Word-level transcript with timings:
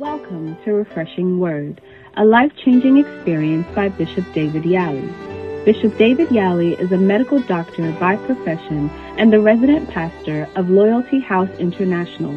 Welcome 0.00 0.56
to 0.64 0.72
Refreshing 0.72 1.38
Word, 1.40 1.78
a 2.16 2.24
life 2.24 2.52
changing 2.64 2.96
experience 2.96 3.66
by 3.74 3.90
Bishop 3.90 4.24
David 4.32 4.62
Yali. 4.62 5.66
Bishop 5.66 5.94
David 5.98 6.28
Yali 6.28 6.72
is 6.80 6.90
a 6.90 6.96
medical 6.96 7.38
doctor 7.42 7.92
by 8.00 8.16
profession 8.16 8.88
and 9.18 9.30
the 9.30 9.40
resident 9.40 9.90
pastor 9.90 10.48
of 10.56 10.70
Loyalty 10.70 11.20
House 11.20 11.50
International, 11.58 12.32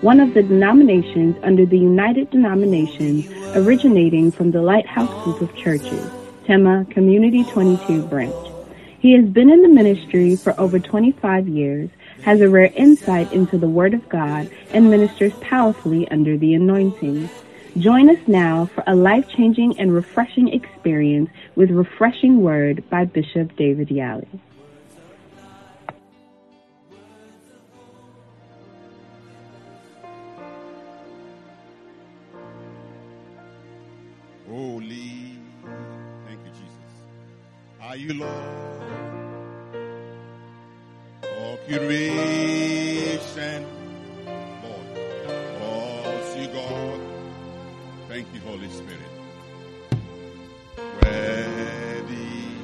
one 0.00 0.20
of 0.20 0.32
the 0.32 0.44
denominations 0.44 1.34
under 1.42 1.66
the 1.66 1.76
United 1.76 2.30
Denominations 2.30 3.26
originating 3.56 4.30
from 4.30 4.52
the 4.52 4.62
Lighthouse 4.62 5.12
Group 5.24 5.40
of 5.40 5.56
Churches, 5.56 6.08
Tema 6.44 6.86
Community 6.88 7.42
22 7.42 8.06
branch. 8.06 8.32
He 9.00 9.14
has 9.14 9.24
been 9.24 9.50
in 9.50 9.62
the 9.62 9.68
ministry 9.68 10.36
for 10.36 10.54
over 10.60 10.78
25 10.78 11.48
years, 11.48 11.90
has 12.24 12.40
a 12.40 12.48
rare 12.48 12.72
insight 12.76 13.32
into 13.32 13.58
the 13.58 13.68
Word 13.68 13.94
of 13.94 14.08
God, 14.08 14.50
and 14.72 14.90
ministers 14.90 15.32
powerfully 15.40 16.08
under 16.10 16.36
the 16.36 16.54
anointing. 16.54 17.30
Join 17.78 18.10
us 18.10 18.18
now 18.26 18.68
for 18.74 18.82
a 18.86 18.94
life-changing 18.94 19.78
and 19.78 19.92
refreshing 19.92 20.48
experience 20.48 21.30
with 21.54 21.70
Refreshing 21.70 22.40
Word 22.40 22.82
by 22.90 23.04
Bishop 23.04 23.56
David 23.56 23.88
Yali. 23.88 24.26
Holy. 34.48 35.38
Thank 36.26 36.40
you, 36.44 36.50
Jesus. 36.50 36.92
Are 37.80 37.96
you 37.96 38.14
Lord? 38.14 38.67
All 41.70 41.76
creation. 41.76 43.66
Lord. 44.62 44.86
Oh, 45.60 46.32
see 46.32 46.46
God. 46.46 47.00
Thank 48.08 48.26
you, 48.32 48.40
Holy 48.40 48.68
Spirit. 48.70 49.00
Ready 51.02 52.56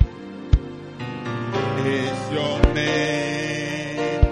is 1.87 2.33
your 2.33 2.61
name. 2.73 4.23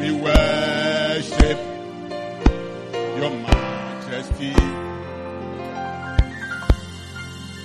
We 0.00 0.10
worship 0.12 1.58
your 3.18 3.30
majesty. 3.30 4.54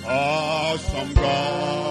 Awesome 0.06 1.14
God. 1.14 1.83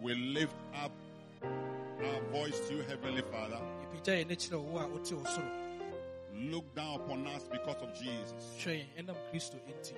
We 0.00 0.14
lift 0.14 0.54
up 0.74 0.92
our 1.42 2.20
voice 2.32 2.58
to 2.68 2.74
you, 2.74 2.82
Heavenly 2.82 3.22
Father. 3.22 3.58
yɛpagya 3.92 4.24
yɛn 4.24 4.36
kyerɛ 4.36 4.60
wo 4.62 4.78
a 4.78 4.86
wote 4.88 5.12
wo 5.12 5.22
soro 5.24 5.50
Look 6.34 6.72
down 6.74 7.00
upon 7.00 7.26
us 7.26 7.48
because 7.50 7.82
of 7.82 7.92
Jesus. 7.94 8.32
hwɛ 8.58 8.84
yɛn 8.96 9.04
ɛnam 9.06 9.16
kristo 9.32 9.56
enti 9.68 9.94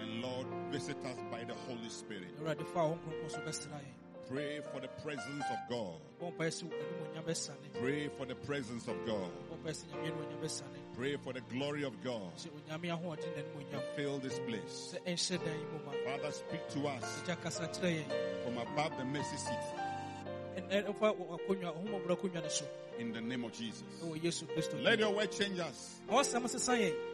And 0.00 0.22
Lord, 0.22 0.46
visit 0.70 0.96
us 1.04 1.18
by 1.30 1.44
the 1.44 1.54
Holy 1.66 1.88
Spirit. 1.88 2.36
awurade 2.38 2.66
fa 2.72 2.80
a 2.80 2.88
wo 2.88 2.96
nkronkron 2.98 3.30
so 3.30 3.38
bɛsra 3.40 3.72
yɛn 3.80 3.94
Pray 4.28 4.60
for 4.72 4.80
the 4.80 4.88
presence 5.02 5.44
of 5.50 5.58
God. 5.70 6.00
bɔ 6.20 6.32
mpaeɛ 6.36 6.50
sɛ 6.50 6.64
animuonyam 6.68 7.24
bɛsane 7.24 7.72
Pray 7.80 8.08
for 8.08 8.26
the 8.26 8.34
presence 8.34 8.86
of 8.88 8.96
God. 9.06 9.30
Bɔ 10.96 11.02
mpaeɛ 11.02 11.16
sɛ 11.16 11.16
nyame 11.16 11.16
animuonyam 11.16 11.16
bɛsane 11.16 11.16
Pray 11.16 11.16
for 11.16 11.32
the 11.32 11.40
glory 11.42 11.82
of 11.84 12.02
God. 12.02 12.32
sɛ 12.36 12.48
onyame 12.50 12.88
ahoɔden 12.90 13.36
na 13.36 13.42
animuonyam 13.42 13.82
Fill 13.96 14.18
this 14.18 14.38
place. 14.40 14.94
sɛ 14.94 15.12
ɛnhyɛ 15.12 15.44
dan 15.44 15.58
yi 15.58 15.64
mu 15.72 15.78
ma 15.84 15.92
Father, 16.04 16.32
speak 16.32 16.68
to 16.70 16.88
us 16.88 17.22
agya 17.22 17.36
kasa 17.42 17.68
kyerɛ 17.68 18.04
yɛn 18.04 18.44
from 18.44 18.58
above 18.58 18.96
the 18.98 19.04
mercy 19.04 19.36
seat 19.36 19.56
Ɛn- 22.98 23.02
ɛ- 23.02 23.02
ɛmfa 23.02 23.02
wɔ- 23.02 23.02
akonnwa 23.02 23.02
ahomɔborɔ 23.02 23.02
akonnwa 23.02 23.02
no 23.02 23.02
so 23.02 23.02
in 23.02 23.12
the 23.12 23.20
name 23.20 23.44
of 23.44 23.52
Jesus. 23.52 23.82
Oh, 24.02 24.14
yesu 24.14 24.44
kristo 24.46 24.82
Let 24.82 24.98
your 24.98 25.10
word 25.14 25.32
change 25.32 25.58
us. 25.58 25.92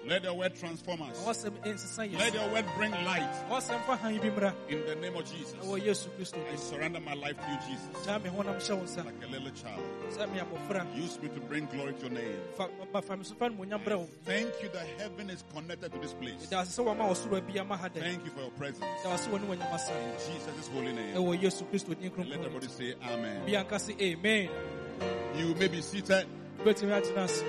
Let 0.07 0.23
your 0.25 0.35
word 0.35 0.55
transform 0.57 1.03
us. 1.03 1.27
Let 1.27 2.35
your 2.35 2.49
word 2.51 2.67
bring 2.77 2.91
light 2.93 3.31
ɔwɔsɛm 3.51 3.85
fa 3.87 3.97
han 3.97 4.19
bi 4.19 4.29
mmra 4.31 4.55
in 4.69 4.85
the 4.87 4.95
name 4.97 5.17
of 5.17 5.25
Jesus. 5.25 5.57
Oh, 5.63 5.77
yesu 5.77 6.09
kristo 6.19 6.39
I 6.53 6.57
surrender 6.57 7.01
my 7.01 7.15
life 7.15 7.37
to 7.37 7.51
you, 7.51 7.59
Jesus, 7.69 8.07
gyaa 8.07 8.23
me 8.23 8.31
honam 8.31 8.57
hyɛ 8.57 8.77
wo 8.77 8.83
nsa 8.85 9.05
like 9.05 9.15
a 9.25 9.27
little 9.29 9.51
child. 9.51 9.83
sɛ 10.11 10.31
me 10.33 10.39
abɔfra 10.41 10.97
Use 10.97 11.19
me 11.23 11.29
to 11.29 11.41
bring 11.41 11.67
glory 11.67 11.93
to 11.95 12.01
your 12.03 12.11
name. 12.11 12.39
fa 12.57 12.69
ma- 12.93 13.01
fa 13.01 13.17
me 13.17 13.25
so 13.25 13.35
fa 13.35 13.49
animuonyam 13.49 13.83
brɛ 13.85 13.99
wo 13.99 14.09
Thank 14.25 14.53
you 14.63 14.69
that 14.71 14.87
heaven 14.99 15.31
is 15.31 15.43
connected 15.55 15.93
to 15.93 15.99
this 15.99 16.13
place. 16.15 16.49
da 16.51 16.61
ase 16.61 16.77
sɛ 16.79 16.85
wɔma 16.85 17.11
ɔsoro 17.11 17.39
abi 17.39 17.59
ama 17.59 17.77
ha 17.77 17.89
dɛn 17.89 18.01
Thank 18.01 18.25
you 18.25 18.31
for 18.33 18.41
your 18.41 18.51
presence. 18.51 18.85
da 19.03 19.15
ase 19.15 19.27
wɔ 19.29 19.41
ne 19.41 19.57
wɔnyam 19.57 19.73
asa 19.73 19.93
In 19.93 20.13
Jesus' 20.35 20.69
holy 20.69 20.93
name. 20.93 21.17
Oh, 21.17 21.33
yesu 21.33 21.65
kristo 21.71 21.89
Let 21.91 22.33
everybody 22.33 22.69
say 22.69 22.95
amen. 23.03 23.49
amen 23.49 24.49
You 25.37 25.55
may 25.55 25.69
be 25.69 25.81
seated. 25.81 26.27
wobɛtumi 26.59 26.93
atena 26.93 27.25
ase 27.25 27.43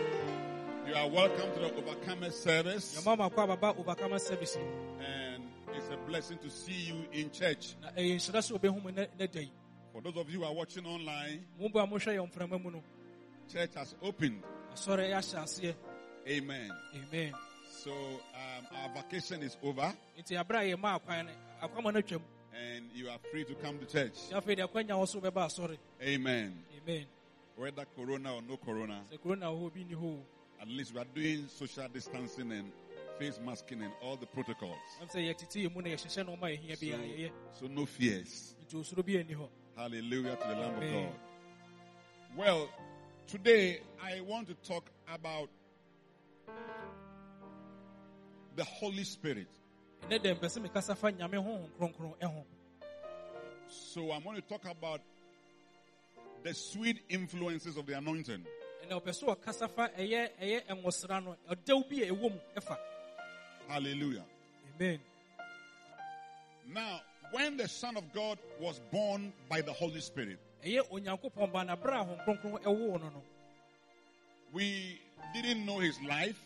You 0.88 0.94
are 0.96 1.08
welcome 1.10 1.52
to 1.54 1.60
the 1.60 1.74
Overcomer 1.76 2.32
service. 2.32 3.00
yɛma 3.00 3.18
makɔ 3.18 3.44
ababa 3.44 3.74
obakama 3.74 4.20
service 4.20 4.58
And 5.00 5.44
it's 5.76 5.90
a 5.90 5.98
blessing 6.08 6.38
to 6.40 6.50
see 6.50 6.72
you 6.90 7.06
in 7.12 7.30
church. 7.32 7.76
na 7.82 7.90
ɛyɛ 7.92 8.16
nhyira 8.16 8.40
sɛ 8.42 8.58
wobɛhu 8.60 8.84
mu 8.84 8.90
nɛ 8.92 9.08
nɛ 9.20 9.32
da 9.32 9.40
yi 9.42 9.52
For 9.92 10.02
those 10.02 10.18
of 10.18 10.30
you 10.30 10.40
who 10.40 10.46
are 10.46 10.54
watching 10.54 10.86
online, 10.86 11.46
mo 11.60 11.70
bo 11.70 11.80
a 11.80 11.88
mohwɛ 11.88 12.16
yɛ 12.18 12.32
mframa 12.32 12.62
mu 12.64 12.72
no 12.72 12.84
church 13.52 13.74
has 13.76 13.94
opened. 14.02 14.42
asɔre 14.74 15.10
yɛahyɛ 15.10 15.44
aseɛ 15.44 15.76
Amen. 16.28 16.72
amen 16.96 17.34
So 17.84 17.92
um, 17.92 18.68
our 18.82 18.90
vacation 18.96 19.44
is 19.44 19.58
over 19.64 19.94
nti 20.20 20.42
aberɛ 20.44 20.74
a 20.74 20.76
yɛma 20.78 21.00
akwan 21.00 21.26
no 21.26 21.32
akwama 21.68 21.94
no 21.94 22.02
atwam 22.02 22.22
and 22.56 22.86
you 22.94 23.10
are 23.10 23.18
free 23.32 23.44
to 23.44 23.54
come 23.56 23.78
to 23.80 23.86
church. 23.86 24.14
nti 24.30 24.34
afei 24.34 24.58
deɛ 24.58 24.68
akwanya 24.70 24.92
wɔ 24.98 25.08
so 25.08 25.20
wobɛba 25.20 25.46
asɔre 25.48 25.78
Amen. 26.02 26.64
amen 26.82 27.06
Whether 27.56 27.86
corona 27.96 28.34
or 28.36 28.42
no 28.42 28.58
corona, 28.58 29.02
sɛ 29.12 29.22
kuro 29.22 29.36
na 29.36 29.48
wɔ 29.48 29.60
hɔ 29.62 29.66
obi 29.68 29.84
nni 29.86 29.96
hɔ 29.96 30.04
o 30.04 30.26
at 30.62 30.68
least 30.68 30.94
we 30.94 31.00
are 31.02 31.06
doing 31.14 31.48
social 31.48 31.88
distancing 31.90 32.52
and 32.52 32.72
face 33.20 33.40
masking 33.46 33.82
and 33.84 33.94
all 34.02 34.16
the 34.16 34.26
protocols. 34.26 34.78
ɛm 35.02 35.12
sɛ 35.12 35.30
yɛtete 35.34 35.64
yɛ 35.68 35.74
mu 35.76 35.82
na 35.82 35.90
yɛhyehyɛ 35.90 36.26
no 36.26 36.36
ɔma 36.36 36.58
yɛhia 36.58 37.32
So, 37.54 37.60
so 37.62 37.68
no 37.68 37.86
fears. 37.86 38.56
nti 38.66 38.76
osuro 38.80 39.04
bi 39.06 39.14
anni 39.20 39.36
hɔ 39.36 39.48
Hallelujah 39.76 40.36
to 40.36 40.48
the 40.48 40.54
Lamb 40.56 40.76
of 40.76 40.92
God. 40.92 41.20
Well, 42.36 42.70
today 43.28 43.82
I 44.02 44.22
want 44.22 44.48
to 44.48 44.54
talk 44.68 44.90
about 45.08 45.50
the 48.56 48.64
Holy 48.64 49.04
Spirit. 49.04 49.48
ɛnɛ 50.10 50.20
dɛ 50.24 50.40
mpɛ 50.40 50.46
sɛ 50.46 50.68
mekasa 50.68 50.98
fa 50.98 51.12
nyame 51.12 51.34
honhom 51.36 51.70
kronkron 51.80 52.24
ho 52.24 52.46
So 53.68 54.12
I'm 54.12 54.24
going 54.24 54.36
to 54.36 54.42
talk 54.42 54.66
about 54.66 55.02
the 56.44 56.54
sweet 56.54 57.00
influences 57.10 57.78
of 57.78 57.86
the 57.86 57.94
anointing. 57.98 58.46
ɛnɛ 58.86 59.02
ɔpɛ 59.02 59.10
sɛ 59.12 59.36
ɔkasa 59.38 59.70
fa 59.70 59.90
ɛyɛ 59.98 60.30
ɛyɛ 60.42 60.66
ɛnwosra 60.68 61.24
no 61.24 61.36
ɔdɛw 61.50 61.90
bi 61.90 61.96
a 62.04 62.12
ɛwɔ 62.12 62.32
mu 62.32 62.40
ɛfa 62.56 62.78
Hallelujah. 63.68 64.26
amen. 64.76 65.00
Now, 66.68 67.02
when 67.32 67.58
the 67.58 67.68
Son 67.68 67.96
of 67.98 68.12
God 68.14 68.38
was 68.60 68.80
born 68.92 69.32
by 69.50 69.62
the 69.62 69.72
Holy 69.74 70.02
Spirit, 70.02 70.38
ɛyɛ 70.64 70.90
onyankopɔn 70.92 71.52
ba 71.52 71.64
na 71.64 71.76
berɛ 71.76 72.02
a 72.02 72.04
hom 72.04 72.18
kronkron 72.20 72.62
ɛwoo 72.64 73.00
no 73.00 73.10
no. 73.10 73.22
we 74.52 75.00
didn't 75.34 75.66
know 75.66 75.80
his 75.80 76.00
life 76.02 76.40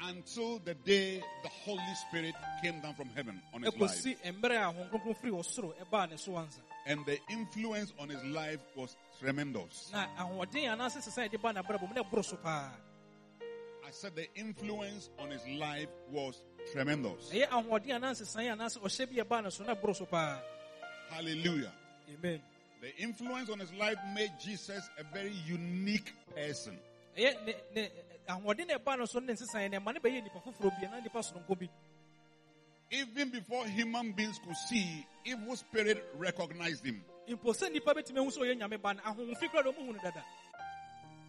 na 0.00 0.06
yɛnim 0.06 0.16
ne 0.16 0.22
ne 0.22 0.24
berɛ 0.24 0.26
a 0.26 0.32
wɔbɔ 0.32 0.34
anaasɛ 0.40 0.40
nabrabɔ 0.40 0.50
until 0.50 0.58
the 0.60 0.74
day 0.74 1.22
the 1.42 1.48
Holy 1.48 1.94
Spirit 2.08 2.34
came 2.62 2.80
down 2.80 2.94
from 2.94 3.08
heaven 3.10 3.40
on 3.52 3.62
his 3.62 3.76
life. 3.76 3.90
ɛkɔsi 3.90 4.16
mmerɛ 4.40 4.56
a 4.56 4.72
hom 4.72 4.88
kronkron 4.88 5.16
firi 5.16 5.30
ɔsoro 5.32 5.74
ɛbaa 5.84 6.10
ne 6.10 6.16
so 6.16 6.32
ansa 6.32 6.60
And 6.86 7.04
the 7.06 7.18
influence 7.28 7.92
on 7.98 8.08
his 8.08 8.24
life 8.24 8.60
was 8.74 8.96
tremendous. 9.18 9.90
na 9.92 10.06
ahoɔden 10.18 10.76
anaasɛ 10.78 11.02
sesa 11.02 11.28
yɛde 11.28 11.40
ba 11.42 11.52
nabrabɔ 11.52 11.88
mu 11.88 11.94
na 11.94 12.02
ɛboro 12.02 12.24
so 12.24 12.36
paa 12.36 12.70
I 13.86 13.90
said 13.92 14.14
the 14.14 14.32
influence 14.36 15.10
on 15.18 15.30
his 15.30 15.44
life 15.48 15.88
was 16.10 16.42
tremendous. 16.72 17.30
ɛyɛ 17.30 17.48
ahoɔden 17.48 18.00
anaasɛ 18.00 18.26
san 18.26 18.44
anaasɛ 18.58 18.78
ɔhyɛ 18.80 19.06
bi 19.16 19.22
ɛbaa 19.22 19.44
ne 19.44 19.50
so 19.50 19.64
na 19.64 19.74
boro 19.74 19.92
so 19.92 20.06
paa 20.06 20.40
Hallelujah. 21.10 21.72
amen 22.08 22.40
The 22.80 22.96
influence 22.96 23.50
on 23.50 23.58
his 23.58 23.72
life 23.74 23.98
made 24.14 24.32
Jesus 24.42 24.88
a 24.98 25.04
very 25.12 25.32
unique 25.46 26.14
person. 26.34 26.78
Ɛyɛ 28.36 28.56
ne 28.56 28.64
ne 28.64 28.64
ahoɔden 28.64 28.66
na 28.68 28.78
ɛbaa 28.78 28.98
ne 28.98 29.06
so 29.06 29.18
ne 29.20 29.32
nsesan 29.32 29.70
ne 29.70 29.78
ɛma 29.78 29.94
ne 29.94 30.00
bɛyɛ 30.00 30.22
nipa 30.22 30.40
foforɔ 30.40 30.80
bi 30.80 30.86
anaa 30.86 31.02
nipa 31.02 31.18
soronko 31.22 31.58
bi 31.58 31.68
Even 32.92 33.30
before 33.30 33.66
human 33.68 34.10
beings 34.12 34.40
could 34.44 34.56
see, 34.56 35.06
evil 35.24 35.54
spirit 35.54 36.04
recognized 36.16 36.84
him. 36.84 37.02
mpo 37.28 37.52
sɛ 37.54 37.72
nipa 37.72 37.94
bɛtumi 37.94 38.18
ahu 38.18 38.30
sɛ 38.30 38.38
ɔyɛ 38.40 38.58
nyame 38.58 38.82
ba 38.82 38.94
no 38.94 39.00
ahohomfi 39.02 39.50
kora 39.50 39.62
de 39.64 39.70
ɔmuhu 39.70 39.92
no 39.94 39.98
dada 40.02 40.24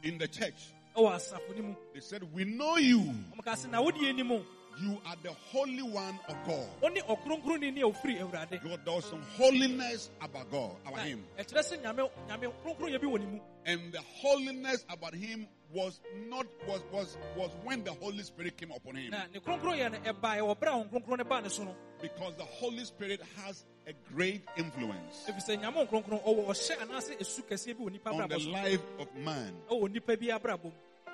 In 0.04 0.18
the 0.18 0.28
church, 0.28 0.74
ɛwɔ 0.96 1.12
asafo 1.16 1.56
no 1.56 1.64
mu 1.64 1.76
they 1.94 2.00
said, 2.00 2.24
We 2.34 2.44
know 2.46 2.78
you. 2.78 3.00
ɔmka 3.38 3.56
se 3.58 3.68
na 3.70 3.82
wode 3.82 3.98
anim 3.98 4.32
o 4.32 4.44
You 4.80 5.00
are 5.06 5.16
the 5.22 5.34
Holy 5.52 5.82
One 5.84 6.18
of 6.30 6.36
God. 6.48 6.68
wone 6.82 6.96
ɔkronkronni 7.02 7.74
ne 7.74 7.82
a 7.82 7.86
ofiri 7.86 8.20
awurade 8.20 8.64
God, 8.64 8.80
was 8.88 9.06
some 9.06 9.22
holiness 9.38 10.10
about 10.22 10.50
God, 10.50 10.72
about 10.88 11.06
him. 11.06 11.24
ɛkyerɛ 11.38 11.60
sɛ 11.62 11.82
nyame 11.84 12.10
nyame 12.28 12.52
kronkronyɛ 12.64 13.00
bi 13.00 13.08
wɔ 13.08 13.20
ne 13.20 13.26
mu 13.28 13.40
And 13.68 13.92
the 13.94 14.02
holiness 14.02 14.84
about 14.90 15.14
him 15.14 15.48
was 15.74 16.00
not 16.30 16.46
was 16.68 16.82
was 16.92 17.18
was 17.36 17.52
when 17.64 17.84
the 17.84 17.92
Holy 17.94 18.24
Spirit 18.24 18.58
came 18.58 18.72
upon 18.72 18.96
him. 18.96 19.12
na 19.12 19.24
ne 19.34 19.40
kronkronyɛ 19.40 19.92
no 19.92 19.98
ɛbaa 20.14 20.38
ɛwɔ 20.40 20.58
berɛ 20.60 20.68
a 20.68 20.72
hon 20.72 20.90
kronkron 20.90 21.18
no 21.18 21.24
baa 21.24 21.40
ne 21.42 21.50
so 21.50 21.64
no. 21.64 21.76
Because 22.02 22.36
the 22.36 22.44
Holy 22.46 22.84
Spirit 22.86 23.22
has 23.38 23.66
a 23.88 23.94
great 24.14 24.44
influence 24.58 25.26
ɛfiri 25.28 25.48
sɛ 25.58 25.62
nyame 25.62 25.88
kronkron 25.90 26.24
ɔwɔ 26.24 26.46
ɔhyɛ 26.48 26.78
anaasɛ 26.78 27.18
ɛsu 27.20 27.42
kɛseɛ 27.44 27.78
bi 27.78 27.84
wɔ 27.84 27.92
nipa 27.92 28.10
on 28.12 28.30
the 28.30 28.40
life 28.40 28.82
of 29.00 29.16
man. 29.16 29.54
ɛwɔ 29.70 29.92
nipa 29.92 30.18
bi 30.18 30.26
abrabɔ 30.28 30.64
mu. 30.66 30.72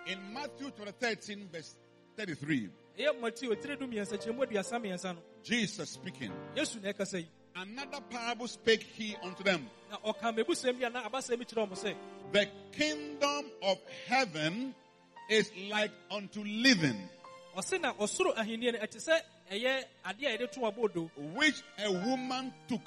In 0.07 0.33
Matthew 0.33 0.71
chapter 0.77 0.91
13, 0.91 1.49
verse 1.51 1.75
33, 2.15 2.69
ɛyɛ 2.97 3.19
mateo 3.21 3.53
tire 3.55 3.75
du 3.75 3.87
mmiɛnsa 3.87 4.17
kyerɛmu 4.17 4.45
aduasa 4.47 4.79
mmiɛnsa 4.79 5.15
no. 5.15 5.21
Jesus 5.43 5.89
speaking, 5.91 6.31
yesu 7.57 7.75
na 7.75 7.83
ɛkasa 7.83 7.87
yi 7.87 7.87
another 7.87 8.01
parable 8.09 8.47
spake 8.47 8.83
he 8.83 9.15
unto 9.23 9.43
them. 9.43 9.69
na 9.89 9.97
ɔka 9.97 10.35
mabusɛm 10.35 10.79
bi 10.79 10.85
anaa 10.85 11.05
abasɛm 11.09 11.37
bi 11.39 11.45
kyerɛ 11.45 11.67
ɔmo 11.67 11.75
sɛ 11.75 11.95
The 12.31 12.49
kingdom 12.73 13.45
of 13.61 13.77
heaven 14.07 14.75
is 15.29 15.51
like 15.69 15.91
unto 16.11 16.43
leaven, 16.43 17.09
ɔse 17.55 17.79
na 17.81 17.93
ɔsoro 17.93 18.35
ahenni 18.35 18.71
no 18.73 18.79
ɛte 18.79 18.97
sɛ 18.97 19.21
ɛyɛ 19.51 19.83
adeɛ 20.05 20.25
a 20.25 20.37
yɛde 20.37 20.51
to 20.51 20.59
abɔɔdo 20.61 21.09
which 21.35 21.61
a 21.79 21.91
woman 21.91 22.53
took, 22.67 22.81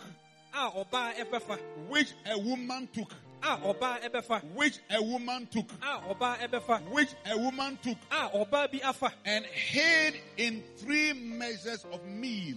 a 0.55 0.70
ɔbaa 0.70 1.14
ɛbɛfa 1.14 1.58
which 1.88 2.12
a 2.26 2.38
woman 2.38 2.87
took, 2.93 3.11
a 3.43 3.56
ɔbaa 3.56 4.00
ɛbɛfa 4.02 4.44
which 4.55 4.78
a 4.90 5.02
woman 5.02 5.46
took, 5.46 5.70
a 5.82 6.14
ɔbaa 6.14 6.38
ɛbɛfa 6.38 6.82
which 6.90 7.08
a 7.26 7.38
woman 7.38 7.78
took, 7.82 7.96
a 8.11 8.28
ɔbaa 8.28 8.70
bi 8.70 8.81
afa. 8.87 9.12
And 9.25 9.44
hid 9.46 10.14
in 10.37 10.62
three 10.76 11.12
measures 11.14 11.84
of 11.93 12.05
meal 12.05 12.56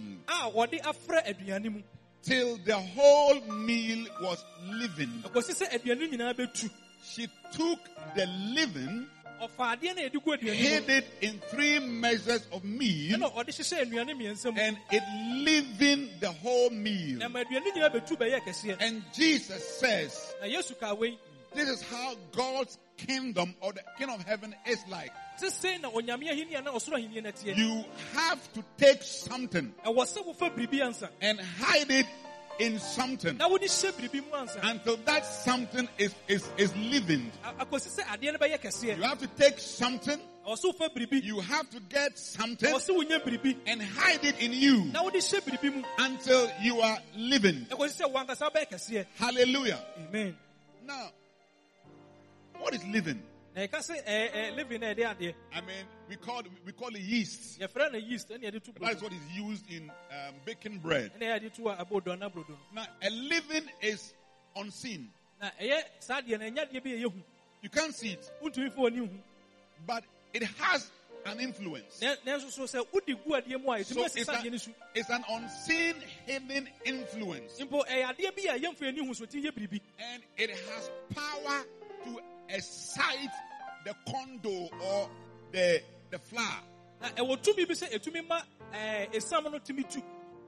a 2.26 2.30
wɔde 2.30 2.54
afrɛ 2.54 2.54
aduane 2.54 2.56
mu 2.56 2.56
till 2.56 2.56
the 2.64 2.76
whole 2.76 3.40
meal 3.52 4.06
was 4.22 4.44
leavened. 4.66 5.24
ɛkɔsi 5.24 5.52
sɛ 5.54 5.70
aduane 5.72 5.98
no 6.00 6.16
nyinaa 6.16 6.34
bɛtu 6.34 6.70
She 7.06 7.28
took 7.52 7.78
the 8.14 8.26
leaven, 8.26 9.06
ɔfa 9.42 9.76
adeɛ 9.76 9.94
no 9.96 10.02
a 10.02 10.08
yɛde 10.08 10.24
gu 10.24 10.30
aduane 10.36 10.54
hid 10.54 10.88
it 10.90 11.06
in 11.20 11.38
three 11.50 11.78
measures 11.78 12.46
of 12.52 12.64
meal, 12.64 13.18
ɛna 13.18 13.32
ɔde 13.34 13.48
hyehyɛ 13.48 13.84
anuane 13.86 14.14
mmiɛnsa 14.16 14.54
mu 14.54 14.60
and 14.60 14.78
it 14.90 15.02
leavened 15.44 16.10
the 16.20 16.32
whole 16.32 16.70
meal. 16.70 17.18
na 17.18 17.28
ma 17.28 17.40
aduane 17.44 17.72
nyinaa 17.74 17.90
bɛtu 17.92 18.16
bɛyɛ 18.16 18.40
kɛseɛ 18.44 18.76
And 18.80 19.02
Jesus 19.12 19.78
says, 19.80 20.34
na 20.40 20.46
yesu 20.46 20.78
ka 20.78 20.94
wei 20.94 21.18
This 21.54 21.68
is 21.68 21.82
how 21.82 22.16
God's 22.32 22.78
kingdom 22.96 23.54
or 23.60 23.72
the 23.72 23.82
kingdom 23.96 24.18
of 24.18 24.26
heaven 24.26 24.54
is 24.66 24.78
like. 24.88 25.12
Sesei 25.38 25.80
na 25.80 25.90
onyame 25.90 26.28
ahenni 26.30 26.54
anaa 26.54 26.74
ɔsoro 26.74 26.96
ahenni 26.96 27.22
no 27.22 27.30
teɛ 27.30 27.56
You 27.56 27.84
have 28.12 28.52
to 28.54 28.64
take 28.76 29.02
something 29.02 29.74
ɛwɔ 29.84 29.96
sɛ 30.04 30.24
wofa 30.26 30.50
biribi 30.54 30.80
ansa. 30.80 31.08
and 31.20 31.40
hide 31.40 31.90
it 31.90 32.06
in 32.58 32.78
something. 32.78 33.36
Na 33.36 33.48
wode 33.48 33.62
hyɛ 33.62 33.92
biribi 33.92 34.22
mu 34.24 34.46
until 34.62 34.96
that 34.98 35.24
something 35.26 35.88
is, 35.98 36.14
is, 36.28 36.48
is 36.56 36.74
leavened. 36.76 37.32
A- 37.44 37.64
akɔsi 37.64 37.98
sɛ 37.98 38.04
adeɛ 38.04 38.32
no 38.32 38.38
bɛyɛ 38.38 38.60
kɛseɛ. 38.60 38.96
You 38.96 39.02
have 39.02 39.18
to 39.18 39.26
take 39.26 39.58
something, 39.58 40.20
ɛwɔ 40.46 40.56
sɛ 40.56 40.78
wofa 40.78 41.24
you 41.24 41.40
have 41.40 41.68
to 41.70 41.80
get 41.80 42.18
something 42.18 42.72
ɛwɔ 42.72 42.88
sɛ 42.88 42.96
wonya 42.96 43.20
biribi. 43.24 43.56
and 43.66 43.82
hide 43.82 44.24
it 44.24 44.38
in 44.40 44.52
you 44.52 44.84
na 44.86 45.02
wode 45.02 45.14
hyɛ 45.14 45.40
biribi 45.40 45.84
until 45.98 46.50
you 46.62 46.80
are 46.80 46.98
leavened. 47.16 47.68
ɛkɔsi 47.70 48.02
sɛ 48.02 48.12
wankasa 48.12 48.50
wobɛyɛ 48.50 48.70
kɛseɛ. 48.70 49.06
Hallelujah. 49.16 49.84
amen. 50.08 50.36
Now, 50.86 51.10
what 52.58 52.74
is 52.74 52.84
leaven? 52.84 52.94
na 52.94 52.94
ɛka 52.94 53.02
sɛ 53.02 53.02
ɛɛ 53.02 53.02
ɛɛ 53.02 53.02
living? 53.02 53.14
na 53.14 53.20
ɛde 53.20 53.24
adeɛ 53.24 53.33
I 55.54 55.60
mean, 55.60 55.84
we 56.08 56.16
call 56.16 56.42
we 56.66 56.72
call 56.72 56.88
it 56.88 57.00
yeast. 57.00 57.60
yɛfrɛ 57.60 57.92
no 57.92 57.98
yeast 57.98 58.28
ɛne 58.30 58.42
yɛde 58.42 58.62
to 58.64 58.72
That 58.80 58.96
is 58.96 59.02
what 59.02 59.12
is 59.12 59.30
used 59.32 59.70
in 59.70 59.90
um, 60.10 60.34
baking 60.44 60.78
bread. 60.78 61.12
ɛne 61.20 61.22
yɛde 61.40 61.54
to 61.54 61.62
abɔdo 61.62 62.12
ana 62.12 62.28
brodo 62.30 62.50
no 62.50 62.56
Now, 62.82 62.86
a 63.02 63.10
leaven 63.10 63.68
is 63.80 64.12
unseen. 64.56 65.10
na 65.40 65.50
ɛyɛ 65.60 65.82
saa 66.00 66.20
adeɛ 66.20 66.38
no 66.40 66.50
ɛnyɛ 66.50 66.68
adeɛ 66.70 66.82
bi 66.84 66.90
a 66.90 66.94
ɛyɛ 66.96 67.12
hu 67.12 67.22
You 67.62 67.70
can't 67.70 67.94
see 67.94 68.10
it, 68.12 68.30
wontumi 68.42 68.72
fa 68.72 68.80
w'ani 68.80 68.96
hu 68.98 69.08
but 69.86 70.04
it 70.32 70.42
has 70.42 70.90
an 71.26 71.40
influence. 71.40 71.94
So 72.00 72.64
sɛ 72.64 72.86
wode 72.92 73.06
gu 73.06 73.30
adeɛ 73.30 73.62
mu 73.62 73.72
a 73.72 73.84
So 73.84 73.94
ɛtumi 74.02 74.16
it's, 74.16 74.28
a, 74.66 74.70
it's 74.96 75.10
an 75.10 75.24
unseen, 75.30 75.94
hidden 76.26 76.68
influence. 76.84 77.60
mpo 77.60 77.86
ɛyɛ 77.86 78.16
adeɛ 78.16 78.34
bi 78.36 78.52
a 78.52 78.58
yɛmfa 78.58 78.88
ani 78.88 79.06
hu 79.06 79.14
so 79.14 79.24
ti 79.26 79.40
yɛ 79.42 79.52
biribi 79.52 79.80
And 79.98 80.22
it 80.36 80.50
has 80.50 80.90
power 81.14 81.64
to 82.04 82.20
excite 82.48 83.30
the 83.84 83.94
condo 84.10 84.68
or 84.80 85.10
the, 85.52 85.82
the 86.10 86.18
flour 86.18 86.60
na 87.04 87.08
ɛwɔ 87.10 87.36
tumi 87.42 87.66
bi 87.68 87.74
sɛ 87.74 87.92
ɛtumi 87.92 88.26
ma 88.28 88.40
ɛɛ 88.72 89.12
esam 89.14 89.44
no 89.50 89.58
tumi 89.58 89.84
tu. 89.90 90.02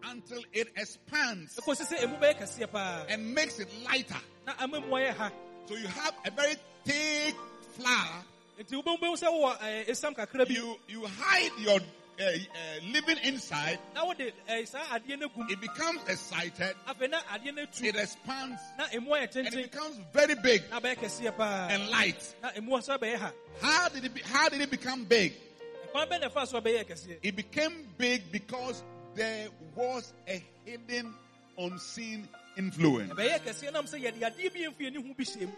Until 0.04 0.42
it 0.52 0.68
expands 0.76 1.56
ɛkɔsi 1.56 1.84
sɛ 1.86 2.02
emu 2.04 2.16
bɛyɛ 2.16 2.38
kɛseɛ 2.38 2.70
paa. 2.72 3.04
and 3.08 3.34
makes 3.34 3.58
it 3.58 3.68
lighter. 3.84 4.20
na 4.46 4.54
ama 4.60 4.80
mu 4.80 4.92
ayɛ 4.92 5.14
ha. 5.16 5.30
So 5.66 5.74
you 5.76 5.86
have 5.88 6.14
a 6.24 6.30
very 6.30 6.56
thick 6.84 7.34
flour. 7.76 8.24
nti 8.58 8.82
wobɛhu 8.82 9.16
sɛ 9.20 9.28
wowɔ 9.28 9.58
ɛɛ 9.58 9.88
esam 9.88 10.14
kakra 10.14 10.46
bi. 10.46 10.54
You, 10.54 10.76
you 10.88 11.06
hide 11.06 11.52
your 11.58 11.80
uh, 12.18 12.22
uh, 12.24 12.92
leaven 12.92 13.18
inside. 13.24 13.78
na 13.94 14.04
wode 14.06 14.32
ɛɛ 14.48 14.66
saa 14.68 14.84
adeɛ 14.98 15.18
no 15.18 15.28
gu 15.28 15.42
mu 15.44 15.50
It 15.50 15.60
becomes 15.60 16.00
excited. 16.08 16.74
afei 16.86 17.10
na 17.10 17.20
adeɛ 17.32 17.54
no 17.54 17.64
tu 17.66 17.84
It 17.84 17.96
expands 17.96 18.60
and 18.78 19.46
it 19.46 19.70
becomes 19.70 19.98
very 20.12 20.34
big 20.36 20.62
na 20.70 20.80
bɛyɛ 20.80 20.96
kɛseɛ 20.96 21.36
paa 21.36 21.68
and 21.70 21.88
light. 21.90 22.34
na 22.42 22.50
emu 22.56 22.72
nso 22.72 22.98
bɛyɛ 22.98 23.16
ha 23.18 23.32
How 23.60 23.88
did 23.88 24.04
it 24.04 24.14
be, 24.14 24.20
how 24.22 24.48
did 24.48 24.60
it 24.60 24.70
become 24.70 25.04
big? 25.04 25.34
ɛkwan 25.92 26.08
bɛn 26.08 26.20
na 26.20 26.28
ɛfa 26.28 26.46
so 26.46 26.60
bɛyɛ 26.60 26.84
kɛseɛ 26.86 27.18
It 27.22 27.36
became 27.36 27.86
big 27.98 28.30
because 28.32 28.82
there 29.14 29.48
was 29.74 30.12
a 30.28 30.42
hidden, 30.64 31.14
unseen 31.58 32.28
influence. 32.56 33.12
ɛbɛyɛ 33.12 33.40
kɛseɛ 33.44 33.72
nam 33.72 33.84
sɛ 33.86 34.00
yɛde 34.02 34.20
adeɛ 34.20 34.52
bi 34.52 34.60
yɛmfa 34.60 34.80
yɛni 34.80 35.06
ho 35.06 35.14
bi 35.14 35.24
hyɛ 35.24 35.40
mu 35.46 35.52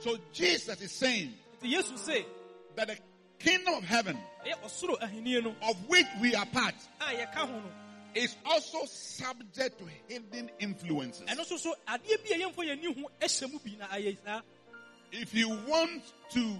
So 0.00 0.16
Jesus 0.32 0.80
is 0.80 0.92
saying 0.92 1.34
nti 1.60 1.72
yesu 1.74 1.98
se 1.98 2.24
that 2.76 2.86
the 2.88 2.96
kingdom 3.38 3.74
of 3.74 3.84
heaven, 3.84 4.16
eh, 4.44 4.50
ɛyɛ 4.52 4.64
ɔsoro 4.64 4.98
ahenni 5.00 5.42
no 5.42 5.54
of 5.62 5.88
which 5.88 6.06
we 6.20 6.34
are 6.34 6.46
part, 6.46 6.74
a 7.00 7.04
yɛka 7.04 7.34
ho 7.36 7.46
no 7.60 7.70
is 8.14 8.34
also 8.46 8.84
subject 8.86 9.78
to 9.78 9.84
hidden 10.08 10.50
influences. 10.58 11.22
ɛno 11.26 11.40
nso 11.44 11.58
so 11.58 11.74
adeɛ 11.86 12.16
bi 12.24 12.34
a 12.34 12.38
yɛmfa 12.48 12.64
yɛni 12.76 12.96
ho 13.02 13.10
hyɛ 13.20 13.52
mu 13.52 13.58
bi 13.58 13.76
na 13.78 13.86
ayɛ 13.88 14.16
saa 14.24 14.40
If 15.12 15.32
you 15.34 15.48
want 15.66 16.02
to 16.32 16.58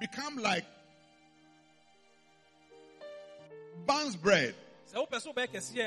become 0.00 0.36
like 0.36 0.64
Buns 3.86 4.16
bread 4.16 4.54
sɛ 4.92 5.06
wopɛ 5.06 5.20
sɛ 5.22 5.34
wobɛyɛ 5.34 5.48
kɛseɛ 5.48 5.86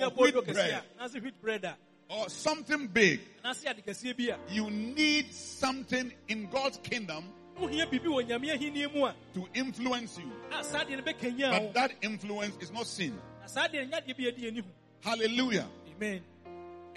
a 0.00 0.04
Or 0.04 0.10
wheat 0.10 0.34
bread. 0.46 0.70
a 0.98 1.02
anaasɛ 1.02 1.22
wheat 1.22 1.40
bread 1.42 1.64
a 1.64 1.76
or 2.08 2.28
something 2.28 2.86
big, 2.86 3.20
anaasɛ 3.44 3.70
ade 3.70 3.84
kɛseɛ 3.86 4.16
bi 4.16 4.34
a 4.34 4.52
you 4.54 4.70
need 4.70 5.32
something 5.34 6.12
in 6.28 6.46
God's 6.48 6.78
kingdom 6.78 7.24
wohia 7.58 7.86
biribi 7.86 8.08
wɔ 8.08 8.26
nyame 8.26 8.50
ahenni 8.52 8.86
mu 8.92 9.08
to 9.34 9.48
influence 9.54 10.18
you. 10.18 10.30
Ah, 10.52 10.60
a 10.60 10.64
saa 10.64 10.84
adeɛ 10.84 10.96
no 10.96 11.02
bɛkanya 11.02 11.50
But 11.50 11.74
that 11.74 11.92
influence 12.02 12.56
is 12.60 12.70
not 12.70 12.86
seen. 12.86 13.14
na 13.14 13.44
ah, 13.44 13.46
saa 13.46 13.68
adeɛ 13.68 13.88
no 13.88 13.96
nyɛ 13.96 14.02
adeɛ 14.04 14.16
bi 14.16 14.24
a 14.24 14.32
yɛde 14.32 14.38
yɛni 14.40 14.60
ho 14.62 14.68
Hallelujah. 15.02 15.68
amen 15.96 16.22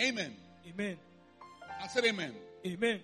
Amen. 0.02 0.36
amen 0.68 0.98
I 1.82 1.88
said 1.88 2.06
amen. 2.06 2.34
amen 2.66 3.02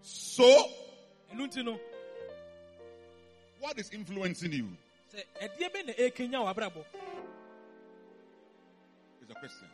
So, 0.00 0.44
ɛno 1.32 1.46
nti 1.46 1.64
no 1.64 1.78
what 3.60 3.78
is 3.78 3.90
influencing 3.90 4.52
you? 4.52 4.68
sɛ 5.14 5.22
ɛdeɛ 5.40 5.68
bɛ 5.72 5.86
na 5.86 5.92
ɛkanya 5.92 6.38
wɔ 6.42 6.54
abrabɔ 6.54 6.84
Is 9.22 9.30
a 9.30 9.34
question. 9.34 9.68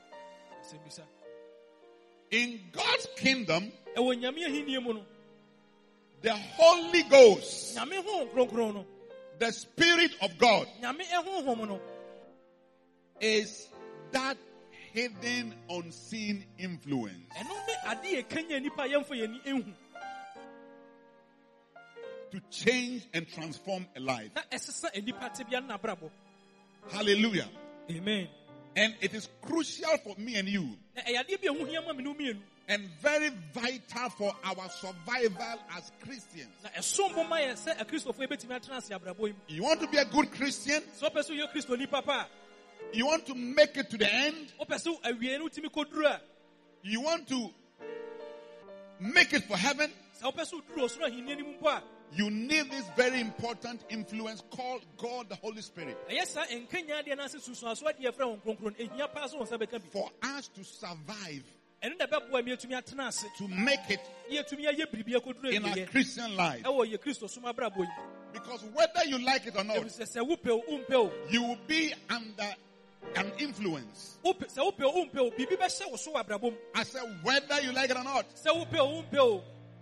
In 2.30 2.60
God's 2.72 3.08
kingdom, 3.16 3.72
ɛwɔ 3.96 4.18
nyame 4.20 4.44
ahenni 4.46 4.82
mu 4.82 4.94
no 4.94 5.04
the 6.20 6.34
Holy 6.34 7.02
Ghost, 7.04 7.76
nyame 7.76 8.02
ho 8.04 8.26
kronkron 8.26 8.74
no 8.74 8.86
the 9.38 9.52
Spirit 9.52 10.12
of 10.20 10.36
God, 10.38 10.66
nyame 10.82 11.02
ɛhohom 11.04 11.66
no 11.68 11.80
is 13.20 13.68
that 14.12 14.36
hidden, 14.92 15.54
unseen 15.70 16.44
influence. 16.58 17.28
ɛno 17.36 17.66
ne 17.66 17.74
ade 17.86 18.18
a 18.18 18.22
ɛkanya 18.22 18.62
nipa 18.62 18.82
a 18.82 18.88
yɛmfa 18.88 19.10
yɛni 19.16 19.42
ɛhu 19.44 19.74
to 22.30 22.40
change 22.50 23.04
and 23.14 23.26
transform 23.28 23.86
a 23.96 24.00
life. 24.00 24.30
na 24.34 24.42
ɛsesa 24.52 24.90
nnipa 24.94 25.30
tebea 25.34 25.66
no 25.66 25.74
n'abrabɔ 25.78 26.10
Hallelujah. 26.90 27.48
amen 27.90 28.28
And 28.78 28.94
it 29.00 29.12
is 29.12 29.28
crucial 29.42 29.96
for 30.04 30.14
me 30.18 30.36
and 30.36 30.48
you 30.48 30.76
na 30.94 31.02
ɛyɛ 31.02 31.24
adeɛ 31.26 31.40
bi 31.42 31.48
a 31.48 31.52
ɛho 31.52 31.68
hia 31.68 31.82
ma 31.82 31.92
me 31.92 32.02
ne 32.04 32.08
wo 32.10 32.14
mmienu 32.14 32.38
and 32.68 32.88
very 33.00 33.30
vital 33.54 34.10
for 34.10 34.36
our 34.44 34.68
survival 34.70 35.58
as 35.76 35.90
Christians. 36.00 36.52
na 36.62 36.68
ɛsom 36.70 37.14
bo 37.14 37.24
ma 37.24 37.36
yɛ 37.38 37.54
sɛ 37.54 37.76
akristofoɔ 37.78 38.28
yɛbɛtumi 38.28 38.54
atena 38.60 38.76
ase 38.76 38.90
abrabɔ 38.90 39.26
yi 39.26 39.32
mu 39.32 39.38
You 39.48 39.62
want 39.64 39.80
to 39.80 39.88
be 39.88 39.96
a 39.98 40.04
good 40.04 40.30
Christian? 40.30 40.82
sɛ 41.00 41.10
wopɛ 41.10 41.26
sɛ 41.26 41.30
woyɛ 41.36 41.52
kristoni 41.52 41.90
papa 41.90 42.28
You 42.92 43.06
want 43.06 43.26
to 43.26 43.34
make 43.34 43.76
it 43.76 43.90
to 43.90 43.98
the 43.98 44.12
end? 44.12 44.52
a 44.60 44.64
wopɛ 44.64 44.76
sɛ 44.76 45.02
awie 45.02 45.38
no 45.38 45.48
wotumi 45.48 45.68
kɔduru 45.70 46.06
a 46.06 46.20
You 46.82 47.00
want 47.00 47.26
to 47.28 47.50
make 49.00 49.32
it 49.32 49.44
for 49.44 49.56
heaven? 49.56 49.92
Sɛ 52.14 52.16
wopɛ 52.16 52.16
sɛ 52.16 52.16
woduru 52.16 52.16
ɔsoro 52.16 52.16
ahenni 52.16 52.16
anim 52.16 52.16
mpo 52.16 52.16
a 52.16 52.16
You 52.16 52.30
need 52.30 52.70
this 52.70 52.88
very 52.96 53.20
important 53.20 53.84
influence 53.90 54.42
called 54.50 54.84
God 54.96 55.28
the 55.28 55.36
Holy 55.36 55.60
Spirit. 55.62 55.96
Ɛyɛ 56.08 56.26
saa 56.26 56.44
ɛnkanya 56.44 57.04
adeɛ 57.04 57.16
no 57.16 57.24
ase 57.24 57.36
susuaso 57.36 57.82
adeɛ 57.84 58.12
frɛ 58.12 58.24
wɔn 58.24 58.42
kronkron 58.42 58.76
ɛhia 58.76 59.12
paa 59.12 59.26
sɛ 59.26 59.34
wɔn 59.34 59.48
nsa 59.48 59.58
bɛka 59.58 59.72
bi. 59.72 59.88
For 59.90 60.10
us 60.22 60.48
to 60.48 60.64
survive, 60.64 61.44
ɛno 61.82 61.98
na 61.98 62.06
ɛbɛboa 62.06 62.44
mi 62.44 62.52
yɛtumi 62.52 62.82
atena 62.82 63.36
to 63.36 63.48
make 63.48 63.90
it 63.90 64.00
yɛtumi 64.30 64.66
ayɛ 64.66 64.86
biribi 64.86 65.14
akɔduru 65.14 65.52
in 65.52 65.64
our 65.64 65.86
Christian 65.86 66.36
life. 66.36 66.62
ɛwɔ 66.62 66.92
yɛ 66.92 66.98
kristo 66.98 67.28
som 67.28 67.42
Because 68.30 68.62
whether 68.74 69.04
you 69.06 69.18
like 69.18 69.46
it 69.46 69.56
or 69.56 69.64
not, 69.64 69.76
ɛfiri 69.76 69.98
sɛ 70.00 70.16
sɛ 70.16 70.28
wopɛ 70.28 70.50
o 70.50 70.62
wompɛ 70.62 71.30
you 71.30 71.42
will 71.42 71.58
be 71.66 71.92
under 72.10 72.54
an 73.16 73.32
influence. 73.38 74.18
Wopɛ- 74.24 74.52
sɛ 74.52 74.58
wopɛ 74.58 74.82
o 74.82 74.92
wompɛ 74.92 75.18
o. 75.18 75.30
Biribi 75.30 75.56
bɛhyɛ 75.56 75.90
wo 75.90 75.96
so 75.96 76.12
wɔ 76.12 76.24
abrabɔ 76.24 76.42
mu 76.42 76.56
I 76.74 76.82
said, 76.84 77.02
whether 77.22 77.60
you 77.60 77.72
like 77.72 77.90
it 77.90 77.96
or 77.96 78.04
not, 78.04 78.26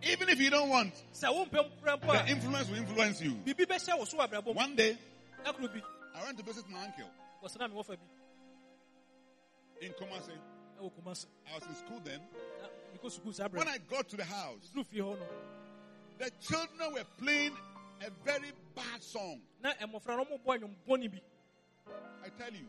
sɛ 0.07 0.13
wopɛ 0.13 0.13
o 0.13 0.13
wompɛ 0.13 0.13
o 0.13 0.13
even 0.13 0.29
if 0.29 0.41
you 0.41 0.51
don't 0.51 0.69
want, 0.69 0.95
the 1.13 2.25
influence 2.29 2.69
will 2.69 2.77
influence 2.77 3.21
you. 3.21 3.33
biribi 3.45 3.67
bɛhyɛ 3.67 3.99
wo 3.99 4.05
so 4.05 4.17
wɔ 4.19 4.29
abrabɔ 4.29 4.47
mu 4.47 4.53
One 4.53 4.77
day, 4.77 4.97
I 5.45 6.25
went 6.25 6.39
to 6.39 6.45
visit 6.45 6.69
my 6.69 6.85
uncle 6.85 7.11
wɔsena 7.43 7.69
me 7.71 7.77
wɔfa 7.77 7.97
bi 7.97 9.87
in 9.87 9.93
Kumasi. 9.93 10.31
I 10.79 11.55
was 11.55 11.67
in 11.69 11.75
school 11.75 12.01
then. 12.05 12.21
When 13.51 13.69
I 13.69 13.79
got 13.91 14.09
to 14.09 14.17
the 14.17 14.25
house, 14.25 14.71
duru 14.75 14.85
fie 14.87 14.99
hɔ 15.01 15.19
no 15.19 15.27
the 16.19 16.31
children 16.41 16.93
were 16.95 17.05
playing 17.19 17.53
a 18.01 18.11
very 18.25 18.53
bad 18.75 19.03
song. 19.03 19.41
na 19.63 19.73
mmɔfra 19.75 20.17
no 20.17 20.25
ɔmobɔ 20.25 20.59
anwom 20.59 20.75
bɔne 20.89 21.11
bi 21.13 21.21
I 22.25 22.29
tell 22.39 22.53
you. 22.53 22.69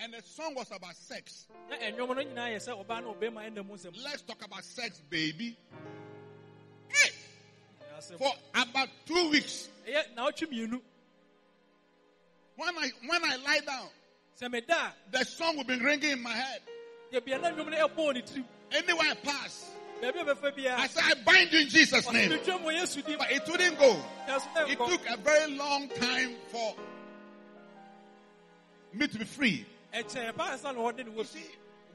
And 0.00 0.14
the 0.14 0.22
song 0.22 0.54
was 0.54 0.70
about 0.70 0.94
sex. 0.96 1.46
na 1.68 1.76
ɛnwom 1.76 2.14
no 2.14 2.22
nyinaa 2.22 2.54
yɛ 2.54 2.58
sɛ 2.58 2.86
ɔbaa 2.86 3.02
ne 3.02 3.12
ɔbɛrima 3.14 3.50
ɛnna 3.50 4.02
Let's 4.04 4.22
talk 4.22 4.44
about 4.44 4.64
sex, 4.64 5.00
baby. 5.10 5.56
Hey, 6.88 7.10
for 8.16 8.32
about 8.54 8.88
two 9.06 9.30
weeks, 9.30 9.68
ɛyɛ 9.86 10.14
naawɔtwe 10.14 10.48
mmienu 10.52 10.80
when 12.56 12.76
I 12.76 12.90
when 13.06 13.24
I 13.24 13.36
lie 13.36 13.60
down, 13.60 14.92
the 15.10 15.24
song 15.24 15.56
will 15.56 15.64
be 15.64 15.78
ringing 15.78 16.10
in 16.10 16.22
my 16.22 16.30
head. 16.32 16.62
a 17.12 17.20
yɛbia 17.20 17.40
na 17.40 17.50
nnwom 17.50 17.70
no 17.70 17.88
ɛbɔɔ 17.88 18.14
ne 18.14 18.22
tirim 18.22 18.44
Anywhere 18.70 19.10
I 19.10 19.14
pass, 19.14 19.70
baabi 20.00 20.20
a 20.20 20.34
bɛfa 20.34 20.70
I 20.78 20.86
said, 20.86 21.04
I 21.04 21.14
bind 21.24 21.52
you 21.52 21.60
in 21.60 21.68
Jesus' 21.68 22.12
name. 22.12 22.30
metwam 22.30 22.62
wɔ 22.62 22.80
yesu 22.80 23.04
dim 23.04 23.18
But 23.18 23.32
it 23.32 23.48
wouldn't 23.48 23.78
go. 23.78 23.94
ka 24.26 24.38
so 24.38 24.48
na 24.54 24.66
It 24.66 24.78
took 24.78 25.08
a 25.08 25.16
very 25.16 25.56
long 25.56 25.88
time 25.88 26.36
for 26.52 26.76
me 28.92 29.08
to 29.08 29.18
be 29.18 29.24
free. 29.24 29.66
Ɛkyɛn 29.94 30.32
ɛbaa 30.32 30.54
nsa 30.54 30.72
na 30.74 30.80
ɔde 30.80 31.06
ne 31.06 31.16
You 31.16 31.24
see, 31.24 31.44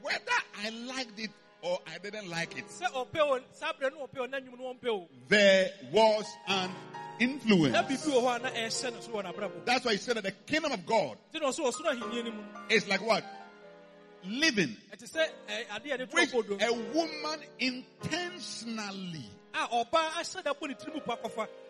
whether 0.02 0.32
I 0.62 0.68
liked 0.70 1.18
it 1.18 1.30
or 1.62 1.78
I 1.86 1.98
didn't 1.98 2.28
like 2.28 2.56
it, 2.58 2.66
sɛ 2.68 2.90
ɔpɛ 2.92 3.18
o 3.20 3.40
saa 3.52 3.72
berɛ 3.72 3.92
no 3.92 4.06
ɔpɛ 4.06 4.18
o 4.20 4.26
na 4.26 4.38
nnwom 4.38 4.58
no 4.58 4.74
ɔmpɛ 4.74 4.88
o 4.88 5.08
there 5.28 5.70
was 5.92 6.26
an 6.48 6.70
influence. 7.20 7.72
na 7.72 7.82
biribi 7.82 8.10
wɔ 8.10 8.22
hɔ 8.22 8.36
a 8.36 8.38
na 8.40 8.50
ɛhyɛ 8.50 8.92
no 8.92 9.00
so 9.00 9.10
wɔ 9.12 9.24
n'abrabɔ 9.24 9.64
That's 9.64 9.84
why 9.84 9.92
he 9.92 9.98
said 9.98 10.16
that 10.16 10.24
the 10.24 10.32
kingdom 10.32 10.72
of 10.72 10.84
God 10.84 11.16
nti 11.32 11.40
na 11.40 11.48
ɔso 11.48 11.70
ɔsoro 11.70 11.92
ahenni 11.92 12.24
no 12.24 12.32
mu 12.32 12.42
is 12.68 12.86
like 12.88 13.00
what? 13.00 13.24
Leaven. 14.24 14.76
ɛte 14.92 15.10
sɛ 15.10 15.28
ɛ, 15.48 15.66
adeɛ 15.68 15.94
a 15.94 15.98
ne 15.98 16.04
Which 16.06 16.32
a 16.62 16.72
woman 16.92 17.40
intentionally, 17.58 19.30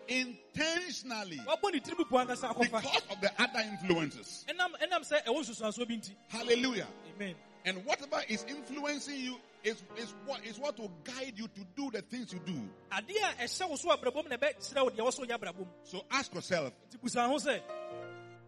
a 0.07 0.13
ɔbaa 0.13 0.25
ahyɛ 0.25 0.35
da 0.35 0.35
bɔ 0.35 0.41
ne 0.43 0.49
tirim 0.49 0.49
po 0.49 0.55
akɔfa 0.55 1.27
intentionally, 1.35 1.37
wabɔ 1.45 1.73
ne 1.73 1.79
tirim 1.79 2.09
po 2.09 2.17
ankasa 2.17 2.53
akɔfa 2.53 2.71
because 2.81 3.01
of 3.11 3.21
the 3.21 3.31
other 3.41 3.59
influences. 3.59 4.45
ɛnam 4.47 4.71
ɛnam 4.81 5.01
sɛ 5.01 5.23
ɛwɔ 5.25 5.39
nsusuansoɔ 5.43 5.87
bi 5.87 5.95
nti 5.97 6.15
Hallelujah. 6.29 6.87
amen 7.15 7.35
And 7.67 7.83
whatever 7.83 8.21
is 8.29 8.43
influencing 8.47 9.19
you 9.19 9.39
is, 9.63 9.81
is 9.97 10.13
what 10.27 10.45
is 10.45 10.59
what 10.59 10.77
will 10.77 10.91
guide 11.03 11.33
you 11.35 11.47
to 11.47 11.65
do 11.75 11.89
the 11.91 12.01
things 12.03 12.31
you 12.33 12.39
do. 12.45 12.53
adeɛ 12.91 13.39
a 13.39 13.43
ɛhyɛ 13.45 13.69
wo 13.69 13.75
so 13.75 13.89
wɔ 13.89 13.97
abrabɔ 14.01 14.23
mu 14.23 14.29
na 14.29 14.37
ɛbɛkyerɛ 14.37 14.83
wo 14.83 14.89
deɛ 14.91 14.97
ɛwɔ 14.99 15.13
so 15.13 15.23
woyɛ 15.25 15.39
abrabɔ 15.39 15.57
mu 15.59 15.65
So 15.83 16.05
ask 16.11 16.33
yourself, 16.33 16.73
nti 16.91 16.97
busa 17.01 17.27
ho 17.27 17.35
sɛ 17.37 17.61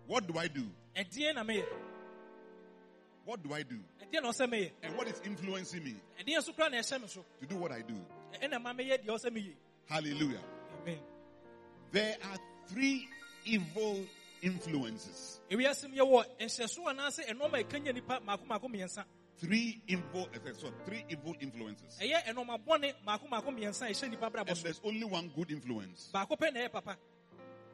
what 0.06 0.26
do 0.28 0.38
I 0.38 0.48
do? 0.48 0.70
ɛdeɛn 0.96 1.36
na 1.36 1.44
meyɛ 1.44 1.66
What 3.26 3.44
do 3.44 3.54
I 3.54 3.64
do? 3.64 3.80
ɛdeɛn 4.04 4.22
na 4.24 4.30
ɔsɛ 4.30 4.48
meyɛ 4.50 4.72
And 4.84 4.96
what 4.96 5.08
is 5.08 5.20
influencing 5.26 5.84
me 5.84 5.96
ɛdeɛn 6.20 6.38
nso 6.38 6.56
koraa 6.56 6.70
na 6.72 6.78
ɛhyɛ 6.78 7.02
me 7.02 7.08
so 7.08 7.26
to 7.40 7.46
do 7.48 7.56
what 7.58 7.72
I 7.72 7.82
do? 7.82 7.96
ɛna 8.42 8.62
ma 8.62 8.72
meyɛ 8.74 9.04
deɛ 9.04 9.08
ɔsɛ 9.08 9.32
meyɛ 9.36 9.54
Hallelujah. 9.90 10.40
amen 10.84 11.00
There 11.92 12.16
are 12.32 12.38
three 12.68 13.08
evil 13.46 14.04
influences. 14.42 15.40
ewiase 15.50 15.88
mu 15.90 15.96
yɛwɔ 15.96 16.26
nhyɛso 16.40 16.84
anaasɛ 16.88 17.26
ɛnɔɔma 17.30 17.60
a 17.60 17.64
ɛkanya 17.64 17.94
nipa 17.94 18.20
maako 18.26 18.46
maako 18.48 18.68
mmiɛnsa 18.70 19.04
Three 19.40 19.80
evil, 19.88 20.28
eh, 20.34 20.52
so 20.58 20.72
three 20.84 21.06
evil 21.10 21.36
influences. 21.40 21.98
ɛyɛ 22.02 22.24
ɛnɔɔma 22.26 22.60
bɔne 22.66 22.94
maako 23.06 23.28
maako 23.30 23.46
mmiɛnsa 23.56 23.84
a 23.88 23.92
ɛhyɛ 23.92 24.10
nipa 24.10 24.30
brabɔ 24.30 24.50
And 24.50 24.58
there's 24.58 24.82
only 24.84 25.04
one 25.06 25.30
good 25.36 25.52
influence. 25.52 26.10
baako 26.14 26.36
pɛ 26.38 26.54
na 26.54 26.60
ɛyɛ 26.62 26.72
papa 26.72 26.98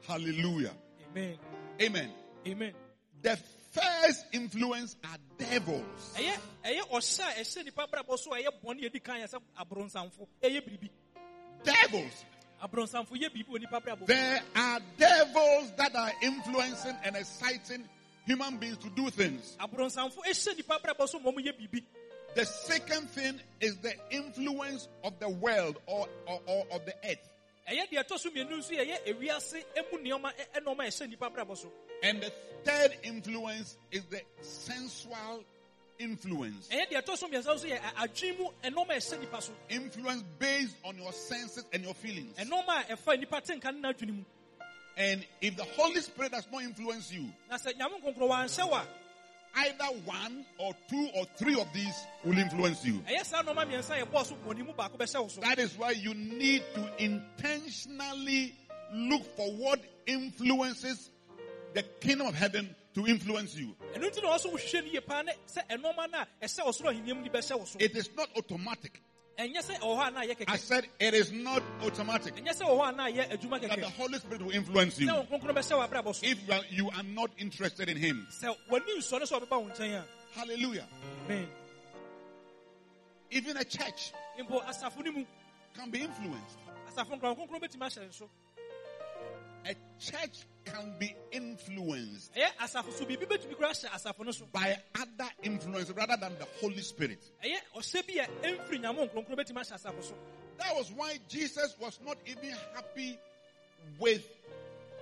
Hallelujah. 0.08 0.74
amen 1.10 1.38
Amen. 1.82 2.12
amen 2.48 2.74
The 3.22 3.38
first 3.72 4.26
influence 4.34 4.96
are 5.04 5.18
devils. 5.38 6.14
ɛyɛ 6.16 6.38
ɛyɛ 6.64 6.82
ɔhyɛ 6.92 7.24
a 7.24 7.42
ɛhyɛ 7.42 7.64
nipa 7.66 7.88
brabɔ 7.88 8.20
so 8.20 8.34
a 8.34 8.38
ɛyɛ 8.44 8.50
bɔne 8.64 8.86
a 8.86 8.90
ɛdi 8.90 9.04
kan 9.04 9.20
yɛ 9.22 9.28
sɛ 9.30 9.42
aborɔnsamfo 9.60 10.28
ɛyɛ 10.42 10.62
biribi 10.62 10.90
Devils. 11.64 12.26
Aborɔnsamfo 12.64 13.12
yɛ 13.12 13.30
biribi 13.30 13.48
wɔ 13.50 13.60
nipa 13.60 13.80
brabɔ 13.82 14.06
There 14.08 14.42
are 14.56 14.80
devils 14.98 15.72
that 15.78 15.96
are 15.96 16.12
influencing 16.22 16.96
and 17.04 17.16
exciting 17.16 17.88
human 18.26 18.58
beings 18.58 18.78
to 18.78 18.90
do 18.92 19.10
things. 19.10 19.58
aborɔnsamfo 19.60 20.18
ɛhyɛ 20.26 20.56
nipa 20.58 20.80
brabɔ 20.80 21.08
so 21.10 21.20
ma 21.20 21.32
ɔmo 21.32 21.40
yɛ 21.46 21.54
biribi 21.60 21.84
The 22.36 22.46
second 22.46 23.10
thing 23.12 23.40
is 23.62 23.78
the 23.78 23.94
influence 24.10 24.88
of 25.04 25.20
the 25.20 25.30
world 25.30 25.78
or, 25.86 26.08
or, 26.26 26.42
or 26.48 26.66
of 26.72 26.86
the 26.86 26.96
earth. 27.08 27.30
ɛyɛ 27.70 27.90
deɛ 27.92 28.04
ɛtɔ 28.08 28.18
so 28.20 28.30
mmienu 28.32 28.58
nso 28.58 28.72
yɛyɛ 28.72 29.06
ewiase 29.08 29.64
emu 29.78 30.04
nneɛma 30.04 30.32
ɛ- 30.34 30.62
ɛnɔɔma 30.62 30.80
a 30.80 30.88
ɛhyɛ 30.88 31.10
nipa 31.10 31.30
brabɔ 31.30 31.58
so 31.58 31.72
And 32.02 32.22
the 32.22 32.32
third 32.64 32.98
influence 33.04 33.78
is 33.92 34.04
the 34.06 34.22
sensual 34.42 35.44
influence. 36.04 36.68
ɛyɛ 36.70 36.90
deɛ 36.92 37.02
ɛtɔ 37.04 37.18
so 37.18 37.28
mmiɛnsa 37.28 37.56
nso 37.56 37.66
yɛ 37.70 37.80
a- 37.80 38.08
adwene 38.08 38.38
mu 38.40 38.50
ɛnɔɔma 38.64 38.90
a 38.92 38.98
ɛhyɛ 38.98 39.20
nipa 39.20 39.42
so 39.42 39.54
Influence 39.70 40.24
based 40.40 40.76
on 40.84 40.98
your 40.98 41.14
senses 41.14 41.66
and 41.74 41.84
your 41.84 41.94
feelings. 41.96 42.36
ɛnɔɔma 42.38 42.90
a 42.90 42.96
ɛfa 42.96 43.20
nipa 43.20 43.42
tenka 43.42 43.72
ne 43.74 43.82
n'adwene 43.82 44.16
mu 44.18 44.24
And 44.96 45.26
if 45.42 45.56
the 45.58 45.64
Holy 45.64 46.02
Spirit 46.02 46.34
does 46.34 46.48
not 46.52 46.62
influence 46.64 47.12
you, 47.12 47.32
na 47.50 47.58
sɛ 47.58 47.74
nyame 47.78 48.00
nkonkoro 48.02 48.30
wanhyɛ 48.30 48.70
wo 48.70 48.76
a 48.76 48.88
either 49.56 49.86
one 50.06 50.46
or 50.58 50.76
two 50.90 51.10
or 51.16 51.26
three 51.38 51.60
of 51.60 51.72
these 51.74 51.96
will 52.24 52.38
influence 52.38 52.84
you. 52.86 53.00
ɛyɛ 53.08 53.26
saa 53.26 53.42
nɔɔma 53.44 53.66
mmiɛnsa 53.68 54.02
a 54.02 54.06
yɛbɔɔ 54.06 54.26
so 54.26 54.36
bɔne 54.36 54.66
mu 54.66 54.74
baako 54.74 54.98
bɛhyɛ 54.98 55.22
wo 55.22 55.28
so 55.30 55.42
That 55.42 55.58
is 55.60 55.76
why 55.78 55.92
you 55.92 56.14
need 56.14 56.64
to 56.76 57.04
intentionally 57.04 58.56
look 58.94 59.24
for 59.36 59.52
what 59.54 59.80
influences 60.06 61.10
the 61.74 61.82
kingdom 62.02 62.28
of 62.28 62.36
heaven 62.36 62.76
to 62.94 63.06
influence 63.08 63.56
you. 63.56 63.76
ɛno 63.96 64.10
nti 64.10 64.22
na 64.22 64.30
ɔso 64.38 64.52
wohwehwɛ 64.52 64.84
no 64.86 64.92
yie 64.92 65.00
paa 65.02 65.22
ne 65.24 65.32
sɛ 65.48 65.68
ɛnɔɔma 65.70 66.12
no 66.12 66.18
a 66.20 66.28
ɛhyɛ 66.46 66.66
wo 66.66 66.72
soro 66.72 66.90
ahenniam 66.92 67.24
no 67.24 67.30
bɛhyɛ 67.32 67.58
wo 67.60 67.66
so 67.66 67.78
It 67.80 67.96
is 67.96 68.10
not 68.16 68.30
automatic. 68.38 69.02
ɛnyɛ 69.40 69.58
sɛ 69.64 69.80
ɛwɔ 69.80 69.98
hɔ 69.98 70.08
a 70.08 70.12
na 70.12 70.22
ayɛ 70.22 70.44
I 70.48 70.58
said 70.58 70.88
it 71.00 71.14
is 71.14 71.32
not 71.32 71.64
automatic 71.82 72.36
ɛnyɛ 72.36 72.50
sɛ 72.54 72.62
ɛwɔ 72.68 72.78
hɔ 72.80 72.90
a 72.90 72.92
na 72.96 73.04
ayɛ 73.10 73.32
adwuma 73.38 73.62
that 73.68 73.80
the 73.80 73.90
Holy 73.90 74.20
Spirit 74.20 74.42
will 74.42 74.52
influence 74.52 75.00
you 75.00 75.08
sɛ 75.08 75.28
wo 75.30 75.40
nkonkoro 75.40 75.54
bɛhyɛ 75.56 75.78
wo 75.78 75.88
abrabɔ 75.88 76.16
so 76.16 76.26
if 76.28 76.48
you 76.48 76.54
are, 76.54 76.62
you 76.70 76.90
are 76.92 77.04
not 77.04 77.32
interested 77.38 77.90
in 77.90 77.98
Him. 77.98 78.28
sɛ 78.32 78.56
w'ani 78.70 78.98
nsɔre 78.98 79.24
sɛ 79.24 79.40
ɔbɛba 79.42 79.62
wo 79.64 79.70
nkyɛn 79.70 79.96
a 79.96 80.06
Hallelujah. 80.36 80.88
amen 81.26 81.48
Even 83.32 83.58
a 83.58 83.64
church 83.66 84.14
mpo 84.40 84.62
asafo 84.66 85.04
no 85.04 85.12
mu 85.12 85.26
can 85.74 85.90
be 85.90 86.02
influenced. 86.02 86.58
A 89.66 89.76
church 90.00 90.40
can 90.66 90.94
be 91.00 91.16
influenced 91.32 92.34
ɛyɛ 92.36 92.48
asafo 92.62 92.92
so 92.94 93.06
biribi 93.06 93.26
bɛtumi 93.28 93.56
kora 93.56 93.70
ahyɛ 93.70 93.90
asafo 93.90 94.26
no 94.26 94.32
so. 94.32 94.46
by 94.52 94.78
other 95.00 95.30
influence 95.44 95.90
rather 95.92 96.18
than 96.18 96.38
the 96.38 96.48
Holy 96.62 96.82
Spirit. 96.82 97.20
ɛyɛ 97.44 97.58
ɔhyɛ 97.76 98.08
bi 98.08 98.14
a 98.24 98.28
ɛmfiri 98.48 98.80
nyame 98.82 99.10
nkonkoro 99.10 99.36
bɛtumi 99.38 99.60
ahyɛ 99.62 99.74
asafo 99.74 100.04
so. 100.04 100.14
That 100.58 100.76
was 100.76 100.92
why 100.92 101.18
Jesus 101.28 101.76
was 101.80 102.00
not 102.06 102.18
even 102.26 102.56
happy 102.76 103.18
with 104.00 104.26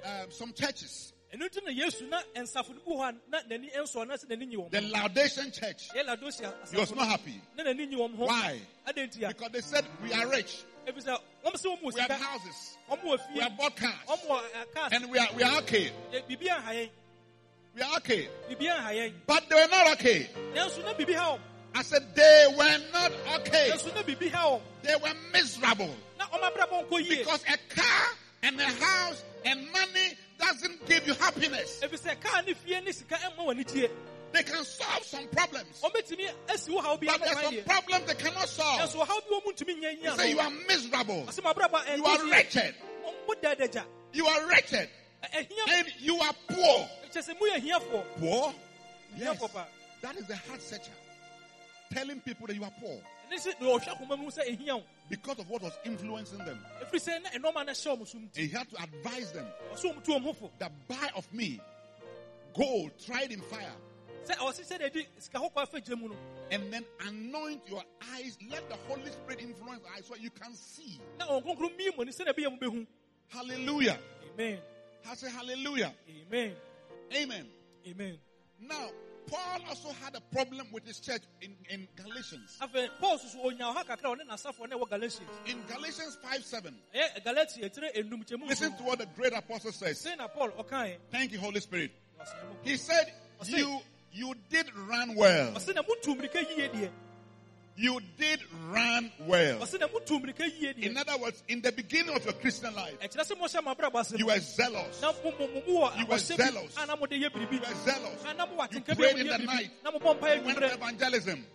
um, 0.03 0.32
some 0.32 0.53
churches. 0.53 1.13
ɛno 1.34 1.48
nti 1.50 1.63
na 1.65 1.72
yesu 1.72 2.08
na 2.10 2.22
nsafo 2.36 2.70
no 2.75 2.82
bi 2.86 2.91
wɔ 2.91 2.98
hɔ 2.98 3.10
a 3.10 3.30
na 3.32 3.39
n'ani 3.44 3.72
nsɔ 3.72 4.08
na 4.08 4.15
sɛ 4.15 4.25
n'ani 4.30 4.46
nyi 4.48 4.58
wɔn 4.58 4.72
The 4.72 4.82
Laodicean 4.82 5.51
church, 5.51 5.89
he 5.94 6.77
was 6.77 6.91
not 6.96 7.08
happy. 7.08 7.41
Na 7.56 7.63
n'ani 7.63 7.88
nyi 7.89 7.96
wɔn 7.98 8.15
ho. 8.15 8.25
Why? 8.25 8.60
adɛn 8.88 9.08
nti 9.12 9.24
a? 9.24 9.27
Because 9.30 9.51
they 9.51 9.62
said, 9.62 9.86
We 10.03 10.13
are 10.13 10.27
rich. 10.27 10.63
ɛfiri 10.88 11.03
sɛ 11.06 11.18
wɔn 11.46 11.53
sɛ 11.53 11.65
wɔn 11.65 11.82
wɔ 11.82 11.94
we 11.94 12.01
have 12.01 12.12
houses, 12.12 12.71
we 13.34 13.40
have 13.42 13.58
bought 13.58 13.76
cars, 13.76 13.94
wɔn 14.08 14.28
wɔ 14.28 14.40
ɛ, 14.40 14.74
cars 14.76 14.94
and 14.94 15.10
we 15.12 15.18
are 15.18 15.28
we 15.36 15.44
are 15.44 15.58
okay. 15.60 15.92
ɛ, 16.14 16.22
biribi 16.30 16.48
anha 16.50 16.72
yɛn 16.74 16.90
We 17.76 17.82
are 17.82 17.98
okay. 17.98 18.28
biribi 18.50 18.68
anha 18.70 18.92
yɛn 18.94 19.14
But 19.26 19.50
they 19.50 19.56
were 19.56 19.68
not 19.72 19.92
okay. 19.94 20.30
nanso 20.54 20.84
na 20.84 20.94
biribi 20.94 21.16
ha 21.16 21.36
wɔn 21.38 21.40
I 21.74 21.82
said 21.84 22.16
they 22.16 22.46
were 22.58 22.78
not 22.92 23.12
okay. 23.40 23.70
nanso 23.72 23.96
na 23.96 24.02
biribi 24.04 24.30
ha 24.32 24.44
wɔn 24.50 24.62
They 24.84 24.96
were 24.96 25.14
miserable 25.34 25.96
na 26.20 26.26
wɔn 26.26 26.52
abrabɔ 26.52 26.88
nkɔ 26.90 27.00
yie 27.08 27.18
because 27.20 27.44
a 27.48 27.58
car 27.74 28.08
and 28.44 28.60
a 28.60 28.66
house 28.66 29.24
and 29.46 29.72
money 29.72 30.18
doesn't 30.40 30.86
give 30.88 31.06
you 31.08 31.14
happiness. 31.14 31.80
Ɛfiri 34.34 34.40
sɛ 34.40 34.40
kaa 34.40 34.40
ne 34.40 34.40
fie 34.40 34.40
ne 34.40 34.40
sika 34.40 34.40
ɛmma 34.40 34.40
wɔn 34.40 34.40
ani 34.40 34.40
tie 34.40 34.40
They 34.40 34.44
can 34.44 34.66
solve 34.66 35.04
some 35.06 35.28
problems, 35.28 35.82
wɔn 35.82 35.92
bɛtumi 35.92 36.34
asi 36.50 36.72
wɔ 36.72 36.82
haw 36.82 36.98
bi 36.98 37.06
but 37.08 37.20
there's 37.22 37.42
some 37.42 37.64
problems 37.64 38.06
they 38.08 38.16
cannot 38.16 38.50
solve. 38.50 38.80
nanso 38.82 39.06
haw 39.06 39.20
bi 39.22 39.40
wɔn 39.40 39.54
ntumi 39.56 39.82
nyɛ 39.82 40.04
You 40.04 40.10
nyɛ 40.10 40.18
say 40.18 40.30
you 40.32 40.40
are 40.40 40.50
miserable. 40.52 41.24
ɔsɛ 41.26 41.44
mo 41.44 41.54
abrabɔ 41.54 41.98
You 41.98 42.06
are 42.06 42.30
wretched. 42.30 42.76
You 44.14 44.26
are 44.28 44.48
wretched. 44.48 44.90
And 45.34 45.48
you 46.00 46.20
are 46.20 46.34
poor. 46.48 46.90
kyɛ 47.12 47.22
sɛ 47.22 47.40
mo 47.40 47.48
yɛ 47.48 47.60
hiafoɔ 47.62 48.20
Poor? 48.20 48.54
Yes. 49.18 49.40
That 50.02 50.16
is 50.18 50.26
the 50.26 50.36
heart 50.36 50.62
searcher. 50.62 50.92
Telling 51.92 52.22
people 52.22 52.48
that 52.48 52.56
you 52.56 52.64
are 52.64 52.72
poor 52.80 53.00
ne 53.32 53.38
sɛ 53.38 53.60
na 53.60 53.68
ɔhwɛ 53.68 53.88
akoma 53.88 54.18
mu 54.20 54.30
sɛ 54.30 54.84
because 55.10 55.40
of 55.40 55.50
what 55.50 55.62
was 55.62 55.74
influencing 55.86 56.38
them. 56.40 56.60
ɛfiri 56.82 57.00
sɛ 57.00 57.24
na 57.24 57.30
no 57.38 57.52
hyɛ 57.52 57.74
wɔn 57.74 58.08
so 58.08 58.18
nti 58.18 58.18
And 58.18 58.30
he 58.36 58.48
had 58.50 58.70
to 58.70 58.84
advise 58.84 59.32
them 59.32 59.48
ɔsɛ 59.74 59.96
wɔn 59.96 60.04
tu 60.04 60.12
wɔn 60.12 60.24
ho 60.24 60.34
fo 60.34 60.52
that 60.60 60.72
buy 60.88 61.10
of 61.16 61.32
me 61.34 61.60
gold 62.54 62.92
tried 63.06 63.32
in 63.32 63.42
fire 63.42 63.72
sɛ 64.25 64.36
ɔsi 64.38 64.63
sɛ 64.66 64.80
de 64.80 64.90
di 64.90 65.08
sika 65.20 65.40
kɔkɔɔ 65.40 65.68
afɛ 65.68 65.84
gyina 65.86 65.98
mu 66.00 66.08
no 66.10 66.16
and 66.51 66.72
then 66.74 66.86
anoint 67.08 67.62
your 67.68 67.84
eyes. 68.13 68.38
Let 68.50 68.68
the 68.70 68.75
Holy 68.88 69.10
Spirit 69.12 69.42
influence 69.42 69.84
eyes 69.96 70.06
so 70.06 70.16
you 70.16 70.30
can 70.30 70.54
see. 70.54 71.00
na 71.20 71.28
wɔn 71.28 71.44
kronkron 71.44 71.78
mii 71.78 71.98
mu 71.98 72.06
ni 72.06 72.12
sɛ 72.12 72.25
na 72.25 72.32
ebi 72.34 72.44
yɛ 72.46 72.51
mu 72.51 72.58
bɛhu 72.58 72.88
Hallelujah. 73.30 73.98
amen 74.34 74.60
I 75.10 75.16
say 75.16 75.30
hallelujah. 75.30 75.94
amen 76.28 76.56
Amen. 77.16 77.48
amen 77.88 78.18
Now, 78.60 78.90
Paul 79.28 79.62
also 79.70 79.90
had 80.04 80.16
a 80.16 80.22
problem 80.22 80.68
with 80.72 80.86
his 80.86 81.00
church 81.00 81.22
in, 81.42 81.56
in 81.70 81.88
Galatians. 81.96 82.58
afei 82.62 82.90
paul 83.00 83.18
soso 83.18 83.46
onya 83.46 83.66
ɔha 83.66 83.86
kakra 83.86 84.12
a 84.12 84.16
ɔne 84.16 84.28
n'asafo 84.30 84.70
ne 84.70 84.75
wɔ 84.75 84.90
galatians 84.90 85.30
In 85.48 85.63
Galatians 85.68 86.18
5 86.22 86.44
7, 86.44 86.75
ɛyɛ 86.94 87.24
galati 87.24 87.63
etire 87.63 88.48
listen 88.48 88.75
to 88.78 88.84
what 88.84 89.00
the 89.00 89.06
great 89.16 89.34
apostle 89.34 89.72
says. 89.72 90.04
sɛ 90.06 90.18
na 90.18 90.28
paul 90.28 90.50
ɔkan 90.51 90.98
Thank 91.12 91.32
you, 91.32 91.40
Holy 91.40 91.60
Spirit. 91.62 91.92
He 92.63 92.78
said, 92.78 93.12
You 93.46 93.80
you 94.13 94.34
did 94.50 94.65
run 94.88 95.15
well. 95.15 95.51
ɔsi 95.53 95.74
na 95.75 95.82
mu 95.82 95.96
tu 96.01 96.15
mirika 96.15 96.39
yie 96.41 96.70
deɛ 96.70 96.89
You 97.77 98.00
did 98.18 98.41
run 98.70 99.12
well. 99.22 99.60
ɔsi 99.60 99.80
na 99.80 99.88
mu 99.88 100.00
tu 100.06 100.20
mirika 100.20 100.44
yie 100.60 100.74
In 100.77 100.98
other 100.98 101.18
words, 101.18 101.41
in 101.48 101.62
the 101.62 101.72
beginning 101.72 102.13
of 102.15 102.24
your 102.25 102.34
Christian 102.34 102.75
life, 102.75 103.00
ɛkyerɛ 103.00 103.25
sɛ 103.32 103.38
mo 103.39 103.46
hyɛ 103.46 103.63
mo 103.63 103.74
abrabɔ 103.74 104.00
ase 104.01 104.20
you 104.20 104.25
were 104.25 104.39
zealous. 104.39 105.01
You 105.01 106.06
were 106.06 106.18
zealous. 106.18 106.75
bi 106.75 106.84
a 106.84 106.86
na 106.86 106.96
mo 106.96 107.06
de 107.06 107.15
yɛ 107.15 107.34
You 107.34 107.60
were 107.60 107.75
zealous. 107.86 108.24
a 108.25 108.34
na 108.34 108.46
mo 108.46 108.58
wɔ 108.58 108.74
You 108.74 108.82
prayed 108.96 109.18
in 109.20 109.27
the 109.27 109.38
night. 109.38 109.72
na 109.84 109.91
mo 109.91 110.00
bɔ 110.00 110.20
mpa 110.20 110.27
yɛ 110.27 110.38
You 110.39 110.46
went 110.46 110.60
to 110.60 110.74
evangelism. 110.74 111.46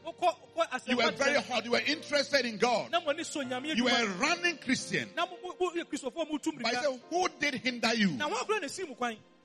You 0.86 0.96
were 0.96 1.10
very 1.12 1.42
hot. 1.42 1.64
You 1.64 1.70
were 1.72 1.82
interested 1.86 2.46
in 2.46 2.56
God. 2.56 2.90
na 2.90 3.00
mo 3.00 3.10
ani 3.10 3.22
so 3.25 3.42
nyame 3.42 3.76
You 3.76 3.84
were 3.84 3.90
a 3.90 4.06
running 4.18 4.56
Christian. 4.58 5.10
But 5.14 5.28
I 6.64 6.72
said, 6.72 7.00
Who 7.10 7.28
did 7.38 7.54
hinder 7.54 7.94
you? 7.94 8.16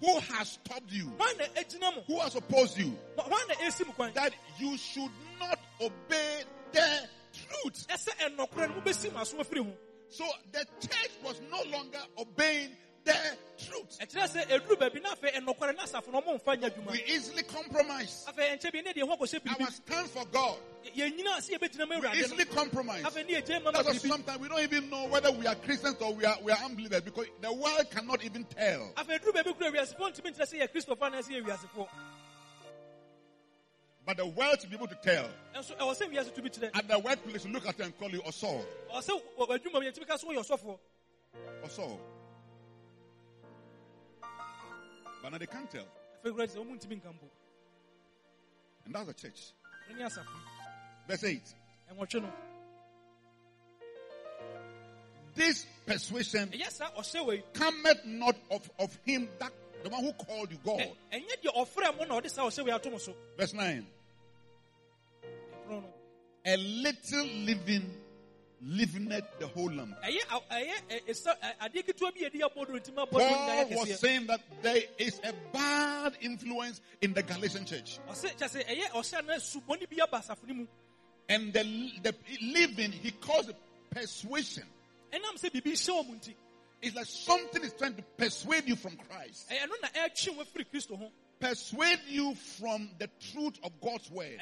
Na 0.02 0.08
wɔn 0.08 0.22
akora 0.22 0.28
na 0.28 0.28
esi 0.28 0.30
mu 0.32 0.32
kwan 0.32 0.32
Who 0.32 0.34
has 0.34 0.50
stopped 0.52 0.92
you? 0.92 1.06
wɔn 1.18 1.38
na 1.38 1.46
egyina 1.62 1.96
mo 1.96 2.02
Who 2.08 2.20
has 2.20 2.36
opposed 2.36 2.78
you? 2.78 2.98
wɔn 3.18 3.48
na 3.48 3.54
esi 3.66 3.86
mu 3.88 3.94
kwan 3.94 4.14
That 4.14 4.34
you 4.60 4.78
should 4.78 5.12
not 5.40 5.60
obey 5.82 6.44
the 6.72 7.08
truth. 7.34 7.88
ɛsɛ 7.88 8.10
ɛnɔkora 8.36 8.70
no 8.70 8.76
mo 8.76 8.82
bɛsi 8.82 9.12
mo 9.14 9.20
aso 9.20 9.38
afiri 9.38 9.64
ho 9.66 9.72
So 10.10 10.26
the 10.52 10.66
church 10.82 11.12
was 11.24 11.40
no 11.50 11.64
longer 11.72 12.00
obeying 12.18 12.76
the 13.04 13.38
truth. 13.58 13.98
ɛkyerɛ 14.00 14.28
sɛ 14.28 14.48
eduru 14.50 14.76
baabi 14.78 15.02
na 15.02 15.14
afei 15.16 15.32
ɛnɔkora 15.34 15.76
na 15.76 15.84
asafo 15.84 16.12
no 16.12 16.22
ɔmo 16.22 16.40
nfa 16.42 16.56
nyɛ 16.60 16.70
adwuma 16.72 16.92
We 16.92 17.04
easily 17.08 17.44
compromise 17.44 18.26
afei 18.28 18.58
ɛnkyɛn 18.58 18.72
bi 18.74 18.82
ne 18.82 18.94
deɛ 18.94 19.08
ho 19.08 19.16
akɔhyɛ 19.18 19.62
our 19.62 19.72
stand 19.72 20.10
for 20.10 20.26
God. 20.26 20.58
yɛn 20.96 21.18
nyinaa 21.18 21.38
sɛ 21.40 21.58
yɛbɛgyina 21.60 21.88
mu 21.90 22.00
We 22.00 22.08
easily 22.20 22.46
compromise. 22.46 23.04
afei 23.04 23.26
ne 23.28 23.34
yɛgye 23.42 23.64
ma 23.64 23.72
ma 23.72 23.82
That's 23.84 24.04
why 24.04 24.10
sometimes 24.10 24.40
we 24.40 24.48
don't 24.50 24.62
even 24.62 24.90
know 24.90 25.08
whether 25.08 25.32
we 25.32 25.46
are 25.48 25.56
Christians 25.56 25.98
or 26.02 26.14
we 26.14 26.26
are 26.26 26.38
we 26.42 26.52
are 26.52 26.60
unbelievers 26.64 27.02
because 27.02 27.28
the 27.42 27.52
world 27.54 27.90
cannot 27.92 28.24
even 28.24 28.44
tell. 28.46 28.92
afei 28.96 29.20
eduru 29.20 29.34
baabi 29.34 29.54
kura 29.58 29.72
wiasefoɔ 29.72 30.12
ntumi 30.14 30.32
nkyerɛ 30.36 30.48
sɛ 30.48 30.62
yɛ 30.62 30.68
kristofoɔ 30.72 31.08
anaa 31.12 31.22
sɛ 31.22 31.42
yɛ 31.42 31.46
wiasefoɔ 31.46 31.88
But 34.04 34.18
the 34.18 34.26
world 34.26 34.60
to 34.60 34.68
be 34.68 34.76
able 34.76 34.88
to 34.88 34.96
tell. 34.96 35.30
ɛnso 35.56 35.78
ɛwɔ 35.78 35.96
sɛ 35.96 36.10
wiase 36.12 36.32
tumi 36.34 36.50
kyerɛ 36.50 36.72
At 36.76 36.88
the 36.88 36.98
workplace, 37.00 37.46
look 37.46 37.68
at 37.68 37.78
you 37.78 37.86
and 37.86 37.98
call 38.00 38.10
you 38.10 38.22
Osor. 38.24 38.66
ɔwɔ 38.92 39.20
But 45.22 45.32
now 45.32 45.38
they 45.38 45.46
can't 45.48 45.70
tell. 45.70 45.86
afei 46.24 46.32
kura 46.32 46.48
sɛ 46.48 46.58
ɔmo 46.58 46.78
ntumi 46.80 46.96
nka 47.02 47.14
mpo 47.14 47.28
And 48.86 48.96
that's 48.96 49.08
the 49.08 49.14
church. 49.14 49.54
ɛne 49.90 49.98
ne 49.98 50.04
asafo 50.04 50.28
Verse 51.08 51.24
8. 51.24 51.42
ɛnwɔtwe 51.92 52.32
This 55.36 55.66
persuasion 55.86 56.50
ɛyɛ 56.50 56.70
saa 56.72 56.92
ɔhyɛ 56.92 57.26
wɔ 57.26 57.44
cometh 57.54 58.06
not 58.06 58.36
of, 58.50 58.70
of 58.80 58.96
him 59.06 59.30
that 59.40 59.52
the 59.84 59.90
one 59.90 60.04
who 60.04 60.14
called 60.14 60.52
you 60.52 60.58
God. 60.64 60.80
ɛ- 60.80 60.96
ɛnyɛ 61.12 61.42
deɛ 61.44 61.56
ɔfrɛ 61.56 61.98
mo 61.98 62.04
na 62.06 62.20
ɔde 62.20 62.30
saa 62.30 62.44
ɔhyɛ 62.44 62.64
wɔ 62.64 62.68
yi 62.68 62.72
ato 62.72 63.14
Verse 63.38 63.54
9. 63.54 63.88
A 66.44 66.58
little 66.58 67.26
leaven 67.26 68.01
leaveneth 68.64 69.26
the 69.40 69.48
whole 69.48 69.72
lump. 69.72 69.96
ɛyɛ 70.02 70.20
a- 70.30 70.54
ɛyɛ 70.54 70.74
ɛ- 70.90 71.06
ɛsa- 71.08 71.40
ɛ- 71.40 71.58
adeɛ 71.60 71.84
ketewa 71.86 72.14
bi 72.14 72.20
yɛde 72.22 72.40
yɛ 72.42 72.54
bɔ 72.56 72.68
do 72.68 72.74
ntumi 72.92 73.08
abɔ 73.08 73.12
do 73.12 73.18
Paul 73.20 73.80
was 73.80 74.00
saying 74.00 74.28
that 74.28 74.42
there 74.62 74.84
is 74.98 75.20
a 75.24 75.34
bad 75.52 76.18
influence 76.22 76.82
in 77.02 77.14
the 77.14 77.24
Galatian 77.24 77.66
church. 77.66 77.98
ɔsɛ 78.08 78.36
kyɛ 78.38 78.48
sɛ 78.50 78.66
ɛyɛ 78.68 78.90
ɔhyɛ 78.92 79.26
no 79.26 79.34
subɔne 79.36 79.90
bi 79.90 80.04
aba 80.04 80.18
asafo 80.20 80.48
no 80.48 80.54
mu 80.54 80.68
And 81.30 81.54
the, 81.54 81.64
the 82.04 82.14
leaven, 82.42 82.92
he 82.92 83.12
calls 83.12 83.48
it 83.50 83.56
persuasion. 83.90 84.68
ɛnam 85.12 85.38
sɛ 85.40 85.50
biribi 85.52 85.72
hyɛ 85.74 85.90
wɔ 86.04 86.08
mu 86.08 86.16
nti 86.16 86.36
It's 86.84 86.96
like 86.96 87.06
something 87.06 87.64
is 87.64 87.74
trying 87.74 87.96
to 87.96 88.02
persuade 88.18 88.68
you 88.68 88.76
from 88.76 88.98
Christ. 88.98 89.50
ɛyɛ 89.50 89.70
no 89.70 89.76
na 89.82 89.88
ɛtwe 89.90 90.36
wo 90.36 90.44
afiri 90.44 90.66
kristo 90.72 90.98
ho 90.98 91.12
Persuade 91.40 92.00
you 92.08 92.36
from 92.36 92.92
the 93.00 93.10
truth 93.32 93.58
of 93.64 93.72
God's 93.82 94.12
word. 94.12 94.38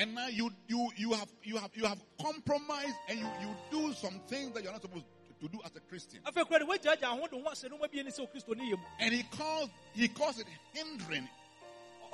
And 0.00 0.14
now 0.14 0.28
you 0.28 0.50
you 0.66 0.88
you 0.96 1.12
have 1.12 1.28
you 1.44 1.56
have 1.58 1.70
you 1.76 1.84
have 1.84 1.98
compromised 2.20 2.96
and 3.08 3.18
you, 3.18 3.26
you 3.42 3.54
do 3.70 3.92
some 3.92 4.18
things 4.28 4.52
that 4.54 4.62
you're 4.64 4.72
not 4.72 4.80
supposed 4.82 5.04
to, 5.40 5.48
do 5.48 5.58
as 5.64 5.70
a 5.76 5.80
Christian. 5.80 6.20
afei 6.24 6.44
kora 6.48 6.58
de 6.60 6.64
woagyaagya 6.66 7.02
ahode 7.04 7.32
ho 7.32 7.50
asɛ 7.50 7.70
noma 7.70 7.86
bie 7.88 8.02
ne 8.02 8.10
sɛ 8.10 8.20
wo 8.20 8.26
kristo 8.26 8.56
ne 8.56 8.64
yɛ 8.64 8.76
mu 8.78 8.84
And 8.98 9.12
he 9.14 9.22
calls 9.24 9.68
he 9.94 10.08
calls 10.08 10.38
it 10.38 10.46
hindering. 10.74 11.28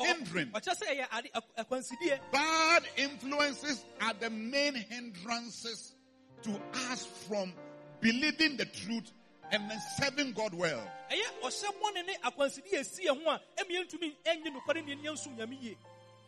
Hindering. 0.01 0.51
ɔkyɛ 0.53 0.75
sɛ 0.77 0.87
ɛyɛ 0.97 1.07
ade 1.19 1.31
ak- 1.35 1.57
akwansideɛ 1.69 2.19
Bad 2.33 2.83
influences 2.97 3.85
are 4.01 4.15
the 4.15 4.31
main 4.31 4.75
hindrances 4.75 5.95
to 6.43 6.61
us 6.91 7.07
from 7.29 7.53
believing 8.01 8.57
the 8.57 8.67
truth 8.67 9.11
and 9.53 9.71
then 9.71 9.81
serving 9.99 10.33
God 10.33 10.55
well. 10.55 10.83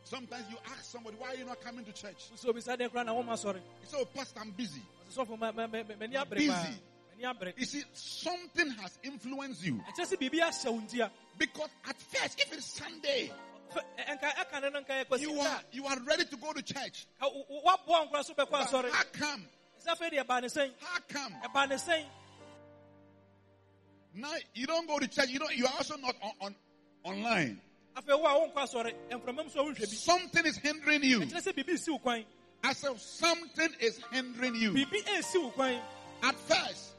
Ɛyɛ 0.09 0.21
ɔhyɛ 0.21 0.29
bɔne 0.29 0.29
ne 0.29 0.29
akwansideɛ 0.29 0.39
ɛsi 0.39 0.49
yɛ 0.49 0.49
ho 0.49 0.49
a 0.49 0.49
ɛmi 0.49 0.49
yɛntumi 0.49 0.49
ɛnyɛ 0.49 0.49
nokware 0.49 0.49
ne 0.49 0.49
ɛni 0.49 0.49
yɛnsom 0.49 0.49
nyame 0.49 0.49
yie 0.49 0.49
Sometimes 0.49 0.51
you 0.51 0.57
ask 0.67 0.85
somebody, 0.85 1.17
why 1.17 1.29
are 1.29 1.35
you 1.37 1.45
not 1.45 1.61
coming 1.61 1.85
to 1.85 1.93
church? 1.93 2.31
sɛ 2.37 2.45
obisa 2.53 2.77
dɛn 2.77 2.91
kora 2.93 3.05
na 3.05 3.13
woma 3.15 3.33
sɔre 3.35 3.57
You 3.57 3.87
say, 3.87 3.97
oh, 4.01 4.05
Pastor, 4.07 4.41
I'm 4.41 4.51
busy. 4.53 4.83
m'ani 5.17 6.15
abere 6.17 6.35
Busy. 6.37 6.49
paa 6.49 6.73
m'ani 7.17 7.25
abere 7.25 7.53
You 7.57 7.65
see, 7.67 7.83
something 7.93 8.71
has 8.71 8.99
influenced 9.03 9.65
you. 9.65 9.75
ɛkyɛ 9.75 10.05
sɛ 10.07 10.17
biribi 10.19 10.41
ahyɛ 10.41 10.73
wo 10.73 10.81
ntia 10.81 11.11
Because 11.39 11.71
at 11.87 12.01
first, 12.01 12.41
if 12.41 12.53
it's 12.53 12.67
Sunday, 12.67 13.31
Fɛ- 13.73 13.85
ɛ- 13.99 14.19
ɛnka 14.19 14.29
ɛka 14.35 14.63
ne 14.63 14.71
no 14.71 14.81
nka 14.81 15.05
yɛ 15.07 15.21
you 15.21 15.41
are 15.41 15.61
you 15.73 15.87
are 15.87 15.99
ready 16.01 16.25
to 16.25 16.37
go 16.39 16.53
to 16.55 16.63
church. 16.63 17.07
But 17.21 17.31
how 17.31 17.77
come? 19.13 19.47
sɛ 19.85 19.95
afei 19.95 20.11
deɛ 20.13 20.25
ɛbaa 20.25 20.41
ne 20.43 20.49
sɛn 20.49 20.73
How 20.81 20.99
come? 21.09 21.35
sɛn 21.45 22.05
Now 24.15 24.35
you 24.55 24.67
don't 24.67 24.87
go 24.89 24.99
to 24.99 25.07
church. 25.07 25.29
You 25.29 25.39
don't. 25.39 25.55
You 25.55 25.67
are 25.67 25.73
also 25.75 25.97
not 25.99 26.17
on, 26.23 26.33
on 26.41 26.55
online. 27.05 27.61
Afei 27.99 28.19
wo 28.19 28.27
a 28.27 28.49
wonkɔ 28.49 28.55
asɔre 28.55 28.95
mframam 29.11 29.51
so 29.51 29.61
a 29.61 29.65
wonhwɛ 29.65 29.81
bi. 29.81 29.87
Something 29.87 30.47
is 30.47 30.57
hindering 30.59 31.03
you. 31.03 31.21
ɛkyerɛ 31.21 31.43
sɛ 31.43 31.53
biribi 31.55 31.79
si 31.79 32.27
I 32.65 32.73
said 32.73 33.01
something 33.01 33.71
is 33.81 34.01
hindering 34.13 34.55
you. 34.55 34.73
biribi 34.73 35.03
ɛnsi 35.05 35.43
wo 35.57 35.81
At 36.23 36.35
first, 36.41 36.95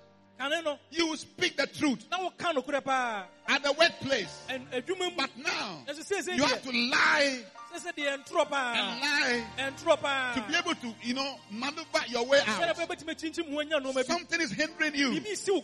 you 0.91 1.07
will 1.07 1.17
speak 1.17 1.57
the 1.57 1.67
truth 1.67 2.05
na 2.09 2.29
woka 2.29 2.53
nokorɛ 2.53 2.83
paa. 2.83 3.25
at 3.47 3.63
the 3.63 3.71
workplace, 3.73 4.39
Ɛn- 4.49 4.67
adwuma 4.71 5.09
mu. 5.11 5.15
But 5.17 5.37
now 5.37 5.83
you 5.87 6.43
have 6.43 6.63
to 6.63 6.71
lie. 6.71 7.45
Sɛ 7.73 7.79
sɛ 7.79 7.93
deɛ 7.95 8.13
and 8.13 9.85
lie. 9.85 10.33
To 10.35 10.41
be 10.47 10.55
able 10.55 10.75
to, 10.75 10.95
you 11.03 11.13
know, 11.13 11.39
maneuver 11.51 12.03
your 12.07 12.25
way 12.25 12.39
out. 12.39 12.75
bɛbɛtumi 12.75 13.15
akyinkyim 13.15 13.51
ho 13.51 13.59
anya 13.59 13.79
nnoɔma 13.79 13.95
bi. 13.95 14.01
Something 14.03 14.41
is 14.41 14.51
hindering 14.51 14.95
you. 14.95 15.11
biribi 15.11 15.35
si 15.35 15.51
wo 15.51 15.61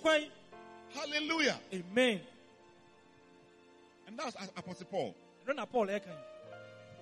Hallelujah. 0.94 1.60
amen. 1.74 2.22
And 4.08 4.20
that's 4.20 4.36
Apostle 4.56 4.86
Paul 4.86 5.16
paul 5.72 5.88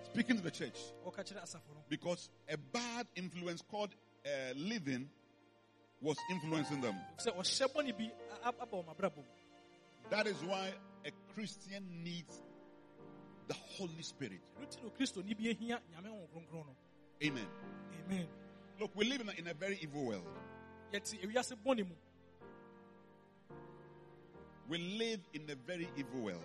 speaking 0.04 0.38
to 0.38 0.44
the 0.44 0.52
church 0.52 0.78
ɔka 1.06 1.24
kyerɛ 1.24 1.44
asafo 1.44 1.74
no 1.74 1.84
because 1.90 2.30
a 2.50 2.58
bad 2.58 3.08
influence 3.16 3.62
called 3.62 3.94
uh, 4.26 4.54
leaven 4.56 5.10
was 6.02 6.18
influencing 6.30 6.82
them. 6.82 6.96
That 10.10 10.28
is 10.28 10.36
why 10.44 10.74
a 11.06 11.12
Christian 11.34 12.04
needs 12.04 12.42
the 13.48 13.54
Holy 13.54 14.02
Spirit. 14.02 14.42
ɛno 14.60 14.68
nti 14.68 14.82
na 14.84 14.90
okristoni 14.90 15.34
bi 15.38 15.50
ahia 15.50 15.80
nyame 15.92 16.10
ho 16.10 16.28
kronkron 16.34 16.66
no 16.68 16.76
Amen. 17.24 17.48
amen 18.06 18.28
Look, 18.80 18.92
we 18.96 19.06
live 19.06 19.22
in 19.22 19.30
a, 19.30 19.32
in 19.34 19.48
a 19.48 19.54
very 19.54 19.80
evil 19.82 20.06
world. 20.06 20.28
yɛte 20.92 21.18
ewiase 21.24 21.56
bɔne 21.56 21.88
mu 21.88 21.96
We 24.70 24.78
live 24.78 25.20
in 25.34 25.50
a 25.50 25.56
very 25.56 25.90
evil 25.98 26.22
world. 26.22 26.44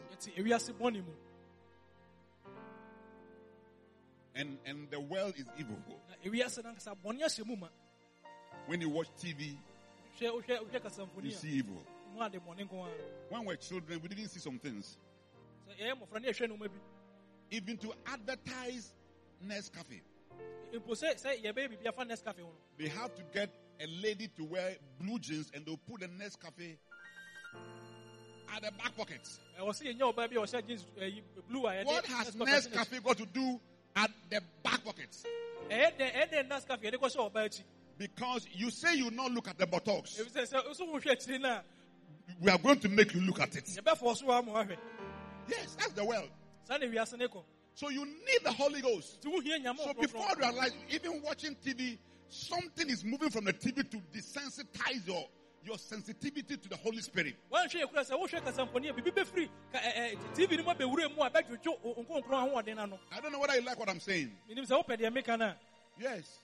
And, 4.38 4.56
and 4.64 4.88
the 4.88 5.00
world 5.00 5.34
is 5.36 5.46
evil. 5.58 5.76
na 6.08 6.14
ewiase 6.24 6.62
nankasa 6.62 6.94
bɔne 7.04 7.20
ahyɛ 7.22 7.44
mu 7.44 7.56
ma 7.56 7.68
When 8.66 8.80
you 8.80 8.88
watch 8.88 9.08
TV, 9.20 9.56
hwɛ 10.20 10.42
wohwɛ 10.42 10.70
wohwɛ 10.70 11.24
you 11.24 11.30
see 11.32 11.48
evil. 11.48 11.82
a 12.06 12.16
mu 12.16 12.22
ade 12.24 12.40
bɔne 12.40 12.68
nko 12.68 12.86
a 12.86 12.90
When 13.30 13.44
we're 13.44 13.56
children, 13.56 14.00
we 14.00 14.08
didn't 14.08 14.28
see 14.28 14.38
some 14.38 14.58
things. 14.60 14.96
sɛ 15.68 15.80
yɛyɛ 15.80 15.92
mmɔfra 15.98 16.22
ne 16.22 16.28
yɛhwɛ 16.28 16.48
nneɛma 16.48 16.68
bi 16.68 16.78
Even 17.50 17.76
to 17.78 17.92
advertise 18.06 18.92
Nescafe, 19.44 20.00
mpo 20.72 20.90
sɛ 20.94 21.14
sɛ 21.20 21.42
yɛbɛyɛ 21.42 21.68
biribi 21.70 21.86
afa 21.88 22.04
nescafe 22.04 22.38
ho 22.40 22.46
no 22.46 22.52
they 22.76 22.88
have 22.88 23.14
to 23.14 23.22
get 23.32 23.50
a 23.80 23.86
lady 24.02 24.28
to 24.36 24.44
wear 24.44 24.76
blue 25.00 25.18
jeans 25.18 25.50
and 25.54 25.64
they'll 25.66 25.76
put 25.76 26.00
the 26.00 26.08
Nescafe 26.08 26.76
at 28.54 28.62
the 28.62 28.70
back 28.72 28.96
pocket. 28.96 29.20
Eh, 29.56 29.62
ɛwɔ 29.62 29.70
sɛ 29.70 29.82
yɛnya 29.94 30.14
ɔbaa 30.14 30.30
bi 30.30 30.36
a 30.36 30.40
ɔhyɛ 30.40 30.66
jeans 30.66 30.86
eh, 31.00 31.10
blue 31.48 31.66
a 31.66 31.82
What 31.84 32.06
has 32.06 32.34
Nescafe 32.36 32.46
ahyɛ 32.46 32.68
n'akyi. 32.68 32.72
Nescafe 32.72 33.02
got 33.02 33.16
to 33.18 33.26
do 33.26 33.60
at 34.02 34.10
the 34.30 34.40
back 34.62 34.84
pockets. 34.84 35.24
ɛyɛ 35.70 35.98
dɛn 35.98 36.12
ɛyɛ 36.14 36.30
dɛn 36.32 36.48
nescafe 36.48 36.82
yɛde 36.82 36.94
kɔhyɛ 36.94 37.32
ɔbaa 37.32 37.62
Because 37.98 38.46
you 38.52 38.70
say 38.70 38.94
you 38.94 39.10
not 39.10 39.32
look 39.32 39.48
at 39.48 39.58
the 39.58 39.66
buttocks. 39.66 40.18
ebi 40.18 40.30
sɛ 40.30 40.48
sɛ 40.52 40.66
nso 40.70 40.86
wohwɛ 40.92 41.02
akyiri 41.16 41.40
no 41.40 41.48
a 41.48 41.64
We 42.40 42.50
are 42.50 42.58
going 42.58 42.78
to 42.80 42.88
make 42.88 43.14
you 43.14 43.20
look 43.22 43.40
at 43.40 43.56
it. 43.56 43.64
yɛbɛfɔ 43.64 44.16
so 44.16 44.30
ama 44.30 44.52
wahwɛ 44.52 44.76
Yes, 45.48 45.74
that's 45.78 45.92
the 45.92 46.04
world. 46.04 46.28
saa 46.64 46.76
na 46.78 46.86
wiase 46.86 47.18
ne 47.18 47.26
kɔ 47.26 47.42
So 47.74 47.88
you 47.90 48.04
need 48.04 48.40
the 48.44 48.52
Holy 48.52 48.80
Ghost. 48.80 49.20
nti 49.22 49.32
wohia 49.34 49.62
nyame 49.62 49.78
So 49.84 49.94
before 49.94 50.26
you 50.30 50.34
realize, 50.36 50.72
even 50.90 51.22
watching 51.22 51.54
TV, 51.56 51.98
something 52.28 52.88
is 52.90 53.04
moving 53.04 53.30
from 53.30 53.44
the 53.44 53.52
TV 53.52 53.88
to 53.90 53.96
desensitize 54.12 55.06
your, 55.06 55.26
your 55.68 55.78
sensitivity 55.78 56.56
to 56.56 56.68
the 56.68 56.76
Holy 56.76 57.00
Spirit. 57.02 57.34
I 57.52 57.66
don't 63.20 63.32
know 63.32 63.38
whether 63.38 63.54
you 63.54 63.62
like 63.62 63.78
what 63.78 63.88
I'm 63.90 64.00
saying. 64.00 64.32
menim 64.50 64.66
sɛ 64.66 64.82
wopɛ 64.82 64.96
deɛ 64.98 65.10
meka 65.14 65.38
no 65.38 65.44
a 65.46 65.56
Yes. 66.00 66.38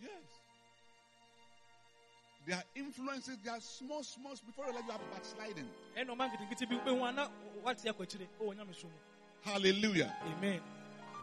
Yes. 0.00 0.10
There 2.46 2.56
are 2.56 2.64
influences, 2.74 3.36
there 3.44 3.54
are 3.54 3.60
small, 3.60 4.02
small, 4.02 4.34
before 4.46 4.66
you 4.66 4.72
realize 4.72 4.86
you 4.88 4.92
are 4.92 5.00
backsliding. 5.12 5.68
ɛna 5.96 6.16
ɔma 6.16 6.30
nketenkete 6.30 6.68
bi 6.68 6.76
wobɛhu 6.76 7.08
a 7.08 7.12
na 7.12 7.28
wate 7.62 7.84
akɔ 7.84 8.00
akyire 8.06 8.26
ɔwɔ 8.40 8.56
nyame 8.56 8.74
so 8.74 8.88
Hallelujah. 9.44 10.16
amen 10.26 10.60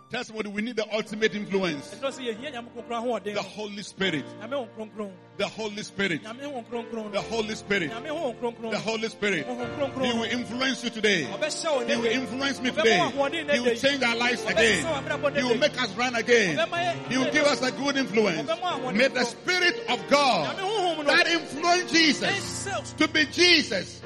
Tell 0.09 0.23
somebody 0.23 0.49
we 0.49 0.63
need 0.63 0.75
the 0.75 0.91
ultimate 0.91 1.35
influence. 1.35 1.93
ɛdɔ 1.93 2.09
sɛ 2.09 2.33
yɛhia 2.33 2.51
nyame 2.51 2.69
kronkron 2.73 2.97
ahoɔden 2.97 3.33
The 3.35 3.43
Holy 3.43 3.83
Spirit. 3.83 4.25
nyame 4.41 4.53
ho 4.53 4.67
kronkron 4.75 5.11
The 5.37 5.47
Holy 5.47 5.83
Spirit. 5.83 6.23
nyame 6.23 6.41
ho 6.51 6.63
kronkron 6.71 7.11
The 7.11 7.21
Holy 7.21 7.53
Spirit. 7.53 7.91
nyame 7.91 8.07
ho 8.09 8.33
kronkron 8.41 8.71
The 8.71 8.79
Holy 8.79 9.07
Spirit. 9.09 9.45
He 9.45 10.13
will 10.13 10.23
influence 10.23 10.83
you 10.83 10.89
today. 10.89 11.25
He 11.25 11.95
will 11.95 12.05
influence 12.05 12.59
me 12.59 12.71
today. 12.71 12.97
He 13.53 13.59
will 13.59 13.75
change 13.75 14.01
our 14.01 14.15
lives 14.15 14.43
again. 14.45 15.35
He 15.35 15.43
will 15.43 15.57
make 15.59 15.79
us 15.79 15.95
run 15.95 16.15
again. 16.15 16.57
He 17.07 17.17
will 17.19 17.31
give 17.31 17.45
us 17.45 17.61
a 17.61 17.71
good 17.71 17.97
influence. 17.97 18.49
May 18.91 19.09
the 19.09 19.25
Spirit 19.25 19.75
of 19.89 20.09
God 20.09 20.57
that 21.05 21.27
influenced 21.27 21.93
Jesus 21.93 22.67
to 22.97 23.07
be 23.07 23.25
Jesus 23.27 24.01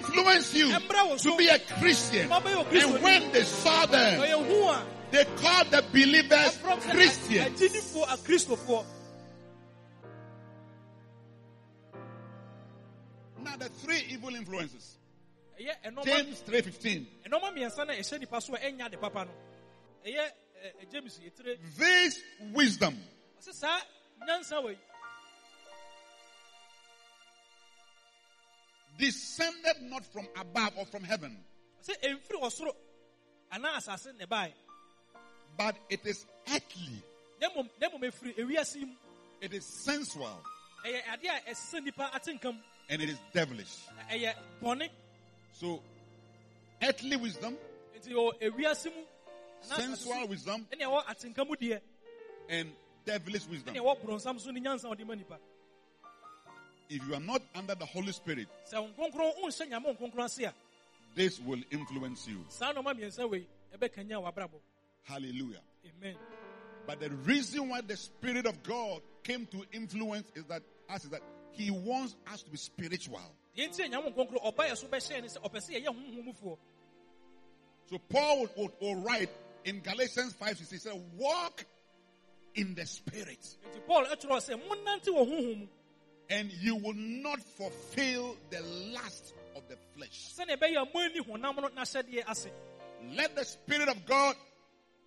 influence 0.00 0.54
you 0.54 0.70
to 0.70 1.36
be 1.36 1.48
a 1.48 1.58
Christian. 1.58 2.30
And 2.30 3.02
when 3.02 3.32
they 3.32 3.42
saw 3.42 3.86
them, 3.86 4.20
ɔyɛ 4.20 4.46
hu 4.46 4.68
a 4.68 4.84
they 5.10 5.24
called 5.24 5.70
the 5.70 5.82
believers 5.92 6.58
Christians. 6.90 7.60
Now 13.42 13.56
the 13.56 13.68
three 13.68 14.04
evil 14.10 14.34
influences. 14.34 14.98
James 16.04 16.42
3:15. 16.46 17.06
ɛnɔma 17.26 17.52
mmiɛnsa 17.52 17.86
descended 29.00 29.82
not 29.82 30.04
from 30.04 30.28
above 30.36 30.72
or 30.76 30.84
from 30.86 31.02
heaven, 31.02 31.36
ɔsɛ 31.82 31.94
ɛmfiri 32.02 32.40
ɔsoro 32.40 32.74
anaa 33.52 33.76
asase 33.78 34.16
ne 34.18 34.26
bae 34.26 34.52
but 35.56 35.76
it 35.88 36.06
is 36.06 36.26
earthly. 36.52 37.02
na 37.40 37.48
mmom 37.50 37.68
na 37.80 37.88
mmom 37.88 38.02
ɛfiri 38.10 38.36
ewiase 38.36 38.76
yi 38.76 38.84
mu 38.84 38.94
It 39.40 39.54
is 39.54 39.64
sensual 39.64 40.42
ɛyɛ 40.84 41.02
ade 41.14 41.24
a 41.26 41.50
ɛsesa 41.50 41.82
nipa 41.82 42.10
atenkam 42.14 42.58
and 42.88 43.02
it 43.02 43.08
is 43.08 43.18
devilish. 43.32 43.76
na 43.96 44.02
ɛyɛ 44.14 44.34
bɔne 44.62 44.88
So, 45.54 45.82
earthly 46.82 47.16
wisdom, 47.16 47.56
nti 47.98 48.12
ɔ 48.12 48.40
ewiase 48.40 48.86
mu 48.94 49.02
anaa 49.62 49.76
asase 49.76 49.76
sensual 49.96 50.28
wisdom, 50.28 50.66
so 50.70 50.76
ɛne 50.76 50.82
ɛwɔ 50.82 51.04
atenkam 51.06 51.48
mu 51.48 51.56
deɛ 51.56 51.80
and 52.48 52.72
devilish 53.04 53.46
wisdom. 53.46 53.74
If 56.92 57.06
you 57.06 57.14
are 57.14 57.20
not 57.20 57.40
under 57.54 57.74
the 57.76 57.86
Holy 57.86 58.10
Spirit, 58.12 58.48
sɛ 58.70 58.80
wo 58.82 58.88
nkronkron 59.10 59.32
wonhyɛ 59.42 59.68
nyame 59.70 59.84
wo 59.84 59.94
nkronkron 59.94 60.24
ase 60.24 60.40
a 60.40 60.54
this 61.14 61.38
will 61.40 61.60
influence 61.70 62.26
you. 62.28 62.44
saa 62.48 62.72
nɔma 62.72 62.94
mmiɛnsa 62.94 63.30
wei 63.30 63.46
ɛbɛkanya 63.76 64.20
w'abrabɔ 64.22 64.60
Hallelujah. 65.04 65.60
amen 65.86 66.16
But 66.86 66.98
the 67.00 67.10
reason 67.10 67.68
why 67.68 67.80
the 67.82 67.96
Spirit 67.96 68.46
of 68.46 68.62
God 68.64 69.02
came 69.22 69.46
to 69.46 69.64
influence 69.72 70.30
is 70.34 70.44
that 70.46 70.62
us 70.88 71.04
is 71.04 71.10
that 71.10 71.22
He 71.52 71.70
wants 71.70 72.16
us 72.32 72.42
to 72.42 72.50
be 72.50 72.56
spiritual. 72.56 73.20
deɛ 73.56 73.68
nti 73.68 73.84
a 73.86 73.88
nyame 73.88 74.12
wo 74.14 74.24
nkronkron 74.26 74.42
ɔba 74.54 74.68
yɛ 74.70 74.76
so 74.76 74.88
bɛhyɛ 74.88 75.22
ne 75.22 75.28
sɛ 75.28 75.38
ɔpɛ 75.42 75.56
sɛ 75.60 75.84
yɛyɛ 75.84 75.86
honhommufoɔ 75.94 76.58
So 77.86 77.98
Paul 77.98 78.40
would, 78.40 78.50
would, 78.56 78.70
would 78.80 79.04
write 79.04 79.30
in 79.64 79.80
Galatians 79.80 80.32
5 80.34 80.58
he 80.58 80.76
said, 80.76 80.92
Walk 81.16 81.64
in 82.54 82.74
the 82.76 82.86
Spirit, 82.86 83.56
and 86.30 86.52
you 86.52 86.76
will 86.76 86.94
not 86.94 87.40
fulfill 87.40 88.36
the 88.50 88.60
lust 88.92 89.34
of 89.56 89.62
the 89.68 89.76
flesh. 89.96 90.32
sɛnea 90.38 90.56
ɛbɛyɛ 90.56 90.82
a 90.82 90.86
moani 90.86 91.20
honam 91.26 91.56
no 91.60 91.68
n'ahyɛdeɛ 91.68 92.30
ase. 92.30 92.48
Let 93.14 93.34
the 93.34 93.44
Spirit 93.44 93.88
of 93.88 94.04
God 94.06 94.36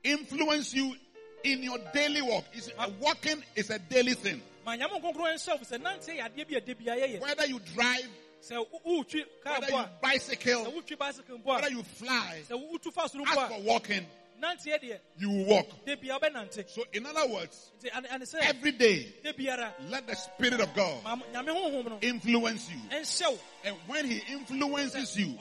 influence 0.04 0.74
you 0.74 0.96
in 1.44 1.64
your 1.64 1.78
daily 1.94 2.22
walk. 2.22 2.46
It's, 2.54 2.70
uh, 2.78 2.90
walking 3.00 3.44
is 3.56 3.70
a 3.70 3.80
daily 3.80 4.14
thing. 4.14 4.42
ma 4.66 4.76
nyame 4.76 5.02
wo 5.02 5.12
nkronkron 5.12 5.34
nhyɛ 5.36 5.60
wo 5.60 5.64
sɛ 5.78 5.82
nante 5.82 6.18
yɛ 6.18 6.30
adeɛ 6.30 6.48
bi 6.50 6.56
a 6.56 6.62
da 6.62 6.74
bia 6.74 6.96
yɛyɛ. 6.96 7.22
Whether 7.22 7.46
you 7.48 7.60
drive, 7.60 8.08
sɛ 8.42 8.66
wo- 8.72 9.04
wotwi 9.04 9.24
kaa 9.44 9.60
whether 9.60 9.72
you 9.74 9.86
bicycle, 10.02 10.66
sɛ 10.66 10.74
wotwi 10.74 10.98
bicycle 10.98 11.38
mpo 11.38 11.46
a. 11.46 11.54
whether 11.56 11.70
you 11.72 11.84
fly, 11.84 12.42
sɛ 12.50 12.70
wotu 12.72 12.92
fa 12.94 13.04
as 13.04 13.12
for 13.12 13.62
walking, 13.62 14.06
you 15.18 15.30
will 15.30 15.46
walk. 15.46 15.68
da 15.86 15.96
bia 15.96 16.18
wobɛnante 16.20 16.70
So, 16.70 16.84
in 16.94 17.06
other 17.06 17.28
words, 17.28 17.72
nti 17.82 17.90
ane 17.96 18.06
ane 18.12 18.26
every 18.42 18.72
day, 18.72 19.14
let 19.90 20.08
the 20.08 20.16
Spirit 20.16 20.60
of 20.62 20.74
God 20.74 21.04
ma 21.04 21.16
nyame 21.34 21.48
honhom 21.50 21.86
no. 21.90 21.98
influence 22.02 22.70
you. 22.70 22.80
And 23.66 23.76
when 23.88 24.06
He 24.06 24.22
influences 24.32 25.18
you, 25.18 25.36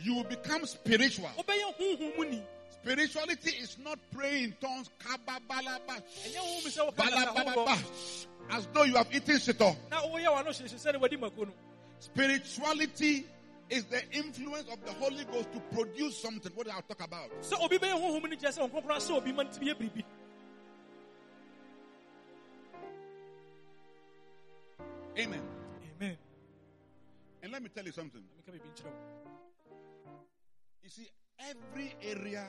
you 0.00 0.14
will 0.14 0.24
become 0.24 0.64
spiritual. 0.66 1.30
wobɛyɛ 1.36 1.76
honhom 1.80 2.16
mu 2.18 2.24
ni 2.24 2.42
Spirituality 2.82 3.50
is 3.62 3.78
not 3.78 3.98
praying 4.12 4.44
in 4.44 4.52
tongues, 4.60 4.90
kababalaba, 4.98 6.02
ɛnyɛ 6.26 6.36
honhom 6.36 6.66
sɛ 6.66 6.86
woka 6.92 6.96
kasa 6.96 7.16
balababa, 7.32 7.54
hodoɔ 7.54 8.26
as 8.50 8.66
though 8.74 8.82
you 8.82 8.94
have 8.94 9.08
eaten 9.14 9.36
shito. 9.36 9.74
na 9.90 10.02
woyɛ 10.02 10.26
w'ano 10.26 10.48
hyehyɛ 10.48 10.74
sɛne 10.92 11.00
wadi 11.00 11.16
mako 11.16 11.44
no 11.44 11.52
Spirituality 12.00 13.24
is 13.70 13.84
the 13.86 14.02
influence 14.12 14.68
of 14.70 14.84
the 14.84 14.92
Holy 14.92 15.24
Ghost 15.24 15.50
to 15.52 15.60
produce 15.74 16.18
something. 16.20 16.52
What 16.54 16.68
I'll 16.70 16.82
talk 16.82 17.02
about. 17.02 17.30
sɛ 17.40 17.60
obi 17.64 17.78
bɛyɛ 17.78 17.94
honhom 18.00 18.22
no 18.30 18.36
kyerɛ 18.36 18.52
sɛ 18.52 18.60
wo 18.60 18.68
nkronkron 18.68 18.96
ahyɛ 18.96 19.10
obi 19.16 19.32
ma 19.32 19.42
ntimi 19.44 19.68
yɛ 19.72 19.74
biribi 19.74 20.04
Amen. 25.16 25.42
amen 25.96 26.16
And 27.42 27.52
let 27.52 27.62
me 27.62 27.68
tell 27.68 27.84
you 27.84 27.92
something. 27.92 28.20
meka 28.38 28.52
biribi 28.52 28.68
nkyerɛ 28.74 28.90
wo 28.90 30.18
You 30.82 30.90
see, 30.90 31.08
every 31.38 31.94
area 32.02 32.46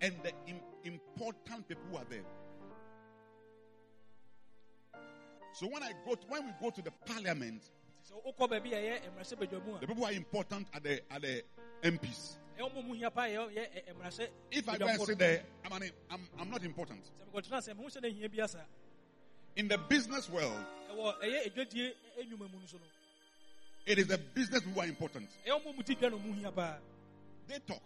and 0.00 0.14
the 0.24 0.32
im- 0.48 0.60
important 0.84 1.68
people 1.68 1.84
who 1.90 1.96
are 1.98 2.04
there. 2.10 2.24
So 5.52 5.66
when 5.66 5.82
I 5.82 5.92
go 6.04 6.14
to, 6.14 6.26
when 6.28 6.46
we 6.46 6.52
go 6.60 6.70
to 6.70 6.82
the 6.82 6.90
parliament, 7.06 7.62
sɛ 8.10 8.14
wokɔ 8.24 8.48
baabi 8.48 8.72
a 8.72 8.76
ɛyɛ 8.76 9.00
mmarahyɛ 9.12 9.36
badwamu 9.38 9.80
the 9.80 9.86
people 9.86 10.04
are 10.04 10.12
important 10.12 10.66
are 10.72 10.80
the 10.80 11.02
are 11.10 11.20
the 11.20 11.42
MPs. 11.82 12.36
If 14.50 14.68
I 14.68 14.78
go 14.78 14.86
and 14.86 15.00
sit 15.02 15.18
there, 15.18 15.42
I'm, 15.64 15.72
an, 15.82 15.90
I'm, 16.10 16.20
I'm 16.38 16.50
not 16.50 16.64
important. 16.64 17.00
sɛ 17.04 17.32
mekɔtena 17.32 17.58
sɛ 17.58 17.74
meho 17.76 17.86
hyɛ 17.86 18.02
no 18.02 18.08
hia 18.08 18.28
bi 18.28 18.42
asa 18.42 18.64
In 19.56 19.68
the 19.68 19.76
business 19.78 20.28
world, 20.30 20.64
ɛwɔ 20.90 21.20
ɛyɛ 21.22 21.52
adwadie 21.52 21.92
nnwuma 22.24 22.50
mu 22.50 22.58
no 22.60 22.66
so 22.66 22.76
no 22.78 22.84
it 23.84 23.98
is 23.98 24.06
the 24.06 24.16
business 24.18 24.62
who 24.62 24.80
are 24.80 24.86
important. 24.86 25.28
ɛyɛ 25.46 25.60
ɔmo 25.62 25.76
mu 25.76 25.82
di 25.82 25.94
dwa 25.94 26.10
na 26.10 26.16
ɔmo 26.16 26.34
hia 26.34 26.50
paa 26.52 26.78
They 27.48 27.58
talk. 27.58 27.82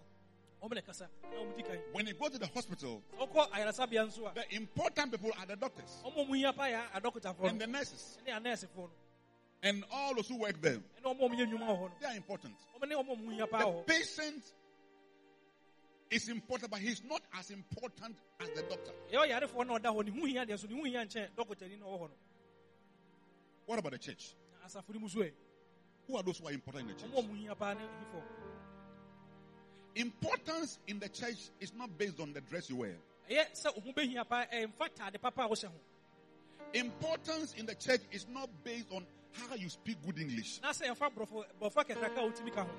When 0.60 2.06
you 2.06 2.14
go 2.14 2.28
to 2.28 2.38
the 2.38 2.46
hospital, 2.46 3.02
ɔkɔ 3.20 3.50
ayaresabea 3.50 4.06
nso 4.06 4.30
a 4.30 4.34
the 4.34 4.54
important 4.56 5.12
people 5.12 5.30
are 5.38 5.46
the 5.46 5.56
doctors 5.56 6.02
ɔmo 6.04 6.26
mu 6.26 6.34
hia 6.34 6.52
paa 6.52 6.64
yɛ 6.68 6.90
adɔkotafoɔ 7.00 7.48
and 7.50 7.60
the 7.60 7.66
nurses 7.66 8.18
ɛne 8.26 8.40
anɛɛsefoɔ 8.42 8.76
no 8.76 8.90
and 9.62 9.84
all 9.90 10.14
those 10.14 10.28
who 10.28 10.36
work 10.36 10.60
there. 10.60 10.78
ɛne 10.78 11.04
ɔmo 11.04 11.20
a 11.24 11.28
ɔmo 11.28 11.34
yɛ 11.38 11.46
nnwuma 11.46 11.66
wɔ 11.68 11.76
hɔ 11.78 11.80
no 11.82 11.92
They 12.00 12.06
are 12.06 12.16
important. 12.16 12.54
ɔmo 12.76 12.88
ne 12.88 12.94
ɔmo 12.94 13.12
a 13.12 13.16
ɔmo 13.16 13.32
hia 13.34 13.46
paa 13.46 13.64
The 13.64 13.82
patient 13.84 14.44
is 16.10 16.28
important, 16.28 16.70
but 16.70 16.80
he's 16.80 17.02
not 17.04 17.20
as 17.34 17.50
important 17.50 18.16
as 18.40 18.48
the 18.50 18.62
doctor. 18.62 18.92
ɛyɛ 19.12 19.28
ɔyarefoɔ 19.28 19.66
na 19.66 19.78
ɔda 19.78 19.94
hɔ 19.94 20.04
ne 20.06 20.20
ho 20.20 20.26
hia 20.26 20.46
deɛ 20.46 20.58
so 20.58 20.66
ne 20.66 20.74
ho 20.74 20.84
hia 20.84 21.04
nkyɛn 21.04 21.28
dɔkotani 21.36 21.78
na 21.78 21.86
ɔwɔ 21.86 21.98
hɔ 22.00 22.08
no 22.08 22.14
What 23.66 23.78
about 23.78 23.92
the 23.92 23.98
church? 23.98 24.34
na 24.60 24.66
asafo 24.68 24.94
no 24.94 25.00
mu 25.00 25.08
so 25.08 25.20
ɛ 25.20 25.32
Who 26.06 26.16
are 26.16 26.22
those 26.22 26.38
who 26.38 26.46
are 26.46 26.52
important 26.52 26.88
in 26.88 26.96
the 26.96 27.02
church? 27.02 27.10
Importance 29.96 30.78
in 30.86 30.98
the 30.98 31.08
church 31.08 31.48
is 31.58 31.72
not 31.74 31.96
based 31.96 32.20
on 32.20 32.34
the 32.34 32.42
dress 32.42 32.68
you 32.68 32.76
wear. 32.76 32.96
ɛyɛ 33.30 33.50
sɛ 33.54 33.74
ɔho 33.74 33.94
bɛhia 33.94 34.28
paa 34.28 34.44
ɛmfa 34.52 34.88
taade 34.94 35.20
papa 35.20 35.48
a 35.50 36.76
Importance 36.78 37.54
in 37.54 37.64
the 37.64 37.74
church 37.74 38.02
is 38.12 38.26
not 38.28 38.50
based 38.62 38.92
on 38.92 39.06
how 39.32 39.54
you 39.54 39.70
speak 39.70 39.96
good 40.04 40.18
English. 40.18 40.60
na 40.62 40.70
sɛ 40.72 40.94
ɛmfa 40.94 41.14
borɔfo 41.14 41.44
bɔfra 41.60 41.84
kakraka 41.88 42.18
a 42.18 42.30
wotumi 42.30 42.52
ka 42.54 42.64
ho 42.64 42.70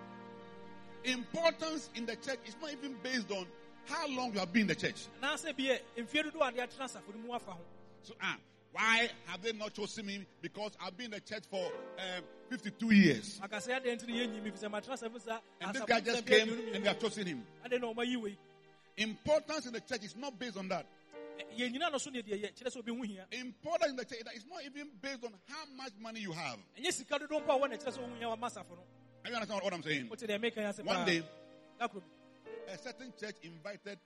Importance 1.05 1.89
in 1.95 2.05
the 2.05 2.15
church 2.17 2.39
is 2.45 2.55
not 2.61 2.71
even 2.71 2.95
based 3.01 3.31
on 3.31 3.47
how 3.85 4.07
long 4.09 4.31
you 4.33 4.39
have 4.39 4.53
been 4.53 4.61
in 4.63 4.67
the 4.67 4.75
church. 4.75 5.07
anaasɛ 5.19 5.57
bi 5.57 5.79
mfie 6.03 6.23
dodoɔ 6.31 6.49
ade 6.49 6.57
atena 6.69 6.83
asafo 6.85 7.15
no 7.15 7.19
mu 7.19 7.33
afa 7.33 7.51
ho 7.51 7.59
So, 8.03 8.13
ah, 8.21 8.37
why 8.71 9.09
have 9.25 9.41
they 9.41 9.53
not 9.53 9.73
chosen 9.73 10.05
me? 10.05 10.25
Because 10.41 10.71
I've 10.83 10.95
been 10.97 11.05
in 11.05 11.11
the 11.11 11.19
church 11.21 11.43
for 11.49 11.65
um, 11.65 12.23
52 12.49 12.93
years. 12.93 13.39
aka 13.43 13.57
sɛ 13.57 13.79
adeɛ 13.81 13.95
nti 13.99 14.07
ne 14.07 14.13
yɛnyi 14.25 14.43
mi 14.43 14.51
fisɛ 14.51 14.69
matena 14.69 14.93
sɛ 14.97 15.21
sa 15.21 15.39
And 15.61 15.73
this 15.75 15.83
guy 15.83 15.99
just 16.01 16.25
came 16.25 16.49
and 16.73 16.83
they 16.83 16.87
have 16.87 16.99
chosen 16.99 17.25
him. 17.25 17.43
ade 17.65 17.81
na 17.81 17.87
ɔma 17.93 18.05
yi 18.05 18.17
wei 18.17 18.37
Importance 18.97 19.67
in 19.67 19.73
the 19.73 19.81
church 19.81 20.03
is 20.03 20.15
not 20.15 20.37
based 20.39 20.57
on 20.57 20.67
that. 20.69 20.85
yɛnyina 21.57 21.91
no 21.91 21.97
so 21.97 22.09
ne 22.09 22.21
deɛ 22.21 22.41
yɛ 22.43 22.53
kyerɛ 22.53 22.67
sɛ 22.73 22.77
obi 22.77 22.95
ho 22.95 23.01
hia 23.03 23.25
Importance 23.31 23.89
in 23.91 23.95
the 23.95 24.05
church 24.05 24.19
is 24.35 24.45
not 24.45 24.63
even 24.63 24.89
based 25.01 25.23
on 25.23 25.31
how 25.47 25.65
much 25.75 25.91
money 25.99 26.19
you 26.19 26.31
have. 26.31 26.57
ɛnyɛ 26.79 26.93
sika 26.93 27.19
dodoɔ 27.19 27.43
mpo 27.45 27.55
a 27.55 27.59
wɔ 27.59 27.69
na 27.69 27.75
kyerɛ 27.77 27.91
sɛ 27.93 27.99
wohu 27.99 28.17
hia 28.19 28.27
wama 28.27 28.47
asafo 28.49 28.71
no 28.71 28.83
Have 29.23 29.31
you 29.31 29.35
understand 29.35 29.61
what 29.63 29.73
I'm 29.73 29.83
saying? 29.83 30.09
wote 30.09 30.19
deɛ 30.19 30.39
meka 30.39 30.57
yɛ 30.57 30.69
ase 30.69 30.79
One 30.83 31.05
day, 31.05 31.23
a 31.79 32.77
certain 32.77 33.13
church 33.19 33.35
invited 33.43 33.99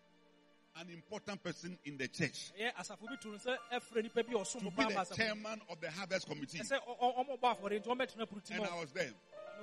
an 0.79 0.89
important 0.89 1.43
person 1.43 1.77
in 1.85 1.97
the 1.97 2.07
church. 2.07 2.51
Ɛyɛ 2.59 2.73
asafo 2.75 3.07
bi 3.07 3.15
to 3.17 3.27
no 3.29 3.37
sɛ 3.37 3.57
ɛfrɛ 3.73 4.03
nipa 4.03 4.23
bi 4.23 4.31
a 4.33 4.35
ɔsom 4.37 4.59
to 4.59 4.71
bo 4.71 4.87
be 4.87 4.93
the 4.93 5.15
chairman 5.15 5.61
of 5.69 5.79
the 5.81 5.91
harvest 5.91 6.27
committee. 6.27 6.59
ɛsɛ 6.59 6.79
ɔmɔ 7.01 7.39
bɔ 7.39 7.57
afɔre 7.57 7.79
nti 7.81 7.87
ɔmɛtena 7.87 8.27
puru 8.29 8.43
ti 8.43 8.53
And 8.53 8.65
I 8.65 8.79
was 8.79 8.91
there. 8.91 9.13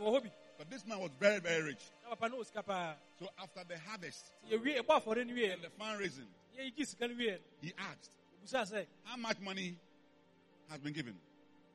wɔ 0.00 0.20
hɔ 0.20 0.22
bi 0.22 0.30
But 0.58 0.70
this 0.70 0.84
man 0.86 0.98
was 0.98 1.10
very, 1.18 1.40
very 1.40 1.62
rich. 1.62 1.80
na 2.02 2.10
papa 2.10 2.28
ne 2.28 2.36
wɔ 2.36 2.46
sika 2.46 2.62
paa 2.62 2.94
So 3.18 3.28
after 3.38 3.64
the 3.64 3.78
harvest 3.78 4.32
yɛwie 4.50 4.78
ɛbɔ 4.82 5.02
afɔre 5.02 5.26
no 5.26 5.52
and 5.52 5.62
the 5.62 5.70
fundraising, 5.70 6.26
yɛgye 6.58 6.86
sika 6.86 7.08
no 7.08 7.14
wie 7.14 7.38
he 7.62 7.72
asked, 7.78 8.10
How 9.04 9.16
much 9.16 9.38
money 9.40 9.76
has 10.68 10.80
been 10.80 10.92
given? 10.92 11.18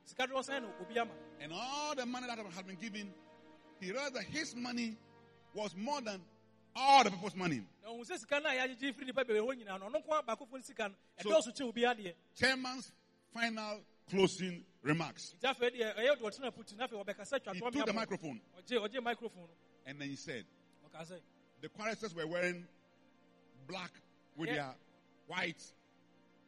sika 0.06 0.28
dodoɔ 0.28 0.48
sɛn 0.48 0.62
na 0.62 0.68
obi 0.80 1.00
ama. 1.00 1.12
And 1.40 1.52
all 1.54 1.96
the 1.96 2.06
money 2.06 2.28
that 2.28 2.38
had 2.38 2.68
been 2.68 2.76
given, 2.76 3.14
he 3.80 3.92
realized 3.92 4.14
that 4.16 4.26
his 4.26 4.56
money 4.56 4.96
was 5.54 5.76
more 5.76 6.02
than 6.02 6.22
all 6.76 7.04
the 7.04 7.12
people's 7.12 7.36
money. 7.36 7.62
na 7.84 7.90
ɔhu 7.90 8.06
sɛ 8.06 8.18
sika 8.20 8.40
no 8.40 8.50
a 8.50 8.54
yɛagyegye 8.54 8.94
firi 8.94 9.06
nipa 9.08 9.24
bɛbɛ 9.24 9.40
hɔ 9.40 9.56
nyinaa 9.58 9.80
no 9.80 9.90
ɔno 9.90 10.04
nko 10.06 10.20
a 10.20 10.24
baakofo 10.24 10.52
no 10.54 10.62
sika 10.62 10.90
no 10.90 10.96
So- 11.22 11.30
ɛdɔɔso 11.30 11.56
kyɛ 11.56 11.68
obi 11.70 11.82
adeɛ 11.82 12.14
Chairman's 12.36 12.92
final 13.34 13.82
closing 14.10 14.66
remarks. 14.82 15.34
nti 15.40 15.54
afei 15.54 15.70
deɛ 15.80 15.96
ɛyɛ 15.96 16.18
de 16.18 16.24
ɔtena 16.24 16.54
puti 16.54 16.76
na 16.76 16.88
afei 16.88 17.04
ɔbɛkasa 17.04 17.44
twa 17.44 17.54
He 17.54 17.60
took 17.60 17.86
the 17.86 17.94
microphone 17.94 18.42
ɔgye 18.58 18.80
ɔgye 18.88 19.04
microphone 19.04 19.44
no 19.48 19.56
and 19.86 20.00
then 20.00 20.10
he 20.10 20.16
said, 20.16 20.46
The 21.62 21.70
choristers 21.70 22.14
were 22.14 22.28
wearing 22.28 22.68
black 23.68 23.92
with 24.36 24.50
Yeah. 24.50 24.56
their 24.56 24.76
white 25.28 25.62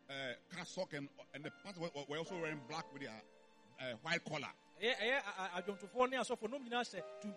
uh, 0.10 0.14
cassock, 0.56 0.94
and, 0.94 1.10
and 1.34 1.44
the 1.44 1.52
pastors 1.64 1.82
were, 1.82 1.90
were 2.08 2.18
also 2.20 2.40
wearing 2.40 2.62
black 2.70 2.86
with 2.94 3.02
their 3.02 3.22
uh, 3.80 3.94
white 4.04 4.24
collar. 4.26 4.52
Eh, 4.82 4.94
eh, 5.00 5.22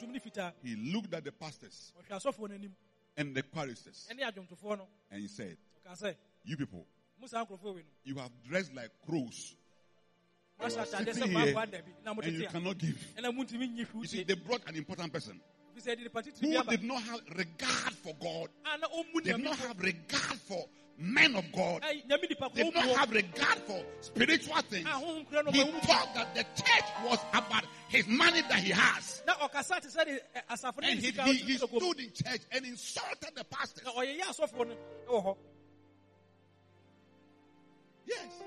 ne 0.06 0.18
fitaa. 0.18 0.52
He 0.62 0.74
looked 0.76 1.14
at 1.14 1.24
the 1.24 1.32
pastors 1.32 1.92
ɔhwɛ 1.98 2.16
asɔfoɔ 2.16 2.48
no 2.48 2.54
anim 2.54 2.74
and 3.16 3.34
the 3.34 3.42
choristers 3.42 4.08
ɛne 4.10 4.20
adwomtofoɔ 4.20 4.78
no 4.78 4.88
and 5.10 5.22
he 5.22 5.28
said, 5.28 5.56
You 6.44 6.56
people, 6.56 6.86
mu 7.20 7.28
saa 7.28 7.44
nkurɔfoɔ 7.44 7.74
wei 7.74 7.82
no 7.82 7.88
you 8.04 8.14
have 8.16 8.32
dressed 8.48 8.74
like 8.74 8.90
crows. 9.06 9.56
Moahyɛ 10.60 10.86
atadeɛ 10.86 11.04
sɛ 11.04 11.14
sitting 11.14 11.32
maakɔ 11.32 11.70
here 11.70 11.84
and 12.24 12.42
you 12.42 12.48
cannot 12.48 12.78
give. 12.78 13.14
You 13.94 14.04
see, 14.06 14.24
they 14.24 14.34
brought 14.34 14.68
an 14.68 14.74
important 14.76 15.12
person 15.12 15.40
fi 15.78 15.90
sɛ 15.90 15.94
ɛde 15.94 16.02
nipa 16.02 16.22
titiri 16.22 16.56
who 16.56 16.70
did 16.70 16.82
not 16.82 17.02
have 17.02 17.20
regard 17.36 17.94
for 17.94 18.14
God, 18.14 18.48
did 19.22 19.38
not 19.42 19.56
have 19.58 19.78
regard 19.80 20.38
for 20.40 20.68
men 21.00 21.36
of 21.36 21.44
God, 21.52 21.82
did 22.54 22.74
not 22.74 22.84
have 22.96 23.10
regard 23.12 23.58
for 23.66 23.80
spiritual 24.00 24.56
things. 24.62 24.84
a 24.84 24.88
honhom 24.90 25.28
kura 25.30 25.44
no 25.44 25.50
He 25.52 25.62
thought 25.62 26.12
that 26.14 26.34
the 26.34 26.42
church 26.60 26.84
was 27.04 27.18
about 27.32 27.64
his 27.88 28.06
money 28.08 28.42
that 28.42 28.58
he 28.58 28.70
has. 28.72 29.22
na 29.26 29.34
ɔkasa 29.34 29.80
te 29.80 29.88
sɛ 29.88 30.04
de 30.04 30.10
ɛ, 30.12 30.20
asafo 30.50 30.78
And 30.82 30.98
he, 30.98 31.10
he, 31.12 31.34
he 31.52 31.56
kɔm. 31.58 31.68
stood 31.76 32.00
in 32.00 32.12
church 32.12 32.40
and 32.50 32.66
insulted 32.66 33.30
the 33.36 33.44
pastors. 33.44 33.84
na 33.84 33.92
ɔyɛyɛ 33.92 34.22
asɔfoɔ 34.22 34.66
no 34.68 34.76
ɛwɔ 35.08 35.24
hɔ 35.24 35.36
Yes. 38.06 38.42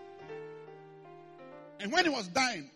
And 1.80 1.92
when 1.92 2.04
he 2.06 2.10
was 2.10 2.28
dying, 2.28 2.70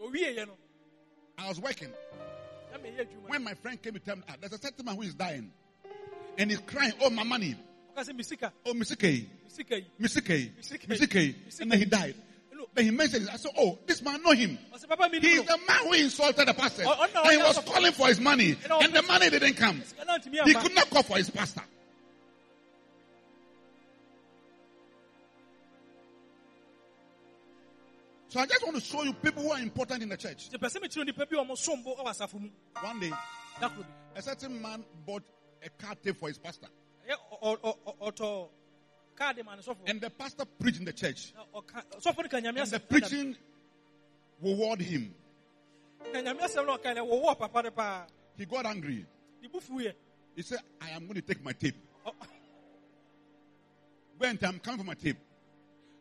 I 0.00 1.48
was 1.48 1.58
working. 1.60 1.90
na 2.70 2.78
meyɛ 2.78 3.00
adwuma 3.06 3.28
When 3.28 3.42
my 3.44 3.54
friend 3.54 3.80
came 3.82 3.94
to 3.94 3.98
tell 3.98 4.16
me, 4.16 4.22
ah, 4.28 4.34
there's 4.40 4.52
a 4.52 4.58
certain 4.58 4.84
man 4.84 4.94
who 4.96 5.02
is 5.02 5.14
dying. 5.14 5.50
And 6.38 6.50
he's 6.50 6.60
crying, 6.60 6.92
oh, 7.00 7.10
my 7.10 7.24
money. 7.24 7.56
Sɛ 7.96 8.52
Oh, 8.66 8.72
Misike. 8.72 9.26
mesika 9.48 9.76
yi 9.76 9.86
Misike. 10.00 10.50
Misike. 10.58 10.86
Misike. 10.88 11.60
And 11.60 11.72
then 11.72 11.78
he 11.78 11.84
died. 11.84 12.14
Then 12.74 12.84
he 12.86 12.90
mentioned 12.90 13.24
it. 13.24 13.30
I 13.32 13.36
said, 13.36 13.50
oh, 13.58 13.78
this 13.86 14.00
man 14.02 14.22
know 14.22 14.32
him. 14.32 14.58
He 15.20 15.32
is 15.34 15.44
the 15.44 15.58
man 15.68 15.78
who 15.84 15.92
insulted 15.92 16.48
the 16.48 16.54
pastor. 16.54 16.84
Oh, 16.86 16.96
oh, 17.14 17.22
and 17.24 17.32
he 17.32 17.36
was 17.36 17.58
calling 17.58 17.92
for 17.92 18.08
his 18.08 18.18
money. 18.18 18.56
And 18.80 18.94
the 18.94 19.02
money 19.02 19.28
didn't 19.28 19.54
come. 19.54 19.82
sika 19.84 20.04
no 20.06 20.16
antumi 20.16 20.42
He 20.44 20.54
could 20.54 20.74
not 20.74 20.88
call 20.88 21.02
for 21.02 21.16
his 21.18 21.28
pastor. 21.28 21.62
So 28.28 28.40
I 28.40 28.46
just 28.46 28.64
want 28.64 28.76
to 28.76 28.80
show 28.82 29.02
you 29.02 29.12
people 29.12 29.42
who 29.42 29.50
are 29.52 29.60
important 29.60 30.02
in 30.02 30.08
the 30.08 30.16
church. 30.16 30.48
nti 30.50 30.56
pɛ 30.56 30.68
sɛ 30.70 30.80
mekyerɛ 30.80 31.04
nipa 31.04 31.26
bi 31.26 31.36
a 31.36 31.44
ɔmo 31.44 31.54
sombo 31.54 31.94
wɔ 31.94 32.06
asafo 32.06 32.40
mu 32.40 32.48
One 32.80 33.00
day, 33.00 33.10
da 33.60 33.68
koro 33.68 33.82
bi 33.82 34.18
a 34.18 34.22
certain 34.22 34.62
man 34.62 34.82
bought 35.04 35.22
a 35.62 35.68
car 35.68 35.94
tape 35.96 36.16
for 36.16 36.28
his 36.28 36.38
pastor. 36.38 36.68
Ma 39.44 39.56
And 39.86 40.00
the 40.00 40.10
pastor 40.10 40.44
preached 40.44 40.78
in 40.78 40.84
the 40.84 40.92
church. 40.92 41.32
Na 41.34 41.44
ɔka- 41.60 41.84
sɔfo 42.00 42.22
no 42.22 42.28
ka 42.28 42.38
nyame 42.38 42.60
And 42.62 42.70
the 42.70 42.80
preaching 42.80 43.36
reward 44.40 44.80
him. 44.80 45.14
na 46.12 46.20
nyame 46.20 46.40
asɛm 46.40 46.66
no 46.66 46.76
ɔka 46.78 46.94
no 46.94 47.06
wɔwɔ 47.06 47.38
papa 47.38 47.62
no 47.62 47.70
paa 47.70 48.06
He 48.36 48.44
got 48.46 48.66
angry. 48.66 49.06
ne 49.40 49.48
bu 49.48 49.60
fuiɛ 49.60 49.94
He 50.34 50.42
said, 50.42 50.60
I 50.80 50.90
am 50.90 51.02
going 51.06 51.16
to 51.16 51.22
take 51.22 51.44
my 51.44 51.52
tape. 51.52 51.74
Ɔ- 52.06 52.14
Went, 54.18 54.42
I'm 54.44 54.58
coming 54.60 54.78
for 54.78 54.84
my 54.84 54.94
tape. 54.94 55.18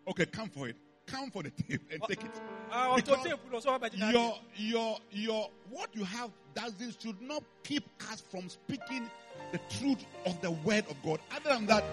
Okay, 0.08 0.26
come 0.28 0.50
for 0.50 0.68
it. 0.70 0.78
Come 1.12 1.30
for 1.30 1.44
the 1.44 1.50
tape 1.52 1.82
and 1.92 2.02
take 2.08 2.24
it. 2.24 2.32
Ah, 2.72 2.96
ɔtɔ 2.96 3.06
Because 3.06 3.24
tape 3.24 3.40
no 3.52 3.58
ɔsɛ 3.60 3.80
ɔbɛgyina 3.80 4.12
Your, 4.14 4.40
your, 4.56 4.98
your, 5.12 5.50
what 5.70 5.90
you 5.94 6.04
have 6.06 6.32
doesn't 6.56 7.02
should 7.02 7.22
not 7.22 7.44
keep 7.64 7.84
us 8.12 8.22
from 8.32 8.48
speaking 8.50 9.10
the 9.52 9.60
truth 9.78 10.06
of 10.26 10.40
the 10.42 10.52
word 10.52 10.86
of 10.90 10.96
God. 11.04 11.20
Other 11.36 11.50
than 11.56 11.66
that, 11.68 11.84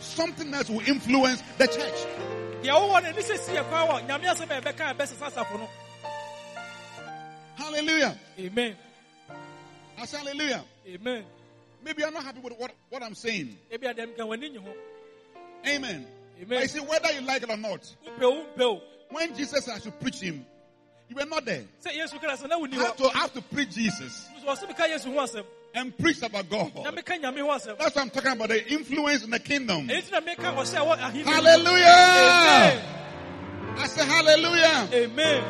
something 0.00 0.52
else 0.52 0.68
will 0.68 0.80
influence 0.80 1.42
the 1.58 1.66
church. 1.68 2.06
deɛ 2.62 2.72
wowɔ 2.72 3.02
no 3.02 3.10
ne 3.12 3.22
sɛ 3.22 3.38
siɛ 3.38 3.68
kwa 3.68 3.86
wɔ 3.86 4.06
nyame 4.08 4.24
asɛm 4.24 4.50
a 4.50 4.60
ɛbɛka 4.60 4.90
a 4.90 4.94
ɛbɛsesa 4.94 5.30
asafo 5.30 5.58
no 5.58 5.68
Hallelujah. 7.56 8.18
amen 8.40 8.76
I 9.96 10.06
say 10.06 10.18
hallelujah. 10.18 10.64
amen 10.88 11.24
Maybe 11.84 12.02
you're 12.02 12.10
not 12.10 12.24
happy 12.24 12.40
with 12.40 12.54
what, 12.58 12.72
what 12.88 13.02
I'm 13.02 13.14
saying. 13.14 13.56
ebi 13.70 13.86
adɛm 16.40 16.42
ka 16.42 16.42
w'ani 16.42 16.42
nye 16.42 16.42
ho 16.42 16.42
Amen. 16.42 16.48
But 16.48 16.52
amen 16.52 16.62
you 16.62 16.68
see, 16.68 16.80
whether 16.80 17.12
you 17.12 17.20
like 17.22 17.42
it 17.42 17.50
or 17.50 17.56
not, 17.56 17.94
wopɛ 18.06 18.20
wo 18.20 18.44
mpɛ 18.56 18.80
when 19.10 19.34
Jesus 19.36 19.68
I 19.68 19.78
should 19.78 19.98
preach 20.00 20.20
him, 20.20 20.44
you 21.08 21.16
were 21.16 21.26
not 21.26 21.44
there. 21.44 21.64
sɛ 21.84 21.92
yesu 21.92 22.18
kristo 22.20 22.48
na 22.48 22.58
wonni 22.58 22.74
I 22.74 22.84
have 22.84 22.96
to, 22.96 23.08
have 23.10 23.32
to 23.34 23.42
preach 23.42 23.70
Jesus 23.70 24.28
ɔsɛ 24.46 24.68
meka 24.70 24.88
yesu 24.88 25.12
ho 25.12 25.20
asɛm 25.20 25.44
and 25.74 25.96
preach 25.98 26.22
about 26.22 26.48
God. 26.48 26.74
meka 26.74 27.20
nyame 27.20 27.40
ho 27.40 27.48
asɛm 27.48 27.78
That's 27.78 27.94
what 27.94 27.98
I'm 27.98 28.10
talking 28.10 28.32
about, 28.32 28.48
the 28.48 28.72
influence 28.72 29.24
in 29.24 29.30
the 29.30 29.38
kingdom. 29.38 29.88
ɛyi 29.88 30.02
nti 30.02 30.12
na 30.12 30.20
meka 30.20 30.54
ɔhyɛ 30.54 30.74
a 30.74 30.84
wɔ 30.84 30.98
ahenni 30.98 31.24
mu. 31.24 31.32
Hallelujah! 31.32 32.82
I 33.76 33.86
say 33.88 34.04
hallelujah. 34.04 34.88
amen 34.92 35.44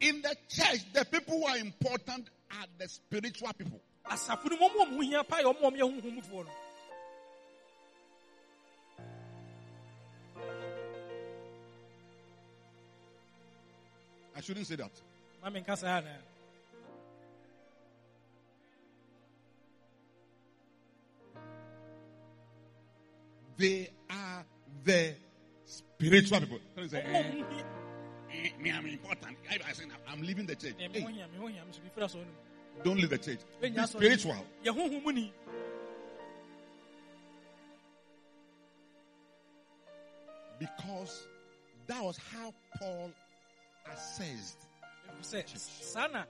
In 0.00 0.22
the 0.22 0.34
church, 0.48 0.80
the 0.94 1.04
people 1.04 1.38
who 1.38 1.44
are 1.46 1.58
important 1.58 2.30
are 2.52 2.66
the 2.78 2.88
spiritual 2.88 3.52
people. 3.52 3.80
Asafo 4.10 4.48
no 4.50 4.56
mu 4.56 4.66
ɔmo 4.68 4.80
ɔmo 4.84 5.00
hia 5.02 5.22
paa 5.24 5.40
yɛ 5.42 5.46
ɔmo 5.52 5.60
ɔmo 5.70 5.76
yɛ 5.78 6.44
no 6.44 6.50
I 14.36 14.40
shouldn't 14.40 14.66
say 14.66 14.76
that. 14.76 14.90
ma 15.42 15.50
menka 15.50 15.76
saa 15.76 16.00
na 16.00 16.10
They 23.56 23.90
are 24.08 24.44
the 24.84 25.14
spiritual 25.66 26.40
people. 26.40 26.58
Don't 26.74 26.90
say, 26.90 27.02
eh, 27.02 27.22
ɔmo 27.22 27.42
ho 27.44 27.50
hia 27.50 27.64
eh, 28.32 28.50
me, 28.58 28.70
I'm 28.72 28.86
important. 28.86 29.36
I, 29.50 29.58
I 29.68 29.72
say, 29.72 29.84
I'm 30.08 30.22
leaving 30.22 30.46
the 30.46 30.56
church. 30.56 30.74
Eh, 30.80 30.88
Hey, 30.90 31.04
hia 32.84 32.94
me 32.94 33.02
ho 33.02 33.08
hia 33.08 33.08
me 33.08 33.08
so 33.08 33.08
bi 33.08 33.08
fira 33.08 33.08
so 33.08 33.08
no 33.08 33.08
don't 33.08 33.08
leave 33.08 33.10
the 33.10 33.18
church. 33.18 33.40
Be 33.60 33.86
spiritual. 33.86 34.46
yɛ 34.64 34.70
honhom 34.76 35.02
mu 35.04 35.12
ni 35.12 35.32
Because 40.58 41.26
that 41.86 42.02
was 42.02 42.18
how 42.32 42.52
Paul 42.78 43.10
assessed. 43.92 44.58
sɛ 45.22 45.44
saa 45.58 46.06
na 46.06 46.24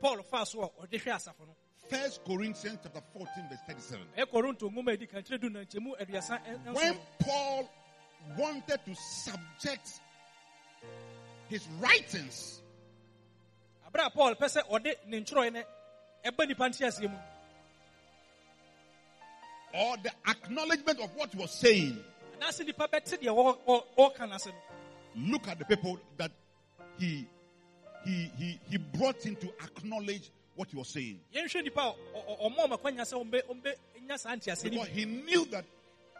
paul 0.00 0.22
faa 0.22 0.44
so 0.44 0.62
a 0.62 0.68
ɔde 0.86 1.00
hwɛ 1.02 1.12
asafo 1.14 1.40
no 1.46 1.54
First 1.88 2.24
Corinthians 2.24 2.78
chapter 2.82 3.00
14, 3.12 3.48
verse 3.48 3.58
37. 3.66 4.06
ɛyɛ 4.18 4.26
koronto 4.30 4.70
nwoma 4.70 4.88
a 4.90 4.92
edi 4.92 5.06
kan 5.06 5.22
kyerɛ 5.22 5.40
du 5.40 5.50
na 5.50 5.60
nkyɛmu 5.60 5.98
aduasa 6.00 6.38
ɛ- 6.44 6.64
ɛnson 6.64 6.74
When 6.74 6.98
Paul 7.20 7.70
wanted 8.38 8.84
to 8.84 8.94
subject 8.94 10.00
his 11.48 11.66
writings 11.80 12.62
abere 13.96 14.06
a 14.06 14.10
paul 14.10 14.34
pɛ 14.34 14.46
sɛ 14.48 14.62
ɔde 14.70 14.94
ne 15.06 15.20
no 15.20 15.42
nipa 16.48 17.08
mu 17.08 17.18
or 19.74 19.96
the 19.98 20.10
acknowledgement 20.26 21.00
of 21.00 21.14
what 21.16 21.30
he 21.32 21.38
was 21.38 21.50
saying, 21.50 22.02
anaasɛ 22.40 22.66
nipa 22.66 22.88
bɛte 22.88 23.18
deɛ 23.20 23.28
wɔ- 23.34 23.58
wɔ- 23.66 23.84
ɔɔka 23.98 24.28
no 24.28 24.52
look 25.32 25.48
at 25.48 25.58
the 25.58 25.64
people 25.64 25.98
that 26.16 26.30
he 26.98 27.26
he 28.04 28.30
he 28.38 28.60
he 28.70 28.76
brought 28.78 29.24
in 29.26 29.34
to 29.36 29.48
acknowledge 29.62 30.30
what 30.54 30.68
he 30.70 30.76
was 30.76 30.88
saying. 30.88 31.20
yɛnhwɛ 31.34 31.64
nipa 31.64 31.80
a 31.80 31.92
ɔ- 31.92 32.40
ɔ- 32.40 32.56
ɔma 32.56 32.78
ɔma 32.78 33.00
sɛ 33.00 33.24
ɔmbɛ 33.24 33.42
ɔmbɛ 33.46 33.74
nya 34.06 34.18
saa 34.18 34.30
nteaseɛ 34.36 34.64
no 34.64 34.70
Because 34.70 34.88
he 34.88 35.04
knew 35.04 35.44
that 35.46 35.64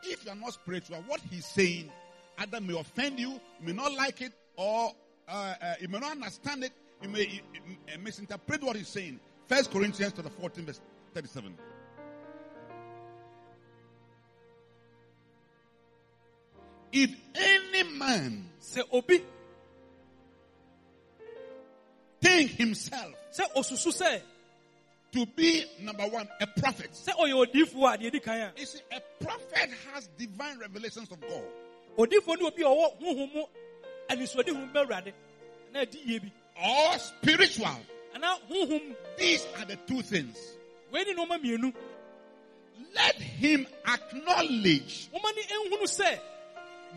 if 0.05 0.25
you 0.25 0.31
are 0.31 0.35
not 0.37 0.53
spiritual, 0.53 1.03
what 1.07 1.21
he's 1.31 1.47
saying 1.47 1.91
either 2.39 2.61
may 2.61 2.79
offend 2.79 3.19
you, 3.19 3.31
you 3.33 3.41
may 3.63 3.73
not 3.73 3.93
like 3.93 4.21
it, 4.21 4.33
or 4.57 4.95
uh, 5.29 5.55
uh, 5.61 5.75
you 5.81 5.89
may 5.89 5.99
not 5.99 6.13
understand 6.13 6.65
it, 6.65 6.73
you 7.03 7.09
may 7.09 7.23
you- 7.27 7.77
you 7.89 7.99
misinterpret 7.99 8.63
what 8.63 8.77
he's 8.77 8.89
saying. 8.89 9.21
First 9.49 9.71
Corinthians 9.71 10.13
chapter 10.15 10.31
14, 10.31 10.65
verse 10.67 10.81
37. 11.15 11.57
If 16.93 17.11
any 17.35 17.83
man 17.99 18.49
say 18.59 18.83
obi 18.93 19.23
think 22.21 22.51
himself 22.53 23.13
sɛ 23.33 23.53
osusu 23.55 23.93
sɛ 23.93 24.23
to 25.13 25.27
be 25.27 25.65
number 25.81 26.05
one, 26.09 26.29
a 26.41 26.47
prophet. 26.47 26.91
sɛ 26.93 27.11
ɔyɛ 27.15 27.47
odiifoɔ 27.47 28.01
a 28.01 28.07
edi 28.07 28.21
kan 28.21 28.41
a 28.41 28.61
You 28.61 28.67
see, 28.67 28.81
a 28.91 29.01
prophet 29.23 29.71
has 29.93 30.07
divine 30.19 30.59
revelations 30.59 31.11
of 31.11 31.21
God. 31.21 31.45
odiifoɔ 31.99 32.39
ne 32.41 32.47
obi 32.47 32.63
ɔwɔ 32.63 33.01
honhom 33.01 33.35
mu 33.35 33.45
anisoade 34.09 34.49
hu 34.49 34.67
bɛ 34.73 34.87
awurade 34.87 35.13
anaa 35.71 35.83
adi 35.83 35.99
yie 35.99 36.19
bi 36.21 36.33
Or 36.63 36.99
spiritual. 36.99 37.77
anaa 38.15 38.39
honhom 38.51 38.89
mu 38.89 38.95
These 39.19 39.45
are 39.59 39.65
the 39.67 39.77
two 39.87 40.03
things. 40.03 40.37
wei 40.93 41.05
ne 41.05 41.15
nneɛma 41.15 41.39
mmienu 41.43 41.73
Let 42.95 43.17
him 43.17 43.67
acknowledge 43.87 45.09
wɔma 45.13 45.35
ne 45.37 45.43
nhunu 45.71 46.19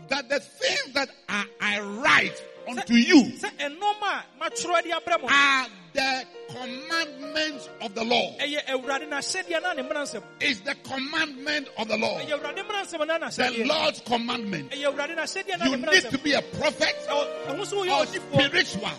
that 0.08 0.28
the 0.28 0.40
things 0.40 0.94
that 0.94 1.10
I 1.28 1.80
write 1.80 2.42
unto 2.68 2.94
you 2.94 3.22
sɛ 3.24 3.50
ɛnɔɔma 3.58 4.02
a 4.02 4.24
matwerɛ 4.40 4.82
de 4.82 4.90
abrɛ 4.90 5.20
mo 5.20 5.28
are 5.28 5.66
the 5.92 6.24
commandments 6.48 7.68
of 7.80 7.94
the 7.94 8.04
law. 8.04 8.36
ɛyɛ 8.38 8.64
awurade 8.66 9.08
n'ahyɛdeɛ 9.08 9.62
na 9.62 9.72
ne 9.72 9.82
mmaransɛm 9.82 10.22
It's 10.40 10.60
the 10.60 10.74
commandment 10.76 11.68
of 11.78 11.88
the 11.88 11.96
law. 11.96 12.18
ɛyɛ 12.20 12.38
awurade 12.40 12.58
mmaransɛm 12.66 13.06
na 13.06 13.28
The 13.30 13.64
Lord's 13.64 14.00
commandment. 14.00 14.70
ɛyɛ 14.72 14.92
awurade 14.92 15.16
n'ahyɛdeɛ 15.16 15.58
na 15.58 15.64
You 15.66 15.76
need 15.76 16.10
to 16.10 16.18
be 16.18 16.32
a 16.32 16.42
prophet 16.42 16.96
or 17.12 17.26
spiritual. 17.66 18.90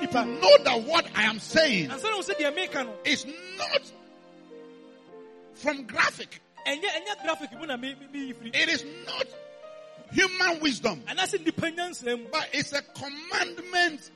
nipa 0.00 0.24
Know 0.24 0.58
that 0.64 0.82
what 0.86 1.06
I 1.14 1.22
am 1.24 1.38
saying 1.38 1.90
ansa 1.90 2.04
na 2.04 2.16
wo 2.16 2.22
sɛ 2.22 2.34
deɛ 2.38 2.54
meka 2.56 2.88
is 3.04 3.26
not 3.56 3.82
from 5.54 5.84
graphic. 5.84 6.40
It 6.64 6.84
is 8.68 8.84
not 9.06 9.26
human 10.12 10.60
wisdom, 10.60 11.02
anaasɛ 11.08 11.44
nipa 11.44 11.70
nyansa 11.70 12.30
but 12.30 12.48
it's 12.52 12.72
a 12.72 12.82
commandment 12.82 14.10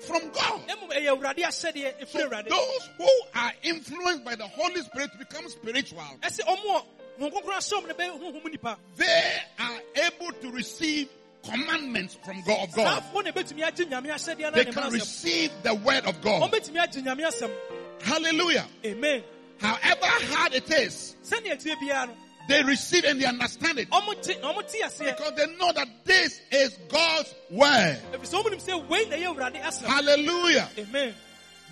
from 0.00 0.30
God. 0.30 0.66
na 0.66 0.76
mmom 0.76 0.90
ɛyɛ 0.90 1.08
awurade 1.16 1.38
ahyɛdeɛ 1.38 2.00
ɛfiri 2.02 2.02
eh, 2.02 2.06
So 2.08 2.28
those 2.48 2.90
who 2.98 3.08
are 3.34 3.52
influenced 3.62 4.24
by 4.24 4.34
the 4.34 4.46
Holy 4.48 4.82
Spirit 4.82 5.10
become 5.18 5.48
spiritual, 5.48 6.02
ɛsɛ 6.22 6.40
ɔmo 6.40 6.76
a 6.76 7.20
honhom 7.22 7.32
kronkron 7.32 7.56
ahyɛ 7.56 7.72
ɔmo 7.82 7.88
no 7.88 7.94
bɛyɛ 7.94 8.20
honhom 8.20 8.50
nipa 8.50 8.78
they 8.96 9.32
are 9.58 9.80
able 10.06 10.32
to 10.40 10.50
receive 10.50 11.08
commandments 11.44 12.16
from 12.24 12.42
God 12.46 12.68
of 12.68 12.74
God. 12.74 13.02
saafoɔ 13.02 13.24
na 13.24 13.30
ɛbɛtumi 13.32 13.62
agye 13.66 13.86
nyame 13.88 14.06
ahyɛdeɛ 14.10 14.40
na 14.42 14.50
They 14.50 14.64
can 14.66 14.92
receive 14.92 15.50
the 15.62 15.74
word 15.74 16.04
of 16.06 16.20
God. 16.22 16.50
ɔmbɛtumi 16.50 16.76
agye 16.86 17.02
nyame 17.04 17.26
asɛm 17.26 17.50
Hallelujah. 18.02 18.66
amen 18.84 19.22
However 19.60 20.06
hard 20.06 20.54
it 20.54 20.70
is, 20.70 21.14
sɛnea 22.40 22.48
tie 22.48 22.48
biara 22.48 22.48
no 22.48 22.48
they 22.48 22.62
receive 22.64 23.04
and 23.04 23.20
they 23.20 23.26
understand 23.26 23.78
it. 23.78 23.90
Ɔmo 23.90 24.22
te 24.22 24.34
na 24.40 24.52
ɔmo 24.52 24.70
te 24.70 24.80
aseɛ 24.82 25.16
because 25.16 25.32
they 25.36 25.46
know 25.56 25.72
that 25.72 25.88
this 26.04 26.40
is 26.50 26.76
God's 26.88 27.34
word. 27.50 27.98
ɛfiri 28.12 28.26
sɛ 28.26 28.42
ɔmo 28.42 28.50
nim 28.50 28.60
sɛ 28.60 28.88
wei 28.88 29.04
na 29.06 29.16
ɛyɛ 29.16 29.36
awurade 29.36 29.84
Hallelujah. 29.86 30.68
amen. 30.78 31.14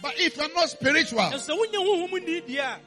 But 0.01 0.15
if 0.21 0.37
you're 0.37 0.53
not 0.55 0.69
spiritual, 0.71 1.19
ɛnso 1.21 1.51
sɛ 1.51 1.59
wonya 1.59 1.79
honhom 2.09 2.25
ni 2.25 2.41
deɛ 2.41 2.59
a. 2.61 2.81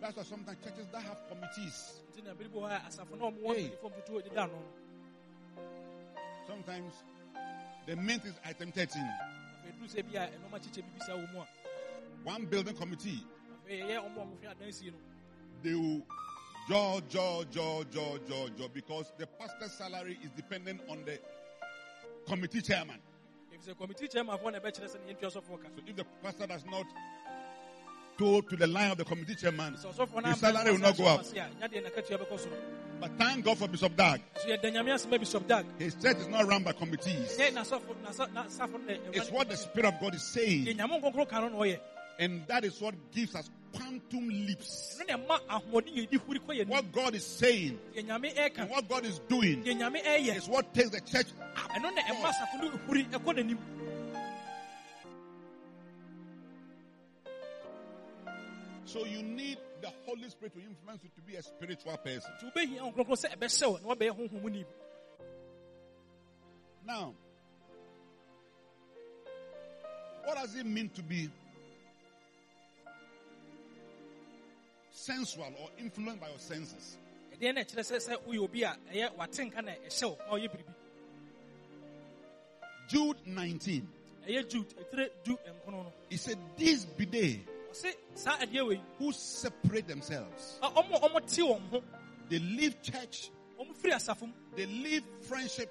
That's 0.00 0.16
why 0.16 0.22
sometimes 0.24 0.58
churches 0.64 0.86
that 0.92 1.02
have 1.02 1.18
committees, 1.30 2.00
nti 2.10 2.24
na 2.26 2.34
bere 2.34 2.48
bi 2.50 2.58
wɔ 2.58 2.66
hɔ 2.70 2.74
a 2.74 2.80
asafo 2.90 3.14
na 3.18 3.24
ɔmo 3.30 3.38
wɔ 3.46 3.54
Hey. 3.54 3.70
mpanimfoɔ 3.70 3.90
mfutuo 3.92 4.22
deda 4.24 4.46
no 4.50 4.58
sometimes 6.46 6.92
the 7.86 7.96
mint 7.96 8.24
is 8.24 8.34
item 8.44 8.70
13. 8.72 9.02
afei 9.02 9.72
duru 9.78 9.88
sɛ 9.88 10.02
bi 10.02 10.18
a 10.18 10.26
ɛnɔma 10.28 10.58
kyekyɛ 10.60 10.82
bi 10.82 10.98
bisa 10.98 11.12
wɔ 11.14 11.32
mu 11.32 11.40
a 11.40 11.46
One 12.24 12.44
building 12.46 12.76
committee, 12.76 13.24
afei 13.66 13.82
ɛyɛ 13.82 13.98
ɔmo 14.04 14.16
a 14.16 14.24
ɔmo 14.24 14.36
hwɛ 14.40 14.54
adansie 14.56 14.90
no 14.92 14.98
they 15.62 15.74
will 15.74 16.02
jaw, 16.68 17.00
jaw, 17.08 17.44
jaw, 17.44 17.82
jaw, 17.84 18.18
jaw, 18.28 18.48
jaw, 18.48 18.68
because 18.68 19.12
the 19.18 19.26
pastor's 19.26 19.72
salary 19.72 20.18
is 20.24 20.30
dependent 20.30 20.80
on 20.88 21.04
the 21.04 21.18
committee 22.26 22.60
chairman. 22.62 22.98
ɛfiri 23.52 23.74
sɛ 23.74 23.78
committee 23.78 24.08
chairmanfoɔ 24.08 24.52
na 24.52 24.58
ɛbɛkyerɛ 24.60 24.88
sɛ 24.88 25.06
ne 25.06 25.14
yɛntua 25.14 25.32
sɔfoɔ 25.32 25.62
ka 25.62 25.68
So 25.76 25.82
if 25.86 25.96
the 25.96 26.04
pastor 26.22 26.46
does 26.46 26.64
not 26.66 26.86
toe 28.18 28.40
to 28.42 28.56
the 28.56 28.66
line 28.66 28.90
of 28.90 28.98
the 28.98 29.04
committee 29.04 29.34
chairman, 29.34 29.74
sɛ 29.74 29.92
ɔsɔfoɔ 29.94 30.22
no 30.22 30.28
his 30.30 30.38
salary 30.40 30.72
will 30.72 30.78
not 30.78 30.96
go 30.96 31.06
up. 31.06 31.22
nya 31.24 31.46
deɛ 31.60 31.82
nakatua 31.84 32.18
bɛkɔ 32.18 32.38
soro 32.38 32.56
But 33.00 33.18
thank 33.18 33.44
God 33.44 33.58
for 33.58 33.66
Bishop 33.68 33.96
Dag. 33.96 34.20
so 34.40 34.48
yɛda 34.48 34.72
nyame 34.72 34.92
asɛm 34.94 35.12
a 35.14 35.18
bishop 35.18 35.46
dag 35.48 35.66
His 35.78 35.94
church 35.96 36.18
is 36.18 36.28
not 36.28 36.46
run 36.46 36.62
by 36.62 36.72
committees. 36.72 37.36
nyɛ 37.36 37.52
nasɔfo 37.52 37.94
nasa- 38.04 38.28
nasafo 38.32 38.72
no 38.72 38.86
na 38.86 38.94
It's 39.12 39.30
what 39.30 39.48
the 39.48 39.56
Spirit 39.56 39.86
of 39.94 40.00
God 40.00 40.14
is 40.14 40.22
saying. 40.22 40.66
nyame 40.66 41.00
nkronkron 41.02 41.28
ka 41.28 41.38
oh, 41.38 41.48
no 41.48 41.48
na 41.48 41.56
ɔyɛ 41.56 41.80
And 42.18 42.46
that 42.46 42.64
is 42.64 42.80
what 42.80 42.94
gives 43.10 43.34
us 43.34 43.50
quantum 43.72 44.28
leaps. 44.28 45.00
ɛno 45.00 45.08
na 45.08 45.16
ɛma 45.16 45.40
ahoɔden 45.48 45.96
yɛ 45.96 46.10
di 46.10 46.18
huri 46.18 46.38
kɔ 46.38 46.48
yɛ 46.54 46.58
nim 46.58 46.68
What 46.68 46.92
God 46.92 47.14
is 47.14 47.26
saying 47.26 47.78
eh, 47.96 48.02
and 48.56 48.70
what 48.70 48.88
God 48.88 49.04
is 49.06 49.18
doing 49.28 49.64
ɛyɛ 49.64 50.04
eh, 50.04 50.36
is 50.36 50.46
what 50.48 50.72
takes 50.74 50.90
the 50.90 51.00
church 51.00 51.26
up. 51.56 51.70
So 58.92 59.06
you 59.06 59.22
need 59.22 59.56
the 59.80 59.88
Holy 60.04 60.28
Spirit 60.28 60.52
to 60.52 60.60
influence 60.60 61.02
you 61.02 61.08
to 61.16 61.22
be 61.22 61.36
a 61.36 61.42
spiritual 61.42 61.96
person. 61.96 62.30
nti 62.36 62.44
wobɛhia 62.52 62.92
nkronkron 62.92 63.16
sɛ 63.16 63.36
ɛbɛhyɛ 63.36 63.66
wo 63.70 63.78
na 63.78 63.94
wabɛyɛ 63.94 64.10
honhom 64.18 64.52
nim 64.52 64.66
Now, 66.84 67.14
what 70.24 70.34
does 70.36 70.54
it 70.56 70.66
mean 70.66 70.90
to 70.90 71.02
be 71.02 71.30
sensual 74.90 75.52
or 75.62 75.70
influenced 75.78 76.20
by 76.20 76.28
your 76.28 76.38
senses? 76.38 76.98
ɛdeɛ 77.40 77.54
na 77.54 77.60
ɛkyerɛ 77.62 77.80
sɛ 77.80 77.96
sɛ 77.96 78.16
woyɛ 78.26 78.40
obi 78.44 78.62
a 78.62 78.76
ɛyɛ 78.92 79.16
watenka 79.16 79.64
na 79.64 79.72
ɛhyɛ 79.72 80.04
wo 80.04 80.16
na 80.18 80.32
ɔyɛ 80.36 80.50
biribi 80.50 80.74
Jude 82.88 83.26
19. 83.26 83.88
ɛyɛ 84.28 84.48
jude 84.50 84.68
ɛtire 84.76 85.10
du 85.24 85.36
nkrono 85.38 85.84
no 85.84 85.92
He 86.10 86.18
said, 86.18 86.36
These 86.58 86.84
be 86.84 87.04
they 87.06 87.40
ɔse 87.72 87.94
saa 88.14 88.36
adeɛ 88.38 88.66
wei 88.68 88.80
who 88.98 89.12
separate 89.12 89.86
themselves. 89.88 90.58
ɔmo 90.62 91.00
ɔmo 91.00 91.26
te 91.26 91.42
wɔn 91.42 91.68
ho. 91.70 91.82
They 92.28 92.38
leave 92.38 92.80
church. 92.82 93.30
Ɔmo 93.58 93.74
firi 93.74 93.92
asafo 93.94 94.22
mu. 94.26 94.32
They 94.56 94.66
leave 94.66 95.04
friendship. 95.22 95.70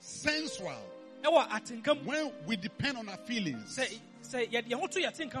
Sensual. 0.00 0.82
ɛwɔ 1.22 1.48
atenka 1.48 1.94
mu. 2.02 2.08
When 2.10 2.32
we 2.46 2.56
depend 2.56 2.98
on 2.98 3.08
our 3.08 3.16
feelings, 3.18 3.76
sɛ 3.78 3.98
sɛ 4.22 4.50
yɛde 4.50 4.68
yɛn 4.68 4.74
ho 4.80 4.86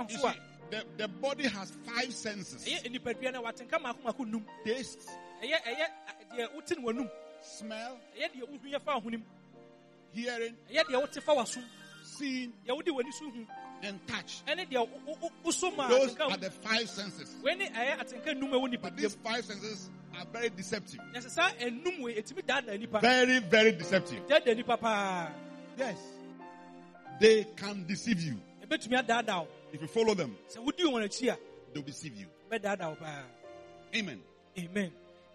you 0.08 0.18
see, 0.18 0.38
the, 0.70 0.84
the 0.96 1.08
body 1.08 1.46
has 1.48 1.70
five 1.84 2.12
senses. 2.12 2.64
ɛyɛ 2.64 2.98
nipadua 2.98 3.32
no 3.32 3.42
watenka 3.42 3.80
mako 3.80 3.98
mako 4.04 4.24
num. 4.24 4.44
Taste, 4.64 5.08
ɛyɛ 5.42 5.62
ɛyɛ 5.62 5.86
a- 6.08 6.34
deɛ 6.36 6.54
wote 6.54 6.70
no 6.78 6.82
w'anum 6.92 7.10
smell, 7.42 8.00
ɛyɛ 8.18 8.30
deɛ 8.32 8.48
wohu 8.48 8.72
yɛ 8.72 8.80
fa 8.82 8.92
ahonim 9.00 9.22
hearing, 10.12 10.56
ɛyɛ 10.70 10.84
deɛ 10.84 11.00
wote 11.00 11.22
fa 11.22 11.32
w'asom 11.32 11.64
seeing, 12.02 12.52
deɛ 13.82 14.88
wode 14.88 15.20
w'ani 15.44 15.52
so 15.52 15.70
hu 15.70 15.76
and 15.76 15.76
touch. 15.78 15.88
Those 15.90 16.16
are 16.20 16.36
the 16.36 16.50
five 16.50 16.88
senses. 16.88 17.36
wei 17.42 17.54
ne 17.54 17.68
ɛyɛ 17.68 17.98
atenka 18.00 18.34
num 18.38 18.52
a 18.74 18.78
But 18.78 18.96
these 18.96 19.14
five 19.16 19.44
senses 19.44 19.90
are 20.16 20.24
very 20.32 20.48
deceptive. 20.50 21.00
na 21.12 21.20
sɛ 21.20 21.30
saa 21.30 21.50
enum 21.60 22.00
wei 22.00 22.14
etumi 22.14 22.42
daadaa 22.42 22.78
nipa 22.78 23.00
Very, 23.00 23.38
very 23.40 23.72
deceptive. 23.72 24.26
daadaa 24.26 24.56
nipa 24.56 24.76
paa 24.76 25.30
Yes. 25.76 25.98
They 27.20 27.44
can 27.56 27.84
deceive 27.86 28.20
you. 28.22 28.40
ebetumi 28.62 28.96
adaadaa 29.04 29.40
wo 29.42 29.48
If 29.72 29.82
you 29.82 29.88
follow 29.88 30.14
them, 30.14 30.36
sɛ 30.48 30.64
wodi 30.64 30.84
wɔn 30.84 31.04
akyi 31.04 31.32
a 31.32 31.38
they'll 31.72 31.82
deceive 31.82 32.16
you. 32.16 32.26
bɛdaadaa 32.50 32.90
wo 32.90 32.96
paa 32.96 33.22
Amen. 33.94 34.22
amen 34.58 34.92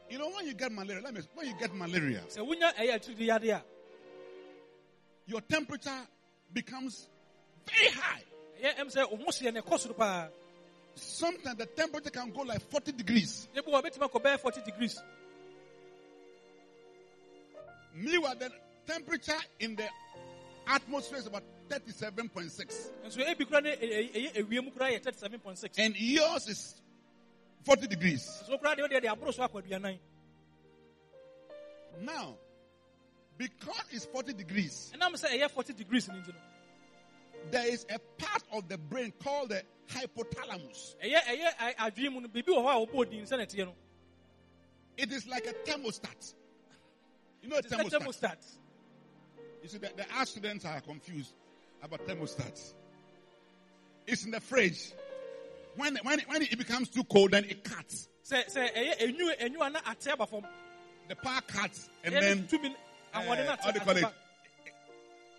You 0.10 0.20
know, 0.20 0.30
when 0.30 0.46
you 0.46 0.54
get 0.54 0.72
malaria, 0.72 1.02
let 1.02 1.14
me, 1.14 1.22
when 1.34 1.48
you 1.48 1.54
get 1.58 1.74
malaria, 1.74 2.22
sɛ 2.30 2.46
wonya 2.46 2.74
ɛyɛ 2.76 2.94
akyiri 3.00 3.28
yade 3.28 3.50
a 3.56 3.64
your 5.26 5.40
temperature 5.42 6.02
becomes 6.52 7.08
very 7.66 7.90
high. 7.92 8.22
Ɛyɛ 8.64 8.76
ɛm 8.78 8.88
sɛ 8.90 9.04
ɔmo 9.12 9.26
hyɛ 9.28 9.54
no 9.54 9.62
ɛkɔ 9.62 9.80
soro 9.80 9.94
paa 9.98 10.30
Sometimes 10.96 11.58
the 11.58 11.66
temperature 11.66 12.12
can 12.12 12.30
go 12.32 12.42
like 12.44 12.62
40 12.70 12.92
degrees. 12.92 13.48
ebi 13.56 13.66
wɔ 13.68 13.82
betumi 13.84 14.10
akɔ 14.10 14.22
bɛyɛ 14.22 14.40
forty 14.40 14.62
degrees 14.62 15.02
Meanwhile, 17.96 18.36
the 18.36 18.50
temperature 18.88 19.38
in 19.60 19.76
the 19.76 19.88
atmosphere 20.68 21.20
is 21.20 21.28
about 21.28 21.44
37.6. 21.70 22.92
nso 23.06 23.18
ebi 23.26 23.46
kura 23.48 23.62
ne 23.62 23.76
ɛyɛ 23.76 24.14
ɛyɛ 24.14 24.34
ewiem 24.46 24.72
kura 24.74 24.92
yɛ 24.92 25.02
thirty 25.04 25.18
seven 25.18 25.40
point 25.40 25.58
six 25.58 25.78
And 25.78 25.96
yours 25.96 26.48
is 26.48 26.76
40 27.66 27.88
degrees. 27.88 28.26
nso 28.48 28.58
kura 28.60 28.76
deɛ 28.76 28.88
ɔdeɛ 28.90 29.02
de 29.02 29.08
aboro 29.08 29.34
so 29.34 29.44
akɔ 29.48 29.62
aduanan 29.64 30.00
Now, 32.02 32.36
because 33.38 33.84
it's 33.92 34.06
40 34.06 34.34
degrees, 34.34 34.92
ɛnam 34.96 35.14
sɛ 35.14 35.30
ɛyɛ 35.40 35.50
forty 35.52 35.74
degrees 35.74 36.08
ne 36.08 36.16
nti 36.16 36.28
no 36.30 36.34
there 37.52 37.68
is 37.68 37.86
a 37.90 38.00
part 38.18 38.44
of 38.52 38.68
the 38.68 38.78
brain 38.78 39.14
called 39.24 39.50
the 39.50 39.64
hypothalamus. 39.90 40.96
ɛyɛ 41.04 41.20
ɛyɛ 41.22 41.58
ɛ- 41.58 41.76
adwene 41.76 42.12
mu 42.14 42.22
no 42.22 42.28
biribi 42.28 42.48
wɔ 42.48 42.64
hɔ 42.64 42.84
a 42.84 42.88
wɔbɔ 42.88 42.96
odin 42.96 43.24
sɛ 43.24 43.38
na 43.38 43.46
ɛteɛ 43.46 43.66
no 43.66 43.76
It 44.98 45.12
is 45.12 45.26
like 45.28 45.48
a 45.48 45.54
thermostat. 45.54 46.34
You 47.42 47.50
know 47.50 47.56
a 47.56 47.60
is 47.60 47.66
a 47.72 47.76
thermostat? 47.78 48.00
thermostat 48.00 48.38
You 49.64 49.70
see, 49.70 49.78
the, 49.78 49.92
the 49.96 50.26
students 50.26 50.66
are 50.66 50.82
confused 50.82 51.34
about 51.82 52.06
thermostats. 52.08 52.74
It's 54.06 54.26
in 54.26 54.32
the 54.32 54.40
fridge. 54.42 54.92
When, 55.76 55.98
when, 56.04 56.20
when 56.28 56.42
it 56.42 56.58
becomes 56.58 56.90
too 56.90 57.04
cold, 57.06 57.32
then 57.32 57.46
it 57.46 57.64
cuts. 57.64 58.08
sɛ 58.24 58.50
sɛ 58.50 58.74
ɛyɛ 58.74 58.98
enyu 59.00 59.38
enyu 59.40 59.62
ana 59.62 59.82
ate 59.90 60.08
aba 60.08 60.28
fam 60.28 60.46
The 61.10 61.16
power 61.18 61.42
cuts, 61.42 61.90
and 62.04 62.16
then 62.16 62.48
uh, 63.14 63.22
na 63.22 63.58
how 63.62 63.72
do 63.72 63.80
you 63.80 63.86
call 63.86 63.98
it? 63.98 64.06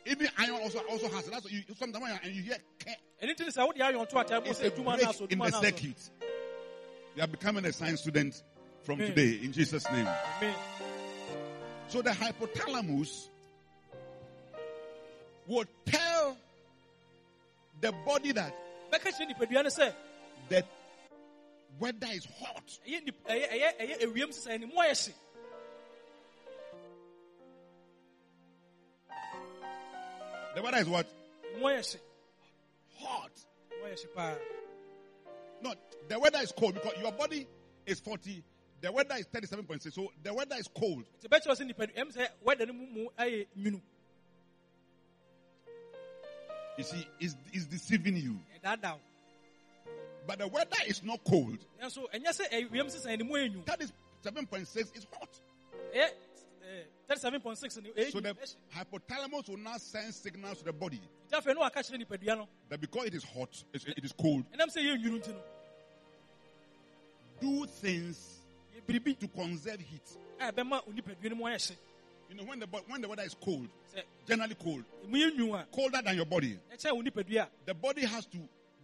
Even 0.06 0.28
iron 0.38 0.60
also 0.62 0.78
also 0.90 1.08
has 1.08 1.26
it. 1.26 1.30
That's 1.32 1.50
you 1.50 1.62
sometimes 1.78 2.18
and 2.22 2.34
you 2.34 2.42
hear 2.42 2.56
"Keh," 2.78 2.94
ɛne 3.22 3.36
ti 3.36 3.44
ne 3.44 3.50
sɛ 3.50 3.66
wode 3.66 3.76
ayɔn 3.76 4.08
to 4.08 4.18
ate 4.20 4.28
abo 4.28 4.46
it's 4.46 4.60
a 4.60 4.70
break 4.70 5.32
in 5.32 5.38
the 5.38 5.50
circuit. 5.60 6.10
You 7.16 7.22
are 7.22 7.26
becoming 7.28 7.64
a 7.64 7.72
science 7.72 8.00
student 8.00 8.42
from 8.82 9.00
Amen. 9.00 9.14
today 9.14 9.44
in 9.44 9.52
Jesus' 9.52 9.90
name. 9.90 10.06
Amen. 10.06 10.54
So 11.88 12.02
the 12.02 12.10
hypothalamus 12.10 13.28
will 15.46 15.64
tell 15.86 16.36
the 17.80 17.92
body 17.92 18.32
that 18.32 18.54
bɛka 18.92 19.10
kyerɛ 19.12 19.34
nipadua 19.34 19.64
no 19.64 19.70
sɛ 19.70 19.94
the 20.48 20.64
weather 21.78 22.08
is 22.10 22.26
hot. 22.40 22.78
The 30.54 30.62
weather 30.62 30.78
is 30.78 30.88
what? 30.88 31.06
Hot. 33.00 33.30
mu 33.80 33.88
ayɛ 33.88 33.98
hye 33.98 34.08
paa 34.14 34.34
No, 35.62 35.74
the 36.08 36.18
weather 36.18 36.38
is 36.42 36.52
cold 36.52 36.74
because 36.74 36.92
your 37.00 37.12
body 37.12 37.46
is 37.86 38.00
40. 38.00 38.42
The 38.80 38.92
weather 38.92 39.14
is 39.16 39.26
37.6. 39.26 39.92
So 39.92 40.12
the 40.22 40.32
weather 40.32 40.56
is 40.56 40.68
cold. 40.68 41.04
nti 41.20 41.28
bɛkyerɛ 41.28 41.56
sɛ 41.56 41.72
nipadua 41.72 41.94
ɛm 41.96 42.12
sɛ 42.16 42.28
wɛda 42.46 42.66
no 42.68 42.72
mu 42.72 42.86
mu 42.86 43.08
ayɛ 43.18 43.46
nwunu 43.58 43.80
You 46.76 46.82
see, 46.84 47.06
it's, 47.20 47.36
it's 47.52 47.66
deceiving 47.66 48.16
you. 48.16 48.36
Eh, 48.64 48.76
but 50.26 50.38
the 50.38 50.48
weather 50.48 50.76
is 50.86 51.02
not 51.02 51.22
cold. 51.24 51.58
nanso 51.82 52.08
ɛnyɛ 52.12 52.28
sɛ 52.28 52.50
ewiem 52.50 52.86
eh, 52.86 52.88
sisan 52.88 53.18
ne 53.18 53.24
mu 53.24 53.36
eh, 53.36 53.48
ayɛ 53.48 53.54
nwu 53.54 53.64
That 53.66 53.82
is 53.82 53.92
7.6 54.22 54.76
It's 54.94 55.06
hot. 55.12 55.40
Ɛyɛ 57.04 57.08
thirty 57.08 57.20
seven 57.20 57.40
point 57.40 57.58
six 57.58 57.76
ni 57.76 57.90
ɛyɛ 57.90 58.12
So 58.12 58.20
the 58.20 58.34
hypothalamus 58.74 59.48
will 59.48 59.56
now 59.58 59.76
send 59.78 60.14
signals 60.14 60.58
to 60.58 60.64
the 60.64 60.72
body. 60.72 61.00
Nti 61.30 61.40
afei 61.40 61.54
no 61.54 61.60
waka 61.60 61.80
kyerɛ 61.80 62.04
nipadua 62.06 62.36
no. 62.38 62.48
That 62.68 62.80
because 62.80 63.06
it 63.06 63.14
is 63.14 63.24
hot, 63.24 63.50
it's- 63.72 63.92
it 63.96 64.04
is 64.04 64.12
cold, 64.12 64.44
ɛnam 64.52 64.68
sɛ 64.68 64.82
ɛyɛ 64.82 65.02
nwunu 65.02 65.20
nti 65.22 65.34
do 67.40 67.66
things 67.66 68.40
to 68.86 69.28
conserve 69.28 69.80
heat. 69.80 70.02
Eh, 70.40 70.48
a 70.48 70.52
ɛbɛma 70.52 70.86
onipadua 70.88 71.30
no 71.30 71.36
mu 71.36 71.44
ayɛ 71.44 71.70
hye 71.70 71.76
You 72.30 72.36
know, 72.36 72.44
when 72.44 72.58
the, 72.58 72.66
when 72.88 73.00
the 73.02 73.08
weather 73.08 73.22
is 73.22 73.34
cold, 73.34 73.68
generally 74.26 74.54
cold, 74.54 74.82
emu 75.04 75.16
yɛ 75.16 75.36
nwu 75.36 75.60
a 75.60 75.66
colder 75.66 76.00
than 76.02 76.16
your 76.16 76.26
body, 76.26 76.58
ɛkyɛ 76.72 76.92
wo 76.94 77.02
nipadua 77.02 77.42
a 77.42 77.48
the 77.66 77.74
body 77.74 78.04
has 78.04 78.26
to 78.26 78.38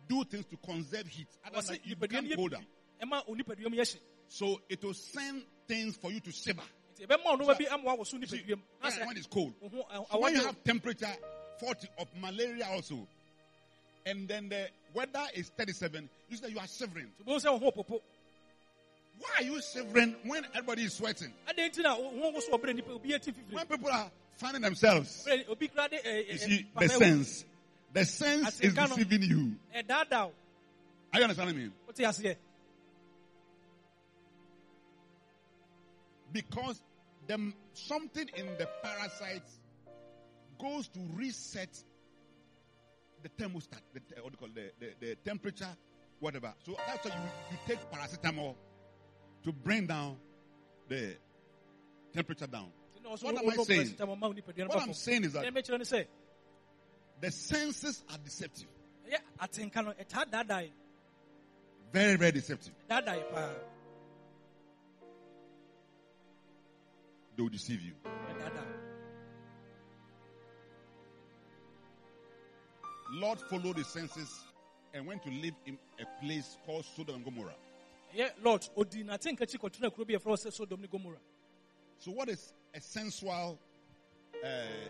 do 0.09 0.25
things 0.25 0.45
to 0.47 0.57
conserve 0.59 1.07
heat. 1.07 1.29
Otherwise, 1.45 1.79
you 1.85 1.97
become 1.97 2.29
colder. 2.35 2.57
biribi 2.59 2.67
ɛma 3.03 3.27
onipadua 3.27 3.71
mu 3.71 3.77
yɛ 3.77 3.95
hye 3.95 4.01
So 4.29 4.61
it 4.69 4.81
will 4.85 4.95
send 4.95 5.45
things 5.67 5.97
for 5.97 6.13
you 6.13 6.21
to 6.21 6.31
shiver. 6.31 6.63
Nti 7.01 7.07
ɛbɛma 7.07 7.25
ɔnoma 7.39 7.59
bi 7.59 7.67
ama 7.69 7.85
wawɔ 7.97 8.07
so 8.07 8.17
You 8.17 8.27
see, 8.27 8.39
nipadua 8.39 8.57
mu 9.01 9.07
when- 9.07 9.17
it's 9.17 9.27
cold. 9.27 9.55
ɛ- 9.63 10.11
So 10.11 10.19
when 10.21 10.35
you 10.35 10.43
have 10.45 10.63
temperature 10.65 11.17
40 11.59 11.89
of 11.99 12.09
malaria 12.21 12.67
also, 12.69 13.07
and 14.07 14.27
then 14.29 14.49
the 14.49 14.69
weather 14.95 15.27
is 15.35 15.49
37, 15.51 16.09
you 16.29 16.37
say 16.37 16.49
you 16.49 16.59
are 16.59 16.67
shivering. 16.69 17.13
wo 17.25 17.37
sɛ 17.37 17.51
wo 17.53 17.59
ho 17.59 17.71
popo 17.71 18.03
Why 19.19 19.29
are 19.39 19.43
you 19.43 19.61
shivering 19.61 20.17
when 20.25 20.45
everybody 20.47 20.85
is 20.85 20.95
sweating? 20.95 21.33
adɛn 21.49 21.71
nti 21.71 21.83
na 21.83 21.97
wo 21.99 22.09
ho 22.11 22.31
wo 22.31 22.41
so 22.41 22.57
ɔbrɛ 22.57 22.75
nipa 22.75 22.93
obi 22.93 23.11
yɛ 23.11 23.21
ti 23.23 23.33
fifiri 23.33 23.53
When 23.53 23.67
people 23.67 23.91
are 23.91 24.11
finding 24.37 24.63
themselves, 24.63 25.25
Brɛ- 25.27 25.49
obi 25.49 25.69
kura 25.69 25.89
de 25.89 25.99
ɛ 25.99 26.29
you 26.33 26.39
see, 26.39 26.67
the 26.79 26.89
sense, 26.89 27.45
the 27.93 28.05
sense 28.07 28.61
is 28.61 28.75
deceiving 28.75 29.23
you. 29.23 29.57
Are 29.75 31.19
you 31.19 31.23
understanding 31.25 31.57
me? 31.57 31.71
Because 36.33 36.81
the, 37.31 37.53
something 37.75 38.29
in 38.37 38.47
the 38.59 38.69
parasites 38.83 39.61
goes 40.61 40.89
to 40.89 41.01
reset 41.15 41.69
the 43.23 43.29
thermostat, 43.29 43.81
the, 43.95 44.01
what 44.23 44.33
do 44.33 44.33
you 44.33 44.37
call 44.39 44.49
the, 44.55 44.71
the, 44.81 45.07
the 45.07 45.15
temperature, 45.17 45.69
whatever. 46.19 46.53
So 46.65 46.77
that's 46.87 47.05
why 47.09 47.15
you, 47.15 47.23
you 47.53 47.59
take 47.69 47.79
paracetamol 47.91 48.55
to 49.45 49.53
bring 49.53 49.87
down 49.87 50.17
the 50.89 51.15
temperature 52.13 52.47
down. 52.47 52.73
Nti 52.97 53.03
na 53.05 53.11
ɔso 53.11 53.25
What 53.25 53.35
wo- 53.35 53.41
am 53.53 53.61
I 53.61 53.63
saying? 53.63 53.87
paracetamol 53.87 54.19
ma 54.19 54.27
wo 54.27 54.35
nipadua 54.35 54.59
no 54.59 54.67
What 54.67 54.83
I'm 54.83 54.93
saying 54.95 55.25
is 55.25 55.33
that 55.35 55.45
Deɛ 55.45 55.53
mɛkyerɛ 55.53 55.79
no 55.79 56.05
the 57.21 57.31
senses 57.31 58.03
are 58.11 58.19
deceptive. 58.19 58.69
ɛyɛ 59.09 59.19
atenka 59.41 59.85
no 59.85 59.93
ɛtaa 59.93 60.25
daadaa 60.31 60.63
yɛ 60.65 60.71
Very, 61.93 62.17
very 62.17 62.33
deceptive. 62.33 62.73
They 67.41 67.43
will 67.43 67.49
deceive 67.49 67.81
you. 67.81 67.95
Lot 73.15 73.41
followed 73.49 73.77
the 73.79 73.85
senses 73.85 74.45
and 74.93 75.07
went 75.07 75.23
to 75.23 75.31
live 75.31 75.55
in 75.65 75.79
a 75.99 76.23
place 76.23 76.59
called 76.67 76.85
Sodom 76.95 77.15
and 77.15 77.25
Gomorrah. 77.25 77.55
ɛyɛ 78.15 78.45
lot 78.45 78.69
odi 78.77 79.05
n'atenka 79.05 79.41
akyi 79.47 79.59
kɔtena 79.59 79.91
kuro 79.91 80.05
bi 80.05 80.13
yɛfrɛ 80.13 80.37
sɛ 80.37 80.53
sodom 80.53 80.83
ne 80.83 80.87
gomora 80.87 81.17
So 82.01 82.11
what 82.11 82.29
is 82.29 82.53
a 82.75 82.81
sensual 82.83 83.59
uh, 84.45 84.49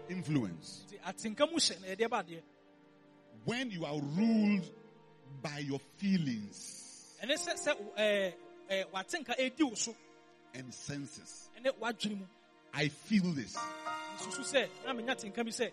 influence? 0.08 0.86
nti 0.88 0.98
atenka 1.06 1.48
mu 1.48 1.56
hyɛ 1.58 1.80
na 1.80 1.86
yɛde 1.86 2.08
ɛba 2.08 2.24
adeɛ 2.24 2.42
When 3.44 3.70
you 3.70 3.84
are 3.84 4.00
ruled 4.00 4.68
by 5.40 5.58
your 5.58 5.78
feelings 5.98 7.14
ɛne 7.22 7.34
sɛ 7.34 7.54
sɛ 7.54 7.94
ɛɛ 7.96 8.34
ɛɛ 8.68 8.90
watenka 8.90 9.38
edi 9.38 9.62
wo 9.62 9.74
so 9.74 9.94
and 10.52 10.74
senses. 10.74 11.48
Ɛne 12.72 12.76
wadwene 12.76 12.76
mu 12.76 12.80
I 12.84 12.88
feel 12.88 13.32
this. 13.32 13.56
nsusu 14.16 14.42
sɛ 14.42 14.68
na 14.84 14.92
menya 14.92 15.14
tenka 15.16 15.44
bi 15.44 15.50
sɛ 15.50 15.70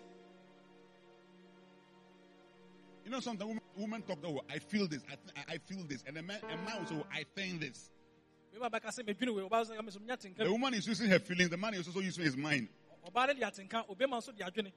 You 3.04 3.12
know, 3.12 3.20
sometimes 3.20 3.48
women, 3.48 3.62
women 3.74 4.02
talk, 4.02 4.18
oh, 4.22 4.42
I 4.50 4.58
feel 4.58 4.86
this, 4.86 5.00
I, 5.08 5.54
I 5.54 5.56
feel 5.56 5.82
this. 5.88 6.04
And 6.06 6.18
a 6.18 6.22
man, 6.22 6.40
a 6.42 6.56
man 6.58 6.86
say, 6.86 6.94
oh, 6.94 7.06
I 7.10 7.24
think 7.34 7.58
this. 7.58 7.88
Bɛma 8.54 8.70
bɛka 8.70 8.88
sɛ 8.88 9.02
medwene 9.08 9.34
wei, 9.34 9.48
ɔbaa 9.48 9.64
sɛ, 9.64 9.82
"Me 9.82 9.90
so 9.90 9.98
menya 9.98 10.36
The 10.36 10.52
woman 10.52 10.74
is 10.74 10.86
using 10.86 11.08
her 11.08 11.18
feelings, 11.18 11.48
the 11.48 11.56
man 11.56 11.72
is 11.72 11.86
also 11.86 12.00
using 12.00 12.24
his 12.24 12.36
mind. 12.36 12.68
Ɔbaa 13.10 13.28
no 13.28 13.32
de 13.32 13.40
atenka, 13.40 13.88
obɛma 13.88 14.18
nso 14.20 14.36
de 14.36 14.44
adwene. 14.44 14.72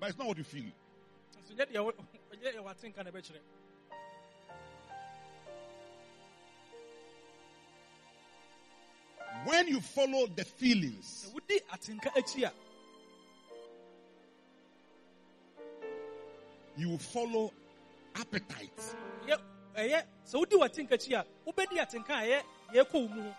But 0.00 0.08
it's 0.10 0.18
not 0.18 0.26
what 0.26 0.38
you 0.38 0.44
feel. 0.44 0.64
When 9.44 9.68
you 9.68 9.80
follow 9.80 10.26
the 10.26 10.44
feelings, 10.44 11.30
Sɛ 11.30 11.34
wodi 11.34 11.60
atenka 11.70 12.12
akyi 12.14 12.44
a, 12.44 12.52
you 16.76 16.88
will 16.90 16.98
follow 16.98 17.52
appetites. 18.14 18.94
ɛyɛ- 19.26 19.42
ɛyɛ- 19.76 20.06
sɛ 20.26 20.34
wodi 20.44 20.56
w'atenka 20.58 20.92
akyi 20.92 21.14
a, 21.14 21.26
wobɛdi 21.50 21.78
atenka 21.78 22.10
a 22.10 22.22
ɛyɛ 22.26 22.42
deɛ 22.72 22.84
ɛkɔ 22.84 22.92
wo 22.94 23.08
mu 23.08 23.22
ho. 23.22 23.34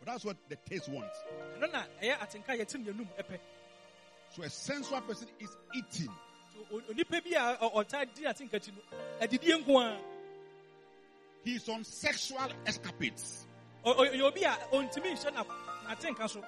But 0.00 0.06
that's 0.06 0.24
what 0.24 0.36
the 0.48 0.56
taste 0.56 0.88
wants. 0.88 1.16
Ɛno 1.58 1.70
na 1.72 1.84
ɛyɛ 2.02 2.18
atenka 2.18 2.48
a 2.48 2.58
yɛte 2.58 2.74
ne 2.84 2.90
yɛnum 2.92 3.06
ɛpɛ. 3.18 3.38
So 4.34 4.42
a 4.42 4.50
sensual 4.50 5.00
person 5.02 5.28
is 5.38 5.50
eating. 5.74 6.10
He 6.54 6.58
o- 6.76 6.80
onipa 6.80 7.22
bi 7.22 7.30
a 7.38 7.56
ɔ- 7.56 7.72
ɔtaa 7.72 8.14
di 8.14 8.22
atenka 8.24 8.58
akyi 8.58 8.72
no, 8.74 8.82
adidie 9.20 9.64
nko 9.64 9.80
ara. 9.84 10.00
He's 11.44 11.68
on 11.68 11.84
sexual 11.84 12.48
escapades. 12.64 13.46
Ɔ- 13.84 13.96
ɔ- 13.96 14.10
ɔyɛ 14.12 14.22
obi 14.22 14.44
a 14.44 14.52
ɔntumi 14.72 15.12
nhyɛ 15.12 16.28
so. 16.30 16.44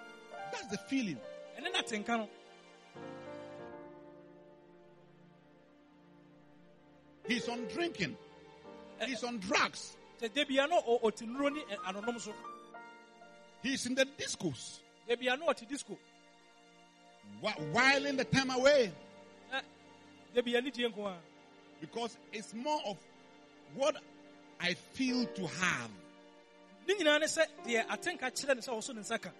That's 0.52 0.66
the 0.68 0.78
feeling. 0.78 1.20
n'atenka 1.60 2.08
no 2.18 2.28
He's 7.26 7.48
on 7.48 7.64
drinking. 7.72 8.16
He's 9.06 9.24
on 9.24 9.38
drugs. 9.38 9.96
sɛ 10.20 10.28
debia 10.30 10.68
no 10.68 10.80
ɔ- 10.82 11.02
ɔte 11.02 11.26
nnuro 11.26 11.52
ne 11.52 11.60
ɛ, 11.62 11.76
anonom 11.86 12.34
He's 13.62 13.86
in 13.86 13.94
the 13.94 14.04
discos. 14.06 14.78
debia 15.08 15.38
no 15.38 15.46
ɔte 15.46 15.66
disco 15.68 15.98
Whiling 17.72 18.16
the 18.16 18.24
time 18.24 18.50
away. 18.50 18.92
na 19.50 19.60
debia 20.34 20.62
ne 20.62 20.70
die 20.70 20.84
nko 20.88 21.16
Because 21.80 22.16
it's 22.32 22.54
more 22.54 22.80
of 22.86 22.96
what 23.74 23.96
I 24.60 24.74
feel 24.74 25.26
to 25.26 25.46
have. 25.46 25.90
Ne 26.86 26.94
nyinaa 26.94 27.18
ne 27.20 27.26
sɛ 27.26 27.42
deɛ 27.64 27.86
atenka 27.88 28.30
kyerɛ 28.30 28.54
ne 28.56 28.60
sɛ 28.60 28.72
ɔso 28.78 28.94
ne 28.94 29.00
nsa 29.00 29.18
ka 29.20 29.30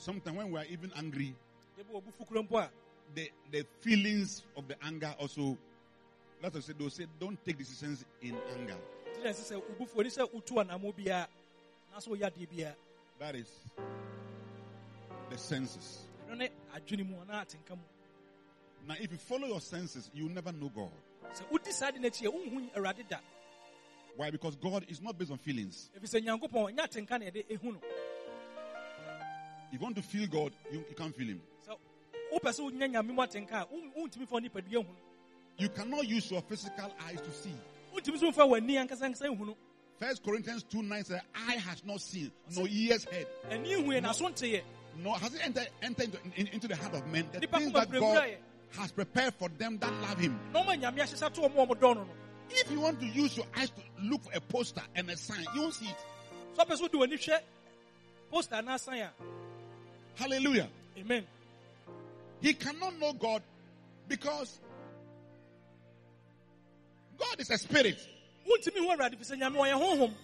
sometimes 0.00 0.36
when 0.36 0.50
we 0.50 0.58
are 0.58 0.64
even 0.70 0.90
angry, 0.96 1.34
debi 1.78 1.92
ɔbu 1.92 2.12
fukuro 2.18 2.42
mpo 2.42 2.58
a 2.58 2.70
the, 3.14 3.30
the 3.50 3.66
feelings 3.80 4.42
of 4.56 4.66
the 4.68 4.74
anger 4.84 5.14
also, 5.18 5.56
let 6.42 6.54
us 6.56 6.64
say, 6.66 6.72
they'll 6.78 6.88
say, 6.90 7.06
don't 7.18 7.42
take 7.44 7.58
decisions 7.58 8.04
in 8.22 8.36
anger. 8.58 8.76
nti 9.12 9.22
na 9.24 9.30
ɛsɛ 9.30 9.52
sɛ 9.52 9.62
wobufuo 9.62 10.02
ne 10.02 10.08
sɛ 10.10 10.30
wotu 10.32 10.58
anamo 10.64 10.92
biara 10.94 11.26
na 11.92 11.98
so 11.98 12.10
woyɛ 12.12 12.30
adeɛ 12.32 12.48
biara 12.48 12.74
That 13.18 13.34
is 13.34 13.48
the 15.30 15.36
senses. 15.36 16.06
ɛno 16.30 16.38
ne 16.38 16.48
adwene 16.74 17.06
mu 17.06 17.16
anaa 17.20 17.44
atenka 17.44 17.70
mu 17.76 17.82
Now, 18.88 18.94
if 18.98 19.12
you 19.12 19.18
follow 19.18 19.46
your 19.46 19.60
senses, 19.60 20.10
you 20.14 20.24
will 20.24 20.32
never 20.32 20.52
know 20.52 20.70
God. 20.74 20.90
Sɛ 21.34 21.42
wodi 21.50 21.72
saa 21.72 21.90
de 21.90 21.98
n'akyi 21.98 22.26
a 22.26 22.30
wonhu 22.30 22.70
awurade 22.74 23.08
da 23.08 23.18
Why? 24.16 24.30
Because 24.30 24.56
God 24.56 24.84
is 24.88 25.00
not 25.00 25.16
based 25.18 25.30
on 25.30 25.38
feelings. 25.38 25.90
ɛfiri 25.96 26.20
sɛ 26.20 26.24
nyankopɔn 26.26 26.74
ɛnyɛ 26.76 26.80
atenka 26.88 27.10
na 27.20 27.26
yɛde 27.26 27.46
ɛhu 27.48 27.64
no 27.72 27.80
If 29.72 29.74
you 29.74 29.84
want 29.84 29.94
to 29.96 30.02
feel 30.02 30.26
God, 30.26 30.52
you, 30.72 30.84
you 30.88 30.94
can't 30.96 31.14
feel 31.14 31.28
Him. 31.28 31.40
sɛ 31.66 31.76
wopɛ 32.32 32.50
sɛ 32.50 32.70
wonya 32.72 32.90
nyame 32.92 33.14
mu 33.14 33.22
atenka 33.22 33.52
a 33.62 33.66
won- 33.70 33.92
wontumi 33.96 34.26
fa 34.28 34.36
nipadua 34.36 34.82
hu 34.82 34.82
no 34.82 34.96
You 35.58 35.68
cannot 35.68 36.06
use 36.08 36.30
your 36.30 36.42
physical 36.42 36.92
eyes 37.06 37.20
to 37.20 37.30
see. 37.32 37.54
wontumi 37.94 38.18
so 38.18 38.30
mfa 38.30 38.48
w'ani 38.48 38.74
ankasa 38.88 39.02
ankasa 39.12 39.26
nhu 39.36 39.46
no 39.46 39.56
First 39.98 40.22
Corinthians 40.22 40.62
2 40.64 40.82
9 40.82 41.04
says, 41.04 41.20
Eye 41.34 41.56
has 41.56 41.84
not 41.84 42.00
seen, 42.00 42.32
no 42.56 42.66
ears 42.66 43.04
heard, 43.04 43.26
ani 43.50 43.72
hu 43.74 43.82
yɛ 43.82 44.02
naso 44.02 44.24
nteɛ 44.28 44.62
nor 44.96 45.16
has 45.18 45.32
it 45.34 45.40
entered, 45.44 45.68
entered 45.82 46.04
into, 46.14 46.40
in- 46.40 46.46
into 46.48 46.66
the 46.68 46.74
heart 46.76 46.94
of 46.94 47.06
men. 47.06 47.24
The 47.32 47.46
things 47.46 47.72
that 47.72 47.90
God. 47.92 48.36
Has 48.78 48.92
prepared 48.92 49.34
for 49.34 49.48
them 49.48 49.78
that 49.78 49.92
love 50.02 50.18
Him. 50.18 50.38
na 50.52 50.62
ɔma 50.62 50.80
nyame 50.80 50.98
ahyehyɛ 51.00 51.32
to 51.34 51.40
ɔmo 51.42 51.62
a 51.62 51.66
ɔmo 51.66 51.74
dɔ 51.74 51.80
no 51.80 52.04
no 52.04 52.08
If 52.50 52.70
you 52.70 52.80
want 52.80 52.98
to 53.00 53.06
use 53.06 53.36
your 53.36 53.46
eyes 53.56 53.70
to 53.70 53.82
look 54.02 54.22
for 54.24 54.32
a 54.32 54.40
poster 54.40 54.82
and 54.94 55.08
a 55.10 55.16
sign, 55.16 55.44
you 55.54 55.62
won't 55.62 55.74
see 55.74 55.86
it. 55.86 55.96
so 56.56 56.64
ɔpɛ 56.64 56.90
do 56.90 56.98
hwɛ 56.98 57.40
poster 58.30 58.54
and 58.56 58.68
a 58.68 58.78
sign. 58.78 59.08
Hallelujah. 60.14 60.68
amen 60.98 61.26
He 62.40 62.54
cannot 62.54 62.98
know 62.98 63.12
God 63.12 63.42
because 64.08 64.58
God 67.18 67.40
is 67.40 67.50
a 67.50 67.58
spirit. 67.58 67.98
wontumi 68.46 68.78
hu 68.78 68.88
awurade 68.88 69.16
fi 69.16 69.34
sɛ 69.34 69.38
nyame 69.38 69.56
ɔyɛ 69.56 69.80
honhom 69.80 70.14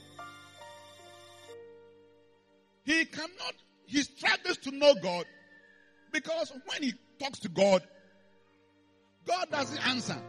He 2.84 3.04
cannot, 3.04 3.54
he 3.86 4.02
struggles 4.02 4.58
to 4.58 4.70
know 4.70 4.94
God 4.94 5.24
because 6.12 6.52
when 6.66 6.84
he 6.84 6.94
talks 7.18 7.40
to 7.40 7.48
God, 7.48 7.82
God 9.26 9.50
doesn't 9.50 9.86
answer. 9.88 10.22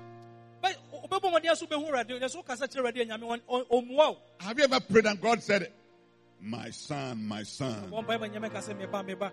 Bɛ- 0.64 0.76
wobɛbɔ 1.08 1.32
mmɔden 1.32 1.56
so 1.56 1.66
wobɛhu 1.68 1.90
awurade 1.90 2.10
nɛ 2.20 2.30
so 2.30 2.42
wokasa 2.42 2.68
kyerɛ 2.68 2.82
awurade 2.92 3.02
a 3.02 3.06
nyame 3.06 3.22
ɔn- 3.24 3.42
ɔn- 3.48 3.68
ɔmmua 3.70 3.98
wo 4.10 4.18
Have 4.40 4.58
you 4.58 4.64
ever 4.66 4.80
prayed 4.80 5.06
and 5.06 5.22
God 5.22 5.42
said, 5.44 5.72
My 6.42 6.70
son, 6.72 7.28
my 7.28 7.44
son? 7.44 7.90
wɔmpae 7.92 8.20
ma 8.20 8.28
nyame 8.28 8.52
ka 8.52 8.60
sɛ 8.60 8.76
meba 8.76 9.06
meba 9.08 9.32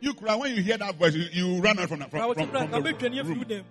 You 0.00 0.12
cry 0.14 0.34
when 0.34 0.54
you 0.54 0.62
hear 0.62 0.76
that 0.76 0.94
voice, 0.96 1.14
you, 1.14 1.24
you 1.32 1.60
run 1.62 1.78
out 1.78 1.88
from, 1.88 2.00
the- 2.00 2.04
na 2.04 2.10
from, 2.10 2.34
from, 2.34 2.50
from 2.50 2.70
the 2.70 2.76
wobɛtwane 2.92 3.22
afiri 3.22 3.48
wo 3.48 3.56
room. 3.56 3.64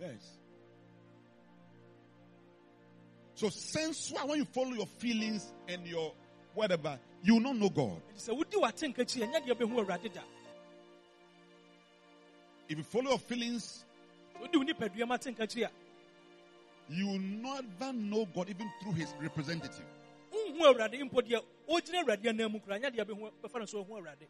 Yes. 0.00 0.38
So 3.34 3.48
sensual, 3.50 4.26
when 4.28 4.38
you 4.38 4.44
follow 4.46 4.72
your 4.72 4.86
feelings 4.86 5.52
and 5.68 5.86
your 5.86 6.12
whatever, 6.54 6.98
you 7.22 7.34
will 7.34 7.40
not 7.40 7.56
know 7.56 7.68
God. 7.68 8.02
If 12.68 12.76
you 12.78 12.84
follow 12.84 13.10
your 13.10 13.18
feelings, 13.18 13.84
Sɛ 14.34 14.40
wodi 14.46 14.56
wo 14.56 14.64
nipadua 14.64 15.06
mu 15.08 15.14
atenka 15.14 15.42
akyi 15.46 15.64
a 15.64 15.70
you 16.90 17.06
will 17.06 17.18
never 17.18 17.92
know 17.92 18.26
God 18.34 18.48
even 18.48 18.70
through 18.82 18.92
his 18.92 19.12
representative. 19.20 19.84
wonhu 20.32 20.64
awurade 20.66 21.02
mpo 21.10 21.20
deɛ 21.22 21.42
ɔgyina 21.68 22.02
awurade 22.04 22.28
anan 22.28 22.52
mu 22.52 22.60
kora 22.60 22.78
ɛnyɛ 22.78 22.94
deɛ 22.94 23.04
wobɛhu- 23.06 23.32
bɛfa 23.42 23.58
no 23.60 23.66
so 23.66 23.84
ɔhu 23.84 23.90
awurade 24.02 24.26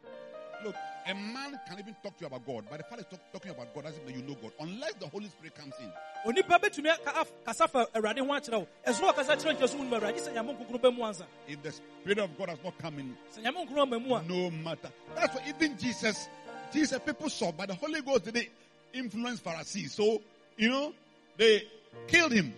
Look, 0.61 0.75
a 1.07 1.13
man 1.15 1.57
can 1.69 1.79
even 1.79 1.95
talk 2.03 2.17
to 2.17 2.25
you 2.25 2.27
about 2.27 2.45
God, 2.45 2.65
but 2.69 2.79
the 2.79 2.83
fact 2.83 2.99
is 2.99 3.05
talk, 3.09 3.21
talking 3.31 3.51
about 3.51 3.73
God 3.73 3.85
doesn't 3.85 4.05
mean 4.05 4.17
you 4.19 4.23
know 4.23 4.35
God 4.35 4.51
unless 4.59 4.91
the 4.95 5.07
Holy 5.07 5.27
Spirit 5.29 5.55
comes 5.55 5.73
in. 5.79 5.89
onipa 6.25 6.59
bɛtumi 6.59 6.89
aka- 6.89 7.21
af- 7.21 7.31
kasa 7.45 7.65
fa 7.69 7.87
awurade 7.95 8.19
ho 8.19 8.25
akyerɛ 8.25 8.59
wo 8.59 8.67
ɛso 8.85 9.09
ɔkasa 9.13 9.37
kyerɛ 9.37 9.55
nkyɛ 9.55 9.69
so 9.69 9.77
wonim 9.77 9.89
awurade 10.01 10.17
sɛ 10.19 10.33
nyame 10.33 10.57
nkronkron 10.57 10.81
bɛ 10.81 10.93
mu 10.95 11.03
ansa 11.03 11.25
If 11.47 11.63
the 11.63 11.71
Spirit 11.71 12.19
of 12.19 12.37
God 12.37 12.49
has 12.49 12.59
not 12.61 12.77
come 12.77 12.99
in, 12.99 13.17
sɛ 13.33 13.41
nyame 13.43 13.65
nkronkron 13.69 13.93
ama 13.95 14.23
no 14.27 14.51
matter. 14.51 14.91
That's 15.15 15.33
why 15.33 15.43
even 15.47 15.77
Jesus, 15.77 16.27
Jesus, 16.71 16.99
people 16.99 17.29
saw, 17.29 17.51
but 17.51 17.67
the 17.69 17.75
Holy 17.75 18.01
Ghost 18.01 18.25
didn't 18.25 18.49
influence 18.93 19.39
Pharisees. 19.39 19.93
So, 19.93 20.21
you 20.57 20.69
know, 20.69 20.93
they 21.37 21.63
killed 22.07 22.31
him. 22.31 22.53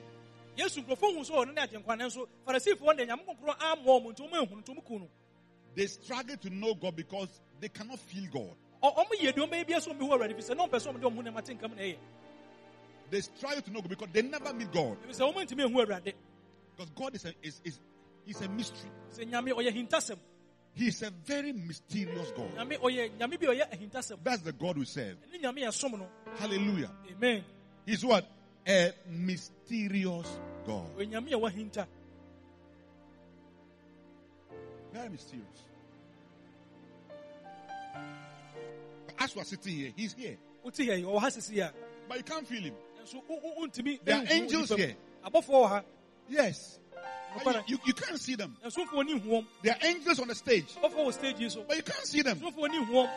yesu 0.58 0.82
nkurɔfoɔ 0.84 1.16
hu 1.16 1.22
sɛ 1.22 1.32
ɔno 1.32 1.54
ne 1.54 1.62
agyenkwa 1.62 1.98
nanso 1.98 2.28
farisifoɔ 2.46 2.98
de 2.98 3.06
nyame 3.06 3.24
nkronkron 3.26 3.58
ammɔ 3.58 3.86
ɔmo 3.86 4.14
nti 4.14 4.20
ɔmo 4.30 4.34
ahu 4.34 4.56
no 4.56 4.62
nti 4.62 4.70
ɔmo 4.76 4.84
ku 4.86 5.00
no 5.00 5.10
They 5.76 5.88
struggle 5.88 6.36
to 6.36 6.50
know 6.50 6.74
God 6.74 6.96
because 6.98 7.30
they 7.62 7.70
cannot 7.70 7.98
feel 8.00 8.26
God. 8.32 8.56
Ɔ- 8.84 8.96
ɔmo 8.98 9.12
yɛ 9.20 9.32
deɛ 9.34 9.48
ɔmbɛyɛ 9.50 9.66
biara 9.68 9.80
sɛ 9.82 9.98
ɔmbɛhu 9.98 10.10
awurade 10.12 10.36
fi 10.36 10.42
sɛ 10.54 10.58
na 10.58 10.68
ɔmpɛ 10.68 10.76
sɛ 10.80 10.94
ɔmde 10.94 11.02
ɔmo 11.04 11.16
ho 11.16 11.22
nam 11.22 11.36
atenka 11.36 11.70
mu 11.70 11.76
na 11.76 11.82
ɛyɛ 11.82 11.98
They 13.10 13.22
struggle 13.22 13.62
to 13.62 13.72
know 13.72 13.82
God 13.82 13.90
because 13.90 14.10
they 14.12 14.22
never 14.22 14.54
meet 14.54 14.72
God. 14.72 14.98
ɛfi 15.08 15.16
sɛ 15.16 15.34
ɔmo 15.34 15.46
ntumi 15.48 15.64
ahu 15.64 15.86
awurade 15.86 16.14
Because 16.76 16.92
God 16.96 17.16
is 17.16 17.26
a, 17.26 17.34
is, 17.42 17.62
is, 17.64 17.80
is 18.28 18.42
a 18.42 18.50
mystery. 18.50 18.90
Sɛ 20.78 20.78
nyame 20.78 20.78
ɔyɛ 20.78 20.78
hintasɛm 20.78 20.78
He 20.78 20.88
is 20.88 21.02
a 21.04 21.12
very 21.12 21.54
mysterious 21.54 22.32
God. 22.32 22.56
nyame 22.56 22.78
ɔyɛ 22.80 23.12
nyame 23.18 23.40
bi 23.40 23.48
a 23.48 23.50
ɔyɛ 23.56 23.72
ahintasɛm 23.72 24.18
That's 24.24 24.42
the 24.42 24.52
God 24.54 24.78
we 24.78 24.86
serve. 24.86 25.18
ɛne 25.32 25.42
nyame 25.42 25.60
yɛ 25.66 25.74
som 25.74 25.92
no 25.92 26.08
Hallelujah. 26.38 26.92
amen 27.12 27.44
He's 27.86 28.06
what? 28.06 28.26
A 28.68 28.92
mysterious 29.10 30.40
God. 30.66 30.96
ɔyɛ 30.98 31.10
nyame 31.10 31.32
a 31.34 31.38
wahinta 31.40 31.88
Very 34.94 35.10
mysterious. 35.10 35.48
But 39.06 39.16
as 39.20 39.34
we 39.36 39.42
are 39.42 39.46
sitting 39.46 39.74
here, 39.78 39.94
he's 39.96 40.14
here. 40.14 40.38
wote 40.64 40.76
yɛ 40.76 40.98
yi 40.98 41.04
ɔwɔ 41.04 41.20
ha 41.20 41.28
sisi 41.28 41.72
But 42.08 42.18
you 42.18 42.24
can't 42.24 42.46
feel 42.48 42.62
him. 42.64 42.76
There 44.04 44.16
are 44.18 44.24
eh, 44.24 44.34
angels 44.34 44.70
here. 44.70 44.96
Yes. 46.30 46.78
You, 47.46 47.54
you, 47.68 47.80
you 47.86 47.94
can't 47.94 48.20
see 48.20 48.36
them. 48.36 48.56
nso 48.64 48.86
mfoɔ 48.86 49.06
ni 49.06 49.20
nhuom 49.20 49.46
There 49.64 49.74
are 49.74 49.88
angels 49.88 50.20
on 50.20 50.28
the 50.28 50.36
stage. 50.36 50.76
abɔfoɔ 50.76 51.06
wɔ 51.08 51.14
stage 51.14 51.40
yi 51.40 51.50
so 51.50 51.64
But 51.64 51.78
you 51.78 51.84
can't 51.84 52.06
see 52.06 52.22
them. 52.22 52.38
nso 52.40 52.52
mfoɔ 52.52 52.70
ni 52.70 52.78
nhuom 52.86 53.10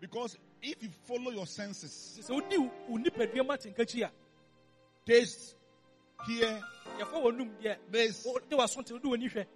Because 0.00 0.36
if 0.62 0.82
you 0.82 0.88
follow 1.06 1.30
your 1.30 1.46
senses, 1.46 2.20
sɛ 2.22 2.30
wodi 2.40 2.58
wo- 2.58 2.70
wo 2.88 2.98
nipadua 2.98 3.44
mu 3.44 3.52
atenka 3.52 3.78
akyi 3.82 4.02
a 4.04 4.10
taste, 5.06 5.54
hear, 6.26 6.60
this, 7.90 8.24
wode 8.24 8.48
w'aso 8.50 8.84
te 8.84 8.92
wode 8.94 9.02
w'ani 9.04 9.30
hwɛ 9.30 9.46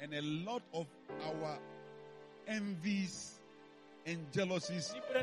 And 0.00 0.14
a 0.14 0.22
lot 0.22 0.62
of 0.74 0.86
our 1.24 1.58
envies 2.46 3.35
and 4.06 4.32
jealousies 4.32 4.94
are, 5.14 5.18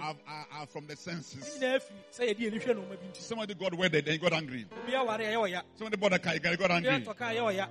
are, 0.00 0.16
are, 0.26 0.46
are, 0.60 0.66
from 0.66 0.86
the 0.86 0.96
senses. 0.96 1.58
nyinaa 1.60 1.80
fi 1.80 1.94
sɛ 2.12 2.28
yɛde 2.28 2.40
yɛni 2.40 2.60
hwɛ 2.62 2.74
nneɛma 2.74 2.96
bi 3.00 3.06
nti 3.08 3.20
Somebody 3.20 3.54
got 3.54 3.74
wedded 3.74 4.08
and 4.08 4.20
got 4.20 4.32
angry. 4.32 4.66
obi 4.82 4.94
aware 4.94 5.20
a 5.20 5.24
ɛyɛ 5.24 5.36
ɔya 5.36 5.62
Somebody 5.76 5.96
bought 5.96 6.12
a 6.14 6.18
car, 6.18 6.32
he 6.32 6.38
got 6.38 6.70
angry. 6.70 6.90
atɔ 6.90 7.16
kaa 7.16 7.32
ɛyɛ 7.32 7.42
ɔya 7.42 7.68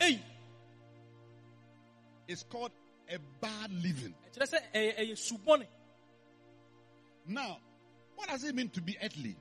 ei 0.00 0.22
It's 2.28 2.42
called 2.44 2.72
a 3.08 3.18
bad 3.40 3.70
living. 3.72 4.14
ɛkyerɛ 4.34 4.46
sɛ 4.46 4.58
ɛyɛ 4.74 4.98
ɛyɛ 4.98 5.12
subɔne 5.16 5.66
Now, 7.26 7.58
what 8.16 8.28
does 8.28 8.44
it 8.44 8.54
mean 8.54 8.70
to 8.70 8.80
be 8.80 8.96
earthly? 9.02 9.36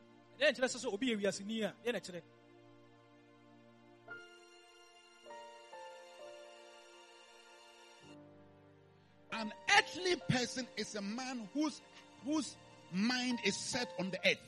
An 9.32 9.54
earthly 9.78 10.16
person 10.28 10.68
is 10.78 10.96
a 10.96 11.02
man 11.02 11.48
whose 11.54 11.82
whose 12.26 12.56
mind 12.92 13.40
is 13.46 13.56
set 13.56 13.88
on 14.00 14.10
the 14.12 14.18
earth. 14.28 14.40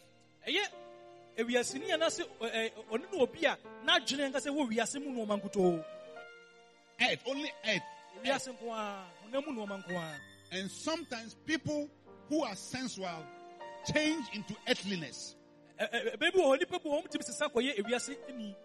nneɛma 1.80 2.20
eh, 2.42 2.48
eh, 2.48 2.70
nkutoo 5.40 5.84
Earth, 7.00 7.22
only 7.28 7.52
earth. 7.68 7.82
wiase 8.24 8.52
nko 8.58 8.74
a 8.74 9.06
honam 9.26 9.46
mu 9.48 9.54
nneɛma 9.66 9.84
nko 9.86 9.96
a 9.98 10.16
And 10.54 10.70
sometimes 10.70 11.36
people 11.46 11.90
who 12.28 12.44
are 12.44 12.56
sensual 12.56 13.26
change 13.94 14.26
into 14.34 14.56
earthliness. 14.68 15.36
Ɛ- 15.80 15.92
ɛ- 15.92 16.18
baabi 16.18 16.34
wɔ 16.36 16.44
hɔ 16.44 16.60
nipa 16.60 16.80
bi 16.80 16.90
wɔ 16.90 16.94
hɔ 17.04 17.04
wɔn 17.08 17.24
sisa 17.24 17.50
kɔyɛ 17.50 17.78
ewiase 17.78 18.18
ni 18.36 18.56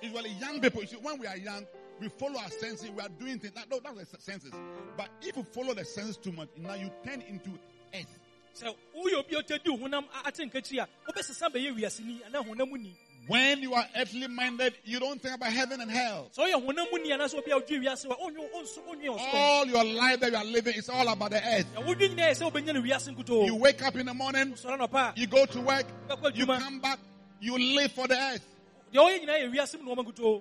Usually, 0.00 0.30
young 0.34 0.60
people, 0.60 0.80
you 0.82 0.86
see, 0.86 0.96
when 0.96 1.18
we 1.18 1.26
are 1.26 1.36
young, 1.36 1.66
we 2.00 2.08
follow 2.08 2.38
our 2.38 2.50
senses, 2.50 2.90
we 2.90 3.00
are 3.02 3.08
doing 3.08 3.38
things. 3.38 3.54
That, 3.54 3.70
no, 3.70 3.80
that's 3.82 4.10
the 4.12 4.20
senses. 4.20 4.52
But 4.96 5.08
if 5.22 5.36
you 5.36 5.44
follow 5.52 5.74
the 5.74 5.84
senses 5.84 6.16
too 6.16 6.32
much, 6.32 6.48
now 6.56 6.74
you 6.74 6.90
turn 7.04 7.22
into 7.22 7.50
earth. 7.94 8.18
sɛ 8.54 8.74
woyɛ 8.96 9.18
obi 9.18 9.34
a 9.36 9.42
ɔtɛ 9.42 9.62
di 9.64 9.70
honam 9.76 10.04
a- 10.24 10.28
ate 10.28 10.38
nkakyi 10.50 10.78
a 10.82 10.88
wobɛsesa 11.10 11.48
bɛyɛ 11.52 11.76
wiaseni 11.76 12.20
anaa 12.26 12.44
honam 12.44 12.68
mu 12.70 12.78
ni 12.78 12.96
When 13.28 13.60
you 13.60 13.74
are 13.74 13.84
earthly 13.94 14.26
minded, 14.26 14.72
you 14.84 14.98
don't 14.98 15.20
think 15.20 15.34
about 15.34 15.52
heaven 15.52 15.80
and 15.82 15.90
hell. 15.90 16.30
sɛ 16.36 16.50
ɔyɛ 16.52 16.66
honam 16.66 16.90
mu 16.90 16.98
ni 17.02 17.10
anaasɛ 17.10 17.38
obi 17.38 17.50
a 17.52 17.54
wodwe 17.60 17.84
wiase 17.84 18.06
wa 18.08 18.16
ɔnwe 18.16 18.50
ɔnso 18.52 19.18
All 19.34 19.66
your 19.66 19.84
life 19.84 20.18
that 20.20 20.30
you 20.32 20.36
are 20.38 20.44
living 20.44 20.74
is 20.74 20.88
all 20.88 21.06
about 21.06 21.30
the 21.30 21.36
earth. 21.46 21.66
na 21.74 21.82
wodwe 21.82 22.08
nyinaa 22.08 22.30
yɛ 22.30 22.34
sɛ 22.40 22.50
wobɛnya 22.50 22.74
no 22.74 22.82
wiase 22.82 23.46
You 23.46 23.54
wake 23.56 23.82
up 23.82 23.94
in 23.96 24.06
the 24.06 24.14
morning, 24.14 24.54
sɔre 24.54 24.78
nɔpa 24.88 25.12
a 25.16 25.20
you 25.20 25.26
go 25.28 25.46
to 25.46 25.60
work, 25.60 25.86
you 26.34 26.46
come 26.46 26.80
back, 26.80 26.98
you 27.40 27.56
live 27.58 27.92
for 27.92 28.08
the 28.08 28.18
earth. 28.18 28.44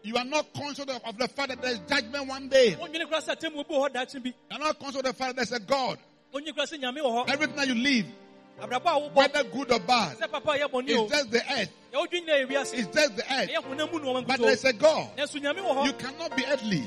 You 0.03 0.15
are 0.17 0.25
not 0.25 0.53
conscious 0.53 0.85
of, 0.85 1.17
the 1.17 1.27
fact 1.27 1.49
that 1.49 1.61
there's 1.61 1.79
judgment 1.79 2.27
one 2.27 2.47
day. 2.49 2.75
bi 2.75 4.33
You're 4.49 4.59
not 4.59 4.79
conscious 4.79 4.97
of 4.99 5.03
the 5.03 5.13
fact 5.13 5.35
that 5.35 5.49
there's 5.49 5.51
a 5.51 5.59
God. 5.59 5.97
Everything 7.27 7.55
that 7.55 7.67
you 7.67 7.75
live, 7.75 8.05
whether 9.13 9.43
good 9.43 9.71
or 9.71 9.79
bad, 9.79 10.17
it's 10.19 11.11
just 11.11 11.31
the 11.31 11.41
earth. 11.51 11.69
It's 12.73 12.87
just 12.95 13.15
the 13.15 13.23
earth. 13.31 13.49
But 14.27 14.39
there's 14.39 14.65
a 14.65 14.73
God. 14.73 15.09
You 15.85 15.93
cannot 15.93 16.35
be 16.35 16.45
earthly. 16.45 16.83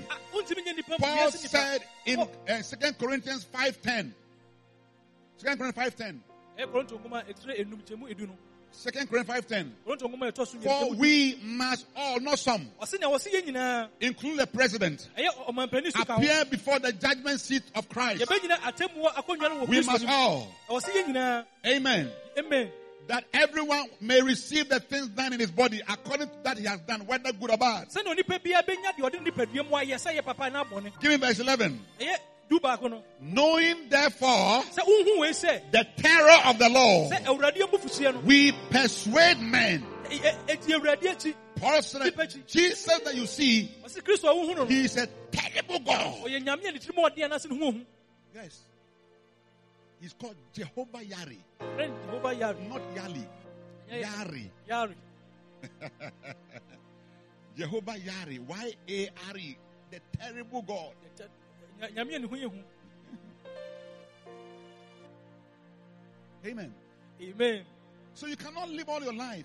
Paul 0.99 1.31
said 1.31 1.83
in 2.07 2.21
uh, 2.21 2.27
2 2.47 2.93
Corinthians 2.99 3.45
5.10. 3.53 4.13
2 5.39 5.57
Corinthians 5.57 5.95
5.10. 5.95 6.21
ɛyɛ 8.75 9.09
koronto 9.09 9.25
nkoma 9.25 9.41
ɛtire 9.41 9.59
enum 9.61 9.73
kyɛmu 9.87 9.97
edu 9.97 10.03
no 10.03 10.07
2 10.07 10.07
Corinthians 10.07 10.07
5.10. 10.07 10.07
koronto 10.07 10.09
nkoma 10.09 10.33
ɛtɔ 10.33 10.47
so 10.47 10.59
For 10.59 10.59
mmiɛnsa 10.69 10.81
mu 10.89 10.95
du. 10.95 11.01
we 11.01 11.39
must 11.43 11.87
all, 11.97 12.21
not 12.21 12.39
some, 12.39 12.71
ɔse 12.81 13.01
nea 13.01 13.09
wɔse 13.09 13.27
yɛ 13.33 13.47
nyinaa 13.47 13.89
include 14.01 14.39
the 14.39 14.47
president, 14.47 15.09
ɛyɛ 15.19 15.47
ɔmampani 15.49 15.93
so 15.93 16.03
appear 16.15 16.45
before 16.47 16.79
the 16.79 16.93
judgment 16.93 17.41
seat 17.41 17.63
of 17.75 17.89
Christ. 17.89 18.23
yɛbɛgyina 18.23 18.57
atemmu 18.61 19.03
wɔ 19.05 19.15
akonnwa 19.15 19.41
no 19.51 19.67
wɔ 19.67 19.69
We 19.69 19.81
must 19.83 20.07
all. 20.07 20.55
ɔse 20.69 20.85
yɛ 20.91 21.07
nyinaa 21.07 21.45
Amen. 21.67 22.11
amen 22.39 22.71
That 23.09 23.25
everyone 23.33 23.89
may 24.01 24.23
receive 24.23 24.69
the 24.69 24.79
things 24.79 25.09
done 25.09 25.33
in 25.33 25.41
his 25.41 25.51
body 25.51 25.81
according 25.89 26.29
to 26.29 26.35
that 26.45 26.59
he 26.59 26.65
has 26.67 26.79
done, 26.83 27.01
whether 27.07 27.33
good 27.33 27.51
or 27.51 27.57
bad. 27.57 27.89
sɛnea 27.89 28.15
onipa 28.17 28.39
biara 28.39 28.63
bɛnya 28.65 28.95
deɛ 28.97 29.11
ɔde 29.11 29.21
ne 29.25 29.31
nipadua 29.31 29.65
mu 29.69 29.77
ayɛ 29.77 29.95
sɛ 29.97 30.17
yɛ 30.17 30.25
papa 30.25 30.49
na 30.51 30.63
abɔne 30.65 30.93
Give 31.01 31.11
me 31.11 31.17
verse 31.17 31.41
11. 31.41 31.81
Ɛyɛ 32.51 32.59
du 32.59 32.61
baako 32.61 32.91
no 32.91 33.03
Knowing 33.21 33.89
therefore 33.89 34.63
sɛ 34.63 34.79
wohu 34.87 35.21
wei 35.21 35.31
sɛ 35.31 35.71
the 35.71 35.87
terror 35.97 36.39
of 36.47 36.59
the 36.59 36.69
law, 36.69 37.09
sɛ 37.11 37.25
awurade 37.25 37.57
abufuhyia 37.59 38.15
no 38.15 38.21
we 38.21 38.53
persuade 38.71 39.41
men. 39.41 39.85
ɛ- 40.05 40.21
ɛ- 40.21 40.47
ɛdi 40.47 40.79
awurade 40.81 41.03
akyi 41.03 41.35
Paul 41.57 41.83
said, 41.83 42.47
Jesus 42.47 42.87
that 43.05 43.15
you 43.15 43.27
see, 43.27 43.71
ɔse 43.85 44.01
kristo 44.03 44.25
a 44.31 44.35
wohu 44.35 44.49
no 44.57 44.63
no 44.63 44.67
he 44.67 44.85
is 44.85 44.97
a 44.97 45.07
terrible 45.31 45.79
God. 45.81 46.25
ɔyɛ 46.25 46.43
nyame 46.45 46.69
a 46.69 46.73
ne 46.73 46.79
tirim 46.79 46.97
ɔden 47.05 47.31
anaasɛ 47.31 47.51
ne 47.51 47.59
ho 47.59 47.71
hu 47.73 47.81
Yes. 48.35 48.61
He's 50.01 50.15
called 50.15 50.37
Jehovah 50.55 50.99
Yari, 51.05 51.37
Jehovah 52.07 52.33
Yahweh. 52.35 52.69
not 52.69 52.81
Yali. 52.95 53.27
Yeah. 53.91 54.25
Yari. 54.71 54.95
Jehovah 57.57 57.97
Yari. 57.99 58.39
Y 58.39 58.73
A 58.89 59.09
R 59.31 59.37
E. 59.37 59.59
The 59.91 60.01
terrible 60.19 60.63
God. 60.63 60.93
A 61.83 62.05
ne 62.05 62.27
ho 62.27 62.37
yɛ 62.37 62.51
hu 62.51 62.59
Amen. 66.47 66.73
amen 67.23 67.65
So 68.15 68.27
you 68.27 68.37
cannot 68.37 68.69
live 68.71 68.89
all 68.89 69.03
your 69.03 69.13
life 69.15 69.45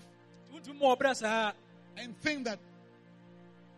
wontumi 0.52 0.80
ma 0.80 0.94
ɔbrɛ 0.96 1.14
saa 1.16 1.52
and 1.96 2.16
think 2.20 2.44
that 2.44 2.58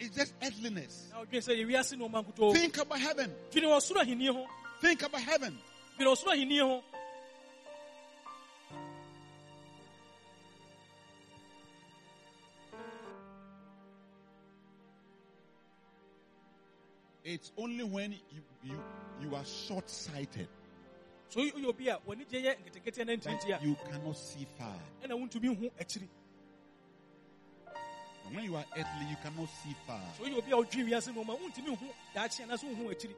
it's 0.01 0.15
just 0.17 0.35
earthliness. 0.43 1.09
na 1.13 1.21
wodwene 1.25 1.43
sɛ 1.43 1.57
yɛwiase 1.65 1.99
ne 1.99 2.09
ɔma 2.09 2.25
nkutoo 2.25 2.53
Think 2.53 2.79
about 2.79 2.99
heaven. 3.01 3.35
dwene 3.51 3.65
wɔ 3.65 3.81
soro 3.81 4.03
ahenni 4.05 4.29
ho 4.33 4.47
Think 4.81 5.03
about 5.03 5.21
heaven. 5.23 5.59
It's 17.31 17.53
only 17.59 17.85
when 17.85 18.13
you 18.13 18.41
you, 18.65 18.83
you 19.21 19.35
are 19.35 19.45
short 19.45 19.89
sighted 19.91 20.49
so 21.29 21.41
woyɛ 21.41 21.67
obi 21.67 21.89
a 21.89 21.99
w'ani 22.07 22.25
gye 22.25 22.41
yɛ 22.41 22.57
nketenkete 22.57 23.05
na 23.05 23.13
ntinti 23.13 23.63
you 23.63 23.77
cannot 23.91 24.17
see 24.17 24.47
far. 24.59 24.75
And 25.03 25.13
ɛna 25.13 25.21
wontumi 25.21 25.55
hu 25.55 25.69
akyiri 25.79 26.09
And 28.27 28.37
when 28.37 28.45
you 28.45 28.57
are 28.57 28.65
earthly, 28.77 29.07
you 29.11 29.17
cannot 29.23 29.49
see 29.63 29.77
far. 29.87 30.01
so 30.17 30.25
woyɛ 30.25 30.39
obi 30.39 30.51
a 30.53 30.57
wodwene 30.57 30.89
wiase 30.89 31.15
ne 31.15 31.23
ɔma 31.23 31.39
wontumi 31.39 31.77
hu 31.77 31.87
daakye 32.15 32.45
anaasɛ 32.47 32.65
wohu 32.65 32.91
akyiri 32.95 33.15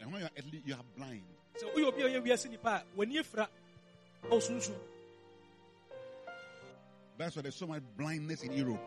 And 0.00 0.12
when 0.12 0.20
you 0.20 0.26
are 0.26 0.30
earthly, 0.36 0.62
you 0.66 0.74
are 0.74 0.84
blind. 0.94 1.22
sɛ 1.56 1.72
woyɛ 1.74 1.86
obi 1.88 2.02
a 2.02 2.06
ɔyɛ 2.08 2.22
wiase 2.22 2.50
nipa 2.50 2.68
a 2.68 2.84
w'ani 2.98 3.18
afira 3.18 3.48
ɔwo 4.24 4.40
sunsun 4.42 4.76
That's 7.16 7.36
why 7.36 7.42
there's 7.42 7.54
so 7.54 7.66
much 7.66 7.82
blindness 7.96 8.42
in 8.42 8.52
Europe. 8.52 8.80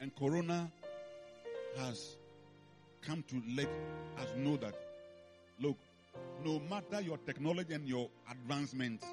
And 0.00 0.14
Corona 0.16 0.70
has 1.76 2.16
come 3.02 3.24
to 3.28 3.42
let 3.56 3.68
us 4.18 4.28
know 4.36 4.56
that, 4.58 4.74
look, 5.60 5.76
no 6.44 6.60
matter 6.70 7.00
your 7.00 7.18
technology 7.18 7.74
and 7.74 7.88
your 7.88 8.08
advancements, 8.30 9.04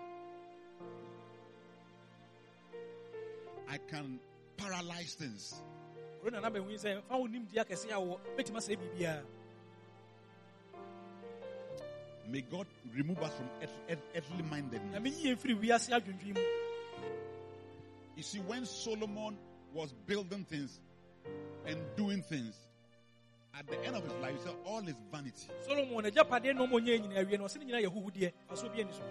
I 3.70 3.78
can 3.90 4.20
paralyze 4.58 5.14
things. 5.16 5.62
korona 6.26 6.42
na 6.42 6.50
bɛhu 6.50 6.74
sɛ 6.78 7.02
fa 7.08 7.18
wo 7.18 7.28
nimdeɛ 7.28 7.62
akɛse 7.62 7.86
a 7.92 8.00
wɔ 8.02 8.18
bɛtumi 8.38 8.58
asɛe 8.58 8.78
biribiaa 8.78 9.22
May 12.28 12.42
God 12.42 12.66
remove 12.96 13.22
us 13.22 13.34
from 13.36 13.48
earth, 13.62 13.78
earth, 13.88 14.02
earthly 14.16 14.42
mindedness. 14.50 14.96
You 18.16 18.24
see, 18.24 18.40
when 18.40 18.66
Solomon 18.66 19.38
was 19.74 19.92
building 20.08 20.46
things 20.46 20.80
and 21.66 21.78
doing 21.98 22.22
things, 22.22 22.56
at 23.58 23.68
the 23.68 23.78
end 23.86 23.96
of 23.96 24.04
his 24.04 24.14
life, 24.22 24.34
he 24.38 24.42
said, 24.44 24.56
all 24.66 24.80
is 24.88 24.96
vanity. 25.12 25.48
solomon 25.66 26.04
n'agyapadeɛ 26.06 26.56
na 26.56 26.66
ɔma 26.66 26.74
ɔnyɛ 26.80 27.00
nyinaa 27.08 27.26
wie 27.30 27.38
no 27.38 27.46
ɔse 27.46 27.58
ne 27.58 27.66
nyinaa 27.66 27.84
yɛ 27.86 27.90
huhudeɛ 27.94 28.32
aso 28.52 28.68
bi 28.70 28.82
ani 28.82 28.92
so 28.92 29.02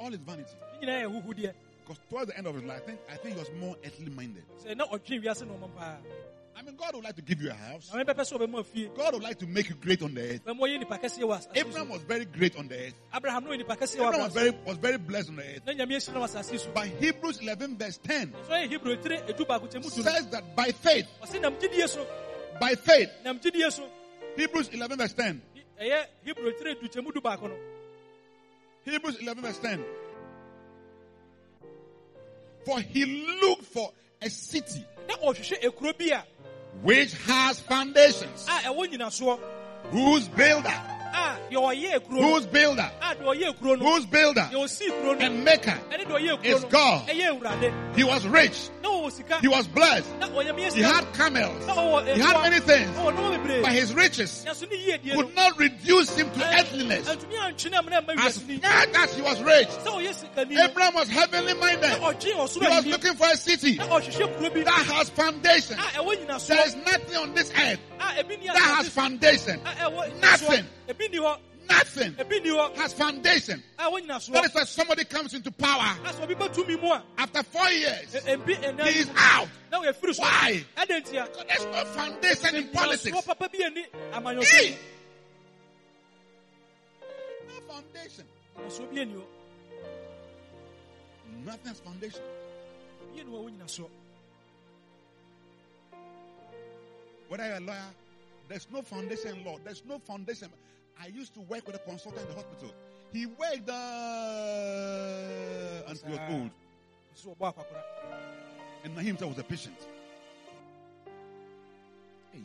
All 0.00 0.12
is 0.12 0.20
vanity. 0.20 0.54
ne 0.80 0.86
nyinaa 0.86 1.02
yɛ 1.04 1.22
huhudeɛ 1.22 1.54
Because 1.84 1.98
towards 2.08 2.28
the 2.30 2.38
end 2.38 2.46
of 2.46 2.54
his 2.54 2.64
life, 2.64 2.80
I 2.82 2.86
think, 2.86 3.00
I 3.10 3.16
think 3.16 3.34
he 3.34 3.40
was 3.40 3.50
more 3.60 3.76
earthly 3.84 4.08
minded. 4.10 4.44
Sɛ 6.62 6.66
na 6.66 6.72
ɔdwen 6.72 6.72
wiase 6.72 6.72
na 6.72 6.72
ɔma 6.72 6.72
paa 6.72 6.72
I 6.72 6.72
mean, 6.72 6.76
God 6.76 6.94
would 6.94 7.04
like 7.04 7.16
to 7.16 7.22
give 7.22 7.42
you 7.42 7.50
a 7.50 7.54
house. 7.54 7.90
na 7.92 8.04
mɛpɛpɛ 8.04 8.22
sɛ 8.22 8.38
ɔbɛma 8.38 8.66
fie 8.66 8.90
God 8.94 9.14
would 9.14 9.22
like 9.22 9.38
to 9.38 9.46
make 9.46 9.68
you 9.68 9.74
great 9.76 10.02
on 10.02 10.14
the 10.14 10.20
earth. 10.22 10.44
bɛma 10.44 10.58
ɔyɛ 10.60 10.78
nipa 10.78 10.98
kɛseɛ 10.98 11.22
wɔ 11.22 11.38
asase 11.38 11.56
Abraham 11.56 11.88
was 11.88 12.02
very 12.02 12.24
great 12.24 12.56
on 12.56 12.68
the 12.68 12.76
earth. 12.86 12.94
abraham 13.14 13.44
na 13.44 13.50
ɔyɛ 13.50 13.58
nipa 13.58 13.76
kɛseɛ 13.76 13.98
wɔ 13.98 14.18
was 14.18 14.32
very, 14.34 14.50
was 14.64 14.76
very 14.78 14.98
blessed 14.98 15.28
on 15.30 15.36
the 15.36 15.42
earth. 15.42 15.66
na 15.66 15.72
nyame 15.72 15.96
ahyira 15.96 16.14
wɔ 16.14 16.24
asase 16.24 16.58
so 16.60 16.70
But 16.72 16.86
Hebrews 16.88 17.38
11 17.40 17.76
verse 17.78 17.98
10 17.98 18.34
so 18.46 18.52
ɔyɛ 18.52 18.68
hebrew 18.68 18.96
tire 18.96 19.22
edu 19.26 19.46
baako 19.46 19.68
kyɛ 19.68 19.84
mu 19.84 19.90
du 19.90 19.96
no 19.96 20.10
says 20.10 20.26
that 20.28 20.56
by 20.56 20.70
faith, 20.72 21.06
ɔse 21.22 21.40
nam 21.40 21.54
gyidie 21.56 21.88
so 21.88 22.06
by 22.60 22.74
faith, 22.74 23.10
nam 23.24 23.38
gyidie 23.38 23.70
so 23.72 23.88
Hebrews 24.36 24.68
11 24.68 24.98
verse 24.98 25.12
10, 25.12 25.42
ɛyɛ 25.80 26.06
hebrew 26.24 26.52
tire 26.52 26.74
du 26.74 26.88
kyɛ 26.88 27.04
mu 27.04 27.12
du 27.12 27.20
baako 27.20 27.48
no 27.48 27.56
Hebrews 28.84 29.16
11 29.20 29.42
verse 29.42 29.58
10. 29.58 29.84
For 32.64 32.80
he 32.80 33.04
looked 33.40 33.64
for 33.64 33.92
a 34.20 34.28
city 34.30 34.84
na 36.72 36.80
ɔhwehwɛ 36.80 36.84
ekuro 36.84 36.84
bi 36.84 36.88
a 36.88 37.04
which 37.04 37.12
has 37.26 37.60
foundations, 37.60 38.46
a 38.48 38.68
ɛwɔ 38.68 38.92
nyinasoɔ 38.92 39.38
whose 39.90 40.28
builder, 40.28 41.01
a 41.12 41.36
deɛ 41.50 41.56
ɔyɛ 41.56 42.02
whose 42.08 42.46
builder, 42.46 42.90
a 43.00 43.14
deɛ 43.14 43.24
ɔyɛ 43.24 43.54
ekuro 43.54 43.78
no 43.78 43.84
whose 43.92 44.06
builder 44.06 44.48
deɛ 44.52 44.54
ɔsi 44.54 44.88
ekuro 44.88 45.18
no 45.18 45.26
and 45.26 45.44
maker. 45.44 45.78
ɛne 45.90 46.04
deɛ 46.06 46.38
ɔyɛ 46.38 46.44
is 46.44 46.64
God. 46.64 47.08
He 47.94 48.04
was 48.04 48.26
rich. 48.26 48.70
na 48.82 48.88
ɔwɔ 48.88 49.12
sika 49.12 49.38
He 49.40 49.48
was 49.48 49.66
blessed. 49.66 50.06
He 50.74 50.82
had 50.82 51.12
camels. 51.14 51.64
He 52.06 52.20
had 52.20 52.40
many 52.42 52.60
things. 52.60 52.96
But 53.62 53.72
his 53.72 53.94
riches 53.94 54.44
nanso 54.46 54.70
ne 54.70 54.76
yie 54.76 54.98
die 54.98 55.14
no 55.14 55.22
could 55.22 55.34
not 55.34 55.58
reduce 55.58 56.16
him 56.16 56.30
to 56.30 56.58
earthliness. 56.58 57.08
antumi 57.08 57.36
antwene 57.38 57.78
amena 57.78 58.02
ɛma 58.06 58.18
As 58.18 58.38
far 58.38 59.02
as 59.02 59.14
he 59.14 59.22
was 59.22 59.42
rich, 59.42 59.68
sɛ 59.68 59.86
ɔyɛ 59.86 60.14
sikani 60.14 60.50
no 60.52 60.64
Abraham 60.64 60.94
was 60.94 61.08
heavenly 61.08 61.54
minded. 61.54 61.90
He 62.22 62.32
was 62.34 62.56
looking 62.86 63.14
for 63.14 63.26
a 63.30 63.36
city 63.36 63.76
na 63.76 63.86
ɔhwehwɛ 63.86 64.36
kuro 64.38 64.50
bi 64.50 64.62
that 64.62 64.86
has 64.86 65.10
foundation. 65.10 65.78
a 65.78 65.82
ɛwɔ 65.82 66.26
nyinasoɔ 66.26 66.46
There 66.46 66.66
is 66.66 66.74
nothing 66.76 67.16
on 67.16 67.34
this 67.34 67.50
earth 67.50 67.80
a 68.00 68.22
ebi 68.22 68.38
ni 68.38 68.46
that 68.46 68.56
has 68.58 68.88
foundation. 68.88 69.60
Nothing. 70.20 70.66
Nyinasoɔ 70.86 70.88
ebi 70.88 71.08
ni 71.10 71.18
hɔ 71.18 71.38
Nothing 71.68 72.12
ebi 72.14 72.42
ni 72.42 72.50
hɔ 72.50 72.74
has 72.76 72.92
foundation. 72.92 73.62
That 73.78 74.44
is 74.44 74.54
why 74.54 74.64
somebody 74.64 75.04
comes 75.04 75.34
into 75.34 75.50
power 75.52 75.96
asɔ 76.04 76.22
obi 76.24 76.34
bɛ 76.34 76.52
tumi 76.54 76.80
mu 76.80 76.88
a 76.88 77.02
after 77.18 77.42
four 77.44 77.68
years. 77.70 78.12
He 78.12 78.98
is 79.00 79.10
out. 79.16 79.48
na 79.70 79.80
ɔyɛ 79.80 79.94
firi 79.94 80.14
so 80.14 80.22
Why? 80.22 80.64
Because 80.76 80.98
There's 81.46 81.64
no 81.64 81.84
foundation 81.84 82.56
in 82.56 82.68
politics. 82.68 83.16
nyinasoɔ 83.16 83.26
papa 83.26 83.48
bi 83.48 83.58
Hey! 84.44 84.78
No 87.48 87.60
foundation. 87.72 88.24
nyinasoɔ 88.58 88.92
bi 88.94 89.00
ani 89.00 89.14
hɔ 89.14 89.24
Nothing 91.44 91.66
has 91.68 91.80
foundation. 91.80 92.20
bi 93.14 93.20
ani 93.20 93.30
hɔ 93.30 93.86
a 93.88 93.88
Whether 97.28 97.46
you're 97.46 97.56
a 97.56 97.60
lawyer, 97.60 97.90
there's 98.48 98.66
no 98.70 98.82
foundation 98.82 99.38
in 99.38 99.44
law. 99.44 99.56
There's 99.64 99.82
no 99.86 99.98
foundation. 100.00 100.50
I 101.00 101.06
used 101.08 101.34
to 101.34 101.40
work 101.40 101.66
with 101.66 101.76
a 101.76 101.80
consultant 101.80 102.22
in 102.22 102.28
the 102.28 102.34
hospital. 102.34 102.72
He 103.12 103.26
worked 103.26 103.68
uh, 103.68 103.72
until 105.88 106.08
he 106.08 106.12
was 106.12 106.20
old. 106.30 106.50
nso 107.14 107.36
ɔbɔ 107.36 107.46
akwakora 107.54 107.82
And 108.84 108.98
he 108.98 109.06
himself 109.06 109.30
was 109.30 109.38
a 109.38 109.44
patient. 109.44 109.76
Hey. 112.32 112.44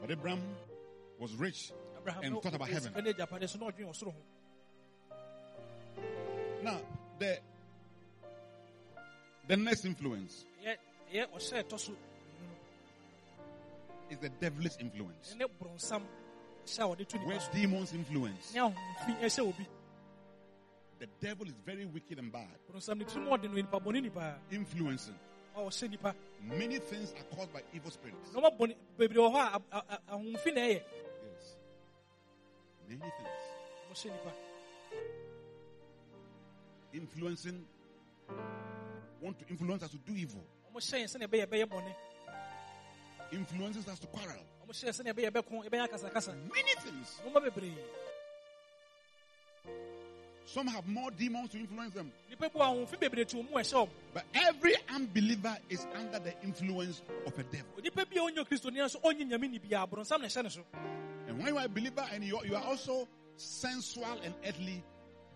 But 0.00 0.10
Abraham 0.10 0.40
was 1.18 1.34
rich. 1.34 1.72
abraham 1.98 2.22
And 2.24 2.34
no 2.34 2.40
thought 2.40 2.54
about 2.54 2.68
heaven. 2.68 2.92
ɛne 2.92 3.12
agyapade 3.12 3.48
so 3.48 3.58
na 3.58 3.66
ɔdwene 3.70 3.88
ɔsoro 3.90 4.12
ho 4.12 4.20
Now, 6.62 6.80
the, 7.18 7.38
the 9.48 9.56
next 9.56 9.84
influence 9.84 10.44
ɛyɛ 10.64 10.76
ɛyɛ 11.12 11.26
ɔhyɛ 11.32 11.62
ɛtɔ 11.62 11.78
so 11.78 11.92
mmienu 11.92 12.54
is 14.10 14.18
the 14.18 14.28
devil's 14.28 14.76
influence. 14.78 15.34
no 15.36 15.46
ɛne 15.46 15.50
borɔnsam 15.60 16.02
hyɛ 16.66 16.82
a 16.82 16.86
wɔde 16.96 17.06
to 17.08 17.18
Where 17.18 17.38
demons 17.52 17.92
influence. 17.94 18.54
ne 18.54 18.60
ahomfi 18.60 19.20
ɛhyɛ 19.20 19.48
obi 19.48 19.66
The 20.98 21.06
devil 21.20 21.46
is 21.46 21.52
very 21.64 21.84
wicked 21.84 22.18
and 22.18 22.32
bad. 22.32 22.48
borɔnsam 22.70 22.98
ne 22.98 23.04
tirim 23.04 23.26
ɔde 23.28 23.44
no 23.50 23.54
nipa 23.54 23.80
bɔne 23.80 24.02
nipa 24.02 24.38
Influencing. 24.50 25.14
nipa 25.90 26.14
Many 26.42 26.78
things 26.78 27.12
are 27.12 27.36
caused 27.36 27.52
by 27.52 27.62
evil 27.74 27.90
spirits. 27.90 28.30
Yes. 28.34 28.42
Many 32.88 33.00
things. 33.00 34.12
Influencing. 36.92 37.64
Want 39.20 39.38
to 39.38 39.44
influence 39.48 39.82
us 39.82 39.90
to 39.90 39.96
do 39.98 40.12
evil. 40.14 40.44
ɔmohyɛ 40.72 41.00
yɛn 41.02 41.08
sɛnea 41.08 41.26
ɛbɛyɛ 41.28 41.46
ɛbɛyɛ 41.46 41.66
bɔne 41.66 41.94
Influences 43.32 43.88
us 43.88 43.98
to 43.98 44.06
quarrel. 44.08 44.42
ɔmohyɛ 44.66 44.84
yɛn 44.84 45.02
sɛnea 45.02 45.12
ɛbɛyɛ 45.14 45.30
ɛbɛko 45.30 45.68
ɛbɛyɛ 45.70 45.88
akasakasa 45.88 46.34
Many 46.52 46.74
things. 46.80 47.20
Some 50.46 50.68
have 50.68 50.86
more 50.86 51.10
demons 51.10 51.50
to 51.50 51.58
influence 51.58 51.92
them. 51.92 52.12
nipa 52.30 52.48
bi 52.48 52.58
wɔ 52.58 52.62
ahomfi 52.86 52.96
bebree 53.00 53.24
ti 53.26 53.36
wɔn 53.36 53.50
mu 53.50 53.56
a 53.58 53.60
ɛhyɛ 53.62 53.72
wɔn 53.74 53.88
But 54.14 54.24
every 54.34 54.74
unbeliever 54.94 55.56
is 55.68 55.86
under 55.94 56.18
the 56.20 56.34
influence 56.44 57.02
of 57.26 57.36
a 57.38 57.42
devil. 57.42 57.66
onipa 57.78 58.04
bi 58.08 58.16
a 58.16 58.30
ɔnyɛ 58.30 58.46
kristo 58.48 58.70
ni 58.72 58.78
nso 58.80 59.00
ɔnyɛ 59.02 59.28
nyame 59.28 59.50
ni 59.50 59.58
bia 59.58 59.86
borɔnsam 59.86 60.20
na 60.20 60.26
ɛhyɛ 60.28 60.42
ne 60.44 60.48
so 60.50 60.64
And 61.26 61.38
when 61.38 61.48
you 61.48 61.58
are 61.58 61.64
a 61.64 61.68
believer 61.68 62.06
and 62.12 62.22
you 62.22 62.38
you 62.44 62.54
are 62.54 62.62
also 62.62 63.08
sensual 63.36 64.18
and 64.22 64.32
earthly, 64.46 64.82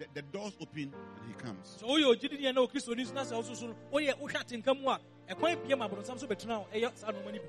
the, 0.01 0.07
the 0.14 0.22
doors 0.22 0.57
open 0.61 0.92
and 0.92 1.28
he 1.28 1.34
comes. 1.34 1.76
sɛ 1.80 1.86
woyɛ 1.86 2.16
ogyidini 2.16 2.55
na 2.55 2.61
okristo 2.66 2.96
ni 2.96 3.05
nso 3.05 3.12
na 3.14 3.22
sɛ 3.22 3.32
ɔso 3.38 3.55
so 3.57 3.66
no 3.68 3.76
woyɛ 3.92 4.14
wohwɛ 4.18 4.34
atenka 4.42 4.74
mu 4.80 4.88
a 4.88 4.98
ɛkwan 5.28 5.62
bia 5.66 5.76
ma 5.76 5.88
borɔnsam 5.88 6.18
so 6.18 6.26
bɛtena 6.26 6.64
a 6.72 6.76
ɛyɛ 6.78 6.96
saa 6.96 7.12
nneɛma 7.12 7.32
no 7.34 7.38
bi 7.38 7.48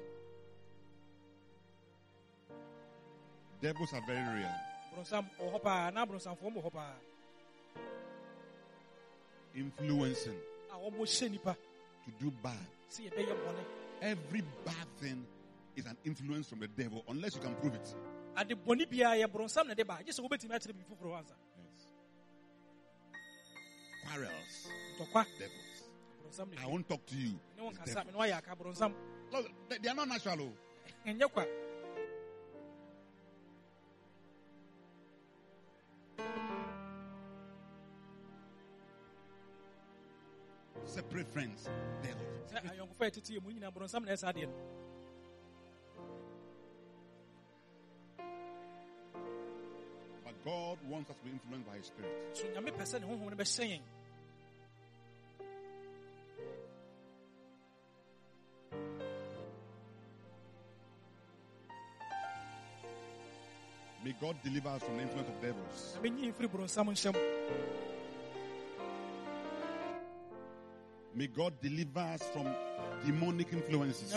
Devils 3.61 3.93
are 3.93 4.01
very 4.05 4.39
real. 4.39 4.55
borɔnsam 4.95 5.25
wɔ 5.39 5.53
hɔ 5.53 5.61
paa 5.63 5.89
na 5.91 6.05
borɔnsamfoɔ 6.05 6.53
wɔ 6.55 6.63
hɔ 6.63 6.71
paa 6.73 6.93
Influencing 9.55 10.39
a 10.71 10.75
wɔhyɛ 10.75 11.31
nipa 11.31 11.55
to 12.05 12.11
do 12.19 12.31
bad. 12.43 12.57
sɛ 12.89 13.09
yɛbɛyɛ 13.09 13.33
bɔne 13.33 13.63
Every 14.01 14.41
bad 14.65 14.87
thing 14.99 15.25
is 15.75 15.85
an 15.85 15.95
influence 16.03 16.49
from 16.49 16.59
the 16.59 16.67
devil 16.67 17.03
unless 17.07 17.35
you 17.35 17.41
can 17.41 17.53
prove 17.55 17.75
it. 17.75 17.95
Quarrels, 24.05 24.67
devils. 25.37 26.53
I 26.61 26.65
won't 26.67 26.87
talk 26.87 27.05
to 27.07 27.15
you. 27.15 27.39
ne 27.57 27.63
wɔn 27.63 27.69
It's 27.69 27.77
kasa 27.79 27.93
devil. 27.95 28.05
me 28.05 28.11
ne 28.11 28.17
wayɛ 28.31 28.37
aka 28.37 28.55
borɔnsam 28.55 28.93
Look, 29.31 29.49
they, 29.69 29.89
are 29.89 29.95
not 29.95 30.07
natural. 30.09 30.41
oh. 30.41 30.53
Separate 40.85 41.27
friends, 41.31 41.69
devils. 42.01 42.17
God 50.43 50.77
wants 50.89 51.09
us 51.11 51.15
to 51.17 51.23
be 51.23 51.31
influenced 51.31 51.67
by 51.69 51.77
His 51.77 51.85
Spirit. 51.87 52.11
so 52.33 52.43
nyame 52.53 52.71
pɛ 52.71 52.83
sɛ 52.85 52.99
ne 52.99 53.05
honhom 53.07 53.29
no 53.29 53.35
bɛhyɛ 53.35 53.79
May 64.03 64.13
God 64.19 64.35
deliver 64.43 64.69
us 64.69 64.81
from 64.81 64.97
the 64.97 65.03
influence 65.03 65.29
of 65.29 65.41
devils. 65.41 65.95
na 65.95 66.01
bɛnyi 66.01 66.33
mfiri 66.33 66.47
borɔnsam 66.49 66.87
nhyɛm 66.89 67.15
May 71.13 71.27
God 71.27 71.53
deliver 71.61 71.99
us 71.99 72.23
from 72.31 72.47
demonic 73.05 73.51
influences. 73.51 74.13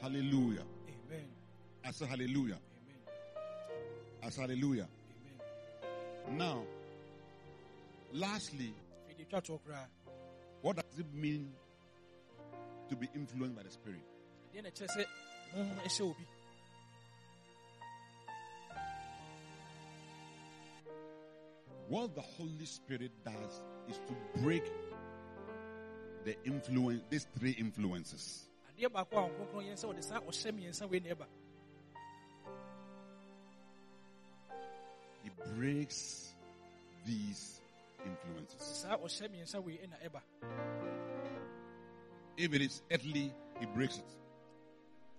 Hallelujah. 0.00 0.64
amen 0.88 1.28
I 1.84 1.90
say 1.90 2.06
hallelujah. 2.06 2.58
amen 2.58 3.00
I 4.22 4.30
say 4.30 4.40
hallelujah. 4.42 4.88
amen 6.28 6.38
Now, 6.38 6.62
lastly, 8.12 8.72
fɛde 9.08 9.28
twa 9.28 9.40
toɔ 9.40 9.58
koraa 9.64 9.86
what 10.62 10.76
does 10.76 10.98
it 10.98 11.12
mean 11.14 11.52
to 12.88 12.96
be 12.96 13.08
influenced 13.14 13.56
by 13.56 13.62
the 13.62 13.70
Spirit? 13.70 14.02
ɛdeɛ 14.54 14.62
na 14.62 14.68
ɛkyerɛ 14.70 14.88
sɛ 14.96 15.04
honhom 15.54 15.78
ɛhyɛ 15.84 16.14
What 21.88 22.14
the 22.14 22.20
Holy 22.20 22.66
Spirit 22.66 23.12
does 23.24 23.62
is 23.88 23.98
to 24.08 24.40
break 24.42 24.62
the 26.24 26.36
influence, 26.44 27.02
these 27.08 27.26
three 27.38 27.52
influences. 27.52 28.47
Adeɛ 28.78 28.88
baako 28.92 29.16
a 29.18 29.28
ɔnkronkron 29.28 29.64
yɛn 29.66 29.76
sɛ 29.76 29.86
wɔde 29.88 30.02
saa 30.04 30.20
ɔhyɛ 30.20 30.52
mmiɛnsa 30.52 30.88
wei 30.90 31.00
na 31.00 31.14
ɛba 31.14 31.26
He 35.22 35.30
breaks 35.56 36.34
these 37.04 37.60
influences. 38.04 38.62
saa 38.62 38.96
ɔhyɛ 38.96 39.28
mmiɛnsa 39.28 39.62
wei 39.64 39.78
na 39.88 39.96
ɛba 39.96 40.22
If 42.36 42.54
it 42.54 42.62
is 42.62 42.82
earthly, 42.90 43.32
he 43.58 43.66
breaks 43.66 43.98
it. 43.98 44.04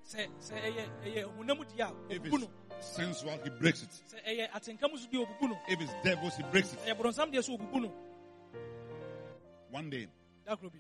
sɛ 0.07 0.28
sɛ 0.39 0.62
ɛyɛ 0.62 0.89
ɛyɛ 1.03 1.38
honam 1.38 1.57
deɛ 1.66 1.82
a 2.10 2.14
If 2.16 2.22
ɔbubu 2.24 2.39
no 2.41 2.49
it's 2.78 2.88
sensual, 2.95 3.38
he 3.43 3.49
breaks 3.49 3.84
it. 3.84 3.89
sɛ 4.07 4.24
ɛyɛ 4.26 4.49
atenka 4.51 4.97
so 4.97 5.07
deɛ 5.07 5.26
ɔbubu 5.26 5.49
no 5.49 5.60
If 5.68 5.82
it's 5.82 5.93
devils, 6.03 6.36
he 6.38 6.43
breaks 6.43 6.74
it. 6.74 6.80
ɛyɛ 6.80 6.97
borɔnsam 6.97 7.32
deɛ 7.34 7.43
so 7.43 7.57
ɔbubu 7.57 7.82
no 7.82 7.93
One 9.72 9.89
day, 9.89 10.07
dakoro 10.47 10.72
bi 10.72 10.80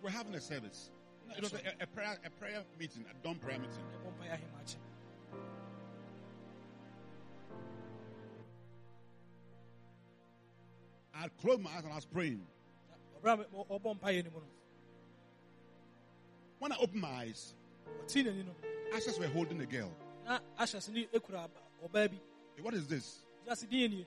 We're 0.00 0.08
having 0.10 0.34
a 0.34 0.40
service. 0.40 0.90
It 1.36 1.42
was 1.42 1.52
a, 1.54 1.82
a 1.82 1.86
prayer, 1.86 2.18
a 2.24 2.30
prayer 2.30 2.62
meeting, 2.78 3.04
a 3.10 3.14
dawn 3.24 3.36
prayer 3.36 3.58
meeting. 3.58 3.84
yɛbɔ 3.94 4.12
mpaeɛ 4.18 4.32
ahemaakye 4.34 4.76
I 11.14 11.28
closed 11.40 11.60
my 11.60 11.70
eyes 11.70 11.82
and 11.84 11.92
I 11.92 11.96
was 11.96 12.04
praying. 12.06 12.40
ɔberɛ 13.22 13.32
a 13.32 13.36
me- 13.38 13.44
ɔbɔ 13.70 13.98
mpaeɛ 14.00 14.24
no 14.24 14.30
mu 14.30 14.36
no 14.38 14.46
When 16.58 16.72
I 16.72 16.76
opened 16.76 17.00
my 17.00 17.08
eyes, 17.08 17.54
ashes 18.94 19.18
were 19.18 19.26
holding 19.28 19.60
a 19.60 19.66
girl. 19.66 19.92
na 20.24 20.38
ahyɛ 20.58 20.80
se 20.82 20.92
ne 20.92 21.06
ɛkura 21.06 21.44
aba- 21.44 21.88
ɔbaa 21.88 22.10
Hey, 22.56 22.62
What 22.62 22.74
is 22.74 22.86
this? 22.86 23.22
But 23.46 23.58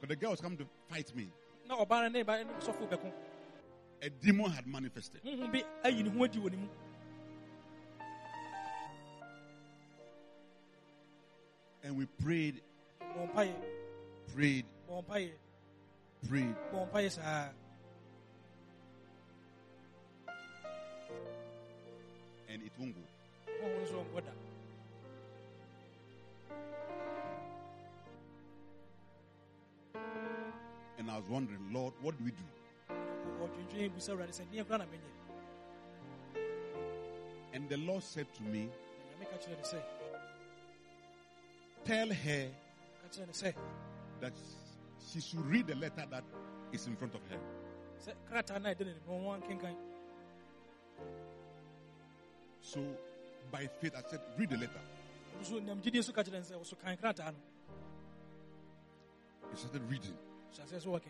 the 0.09 0.15
girl 0.15 0.31
was 0.31 0.41
coming 0.41 0.57
to 0.59 0.65
fight 0.89 1.13
me. 1.15 1.29
na 1.67 1.75
ɔbaa 1.77 2.03
no 2.03 2.07
ne 2.09 2.23
ba 2.23 2.43
ne 2.43 2.51
sɔfo 2.53 2.87
bɛko 2.89 3.11
A 4.01 4.09
demon 4.09 4.51
had 4.51 4.67
manifested. 4.67 5.21
And 11.83 11.97
we 11.97 12.05
prayed, 12.23 12.61
prayed, 14.33 14.65
prayed. 16.27 16.55
bɔ 16.71 16.79
mpaeɛ 16.89 17.11
saa 17.11 17.49
And 22.49 22.61
it 22.63 22.71
won't 22.79 22.95
go. 22.95 23.01
honhom 23.61 23.81
nso 23.83 23.95
ɔnkɔ 24.05 24.19
da 24.25 24.31
And 30.97 31.09
I 31.09 31.17
was 31.17 31.27
wondering, 31.27 31.59
Lord, 31.73 31.93
what 32.01 32.17
do 32.17 32.23
we 32.23 32.31
do? 32.31 32.43
ɔdwendwen 33.43 33.91
busa 33.91 34.11
awurade 34.13 34.31
sɛ 34.31 34.45
neɛ 34.51 34.65
kora 34.67 34.77
na 34.79 34.85
menyɛ 34.85 35.09
And 37.53 37.69
the 37.69 37.77
Lord 37.77 38.03
said 38.03 38.33
to 38.35 38.43
me, 38.43 38.69
Tell 41.85 42.07
her 42.07 42.47
that 44.21 44.33
she 45.11 45.19
should 45.21 45.45
read 45.45 45.67
the 45.67 45.75
letter 45.75 46.05
that 46.09 46.23
is 46.71 46.87
in 46.87 46.95
front 46.95 47.13
of 47.15 47.21
her. 47.29 47.39
sɛ 47.99 48.13
krataa 48.29 48.61
no 48.61 48.69
a 48.69 48.73
ɛda 48.75 48.83
n'anim 48.85 49.07
no 49.07 49.13
ɔho 49.13 49.41
ankenkan 49.41 49.75
So, 52.61 52.79
by 53.51 53.67
faith, 53.81 53.93
I 53.95 54.01
said, 54.09 54.21
Read 54.37 54.49
the 54.49 54.57
letter. 54.57 54.81
ɔno 55.37 55.45
so 55.45 55.59
nam 55.59 55.81
gyidie 55.81 56.03
so 56.03 56.13
ka 56.13 56.23
kyerɛ 56.23 56.31
ne 56.33 56.39
sɛ 56.39 56.55
wɔso 56.59 56.79
kan 56.81 56.97
krataa 56.97 57.31
no 57.33 57.39
He 59.51 59.57
started 59.57 59.83
reading. 59.89 60.17
hyɛ 60.53 60.63
aseɛ 60.63 60.79
sɛ 60.85 61.01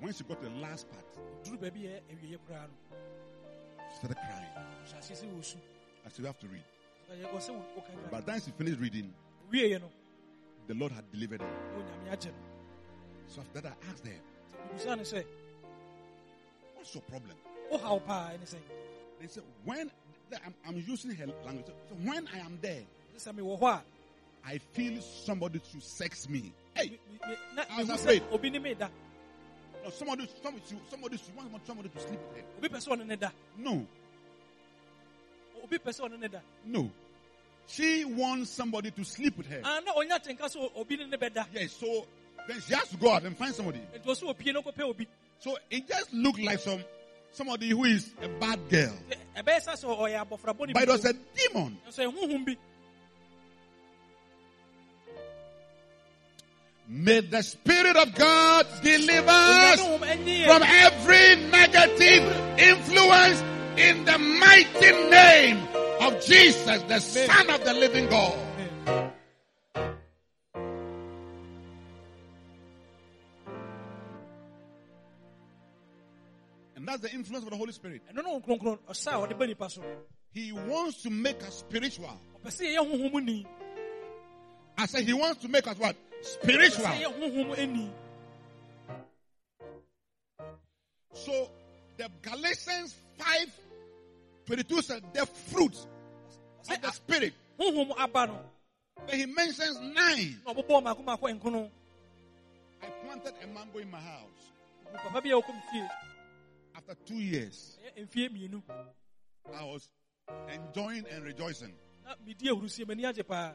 When 0.00 0.12
she 0.12 0.24
got 0.24 0.40
the 0.42 0.50
last 0.50 0.86
part, 0.90 1.04
duru 1.44 1.56
baabi 1.58 1.82
yɛ 1.86 2.00
awieɛ 2.10 2.38
koraa 2.48 2.66
no 2.68 2.74
she 3.90 3.96
started 3.98 4.16
crying. 4.16 4.52
hyɛ 4.86 4.98
aseɛ 4.98 5.14
sɛ 5.22 5.26
wɔsu 5.38 5.56
I 6.04 6.08
said, 6.08 6.18
You 6.20 6.26
have 6.26 6.38
to 6.40 6.48
read. 6.48 6.64
Ɔ 7.10 7.36
sɛ 7.38 7.50
wɔkenkan 7.76 8.10
By 8.10 8.20
the 8.20 8.26
time 8.32 8.40
she 8.40 8.50
finished 8.52 8.80
reading, 8.80 9.12
the 9.50 10.74
Lord 10.74 10.92
had 10.92 11.10
delivered 11.12 11.40
her. 11.40 11.48
na 11.48 11.82
onyame 11.82 12.10
agye 12.16 12.26
no 12.26 12.34
So 13.26 13.40
after 13.40 13.60
that, 13.60 13.76
I 13.86 13.90
asked 13.90 14.06
her, 14.06 14.12
nti 14.12 14.84
bibusa 14.84 14.96
no 14.96 15.02
sɛ 15.02 15.24
What's 16.76 16.94
your 16.94 17.02
problem? 17.02 17.36
wohaw 17.72 18.04
paa 18.06 18.30
ɛne 18.32 18.44
sɛ 18.48 18.56
They 19.20 19.26
said, 19.26 19.42
When 19.64 19.90
I'm, 20.46 20.54
I'm 20.66 20.84
using 20.86 21.10
her 21.12 21.26
language. 21.44 21.66
So 21.88 21.94
when 22.04 22.26
I 22.32 22.38
am 22.38 22.58
there, 22.62 22.82
sɛ 23.18 23.32
mewɔ 23.34 23.60
hɔ 23.60 23.74
a 23.74 23.82
I 24.42 24.58
feel 24.72 25.02
somebody 25.02 25.58
to 25.58 25.80
sex 25.80 26.26
me. 26.28 26.52
Hey, 26.74 26.90
me- 27.10 27.18
me- 27.28 27.36
na 27.54 27.64
I 27.70 27.80
was 27.80 27.90
afraid. 27.90 28.22
sɛ 28.22 28.32
obi 28.32 28.50
ne 28.50 28.58
me 28.58 28.74
da 28.74 28.88
no, 29.82 29.90
somebody, 29.90 30.28
somebody, 30.42 30.62
somebody, 30.90 31.16
somebody, 31.18 31.64
somebody 31.66 31.88
to 31.88 32.00
sleep 32.00 32.20
with 32.28 32.36
her. 32.38 32.44
obi 32.58 32.68
pɛ 32.68 32.76
sɛ 32.78 32.96
ɔne 32.96 33.06
ne 33.06 33.16
da 33.16 33.30
No, 33.58 33.86
no. 36.66 36.90
She 37.66 38.04
wants 38.04 38.50
somebody 38.50 38.90
to 38.90 39.04
sleep 39.04 39.36
with 39.38 39.46
her. 39.46 39.60
Na 39.60 39.92
ɔnya 39.92 40.18
tenka 40.22 40.48
sɛ 40.48 40.70
obi 40.76 40.96
ne 40.96 41.06
ne 41.06 41.16
bɛda 41.16 41.46
Yes, 41.54 41.72
so 41.72 42.04
then 42.48 42.60
she 42.60 42.74
has 42.74 42.88
to 42.88 42.96
go 42.96 43.12
out 43.12 43.22
and 43.24 43.36
find 43.36 43.54
somebody. 43.54 43.78
nti 43.78 44.04
ɔ 44.04 44.18
sɛ 44.18 44.28
opie 44.28 44.52
no 44.52 44.62
So 45.38 45.56
it 45.70 45.86
just 45.86 46.12
looked 46.12 46.40
like 46.40 46.58
some 46.58 46.82
somebody 47.32 47.70
who 47.70 47.84
is 47.84 48.10
a 48.22 48.28
bad 48.28 48.68
girl. 48.68 48.92
Nti 49.08 49.16
ɛbɛyɛ 49.42 49.62
sa 49.62 49.72
sɛ 49.72 49.96
ɔyɛ 49.96 50.26
abɔfra 50.26 50.56
bɔne 50.56 50.72
But 50.72 50.82
it 50.82 50.88
was 50.88 51.04
a 51.04 51.12
demon. 51.12 51.78
nso 51.88 52.12
ɛhohom 52.12 52.44
bi 52.44 52.56
May 56.92 57.20
the 57.20 57.40
Spirit 57.44 57.96
of 57.96 58.12
God 58.16 58.66
deliver 58.82 59.30
us 59.30 59.80
Onyame 59.80 60.00
honhom 60.00 60.24
ɛnye 60.24 60.46
from 60.46 60.62
every 60.64 61.36
negative 61.50 62.58
influence 62.58 63.42
in 63.88 64.04
the 64.04 64.18
mighty 64.18 64.92
name 65.10 65.58
of 66.00 66.24
Jesus, 66.24 66.82
the 66.82 66.98
Son 67.00 67.50
of 67.50 67.64
the 67.64 67.72
living 67.74 68.08
God. 68.08 68.38
And 76.76 76.86
that's 76.88 77.00
the 77.02 77.12
influence 77.12 77.44
of 77.44 77.50
the 77.50 77.56
Holy 77.56 77.72
Spirit. 77.72 78.02
ɛno 78.12 78.22
ne 78.24 78.30
wo 78.30 78.40
kronkron 78.40 78.78
ɔsa 78.88 79.12
a 79.12 79.26
ɔde 79.26 79.38
ba 79.38 79.46
nipa 79.46 79.68
so 79.68 79.82
He 80.32 80.52
wants 80.52 81.02
to 81.02 81.10
make 81.10 81.42
us 81.42 81.58
spiritual. 81.58 82.18
ɔpɛ 82.42 82.48
sɛ 82.50 82.74
yɛyɛ 82.76 82.90
honhom 82.90 83.24
ni 83.24 83.46
I 84.78 84.86
said 84.86 85.04
he 85.04 85.12
wants 85.12 85.42
to 85.42 85.48
make 85.48 85.66
us 85.66 85.76
what? 85.78 85.96
Spiritual. 86.22 86.84
sɛ 86.84 87.02
yɛyɛ 87.02 87.20
honhom 87.20 87.58
ani 87.58 87.92
So 91.12 91.50
the 91.96 92.08
Galatians 92.22 92.94
5 93.18 93.60
22 94.50 94.82
said 94.82 95.02
the 95.14 95.24
fruit 95.26 95.76
of 96.68 96.82
the 96.82 96.90
spirit. 96.90 97.32
honhom 97.58 97.92
aba 97.96 98.26
no 98.26 98.40
Then 99.06 99.18
he 99.20 99.26
mentions 99.26 99.78
nine. 99.80 100.40
na 100.44 100.52
ɔbobɔ 100.52 100.82
maako 100.82 101.04
maako 101.04 101.38
nkono 101.40 101.70
I 102.82 102.86
planted 103.04 103.34
a 103.44 103.46
mango 103.46 103.78
in 103.78 103.88
my 103.90 104.00
house. 104.00 104.50
papa 104.92 105.20
bi 105.22 105.28
a 105.30 105.34
wɔkɔ 105.40 105.88
After 106.74 106.94
two 107.06 107.14
years, 107.20 107.78
ɛyɛ 107.96 108.08
mfie 108.08 108.28
mmienu 108.28 108.62
I 109.54 109.64
was 109.64 109.88
enjoying 110.52 111.06
and 111.06 111.24
rejoicing 111.24 111.72
na 112.04 112.14
medi 112.26 112.48
ahurusie 112.48 112.84
m'ani 112.84 113.04
agye 113.04 113.22
paa 113.24 113.52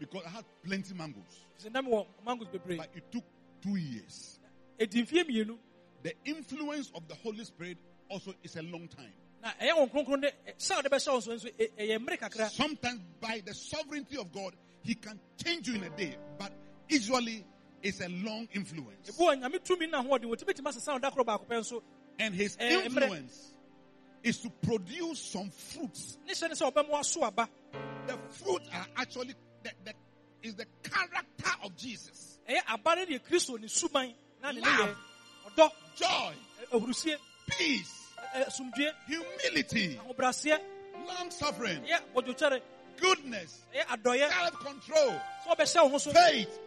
because 0.00 0.24
I 0.26 0.30
had 0.30 0.44
plenty 0.64 0.92
mangoes. 0.92 1.44
sɛ 1.62 1.70
na 1.72 1.82
mewɔ 1.82 2.04
mangos 2.26 2.48
But 2.76 2.90
it 2.96 3.12
took 3.12 3.24
two 3.62 3.76
years. 3.76 4.40
ɛdi 4.80 5.06
mfie 5.06 5.22
mmienu 5.24 5.56
The 6.02 6.14
influence 6.24 6.90
of 6.96 7.06
the 7.06 7.14
Holy 7.14 7.44
Spirit 7.44 7.78
also 8.08 8.34
is 8.42 8.56
a 8.56 8.62
long 8.62 8.88
time. 8.88 9.12
Na 9.42 9.50
ɛyɛ 9.60 9.72
wɔn 9.72 9.90
kronkron 9.92 10.20
de 10.22 10.32
sɛ 10.58 10.82
ɔde 10.82 10.88
bɛhyɛ 10.88 11.08
wɔn 11.14 11.22
so 11.22 11.32
nso 11.32 11.48
ɛ- 11.58 11.72
ɛyɛ 11.78 11.98
mmere 11.98 12.18
kakra. 12.18 12.50
Sometimes 12.50 13.00
by 13.20 13.40
the 13.44 13.54
sovereignty 13.54 14.16
of 14.16 14.32
God, 14.32 14.54
He 14.82 14.94
can 14.94 15.20
change 15.44 15.68
you 15.68 15.74
in 15.74 15.82
a 15.84 15.90
day, 15.90 16.16
but 16.38 16.52
usually 16.88 17.44
it's 17.82 18.00
a 18.00 18.08
long 18.08 18.48
influence. 18.54 19.10
ebi 19.10 19.18
wɔ 19.18 19.40
nyame 19.42 19.58
tumi 19.64 19.90
na 19.90 20.02
ahoɔden 20.02 20.24
wɔtumi 20.24 20.54
tumi 20.54 20.66
asesa 20.72 20.94
wɔn 20.96 21.00
da 21.02 21.10
koro 21.10 21.24
baako 21.24 21.46
pɛ 21.46 21.58
nso. 21.60 21.82
And 22.18 22.34
His 22.34 22.56
influence 22.58 23.54
is 24.22 24.38
to 24.40 24.50
produce 24.50 25.18
some 25.20 25.50
fruits. 25.50 26.18
ne 26.26 26.32
hyɛ 26.34 26.48
ne 26.48 26.54
sɛ 26.54 26.72
ɔbɛmo 26.72 26.90
aso 26.98 27.22
aba. 27.22 27.48
The 28.06 28.18
fruit 28.30 28.62
are 28.72 28.86
actually 28.96 29.34
the, 29.62 29.70
the, 29.84 29.94
is 30.42 30.54
the 30.54 30.66
character 30.82 31.50
of 31.62 31.76
Jesus. 31.76 32.38
ɛyɛ 32.48 32.60
aba 32.68 32.96
no 32.96 33.06
deɛ 33.06 33.20
kristo 33.22 33.58
ne 33.60 33.66
suban 33.68 34.14
na 34.42 34.50
ne 34.52 34.60
ne 34.60 34.68
Love. 34.68 34.96
Joy, 35.96 36.34
peace, 37.58 37.99
humility, 39.06 40.00
long 41.06 41.30
suffering, 41.30 41.82
bɔdwotwɛre 42.14 42.60
goodness, 43.00 43.62
self 43.72 44.52
control, 44.60 45.20
sɛ 45.46 45.56
ɔbɛhyɛ 45.56 45.82
wo 45.84 45.88
ho 45.88 45.98
so. 45.98 46.12
Faith. 46.12 46.58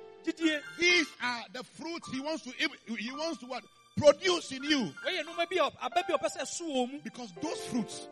These 0.79 1.07
are 1.21 1.43
the 1.51 1.63
fruits 1.63 2.09
he 2.11 2.19
wants 2.21 2.43
to 2.43 2.51
he 2.51 3.11
wants 3.11 3.39
to 3.39 3.45
what? 3.45 3.63
Produce 3.97 4.51
in 4.53 4.63
you. 4.63 4.93
Wɔyɛ 5.05 5.23
nneɛma 5.23 5.49
bi 5.49 5.57
a 5.57 5.85
aba 5.85 6.03
bi 6.07 6.13
a 6.13 6.17
ɔpɛ 6.17 6.37
sɛ 6.37 6.41
ɛso 6.41 6.61
wɔ 6.65 7.03
because 7.03 7.33
those 7.41 7.65
fruits 7.67 8.07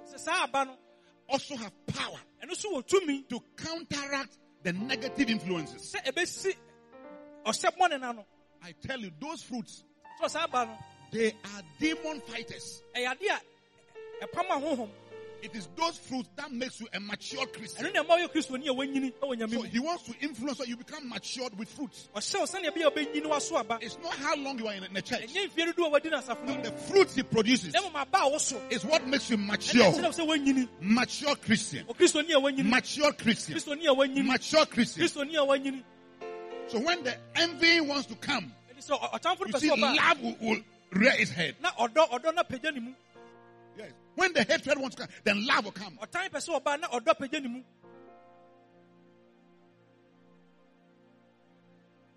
also 1.29 1.55
have 1.55 1.71
power 1.87 2.19
ɛno 2.43 2.55
so 2.55 2.71
wɔ 2.73 2.87
tumi 2.87 3.27
to 3.29 3.41
counteract 3.55 4.37
the 4.63 4.73
negative 4.73 5.29
influences. 5.29 5.95
sɛ 5.95 6.11
ɛbɛsi 6.11 6.55
ɔsɛ 7.45 7.77
bɔne 7.77 7.99
na 7.99 8.13
I 8.63 8.73
tell 8.73 8.99
you, 8.99 9.11
those 9.19 9.41
fruits 9.41 9.83
sɛ 11.11 11.17
saa 11.17 11.17
aba 11.17 11.17
no 11.17 11.19
they 11.19 11.31
are 11.43 11.61
demon 11.79 12.21
fighters. 12.21 12.81
ɛyɛ 12.95 13.11
ade 13.11 13.27
a 14.21 14.25
ɛpam 14.27 14.47
ahohom 14.49 14.89
It 15.43 15.55
is 15.55 15.67
those 15.75 15.97
fruits 15.97 16.29
that 16.35 16.51
makes 16.51 16.79
you 16.79 16.87
a 16.93 16.99
mature 16.99 17.47
Christian. 17.47 17.85
ɛno 17.87 17.93
na 17.95 18.03
ɛma 18.03 18.19
ɔyɛ 18.19 18.31
kristoni 18.31 18.67
a 18.67 18.73
wanyini 18.73 19.11
ɛwɔ 19.23 19.35
nyame 19.39 19.51
So 19.53 19.61
he 19.63 19.79
wants 19.79 20.03
to 20.03 20.13
influence 20.21 20.59
so 20.59 20.63
you 20.65 20.77
become 20.77 21.09
matured 21.09 21.57
with 21.57 21.67
fruits. 21.67 22.09
ɔhyɛ 22.15 22.39
wo 22.39 22.45
sɛnea 22.45 22.69
ɛbɛyɛ 22.71 22.93
wobɛnyini 22.93 23.25
waso 23.25 23.55
aba 23.57 23.79
It's 23.81 23.97
not 24.03 24.13
how 24.13 24.35
long 24.35 24.59
you 24.59 24.67
are 24.67 24.75
in 24.75 24.93
the 24.93 25.01
church. 25.01 25.21
ɛnyɛ 25.33 25.49
mfie 25.49 25.73
dodoɔ 25.73 25.87
a 25.87 25.89
wadi 25.89 26.09
no 26.11 26.19
asafo 26.19 26.45
no 26.45 26.51
No, 26.53 26.57
mu 26.57 26.61
the 26.63 26.71
fruits 26.71 27.15
he 27.15 27.23
produces 27.23 27.73
na 27.73 27.81
mmom 27.81 27.95
aba 27.95 28.17
a 28.19 28.29
woso 28.29 28.61
is 28.71 28.85
what 28.85 29.07
makes 29.07 29.31
you 29.31 29.37
mature. 29.37 29.81
ɛkyerɛ 29.81 30.03
wo 30.03 30.09
sɛ 30.11 30.27
wanyini 30.27 30.67
Mature 30.79 31.35
Christian. 31.37 31.85
ɔkristoni 31.87 32.29
a 32.29 32.39
wanyini 32.39 32.69
Mature 32.69 33.11
Christian. 33.13 33.57
kristoni 33.57 33.85
a 33.87 33.95
wanyini 33.95 34.25
Mature 34.25 34.65
Christian. 34.67 35.07
kristoni 35.07 35.33
a 35.37 35.43
wanyini 35.47 35.83
So 36.67 36.79
when 36.79 37.03
the 37.03 37.17
envy 37.35 37.81
wants 37.81 38.05
to 38.05 38.15
come, 38.15 38.53
ɛti 38.77 38.91
sɛ 38.91 38.99
ɔ- 39.01 39.11
ɔtamfo 39.19 39.39
no 39.39 39.45
you 39.47 39.59
see, 39.59 39.69
love 39.71 40.21
will, 40.21 40.35
will 40.39 40.59
rear 40.91 41.13
its 41.17 41.31
head. 41.31 41.55
na 41.61 41.69
ɔdɔ 41.71 42.09
ɔdɔ 42.09 42.35
na 42.35 42.43
pagya 42.43 42.71
ne 42.73 42.79
mu 42.79 42.93
When 44.15 44.33
the 44.33 44.43
hatred 44.43 44.77
wants 44.77 44.97
to 44.97 45.03
come, 45.03 45.11
then 45.23 45.45
love 45.45 45.63
will 45.65 45.71
come. 45.71 45.97
ɔtan 46.01 46.29
pɛ 46.29 46.37
sɛ 46.37 46.61
ɔbaa 46.61 46.79
na 46.81 46.87
ɔdɔ 46.89 47.17
pagya 47.17 47.41
ne 47.41 47.47
mu 47.47 47.63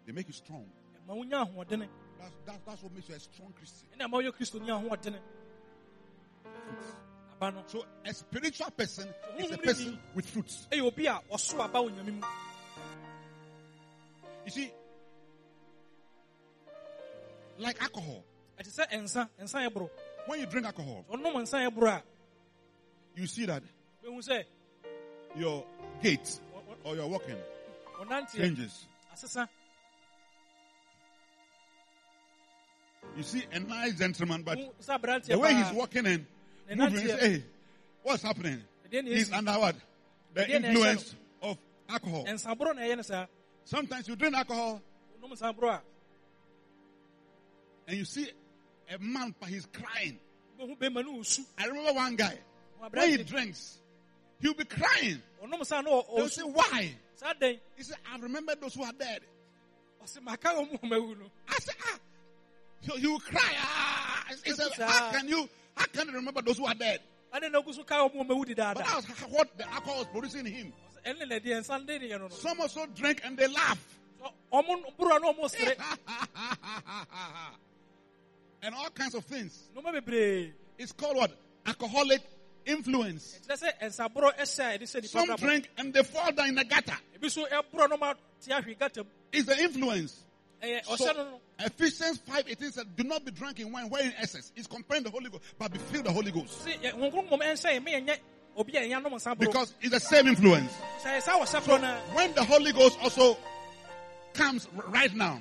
They 0.06 0.12
make 0.12 0.26
you 0.26 0.34
strong. 0.34 0.66
ɛma 1.08 1.16
wonya 1.16 1.46
ahoɔdene 1.46 1.88
That's, 2.18 2.34
that's, 2.46 2.58
that's 2.66 2.82
what 2.82 2.92
makes 2.94 3.08
you 3.08 3.14
a 3.14 3.20
strong 3.20 3.52
Christian. 3.56 3.88
ɛna 3.98 4.08
ɛma 4.08 4.22
woyɛ 4.22 4.32
kristoni 4.32 4.68
ahoɔdene 4.68 5.18
aba 7.32 7.50
no 7.52 7.62
So 7.66 7.84
a 8.04 8.12
spiritual 8.14 8.70
person 8.70 9.08
is 9.38 9.50
a 9.50 9.58
person 9.58 9.98
with 10.14 10.26
fruits. 10.26 10.66
ɛyɛ 10.70 10.82
obi 10.82 11.06
a 11.06 11.20
ɔso 11.32 11.58
aba 11.60 11.78
wɔ 11.78 11.90
nyame 11.96 12.22
You 14.44 14.50
see, 14.50 14.70
like 17.58 17.80
alcohol. 17.80 18.22
Ɛte 18.58 18.68
sɛ 18.70 18.90
ɛnsa 18.90 19.28
ɛnsa 19.40 19.66
yɛ 19.68 19.72
boro 19.72 19.90
When 20.26 20.40
you 20.40 20.46
drink 20.46 20.66
alcohol, 20.66 21.04
ɔnom 21.10 21.34
nsa 21.42 21.58
yɛ 21.68 21.74
boro 21.74 21.88
a 21.90 22.02
you 23.16 23.26
see 23.26 23.46
that 23.46 23.62
your 25.36 25.64
gait 26.02 26.40
or 26.84 26.94
your 26.96 27.08
walking 27.08 27.36
changes. 28.34 28.86
You 33.16 33.22
see 33.22 33.44
a 33.52 33.60
nice 33.60 33.94
gentleman, 33.98 34.42
but 34.42 34.58
Wohu 34.58 34.72
sɛ 34.82 34.98
aberanteɛ 35.00 35.26
the 35.26 35.38
way 35.38 35.54
he's 35.54 35.72
walking 35.72 36.06
and 36.06 36.26
moving, 36.76 37.06
hey, 37.06 37.44
what's 38.02 38.22
happening? 38.22 38.62
He's 38.90 39.32
under 39.32 39.52
what? 39.52 39.76
The 40.34 40.42
Ɛdeɛ 40.42 40.48
na 40.48 40.68
ɛhyɛ 40.68 40.70
influence 40.70 41.14
of 41.42 41.58
alcohol. 41.88 42.24
ɛnsa 42.24 42.58
boro 42.58 42.72
na 42.72 42.82
ɛyɛ 42.82 42.96
no 42.96 43.02
saa 43.02 43.26
Sometimes 43.64 44.08
you 44.08 44.16
drink 44.16 44.34
alcohol 44.34 44.82
ɔnom 45.22 45.32
nsa 45.32 45.54
boro 45.54 45.70
a 45.70 45.82
and 47.86 47.98
you 47.98 48.04
see 48.04 48.30
a 48.92 48.98
man, 48.98 49.34
but 49.40 49.48
he's 49.48 49.66
crying. 49.66 50.18
bɛhu 50.60 50.78
bɛma 50.78 51.04
no 51.04 51.18
ɔsu 51.20 51.44
I 51.58 51.66
remember 51.66 51.92
one 51.92 52.16
guy, 52.16 52.38
when 52.90 53.10
he 53.10 53.16
drinks, 53.24 53.78
he'll 54.40 54.54
be 54.54 54.64
crying. 54.64 55.22
ɔnom 55.42 55.60
nsa 55.60 55.82
na 55.84 55.90
ɔ- 55.90 56.16
They'll 56.16 56.28
say, 56.28 56.42
why? 56.42 56.94
He 57.76 57.82
said, 57.82 57.96
I 58.12 58.18
remember 58.18 58.54
those 58.54 58.74
who 58.74 58.82
are 58.84 58.92
dead. 58.92 59.22
ɔsɛ 60.04 60.22
maka 60.22 60.48
wɔ 60.48 60.70
mu 60.72 60.78
ɔmawu 60.78 61.18
no 61.18 61.30
I 61.48 61.56
said, 61.60 61.74
ah. 61.86 61.98
So 62.82 62.96
he 62.96 63.06
will 63.06 63.20
cry. 63.20 63.52
Ah. 63.56 64.24
He 64.44 64.50
said, 64.50 64.66
Yes, 64.68 64.76
sir. 64.76 64.84
how 64.84 65.10
can 65.12 65.28
you, 65.28 65.48
how 65.74 65.86
can 65.86 66.08
you 66.08 66.14
remember 66.14 66.42
those 66.42 66.58
who 66.58 66.66
are 66.66 66.74
dead? 66.74 67.00
ade 67.32 67.50
na 67.50 67.60
ogu 67.62 67.74
so 67.74 67.82
ka 67.82 68.06
wɔ 68.08 68.14
mu 68.14 68.24
ɔmawu 68.24 68.46
But 68.46 68.56
dedaada 68.56 68.76
that's 68.76 69.06
what 69.30 69.56
the 69.56 69.66
alcohol 69.72 69.98
was 69.98 70.06
producing 70.08 70.46
in 70.46 70.52
him. 70.52 70.72
ɛne 71.06 71.26
na 71.28 71.36
deɛ 71.38 71.60
nsa 71.64 71.86
de 71.86 71.98
ne 71.98 72.08
yɛ 72.10 72.18
no 72.20 72.28
no 72.28 72.34
Some 72.34 72.60
also 72.60 72.86
drink 72.86 73.20
and 73.24 73.36
they 73.38 73.48
laugh. 73.48 73.78
and 78.64 78.74
all 78.74 78.88
kinds 78.90 79.14
of 79.14 79.24
things. 79.24 79.68
It's 80.78 80.92
called 80.92 81.16
what? 81.16 81.32
Alcoholic 81.66 82.22
influence. 82.66 83.38
kyerɛ 83.46 83.62
sɛ 83.62 83.68
ɛnsa 83.82 84.12
boro 84.12 84.30
ɛhyɛ 84.30 84.74
a 84.74 84.78
yɛde 84.78 84.82
sɛ 84.82 84.94
nipa 84.96 85.08
Some 85.08 85.36
drink 85.36 85.68
and 85.76 85.92
they 85.92 86.02
fall 86.02 86.32
down 86.32 86.48
in 86.48 86.54
the 86.54 86.64
gutter. 86.64 86.96
ebi 87.18 87.30
so 87.30 87.44
ɛboro 87.46 87.90
na 87.90 87.96
ɔmo 87.96 88.14
te 88.42 88.50
ahwe 88.52 88.78
gata 88.78 89.04
It's 89.32 89.46
the 89.46 89.58
influence. 89.62 90.22
So, 90.62 90.68
ɔhyɛ 90.68 91.16
no 91.16 91.24
no 91.24 91.40
Ephesians 91.58 92.18
5 92.18 92.48
18 92.48 92.72
said, 92.72 92.96
Do 92.96 93.04
not 93.04 93.24
be 93.24 93.30
drunk 93.32 93.60
in 93.60 93.70
wine, 93.70 93.88
where 93.90 94.02
in 94.02 94.12
excess. 94.18 94.50
It's 94.56 94.66
comparing 94.66 95.04
the 95.04 95.10
Holy 95.10 95.28
Ghost, 95.30 95.42
but 95.58 95.72
be 95.72 95.78
filled 95.78 96.04
the 96.06 96.12
Holy 96.12 96.32
Ghost. 96.32 96.62
se 96.64 96.72
wɔn 96.72 97.10
kuro 97.10 97.22
nkɔm 97.22 97.40
ɛnhyɛ 97.42 97.80
yɛ 97.80 97.86
meyɛ 97.86 98.06
nyɛ 98.06 98.18
obi 98.56 98.76
a 98.76 98.80
ɛnya 98.80 99.02
nom 99.02 99.12
nsa 99.12 99.36
boro 99.36 99.50
Because 99.50 99.74
it's 99.82 99.90
the 99.90 100.00
same 100.00 100.26
influence. 100.26 100.72
sɛ 101.02 101.20
ɛsa 101.20 101.40
wɔ 101.40 101.44
hyɛ 101.46 101.66
boro 101.66 102.14
When 102.14 102.32
the 102.34 102.44
Holy 102.44 102.72
Ghost 102.72 102.98
also 103.02 103.36
comes 104.32 104.66
right 104.88 105.14
now, 105.14 105.40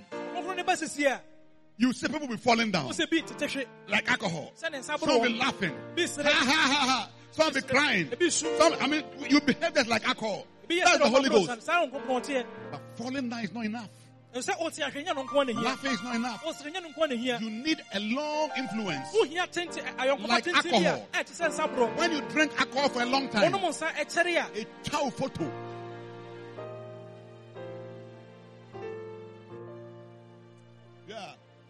wɔn 1.79 1.81
kuro 1.81 1.81
ne 1.81 1.81
ba 1.81 1.81
sisi 1.81 1.81
a 1.81 1.81
you 1.83 1.93
see 1.93 2.07
people 2.07 2.27
be 2.27 2.37
falling 2.37 2.71
down 2.71 2.87
wɔn 2.87 2.93
sɛ 2.93 3.09
bi 3.09 3.21
tete 3.21 3.47
hwe 3.51 3.65
like 3.87 4.09
alcohol. 4.11 4.51
sɛ 4.61 4.71
ne 4.71 4.77
nsa 4.79 4.99
Some 4.99 5.21
be 5.21 5.29
laughing. 5.37 5.73
Ha 5.97 6.23
ha 6.23 6.43
ha 6.43 6.85
ha. 6.87 7.09
Some 7.31 7.53
be 7.53 7.61
crying. 7.61 8.11
Some, 8.29 8.75
I 8.79 8.87
mean, 8.87 9.03
you 9.29 9.41
behave 9.41 9.73
just 9.73 9.89
like 9.89 10.07
alcohol. 10.07 10.45
That's 10.69 10.97
the 10.99 11.09
Holy 11.09 11.29
Ghost. 11.29 11.61
saa 11.63 11.85
wɔn 11.85 11.91
kuro 11.91 12.19
ɔteɛ 12.19 12.45
But 12.71 12.81
falling 12.95 13.29
down 13.29 13.39
is 13.43 13.51
not 13.53 13.65
enough. 13.65 13.89
sɛ 14.35 14.49
ɔte 14.59 14.79
ahwe 14.83 15.05
nya 15.05 15.13
no 15.15 15.23
nko 15.23 15.45
na 15.45 15.53
hia 15.53 15.61
Laughing 15.61 15.91
is 15.91 16.03
not 16.03 16.15
enough. 16.15 16.43
ɔsere 16.43 16.73
nya 16.73 16.81
no 16.81 16.89
nko 16.89 17.09
na 17.09 17.15
hia 17.15 17.39
You 17.39 17.49
need 17.49 17.81
a 17.93 17.99
long 17.99 18.49
influence. 18.57 19.09
ayɔnkoma 19.15 20.27
Like 20.27 20.47
a 20.47 20.55
alcohol. 20.55 21.07
ɛte 21.13 21.31
sɛ 21.31 21.49
nsa 21.49 21.67
boro 21.75 21.87
When 21.95 22.11
you 22.11 22.21
drink 22.29 22.51
alcohol 22.59 22.89
for 22.89 23.01
a 23.01 23.05
long 23.05 23.29
time, 23.29 23.51
wɔnom 23.51 23.61
nsa 23.69 23.87
ɛkyɛre 23.93 24.61
a 24.61 24.89
child 24.89 25.13
photo. 25.15 25.51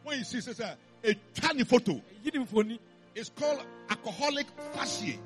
When 0.04 0.18
you 0.20 0.24
see 0.26 0.42
such 0.42 0.60
a, 0.60 0.78
a 1.04 1.14
tiny 1.34 1.64
photo, 1.64 1.94
yi 2.24 2.32
ne 2.34 2.40
mfoni 2.46 2.80
it's 3.16 3.30
called 3.30 3.62
alcoholic 3.90 4.48
facies. 4.74 5.18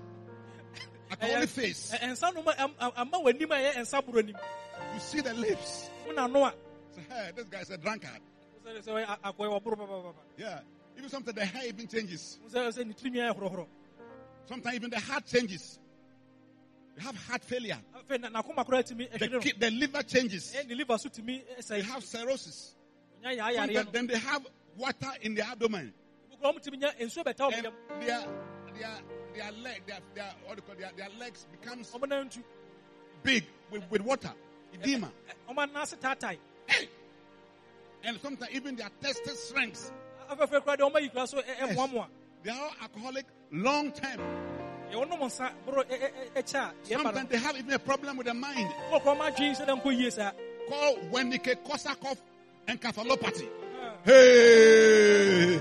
Alcoholic 1.09 1.37
eh, 1.37 1.43
eh, 1.43 1.45
face. 1.45 1.93
Eh, 1.93 1.97
Ɛ- 1.97 2.11
ɛnsa 2.11 2.33
nom 2.33 2.47
a- 2.47 2.61
am- 2.61 2.91
ama 2.95 3.17
w'anim 3.19 3.43
a 3.51 3.55
ɛyɛ 3.55 3.73
ɛnsa 3.75 4.05
boro 4.05 4.21
nim 4.21 4.35
You 4.93 4.99
see 4.99 5.21
the 5.21 5.33
lips. 5.33 5.89
a 6.09 6.21
hey, 7.09 7.31
this 7.35 7.45
guy 7.45 7.59
is 7.61 7.69
a 7.69 7.77
drunkard. 7.77 8.19
Yeah. 10.37 10.59
Even 10.97 11.09
sometimes 11.09 11.35
the 11.35 11.45
hair 11.45 11.67
even 11.67 11.87
changes. 11.87 12.39
sɛ 12.49 12.67
sɛ 12.69 12.85
ne 12.85 12.93
tirinwi 12.93 13.17
ayɛ 13.31 13.37
horɔhorɔ 13.39 13.67
Sometimes 14.47 14.75
even 14.75 14.89
the 14.89 14.99
heart 14.99 15.25
changes. 15.25 15.79
You 16.97 17.03
have 17.03 17.15
heart 17.15 17.43
failure. 17.43 17.77
Ah, 17.93 17.99
afei 17.99 18.19
na- 18.19 18.29
n'akoma 18.41 18.65
koraa 18.65 18.83
tumi 18.83 19.09
The, 19.11 19.19
ɛhwere 19.19 19.31
no 19.31 19.39
ki- 19.39 19.53
the 19.57 19.71
liver 19.71 20.03
changes. 20.03 20.53
ɛyɛ 20.53 20.67
ne 20.67 20.75
liver 20.75 20.97
so 20.97 21.09
tumi 21.09 21.41
They 21.67 21.81
have 21.83 22.03
cirrhosis. 22.03 22.73
Sometimes, 23.23 23.91
then 23.91 24.07
they 24.07 24.17
have 24.17 24.45
water 24.77 25.11
in 25.21 25.35
the 25.35 25.45
abdomen. 25.47 25.93
kura 26.39 26.53
ɔmo 26.53 26.59
tumi 26.63 26.77
nya 26.81 26.91
nsuo 26.99 27.23
bɛta 27.23 27.51
ɔmo 27.51 27.71
And 27.89 28.01
their, 28.07 28.23
their, 28.77 28.97
their 29.35 29.51
leg, 29.63 29.81
their, 29.87 29.99
their, 30.15 30.31
what 30.45 30.55
do 30.57 30.57
you 30.57 30.61
call 30.61 30.75
their, 30.75 30.91
their 30.95 31.09
legs 31.19 31.47
becomes 31.51 31.91
ɔmo 31.91 32.07
nan 32.07 32.29
ntu 32.29 32.43
big 33.23 33.43
with, 33.71 33.83
with 33.89 34.01
water. 34.01 34.31
Edema. 34.73 35.11
Eh, 35.29 35.33
eh, 35.49 35.53
Anase 35.53 35.95
taatae 35.97 36.37
Hey! 36.67 36.87
And 38.03 38.19
sometimes 38.21 38.51
even 38.53 38.75
their 38.75 38.89
testes 39.01 39.49
shrinks. 39.51 39.91
afɛfɛ 40.29 40.61
koraa 40.63 40.77
deɛ 40.77 40.91
ɔmo 40.91 40.95
ayi 40.97 41.11
koraa 41.13 41.27
so 41.27 41.37
ɛ- 41.37 41.43
eh, 41.47 41.73
Yes. 41.73 42.05
They 42.43 42.51
are 42.51 42.59
all 42.61 42.71
alcoholic 42.81 43.25
long 43.51 43.91
term. 43.91 44.19
Sometimes 44.91 45.37
they 47.29 47.37
have 47.37 47.57
even 47.57 47.73
a 47.73 47.79
problem 47.79 48.17
with 48.17 48.27
the 48.27 48.33
mind 48.33 48.69
kɔ 48.91 49.01
kora 49.03 49.15
ɔmo 49.15 49.31
adwene 49.31 49.55
sɛ 49.57 49.65
dɛ 49.67 49.81
nkɔ 49.81 49.97
yie 49.99 50.11
saa 50.11 50.31
called 50.69 50.99
Wernicke 51.11 51.55
Korsakoff 51.65 52.17
encephalopathy. 52.67 53.49
Ah. 54.05 54.09
Hey! 54.09 55.59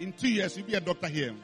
In 0.00 0.12
two 0.12 0.28
years, 0.28 0.56
you'll 0.56 0.66
be 0.66 0.74
a 0.74 0.80
doctor 0.80 1.08
here. 1.08 1.34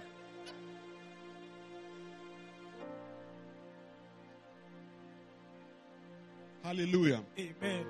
Hallelujah. 6.62 7.22
amen 7.38 7.86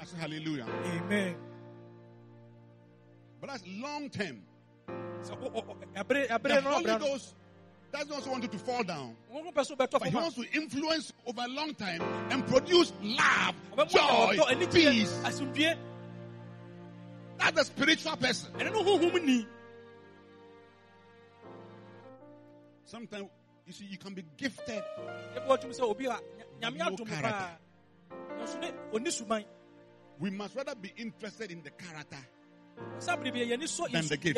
I 0.00 0.04
say 0.04 0.16
hallelujah. 0.18 0.66
amen 0.84 1.36
But 3.40 3.50
that's 3.50 3.64
long 3.66 4.10
term. 4.10 4.42
sɛ 5.22 5.32
ɔ- 5.38 5.52
ɔ- 5.52 5.64
ɔ- 5.66 5.76
ɛbere 5.96 6.28
The 6.98 7.20
ɛbere 7.92 8.08
no 8.08 8.08
Holy 8.08 8.08
ɔbra 8.08 8.08
no 8.08 8.08
Ghost 8.08 8.08
doesn't 8.08 8.12
also 8.12 8.30
want 8.30 8.42
you 8.42 8.48
to 8.48 8.58
fall 8.58 8.82
down. 8.82 9.16
wɔn 9.32 9.52
pɛ 9.54 9.66
so 9.66 9.76
bɛtɔ 9.76 9.90
But 10.00 10.08
he 10.08 10.14
wants 10.16 10.36
to 10.36 10.44
influence 10.52 11.12
over 11.26 11.42
a 11.42 11.48
long 11.48 11.74
time 11.74 12.00
and 12.30 12.46
produce 12.46 12.92
love, 13.02 13.54
joy, 13.88 14.36
peace. 14.72 15.12
That's 17.38 17.52
the 17.56 17.64
spiritual 17.64 18.16
person. 18.16 18.52
ɛno 18.54 18.72
no 18.72 18.82
honhom 18.84 19.24
ni 19.24 19.46
Sometimes 22.84 23.28
you 23.66 23.72
see 23.72 23.84
you 23.86 23.98
can 23.98 24.12
be 24.14 24.24
gifted, 24.36 24.82
yɛbɛ 25.36 25.46
wɔtumi 25.46 25.78
sɛ 25.78 25.82
obi 25.82 26.06
a 26.06 26.10
nya- 26.10 26.20
nyame 26.60 26.78
No 26.98 27.04
character. 27.04 27.58
paa 28.10 28.16
nanso 28.38 28.58
ne 28.60 28.70
ɔni 28.92 29.06
suban 29.08 29.44
we 30.18 30.30
must 30.30 30.54
rather 30.54 30.74
be 30.74 30.92
interested 30.96 31.50
in 31.50 31.62
the 31.62 31.70
character. 31.70 32.18
saa 32.98 33.16
bere 33.16 33.30
bi 33.32 33.38
yɛni 33.40 33.66
so 33.68 33.86
Than 33.86 34.06
the 34.06 34.16
gift. 34.16 34.36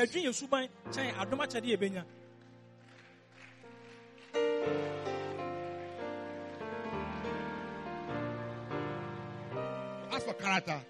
Character, 10.44 10.80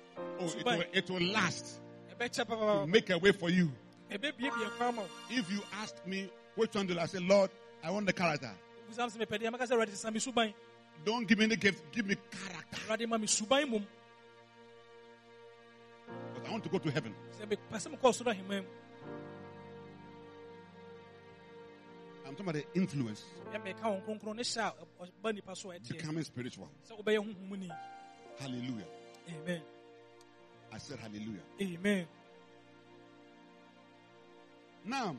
oh, 0.40 0.44
it 0.46 0.64
will, 0.64 0.84
it 0.92 1.10
will 1.10 1.32
last. 1.32 1.80
ɛbɛkyɛ 2.18 2.40
It 2.40 2.48
will 2.48 2.56
papapa 2.56 2.88
make 2.88 3.10
a 3.10 3.18
way 3.18 3.32
for 3.32 3.50
you. 3.50 3.70
ɛbɛbiebie 4.10 4.76
kwan 4.76 4.94
ma 4.96 5.02
wo 5.02 5.08
If 5.30 5.50
you 5.50 5.60
ask 5.80 5.94
me 6.06 6.30
which 6.54 6.74
one 6.74 6.86
do 6.86 6.98
I 6.98 7.06
say, 7.06 7.18
Lord, 7.20 7.50
I 7.82 7.90
want 7.90 8.06
the 8.06 8.12
character. 8.12 8.50
busam 8.88 9.08
sɛ 9.10 9.24
mepɛ 9.26 9.40
deɛ 9.42 9.50
mɛka 9.54 9.66
sɛ 9.66 9.72
awurade 9.76 9.94
sa 9.96 10.10
me 10.10 10.20
suban 10.20 10.52
Don't 11.04 11.26
give 11.26 11.38
me 11.38 11.46
the 11.46 11.56
gift, 11.56 11.82
give 11.92 12.06
me 12.06 12.16
character. 12.30 12.76
awurade 12.88 13.08
ma 13.08 13.16
me 13.18 13.26
suban 13.26 13.64
mmom 13.66 13.84
But 16.34 16.46
I 16.46 16.50
want 16.50 16.62
to 16.64 16.68
go 16.70 16.78
to 16.78 16.90
heaven. 16.90 17.14
sɛ 17.40 17.46
mepɛ 17.46 17.76
sɛ 17.78 17.94
mekɔ 17.96 18.00
ɔsoro 18.02 18.34
ahemman 18.34 18.64
I'm 22.26 22.34
talking 22.36 22.48
about 22.48 22.54
the 22.54 22.80
influence, 22.80 23.22
yɛ 23.52 23.62
meka 23.62 23.82
wɔn 23.82 24.02
kronkron 24.04 24.36
ne 24.36 24.42
hyɛ 24.42 24.72
a 25.00 25.04
ɔba 25.22 25.34
nipa 25.34 25.54
so 25.56 25.70
a 25.70 25.74
ɛteɛ 25.74 25.88
becoming 25.98 26.24
spiritual. 26.24 26.68
sɛ 26.88 27.02
wobɛyɛ 27.02 27.18
honhom 27.18 27.58
ni 27.58 27.70
Hallelujah. 28.40 28.86
Amen. 29.28 29.62
I 30.72 30.78
said 30.78 30.98
hallelujah. 30.98 31.42
amen. 31.60 32.06
Now, 34.84 35.16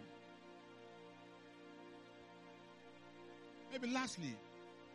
maybe 3.71 3.87
lastly, 3.87 4.35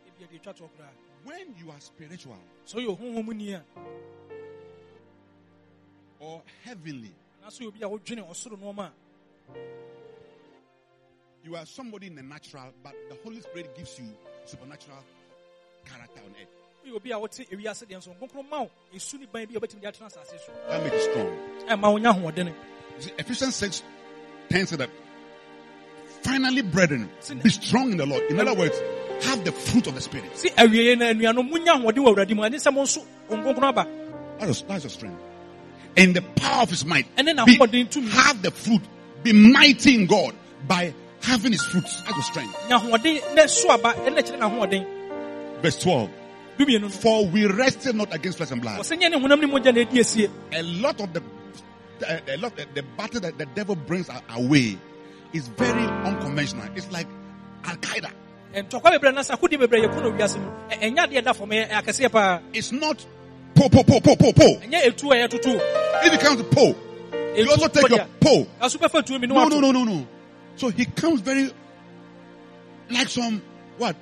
ebi 0.07 0.25
yɛde 0.25 0.39
atwa 0.41 0.53
toɔ 0.53 0.69
koraa 0.77 0.93
when 1.23 1.55
you 1.57 1.69
are 1.69 1.79
spiritual 1.79 2.37
sɛ 2.65 2.85
ɔyɛ 2.85 2.97
honhom 2.99 3.35
ni 3.35 3.53
a 3.53 3.63
or 6.19 6.41
heavenly, 6.63 7.13
naso 7.41 7.63
yɛ 7.63 7.67
obi 7.67 7.81
a 7.83 7.89
wodwene 7.89 8.29
ɔsoro 8.29 8.57
nneɔma 8.57 8.85
a 8.87 8.91
you 11.43 11.55
are 11.55 11.65
somebody 11.65 12.07
in 12.07 12.15
the 12.15 12.21
natural, 12.21 12.71
but 12.83 12.93
the 13.09 13.15
Holy 13.23 13.41
Spirit 13.41 13.75
gives 13.75 13.97
you 13.99 14.05
supernatural 14.45 15.03
character 15.85 16.21
on 16.23 16.31
earth. 16.39 16.60
Woyɛ 16.85 16.95
obi 16.95 17.11
a 17.11 17.19
wote 17.19 17.45
ewiase 17.51 17.85
deɛ 17.85 17.97
nso 17.97 18.13
nkronkron 18.17 18.49
ma 18.49 18.61
wo 18.61 18.69
esu 18.95 19.19
ne 19.19 19.25
ban 19.31 19.45
bi 19.45 19.55
a 19.55 19.59
wobɛtumi 19.59 19.81
de 19.81 19.87
atena 19.87 20.07
asase 20.07 20.39
so 20.45 20.51
That 20.69 20.83
makes 20.83 21.03
strong. 21.03 21.27
ɛma 21.67 21.87
wonya 21.93 22.13
ahoɔdene 22.13 22.53
You 23.01 23.11
Ephesians 23.17 23.55
6 23.55 23.83
10 24.49 24.67
said 24.67 24.79
that 24.79 24.89
finally, 26.23 26.61
brethren, 26.61 27.09
be 27.41 27.49
strong 27.49 27.91
in 27.91 27.97
the 27.97 28.05
Lord. 28.05 28.21
In 28.29 28.39
other 28.39 28.53
words, 28.53 28.79
have 29.23 29.43
the 29.43 29.51
fruit 29.51 29.87
of 29.87 29.95
the 29.95 30.01
Spirit. 30.01 30.29
si 30.37 30.49
awiei 30.49 30.97
na 30.97 31.05
anuanom 31.05 31.49
munya 31.49 31.73
ahoɔden 31.81 32.03
wɔ 32.03 32.15
awurade 32.15 32.35
mu 32.35 32.43
ɛne 32.43 32.55
sɛ 32.55 32.73
mo 32.73 32.83
nso 32.83 33.05
That's 34.39 34.83
your, 34.83 34.89
strength. 34.89 35.21
In 35.95 36.13
the 36.13 36.21
power 36.21 36.63
of 36.63 36.69
his 36.69 36.83
might, 36.85 37.05
ɛne 37.15 37.45
be- 37.45 37.57
n'ahoɔden 37.57 37.89
tumi 37.89 38.09
have 38.09 38.41
the 38.41 38.51
fruit. 38.51 38.81
Be 39.23 39.33
mighty 39.33 39.95
in 39.95 40.07
God 40.07 40.35
by 40.67 40.93
having 41.21 41.51
his 41.51 41.61
fruits. 41.63 42.01
That's 42.01 42.15
your 42.15 42.23
strength. 42.23 42.57
nya 42.67 42.79
ahoɔden 42.79 43.35
na 43.35 43.45
so 43.45 43.69
aba 43.71 43.93
ɛne 43.93 44.17
kyerɛ 44.19 44.39
n'ahoɔden 44.39 45.61
Verse 45.61 45.79
12. 45.81 46.09
For 46.89 47.25
we 47.27 47.45
wrestle 47.47 47.93
not 47.93 48.13
against 48.13 48.37
flesh 48.37 48.51
and 48.51 48.61
blood. 48.61 48.79
wɔsɛ 48.79 48.97
nyɛ 48.99 49.11
ne 49.11 49.19
honam 49.19 49.39
ne 49.41 49.47
mogya 49.47 49.73
na 49.73 49.81
ɛdi 49.83 49.99
asie 49.99 50.29
A 50.53 50.61
lot 50.63 50.99
of 51.01 51.13
the, 51.13 51.21
a 52.33 52.37
lot 52.37 52.55
the, 52.55 52.65
the 52.73 52.83
battle 52.97 53.21
that 53.21 53.37
the 53.37 53.45
devil 53.47 53.75
brings 53.75 54.09
our, 54.09 54.21
our 54.29 54.41
way 54.41 54.77
is 55.33 55.47
very 55.49 55.83
unconventional. 55.83 56.67
It's 56.75 56.91
like 56.91 57.07
Al 57.65 57.75
Qaeda. 57.77 58.11
ntɔkwa 58.53 58.91
bebree 58.99 59.13
na 59.13 59.21
sɛ 59.21 59.37
akodi 59.37 59.57
bebree 59.57 59.85
yɛko 59.85 60.01
no 60.03 60.11
wiase 60.11 60.37
mu 60.39 60.49
ɛ- 60.69 60.79
ɛnyɛ 60.81 60.97
adeɛ 61.07 61.23
da 61.23 61.33
fam 61.33 61.49
ɛyɛ 61.49 61.69
akɛseɛ 61.69 62.11
paa 62.11 62.39
It's 62.53 62.71
not 62.71 63.05
po 63.55 63.69
po 63.69 63.83
po 63.83 63.99
po 64.01 64.15
po 64.15 64.31
po. 64.33 64.43
ɛnyɛ 64.59 64.83
etu 64.87 65.11
a 65.11 65.27
yɛtoto 65.27 65.59
If 66.03 66.13
it 66.13 66.19
comes 66.19 66.37
to 66.37 66.43
po, 66.45 66.75
you 67.35 67.49
also 67.49 67.67
take 67.67 67.89
your 67.89 68.05
po. 68.19 68.45
aso 68.61 68.77
bɛfa 68.77 69.05
tuo 69.05 69.19
mi 69.19 69.27
No, 69.27 69.47
no, 69.47 69.59
no, 69.59 69.71
no, 69.71 69.83
no. 69.83 70.07
So 70.57 70.69
he 70.69 70.85
comes 70.85 71.21
very 71.21 71.49
like 72.89 73.07
some 73.07 73.41
what? 73.77 73.95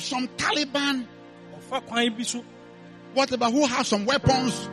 Some 0.00 0.28
Taliban, 0.28 1.06
ɔfa 1.56 1.86
kwan 1.86 2.14
bi 2.16 2.24
whatever, 3.14 3.46
who 3.46 3.66
have 3.66 3.86
some 3.86 4.06
weapons. 4.06 4.68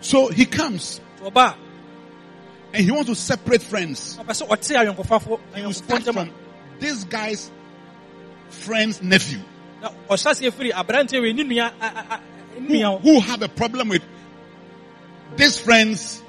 So 0.00 0.28
he 0.28 0.46
comes. 0.46 1.00
And 1.22 2.84
he 2.84 2.90
wants 2.90 3.08
to 3.08 3.14
separate 3.14 3.62
friends. 3.62 4.18
a 4.18 4.24
ɔpɛ 4.24 4.30
sɛ 4.30 4.48
ɔte 4.48 4.96
ayɔnkofafo 4.96 5.40
He 5.54 5.62
will 5.62 5.72
start 5.72 6.02
from 6.02 6.30
this 6.78 7.04
guy's 7.04 7.50
friend's 8.48 9.02
nephew. 9.02 9.38
Who, 9.80 10.16
who 12.98 13.20
have 13.20 13.42
a 13.42 13.48
problem 13.48 13.88
with 13.88 14.02
this 15.36 15.58
friend's 15.60 16.22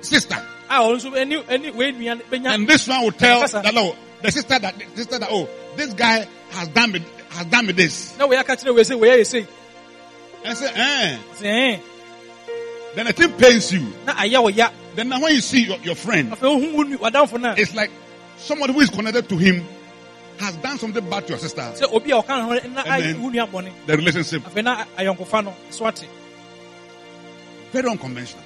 sister. 0.00 0.34
a 0.68 0.78
ɔno 0.80 0.96
nso 0.96 1.10
ɛni 1.12 1.44
ɛni 1.44 1.74
wei 1.74 1.92
nua 1.92 2.20
bɛnya 2.22 2.54
And 2.54 2.68
this 2.68 2.86
one 2.88 3.02
will 3.04 3.12
tell 3.12 3.46
that 3.46 3.76
oh, 3.76 3.96
the 4.22 4.30
sister 4.32 4.58
that 4.58 4.78
the 4.78 4.84
sister 4.96 5.18
that 5.18 5.28
oh, 5.30 5.48
this 5.76 5.92
guy 5.94 6.26
has 6.50 6.68
done 6.68 6.92
me 6.92 7.04
has 7.30 7.46
done 7.46 7.66
me 7.66 7.72
this. 7.72 8.16
na 8.18 8.26
wei 8.26 8.36
aka 8.36 8.56
kyerɛ 8.56 8.74
wei 8.74 8.82
sɛ 8.82 8.98
wei 8.98 9.08
ayɛ 9.10 9.26
sei 9.26 9.46
And 10.44 10.56
say, 10.58 10.72
eh. 10.74 11.18
sɛ 11.34 11.44
ɛn 11.44 11.80
Then 12.96 13.06
the 13.06 13.12
thing 13.12 13.32
pains 13.32 13.72
you. 13.72 13.92
ya 14.52 14.70
Then 14.96 15.08
now 15.08 15.20
when 15.20 15.32
you 15.34 15.40
see 15.40 15.64
your, 15.66 15.78
your 15.78 15.94
friend, 15.94 16.32
afei 16.32 16.48
ohun 16.48 16.72
wo 16.74 16.82
nu- 16.82 16.98
wadamfo 16.98 17.40
no 17.40 17.50
a 17.50 17.54
it's 17.56 17.74
like 17.74 17.90
somebody 18.36 18.72
who 18.72 18.80
is 18.80 18.90
connected 18.90 19.28
to 19.28 19.36
him 19.36 19.64
has 20.38 20.56
done 20.56 20.78
something 20.78 21.08
bad 21.08 21.24
to 21.26 21.30
your 21.34 21.38
sister. 21.38 21.60
sɛ 21.62 21.92
obi 21.92 22.10
a 22.10 22.14
ɔka 22.22 22.28
ne 22.28 22.60
ho 22.60 22.68
na 22.68 22.82
And 22.82 23.02
then- 23.04 23.22
wo 23.22 23.30
nua 23.30 23.48
bɔne 23.48 23.70
The 23.86 23.96
relationship 23.96 24.42
afei 24.44 24.64
na 24.64 24.84
ayɔnkofa 24.98 25.44
no 25.44 25.54
so 25.70 25.86
ate 25.86 26.06
very 27.72 27.88
unconventional. 27.88 28.42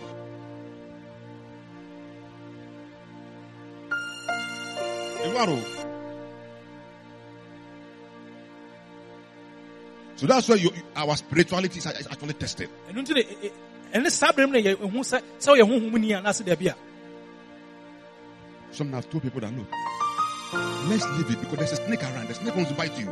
So 10.17 10.27
that's 10.27 10.49
why 10.49 10.57
you, 10.57 10.71
our 10.95 11.17
spirituality 11.17 11.79
is 11.79 11.87
actually 11.87 12.35
tested. 12.35 12.71
Some 18.71 18.93
have 18.93 19.09
told 19.09 19.23
people 19.23 19.41
that 19.41 19.53
look, 19.57 19.69
let's 20.89 21.07
leave 21.11 21.31
it 21.31 21.41
because 21.41 21.59
there's 21.59 21.73
a 21.73 21.77
snake 21.77 22.03
around. 22.03 22.29
The 22.29 22.35
snake 22.35 22.57
wants 22.57 22.71
to 22.71 22.77
bite 22.77 22.99
you. 22.99 23.07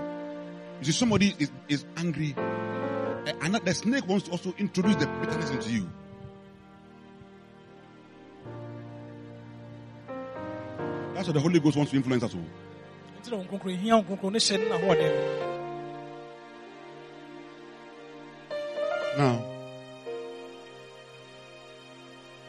You 0.79 0.85
see, 0.85 0.93
somebody 0.93 1.35
is, 1.39 1.53
is 1.69 1.85
angry, 1.97 2.35
and 2.37 3.55
the 3.55 3.75
snake 3.75 4.07
wants 4.09 4.25
to 4.25 4.33
also 4.33 4.53
introduce 4.59 4.97
the 4.97 5.07
bitterness 5.07 5.51
into 5.51 5.71
you. 5.71 5.89
That's 11.23 11.29
what 11.29 11.35
the 11.35 11.41
Holy 11.41 11.61
Ghost 11.61 11.77
wants 11.77 11.93
to 11.93 11.97
influence 11.97 12.25
us 12.25 12.35
nahoɔden 12.35 12.45
Now, 19.17 19.39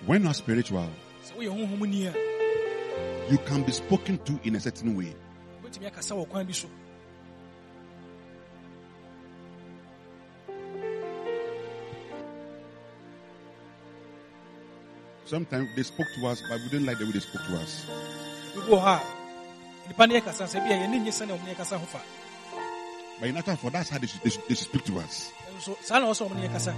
when 0.07 0.23
you 0.23 0.27
are 0.27 0.33
spiritual, 0.33 0.89
you 3.29 3.37
can 3.45 3.61
be 3.61 3.71
spoken 3.71 4.17
to 4.17 4.39
in 4.43 4.55
a 4.55 4.59
certain 4.59 4.97
way. 4.97 5.13
Sometimes 15.25 15.69
they 15.75 15.83
spoke 15.83 16.07
to 16.15 16.27
us, 16.27 16.41
but 16.49 16.59
we 16.59 16.69
didn't 16.69 16.87
like 16.87 16.97
the 16.97 17.05
way 17.05 17.11
they 17.11 17.19
spoke 17.19 17.45
to 17.45 17.57
us. 17.57 17.85
Bi 18.53 18.59
wɔ 18.69 18.77
hɔ 18.79 18.87
a 18.95 19.01
nipa 19.87 20.07
ne 20.07 20.19
yɛkasa 20.19 20.45
sɛ 20.47 20.59
bi 20.63 20.69
a 20.73 20.77
yɛne 20.87 21.01
nye 21.01 21.11
sɛnea 21.11 21.35
ɔmo 21.37 21.45
ne 21.45 21.53
yɛkasa 21.53 21.77
ho 21.79 21.85
fa 21.85 21.99
But 23.19 23.29
in 23.29 23.37
actual 23.37 23.55
fact, 23.55 23.73
that's 23.73 23.89
how 23.89 23.97
they 23.99 24.07
should, 24.07 24.21
they 24.21 24.29
should, 24.31 24.41
they 24.49 24.55
should 24.55 24.67
speak 24.67 24.83
to 24.85 24.99
us. 24.99 25.31
nso 25.57 25.77
saa 25.81 25.99
na 25.99 26.07
ɔwɔ 26.07 26.15
sɛ 26.17 26.29
ɔmo 26.29 26.75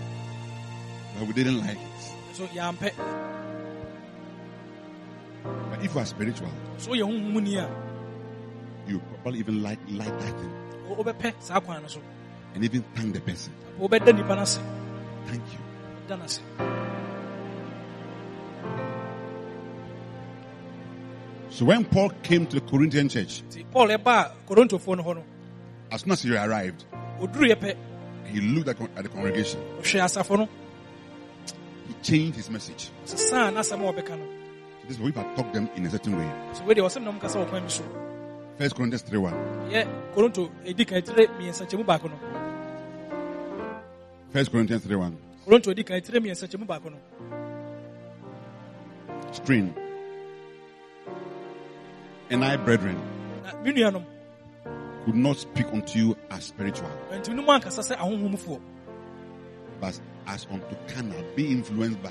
But 1.18 1.28
we 1.28 1.34
didn't 1.34 1.60
like 1.62 1.78
it. 1.78 2.04
nso 2.34 2.48
yɛampɛ 2.48 2.92
But 5.70 5.84
if 5.84 5.94
you 5.94 6.00
are 6.00 6.06
spiritual, 6.06 6.52
so 6.78 6.92
woyɛ 6.92 7.04
honhom 7.04 7.44
ni 7.44 7.58
a 7.58 7.68
you 8.88 9.00
probably 9.24 9.40
even 9.40 9.64
like 9.64 9.80
like 9.90 10.08
that 10.20 10.34
thing. 10.40 10.54
Wo- 10.88 11.04
wobɛpɛ 11.04 11.34
saa 11.40 11.60
kwan 11.60 11.82
no 11.82 11.88
so. 11.88 12.00
And 12.54 12.64
even 12.64 12.84
thank 12.96 13.14
the 13.14 13.22
person. 13.22 13.52
wobɛda 13.80 14.16
nipa 14.16 14.36
no 14.36 14.42
ase 14.42 14.60
Thank 15.28 15.42
you. 15.54 15.60
da 16.08 16.16
no 16.16 16.24
ase 16.26 16.40
So 21.56 21.64
when 21.64 21.86
Paul 21.86 22.10
came 22.22 22.46
to 22.48 22.60
the 22.60 22.66
Corinthian 22.70 23.08
church, 23.08 23.42
paul 23.72 23.88
ɛbaa 23.88 24.30
korontofoɔ 24.46 24.98
no 24.98 25.04
hɔ 25.04 25.16
no 25.16 25.24
as 25.90 26.02
soon 26.02 26.12
as 26.12 26.22
he 26.22 26.36
arrived, 26.36 26.84
he 27.18 28.42
looked 28.42 28.68
at, 28.68 28.78
the 29.04 29.08
congregation. 29.08 29.62
ɔhwɛ 29.80 30.02
asafo 30.04 30.38
no 30.38 30.50
He 31.88 31.94
changed 32.04 32.36
his 32.36 32.50
message. 32.50 32.90
sesaa 33.06 33.54
n'asɛm 33.54 33.80
a 33.80 33.94
wɔbɛka 33.94 34.18
no 34.20 34.26
This 34.86 34.98
is 34.98 35.00
what 35.00 35.18
I 35.18 35.24
taught 35.36 35.54
them 35.54 35.70
in 35.78 35.86
a 35.86 35.90
certain 35.90 36.18
way. 36.18 36.30
so 36.52 36.66
wei 36.66 36.76
deɛ 36.76 36.82
ɔsɛm 36.90 37.04
na 37.04 37.12
ɔmo 37.14 37.22
kasa 37.22 37.38
wɔ 37.40 37.48
kwan 37.48 37.62
bi 37.64 37.70
First 38.58 38.76
Corinthians 38.76 39.04
3 39.04 39.18
1. 39.18 39.34
yɛ 39.72 39.88
koronto 40.14 40.52
edi 40.66 40.84
kan 40.84 41.02
tire 41.02 41.28
mmiɛnsa 41.28 41.70
kyɛmu 41.70 41.86
baako 41.86 42.12
First 44.34 44.52
Corinthians 44.52 44.84
3 44.84 44.96
1. 44.98 45.18
koronto 45.46 45.74
And 52.30 52.44
I, 52.44 52.56
brethren, 52.58 52.98
na 53.44 53.54
me 53.62 53.72
nuanom 53.74 54.04
could 55.06 55.16
not 55.16 55.38
speak 55.38 55.68
unto 55.72 56.00
you 56.00 56.18
as 56.32 56.46
spiritual, 56.46 56.90
ntumi 57.14 57.36
no 57.36 57.42
mu 57.44 57.50
ankasa 57.52 57.82
sɛ 57.86 57.96
ahohomfoɔ 57.98 58.60
but 59.80 60.00
as 60.28 60.48
unto 60.52 60.76
carnal, 60.88 61.22
be 61.36 61.52
influenced 61.52 62.02
by 62.02 62.10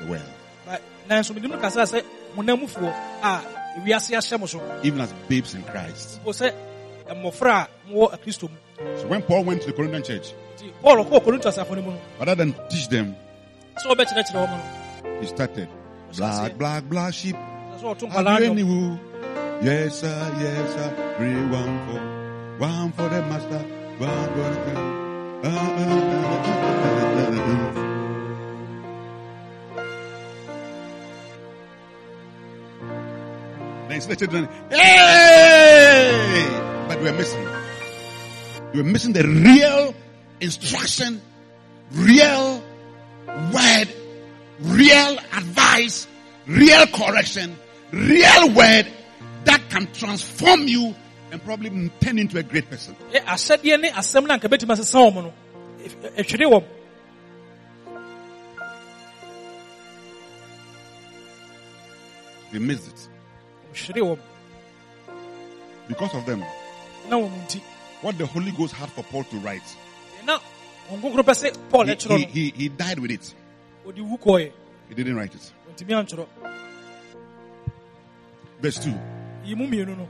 the 0.00 0.06
world. 0.10 0.22
Ba- 0.66 0.80
nanso 1.08 1.34
mede 1.34 1.48
no 1.48 1.58
kasa 1.58 1.82
sɛ 1.82 2.02
monamufoɔ 2.34 2.92
a 3.22 3.40
ewiase 3.78 4.16
ahyɛ 4.16 4.40
mo 4.40 4.46
so 4.46 4.60
Even 4.82 5.00
as 5.00 5.12
babes 5.28 5.54
in 5.54 5.62
Christ. 5.62 6.20
mpo 6.24 6.30
sɛ 6.32 6.52
mmɔfra 7.08 7.68
a 7.68 7.68
mowɔ 7.92 8.12
akristo 8.18 8.50
mu 8.50 8.56
So 9.00 9.06
when 9.06 9.22
Paul 9.22 9.44
went 9.44 9.60
to 9.62 9.68
the 9.68 9.72
Corinthian 9.74 10.02
church, 10.02 10.32
nti 10.56 10.72
paul 10.82 10.96
kɔɔ 11.04 11.22
korinto 11.22 11.46
asafo 11.52 11.76
no 11.76 11.82
mu 11.82 11.90
no 11.92 11.98
rather 12.18 12.34
than 12.34 12.52
teach 12.68 12.88
them, 12.88 13.14
sɛ 13.78 13.86
wɔbɛkyerɛkyerɛ 13.94 14.34
wɔ 14.34 14.50
mo 14.50 14.56
no 14.56 15.20
he 15.20 15.26
started 15.28 15.68
black, 16.16 16.58
black, 16.58 16.84
black 16.88 17.14
sheep. 17.14 17.36
sɛ 17.36 17.78
sɛ 17.80 17.96
ɔto 17.96 18.08
Have 18.10 18.40
you 18.42 18.50
any? 18.50 18.98
Yes, 19.62 20.00
sir, 20.00 20.36
yes, 20.40 20.74
sir. 20.74 21.14
Three, 21.18 21.38
one, 21.46 21.86
four. 21.86 22.00
One 22.58 22.92
for 22.92 23.08
the 23.08 23.22
master. 23.22 23.62
One 23.98 24.28
for 24.34 24.48
the 24.50 24.60
king. 24.66 24.88
Uh, 25.44 26.52
Then 33.88 34.16
children, 34.16 34.48
hey! 34.70 36.46
But 36.88 37.00
we're 37.00 37.12
missing. 37.12 37.48
We're 38.74 38.84
missing 38.84 39.12
the 39.12 39.26
real 39.26 39.94
instruction, 40.40 41.20
real 41.92 42.62
word, 43.52 43.88
real 44.60 45.18
advice, 45.36 46.06
real 46.46 46.86
correction, 46.88 47.56
real 47.92 48.50
word, 48.54 48.86
can 49.72 49.90
transform 49.92 50.68
you 50.68 50.94
and 51.30 51.42
probably 51.42 51.70
turn 52.00 52.18
into 52.18 52.36
a 52.38 52.42
great 52.42 52.68
person. 52.68 52.94
Ɛ, 53.12 53.24
ahyɛdeɛ 53.24 53.80
ne 53.80 53.90
asɛm 53.90 54.26
no 54.26 54.34
anka 54.36 54.48
bɛtumi 54.52 54.72
asesa 54.76 54.98
wɔn 55.00 55.14
no 55.24 55.32
ɛ- 55.82 56.16
ɛhwere 56.20 56.46
wɔn 56.52 56.64
They 62.52 62.58
missed 62.58 62.88
it. 62.88 63.08
Because 65.88 66.14
of 66.14 66.26
them, 66.26 66.40
na 67.08 67.16
wɔn 67.16 67.30
mu 67.30 67.36
nti 67.46 67.60
what 68.02 68.18
the 68.18 68.26
Holy 68.26 68.50
Ghost 68.52 68.74
had 68.74 68.90
for 68.90 69.02
Paul 69.04 69.24
to 69.24 69.36
write, 69.38 69.62
na 70.24 70.38
wɔn 70.90 71.00
nkonkoro 71.00 71.22
pɛ 71.22 71.32
sɛ 71.52 71.70
paul 71.70 71.86
he, 71.86 71.94
he, 71.96 72.24
he, 72.24 72.50
he 72.50 72.68
died 72.68 72.98
with 72.98 73.10
it. 73.10 73.34
ɔde 73.86 73.98
wu 74.06 74.16
kɔɛ 74.18 74.52
He 74.88 74.94
didn't 74.94 75.16
write 75.16 75.34
it. 75.34 75.52
Verse 78.60 78.78
2. 78.84 78.94
Yi 79.44 79.54
mu 79.54 79.66
mmienu 79.66 79.96
no 79.96 80.08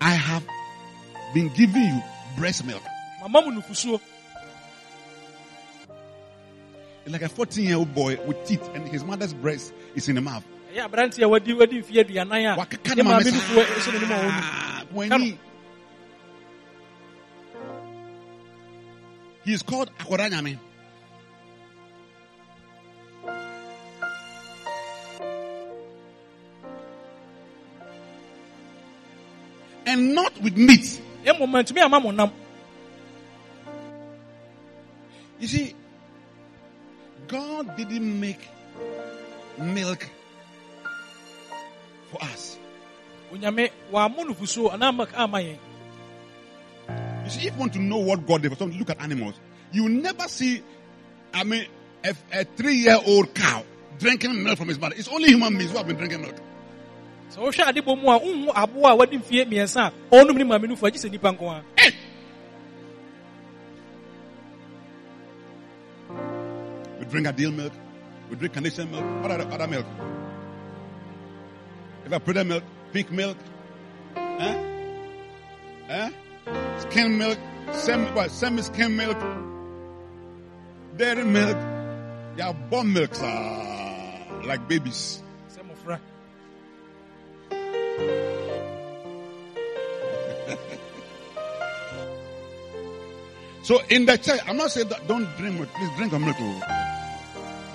I 0.00 0.10
have 0.14 0.44
been 1.34 1.48
giving 1.54 1.82
you 1.82 2.02
breast 2.36 2.64
milk. 2.64 2.82
mama 3.22 3.42
mu 3.42 3.50
nufusuo 3.60 4.00
Like 7.08 7.22
a 7.22 7.28
14 7.28 7.64
year 7.64 7.76
old 7.76 7.94
boy 7.94 8.18
with 8.26 8.36
teeth 8.48 8.68
and 8.74 8.88
his 8.88 9.04
mother's 9.04 9.32
breast 9.32 9.72
is 9.94 10.08
in 10.08 10.16
the 10.16 10.20
mouth. 10.20 10.44
ɛyɛ 10.74 10.84
aberante 10.88 11.22
a 11.22 11.28
wadi 11.28 11.52
wadi 11.54 11.80
mfeɛ 11.82 12.04
aduanan 12.04 12.52
a 12.52 12.56
Wakeka 12.56 12.96
ne 12.96 13.02
ne 13.02 13.02
maame 13.02 13.24
maame 13.24 13.30
ah, 13.30 13.36
nufuo 13.36 13.62
ɛhyɛ 13.62 13.80
saa. 13.82 13.92
n'anim 13.92 14.92
When 14.92 15.20
he, 15.20 15.38
he 19.44 19.52
is 19.52 19.62
called 19.62 19.90
Akoranyame. 19.98 20.58
And 29.96 30.14
not 30.14 30.36
with 30.42 30.58
meat. 30.58 31.00
ɛmmom 31.24 31.48
mantumi 31.50 31.80
ama 31.80 31.98
mo 31.98 32.10
nam 32.10 32.30
You 35.40 35.48
see, 35.48 35.74
God 37.26 37.76
didn't 37.76 38.20
make 38.20 38.40
milk 39.58 40.06
for 42.10 42.22
us. 42.22 42.58
onyame 43.32 43.70
wammo 43.90 44.24
nufusuo 44.24 44.70
anaa 44.72 44.92
mak 44.92 45.16
ama 45.16 45.40
You 45.40 45.56
see, 47.28 47.48
if 47.48 47.54
you 47.54 47.60
want 47.60 47.72
to 47.72 47.78
know 47.80 47.96
what 47.96 48.26
God 48.26 48.42
did 48.42 48.60
look 48.60 48.90
at 48.90 49.00
animals. 49.00 49.34
You 49.72 49.88
never 49.88 50.28
see, 50.28 50.62
I 51.32 51.42
mean, 51.42 51.66
a, 52.04 52.14
a 52.32 52.44
three-year-old 52.44 53.34
cow 53.34 53.64
drinking 53.98 54.44
milk 54.44 54.58
from 54.58 54.68
his 54.68 54.78
mother. 54.78 54.94
It's 54.96 55.08
only 55.08 55.30
human 55.30 55.56
beings 55.56 55.72
who 55.72 55.78
have 55.78 55.86
been 55.88 55.96
drinking 55.96 56.20
milk. 56.20 56.36
Sɛ 57.30 57.38
wohwɛ 57.42 57.68
ade 57.68 57.80
bɔ 57.80 57.92
mu 58.00 58.10
a 58.10 58.18
wonhu 58.18 58.50
aboa 58.54 58.90
a 58.90 58.96
wadi 58.96 59.18
mfeɛ 59.18 59.44
mmiɛnsa 59.46 59.80
a 59.86 59.92
ɔnom 60.16 60.36
ne 60.36 60.44
maame 60.44 60.66
nufuo 60.68 60.88
agye 60.88 60.98
sɛ 60.98 61.08
nnipa 61.10 61.32
nko 61.32 61.50
a 61.50 61.62
We 66.98 67.04
drink 67.12 67.26
Ideal 67.28 67.52
milk. 67.52 67.72
We 68.30 68.36
drink 68.36 68.54
Carnation 68.54 68.90
milk. 68.90 69.04
What 69.22 69.30
other, 69.30 69.48
other 69.52 69.66
milk? 69.68 69.86
Evaporated 72.04 72.46
milk, 72.46 72.64
pink 72.92 73.10
milk, 73.10 73.36
eh? 74.16 74.54
Eh? 75.88 76.10
Skim 76.78 77.18
milk, 77.18 77.38
semi, 77.72 78.04
what, 78.12 78.30
semi-skim 78.30 78.96
milk, 78.96 79.18
dairy 80.96 81.24
milk. 81.24 81.56
They 82.36 82.42
are 82.42 82.54
bomb 82.54 82.92
milks, 82.92 83.20
ah, 83.22 84.40
like 84.44 84.68
babies. 84.68 85.22
So 93.66 93.80
in 93.90 94.06
the 94.06 94.16
church, 94.16 94.38
I'm 94.46 94.56
not 94.56 94.70
saying 94.70 94.88
that 94.90 95.08
don't 95.08 95.26
drink 95.38 95.58
milk. 95.58 95.68
Please 95.74 95.90
drink 95.96 96.12
a 96.12 96.20
milk. 96.20 96.36
oh. 96.38 96.62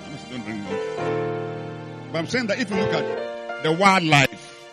I'm 0.06 0.11
not 0.11 0.22
saying 0.22 0.31
don't 0.31 0.45
drink 0.45 0.64
milk. 0.69 0.81
But 2.14 2.19
I'm 2.19 2.27
saying 2.27 2.48
that 2.48 2.60
if 2.60 2.69
you 2.69 2.77
look 2.77 2.93
at 2.93 3.64
the 3.64 3.73
wildlife, 3.73 4.64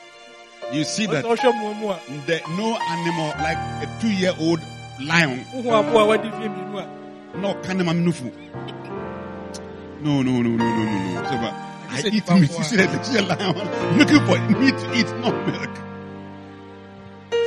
you 0.73 0.85
see 0.85 1.07
that 1.07 1.25
wohwɛ 1.25 1.51
mmoa 1.53 1.75
mu 1.81 1.89
a 1.91 1.99
the, 2.27 2.41
no 2.57 2.77
animal 2.77 3.29
like 3.43 3.59
a 3.83 3.99
two-year-old 4.01 4.61
lion, 5.01 5.45
wohu 5.57 5.75
aboa 5.75 6.03
a 6.03 6.07
wadi 6.07 6.29
mfeɛ 6.29 6.49
mmienu 6.55 6.79
a 6.79 6.87
no. 7.39 7.55
No, 10.01 10.23
no, 10.23 10.41
no, 10.41 10.51
no, 10.51 10.57
no, 10.57 10.85
no, 10.85 11.20
no. 11.20 11.29
So, 11.29 11.37
but 11.39 11.68
I 11.89 12.01
eat 12.01 12.28
meat. 12.31 12.51
You 12.51 12.65
see 12.65 12.77
that 12.77 13.06
see 13.06 13.19
a 13.19 13.23
lion 13.23 13.98
looking 13.98 14.20
for 14.27 14.39
meat 14.60 14.77
to 14.78 14.98
eat, 14.98 15.06
not 15.20 15.35
milk. 15.47 15.74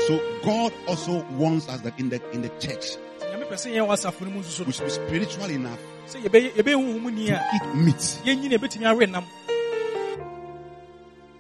So 0.08 0.40
God 0.44 0.74
also 0.88 1.24
wants 1.34 1.70
us 1.70 1.82
that 1.82 2.00
in 2.00 2.10
the 2.10 2.22
in 2.32 2.42
the 2.42 2.50
church 2.60 2.98
nyame 3.32 3.46
pɛ 3.48 3.56
sɛ 3.56 3.70
yɛn 3.72 3.88
wɔ 3.88 3.94
asafo 3.94 4.22
no 4.26 4.32
mu 4.32 4.40
nso 4.42 4.50
so 4.52 4.64
we 4.64 4.72
should 4.72 4.86
be 4.86 4.92
spiritual 4.92 5.50
enough 5.50 5.80
sɛ 6.08 6.22
yɛbɛyɛ 6.24 6.52
yɛbɛyɛ 6.58 6.76
to 7.16 7.56
eat 7.56 7.76
meat 7.76 8.04
yɛnyi 8.26 8.50
na 8.50 8.58
yɛbɛtumi 8.58 8.86
awe 8.86 9.06
nam 9.08 9.24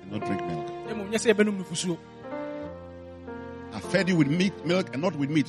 and 0.02 0.12
not 0.12 0.22
drink 0.26 0.42
milk. 0.46 0.68
na 0.88 0.94
mmom 0.94 1.10
nyɛ 1.12 1.18
sɛ 1.20 1.34
yɛbɛnom 1.34 1.58
nufusuo 1.64 1.98
I 3.74 3.80
fed 3.80 4.10
you 4.10 4.18
with 4.18 4.28
meat, 4.28 4.66
milk, 4.66 4.90
and 4.92 5.02
not 5.02 5.16
with 5.16 5.30
meat. 5.30 5.48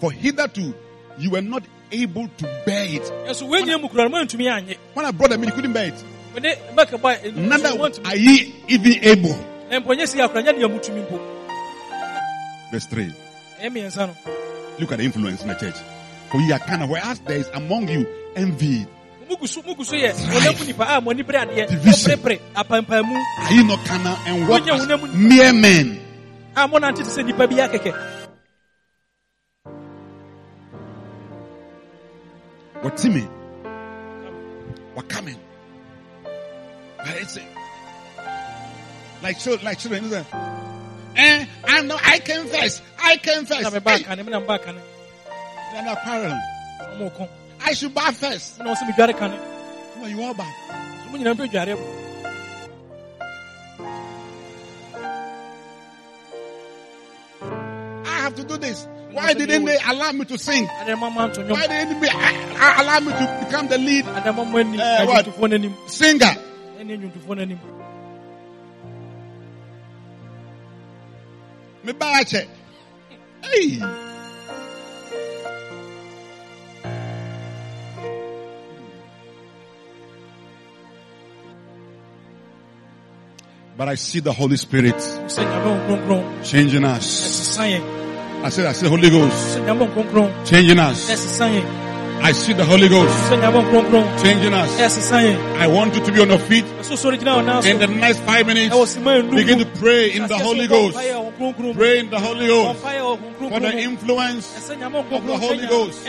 For 0.00 0.10
hitherto 0.10 0.74
you 1.18 1.30
were 1.30 1.40
not 1.40 1.62
able 1.92 2.26
to 2.26 2.44
bear 2.66 2.84
it. 2.84 3.02
ɛnso 3.28 3.46
wɔanyina 3.48 3.80
mu 3.80 3.88
kura 3.88 4.08
no 4.08 4.16
moantumi 4.18 4.46
anyɛ 4.46 4.76
When 4.94 5.06
I 5.06 5.10
brought 5.12 5.30
the 5.30 5.38
meat, 5.38 5.46
you 5.50 5.52
couldn't 5.54 5.72
bear 5.72 5.86
it. 5.86 6.04
Mene 6.34 6.54
bɛkɛbɔ 6.76 7.34
Neither 7.34 8.00
are 8.04 8.16
ye 8.16 8.54
even 8.68 9.04
able. 9.04 9.36
na 9.70 9.80
mpo 9.80 9.94
nyɛ 9.94 10.06
sɛ 10.06 10.24
akora 10.28 10.42
nyɛ 10.44 10.58
deɛ 10.58 10.68
mutumi 10.70 11.02
mpo 11.06 11.18
Verse 12.70 12.86
3. 12.86 13.12
ɛyɛ 13.62 13.70
mmiɛnsa 13.70 14.06
no 14.06 14.14
Look 14.78 14.92
at 14.92 14.98
the 14.98 15.04
influence 15.04 15.42
in 15.42 15.48
the 15.48 15.54
church. 15.54 15.74
For 16.30 16.40
ye 16.40 16.52
are 16.52 16.58
kind 16.58 16.82
of, 16.82 16.88
whereas 16.88 17.18
there 17.20 17.36
is 17.36 17.48
among 17.52 17.88
you 17.88 18.06
envy. 18.36 18.86
mugu 19.28 19.46
so 19.48 19.60
mugu 19.62 19.84
so 19.84 19.94
yɛ 19.94 20.12
wɔnam 20.12 20.66
nipa 20.66 20.84
a 20.96 21.00
mo 21.00 21.10
ani 21.10 21.22
bere 21.22 21.40
adeɛ 21.46 21.68
Division. 21.68 22.20
Are 22.26 23.52
ye 23.52 23.62
not 23.64 23.84
carnal 23.84 24.16
and 24.26 24.48
walk 24.48 24.66
as 24.68 24.86
mere 25.14 25.52
men? 25.52 26.00
a 26.56 26.66
mo 26.68 26.78
nante 26.78 26.98
te 26.98 27.10
sɛ 27.10 27.24
nipa 27.26 27.46
bi 27.46 27.56
akɛkɛ 27.56 28.16
What 32.82 32.96
Timmy? 32.96 33.20
What 34.94 35.06
coming? 35.08 35.36
It's 37.16 37.38
like 39.22 39.40
so, 39.40 39.56
like 39.62 39.78
children. 39.78 40.04
Isn't 40.04 40.20
it? 40.20 40.26
Eh, 41.16 41.46
I 41.66 41.82
know. 41.82 41.98
I 42.00 42.18
first. 42.20 42.82
I 43.02 43.16
came 43.16 43.44
first. 43.44 43.62
na 43.62 43.70
Hey, 43.70 43.78
meba 43.80 43.92
aka 44.00 44.14
ne 44.16 44.22
mena 44.22 44.40
mba 44.40 44.54
aka 44.54 44.72
ne 44.72 44.80
they're 45.72 45.84
not 45.84 45.98
quarreling. 46.02 46.40
ɔmo 46.96 47.14
ko 47.16 47.28
I 47.62 47.74
should 47.74 47.94
buy 47.94 48.10
first. 48.12 48.58
na 48.58 48.72
ɔsɛ 48.72 48.88
medware 48.90 49.16
ka 49.18 49.26
ne 49.28 49.38
Well, 50.00 50.08
you 50.08 50.22
all 50.22 50.34
buy. 50.34 50.50
mo 51.10 51.18
nyinaa 51.18 51.34
mpɛ 51.34 51.50
dware 51.50 51.76
I 58.04 58.22
have 58.22 58.34
to 58.36 58.44
do 58.44 58.56
this. 58.56 58.86
Why 59.12 59.34
didn't 59.34 59.64
they 59.64 59.78
allow 59.86 60.12
me 60.12 60.24
to 60.26 60.38
sing? 60.38 60.68
ade 60.80 60.96
ma 60.98 61.10
ma 61.10 61.28
nto 61.28 61.42
Why 61.50 61.66
didn't 61.66 62.00
they 62.00 62.08
uh, 62.08 62.82
allow 62.82 63.00
me 63.00 63.10
to 63.12 63.44
become 63.44 63.66
the 63.68 63.78
lead 63.78 64.06
ade 64.06 64.30
ma 64.34 64.44
mo 64.44 64.58
anim 64.58 64.78
Eh, 64.80 65.04
what? 65.06 65.26
no 65.50 65.86
singer? 65.88 66.34
Ɛne 66.80 66.92
adwontofoɔ 66.94 67.36
no 67.36 67.42
anim 67.42 67.58
Me 71.82 71.92
buy 71.92 72.20
a 72.20 72.24
check. 72.24 72.46
Hey. 73.42 73.80
But 83.78 83.88
I 83.88 83.94
see 83.94 84.20
the 84.20 84.32
Holy 84.32 84.58
Spirit 84.58 84.94
sɛ 84.96 85.42
nyame 85.42 85.64
wo 85.64 85.86
kronkron 85.86 86.44
changing 86.44 86.84
us. 86.84 87.58
I 87.58 88.48
said, 88.50 88.66
I 88.66 88.72
see 88.72 88.82
the 88.84 88.90
Holy 88.90 89.08
Ghost 89.08 89.56
sɛ 89.56 89.64
nyame 89.64 89.80
wo 89.80 89.86
kronkron 89.86 90.46
changing 90.46 90.78
us. 90.78 91.89
I 92.22 92.32
see 92.32 92.52
the 92.52 92.64
Holy 92.64 92.88
Ghost 92.88 93.14
sɛ 93.30 93.40
nyame 93.40 93.54
wo 93.54 93.62
kronkron 93.70 94.22
changing 94.22 94.52
us. 94.54 94.70
I 95.58 95.66
want 95.66 95.94
you 95.94 96.04
to 96.04 96.12
be 96.12 96.20
on 96.20 96.28
your 96.28 96.38
feet 96.38 96.64
ɛso 96.80 96.94
sɔre 96.96 97.18
gyina 97.18 97.36
wo 97.36 97.40
nan 97.42 97.62
so 97.62 97.68
in 97.68 97.78
the 97.78 97.86
next 97.86 98.20
five 98.20 98.46
minutes. 98.46 98.74
ɛwɔ 98.74 98.86
sima 98.86 99.20
enum 99.20 99.36
Begin 99.36 99.58
to 99.58 99.66
pray 99.80 100.12
in 100.12 100.26
the 100.26 100.38
Holy 100.38 100.66
Ghost. 100.66 100.96
Pray 101.40 102.00
in 102.00 102.10
the 102.10 102.20
Holy 102.20 102.46
Ghost 102.46 102.80
for 103.48 103.60
the 103.60 103.78
influence 103.78 104.68
of 105.10 105.26
the 105.26 105.38
Holy 105.38 105.66
Ghost. 105.66 106.06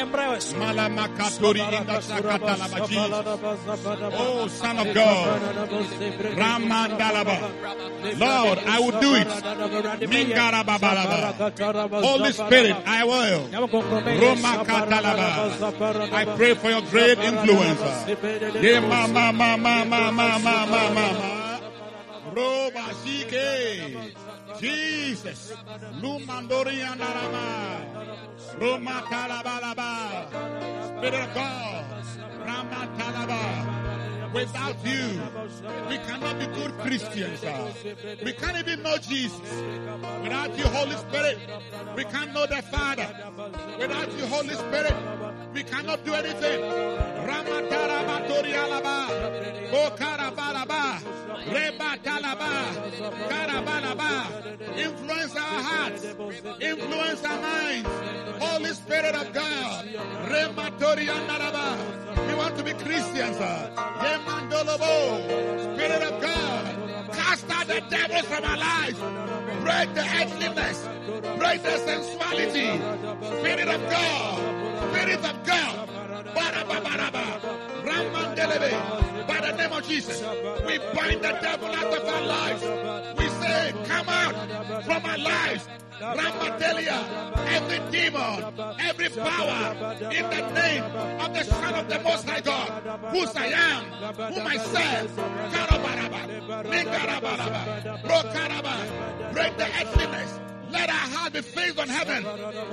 Oh, 4.19 4.47
Son 4.49 4.77
of 4.79 4.93
God. 4.93 5.41
Lord, 8.19 8.59
I 8.67 8.79
will 8.79 8.99
do 8.99 9.15
it. 9.15 9.27
Holy 12.03 12.33
Spirit, 12.33 12.75
I 12.85 13.03
will. 13.05 13.47
I 16.13 16.25
pray 16.35 16.55
for 16.55 16.69
your 16.69 16.81
great 16.81 17.19
influence. 17.19 17.79
Roba 22.35 22.93
Zike. 23.03 24.20
Jesus. 24.61 25.39
Spirit 25.49 26.33
of 31.15 31.33
God. 31.33 31.85
Rama 32.45 32.81
Without 34.33 34.85
you, 34.85 35.21
we 35.89 35.97
cannot 35.97 36.39
be 36.39 36.45
good 36.45 36.71
Christians. 36.77 37.43
We 38.23 38.33
can't 38.33 38.57
even 38.57 38.83
know 38.83 38.97
Jesus. 38.97 39.63
Without 40.21 40.57
you, 40.57 40.65
Holy 40.65 40.95
Spirit, 40.95 41.39
we 41.95 42.03
can't 42.03 42.31
know 42.31 42.45
the 42.45 42.61
Father. 42.61 43.07
Without 43.79 44.17
you, 44.17 44.25
Holy 44.27 44.53
Spirit, 44.53 44.93
we 45.53 45.63
cannot 45.63 46.05
do 46.05 46.13
anything. 46.13 46.61
Rama 47.27 47.61
Okarabalaba, 51.47 51.49
Rebatalaba, 51.49 52.51
Karabalaba. 53.29 54.11
Influence 54.77 55.35
our 55.35 55.41
hearts, 55.41 56.03
influence 56.61 57.23
our 57.25 57.41
minds. 57.41 57.89
Holy 58.39 58.73
Spirit 58.73 59.15
of 59.15 59.33
God, 59.33 59.85
Rematorianaraba. 60.29 61.77
We 62.27 62.33
want 62.35 62.57
to 62.57 62.63
be 62.63 62.73
Christians. 62.73 63.37
Yemandolobo, 63.37 65.75
Spirit 65.75 66.03
of 66.03 66.21
God, 66.21 66.75
cast 67.13 67.49
out 67.49 67.67
the 67.67 67.81
devils 67.89 68.25
from 68.25 68.43
our 68.43 68.57
lives. 68.57 68.99
Break 69.61 69.93
the 69.93 70.01
earthliness. 70.01 70.87
Break 71.37 71.61
the 71.63 71.77
sensuality. 71.77 72.79
Spirit 73.39 73.67
of 73.67 73.81
God. 73.89 74.39
Spirit 74.93 75.25
of 75.25 75.43
God. 75.45 75.89
Barababaraba. 76.35 77.23
Ramandelebe. 77.83 79.10
Name 79.61 79.73
of 79.73 79.87
Jesus, 79.87 80.19
we 80.65 80.79
bind 80.95 81.21
the 81.21 81.37
devil 81.39 81.67
out 81.67 81.93
of 81.93 82.03
our 82.07 82.21
lives. 82.25 82.63
We 83.19 83.29
say, 83.29 83.73
come 83.85 84.09
out 84.09 84.33
from 84.85 85.05
our 85.05 85.17
lives. 85.19 85.67
Ramadelia, 85.99 86.97
every 87.45 87.91
demon, 87.91 88.43
every 88.79 89.09
power, 89.09 89.93
in 90.11 90.29
the 90.31 90.51
name 90.53 90.83
of 91.21 91.33
the 91.35 91.43
Son 91.43 91.75
of 91.75 91.87
the 91.87 91.99
Most 91.99 92.27
High 92.27 92.41
God, 92.41 92.69
whose 93.11 93.35
I 93.35 93.45
am, 93.53 93.85
whom 94.33 94.47
I 94.47 94.57
serve, 94.57 95.11
Karabaraba, 95.53 96.63
Nikarabaraba, 96.63 98.01
Brokaraba, 98.01 99.31
break 99.31 99.57
the 99.57 99.65
earthliness. 99.65 100.50
Let 100.71 100.89
our 100.89 100.95
heart 100.95 101.33
be 101.33 101.41
fixed 101.41 101.79
on 101.79 101.87
heaven. 101.89 102.23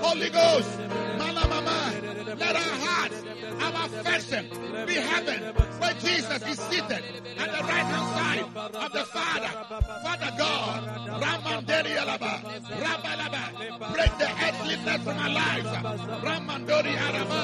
Holy 0.01 0.31
Ghost, 0.31 0.79
Mama, 1.19 1.47
Mama, 1.49 1.93
let 2.39 2.55
our 2.57 2.77
hearts, 2.87 3.25
our 3.61 3.87
affection 3.87 4.49
be 4.87 4.95
heaven, 4.95 5.41
where 5.81 5.95
Jesus 5.95 6.43
is 6.47 6.59
seated 6.59 7.03
at 7.39 7.49
the 7.53 7.62
right 7.65 7.87
hand 7.93 8.09
side 8.16 8.75
of 8.75 8.93
the 8.93 9.05
Father. 9.05 9.51
Father 10.05 10.33
God, 10.39 10.85
Ramandeli 11.23 11.97
Alaba, 11.97 12.41
Rabalaba, 12.83 13.93
break 13.93 14.19
the 14.19 14.31
earthliness 14.47 15.03
from 15.03 15.19
our 15.19 15.31
lives. 15.31 15.69
Ramandori 16.23 16.95
Araba, 16.97 17.43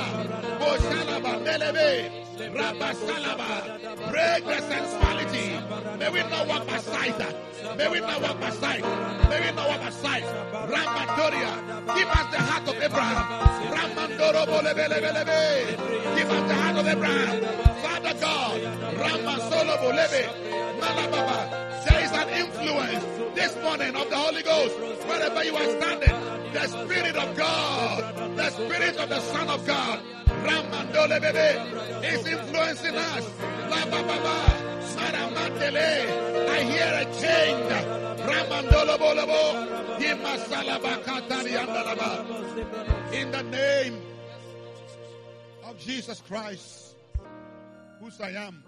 Boshalaba, 0.61 1.33
Melebe, 1.45 2.11
Rabasalaba, 2.55 4.11
break 4.11 4.45
the 4.45 4.61
sensuality. 4.69 5.99
May 5.99 6.11
we 6.11 6.21
not 6.31 6.47
walk 6.47 6.67
by 6.67 6.79
sight. 6.79 7.54
May 7.77 7.89
we 7.89 8.01
not 8.01 8.23
walk 8.23 8.35
sight. 8.55 8.83
May 9.29 9.41
we 9.41 9.57
not 9.57 9.69
walk 9.69 9.81
by 9.81 9.91
sight. 9.91 10.25
Ramandoria, 10.73 11.53
give 11.97 12.09
us 12.09 12.27
the 12.35 12.41
heart 12.49 12.69
of 12.69 12.77
Abraham. 12.83 13.27
Ramandoro 13.75 14.43
bolebelebelebe. 14.47 16.17
Give 16.17 16.31
us 16.31 16.49
the 16.49 16.55
heart 16.55 16.77
of 16.77 16.87
Abraham. 16.87 17.35
Father 17.83 18.15
God, 18.21 18.61
Ramasolo 19.03 19.77
bolebe. 19.83 20.23
Malababa. 20.81 21.65
There 21.85 22.05
is 22.05 22.13
an 22.13 22.29
influence 22.31 23.05
this 23.35 23.55
morning 23.63 23.95
of 23.97 24.09
the 24.09 24.17
Holy 24.17 24.43
Ghost. 24.43 24.75
Wherever 25.09 25.45
you 25.45 25.57
are 25.57 25.71
standing, 25.81 26.53
the 26.53 26.67
Spirit 26.69 27.17
of 27.17 27.37
God, 27.37 28.37
the 28.37 28.51
Spirit 28.51 28.97
of 28.97 29.09
the 29.09 29.21
Son 29.21 29.49
of 29.49 29.67
God, 29.67 30.01
Ramandole 30.45 31.21
bebe, 31.21 31.49
is 32.07 32.27
influencing 32.27 32.97
us. 32.97 33.25
La 33.71 33.85
baba, 33.87 34.37
Saramandele. 34.93 35.91
I 36.49 36.63
hear 36.71 36.93
a 37.03 37.05
change. 37.21 37.71
Ramandolo 38.29 38.97
bolobo, 38.99 39.43
Yimasalaba 39.99 41.03
katari 41.05 41.53
andalaba. 41.57 43.13
In 43.13 43.31
the 43.31 43.43
name 43.43 44.01
of 45.65 45.79
Jesus 45.79 46.21
Christ, 46.21 46.95
whose 48.01 48.21
I 48.21 48.31
am, 48.31 48.63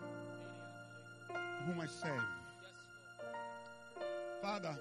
whom 1.66 1.80
I 1.80 1.86
serve. 1.86 2.22
Father, 4.42 4.76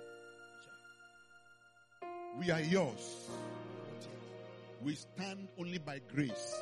we 2.39 2.51
are 2.51 2.61
yours. 2.61 3.30
We 4.86 4.94
stand 4.94 5.48
only 5.57 5.80
by 5.80 5.99
grace. 6.14 6.62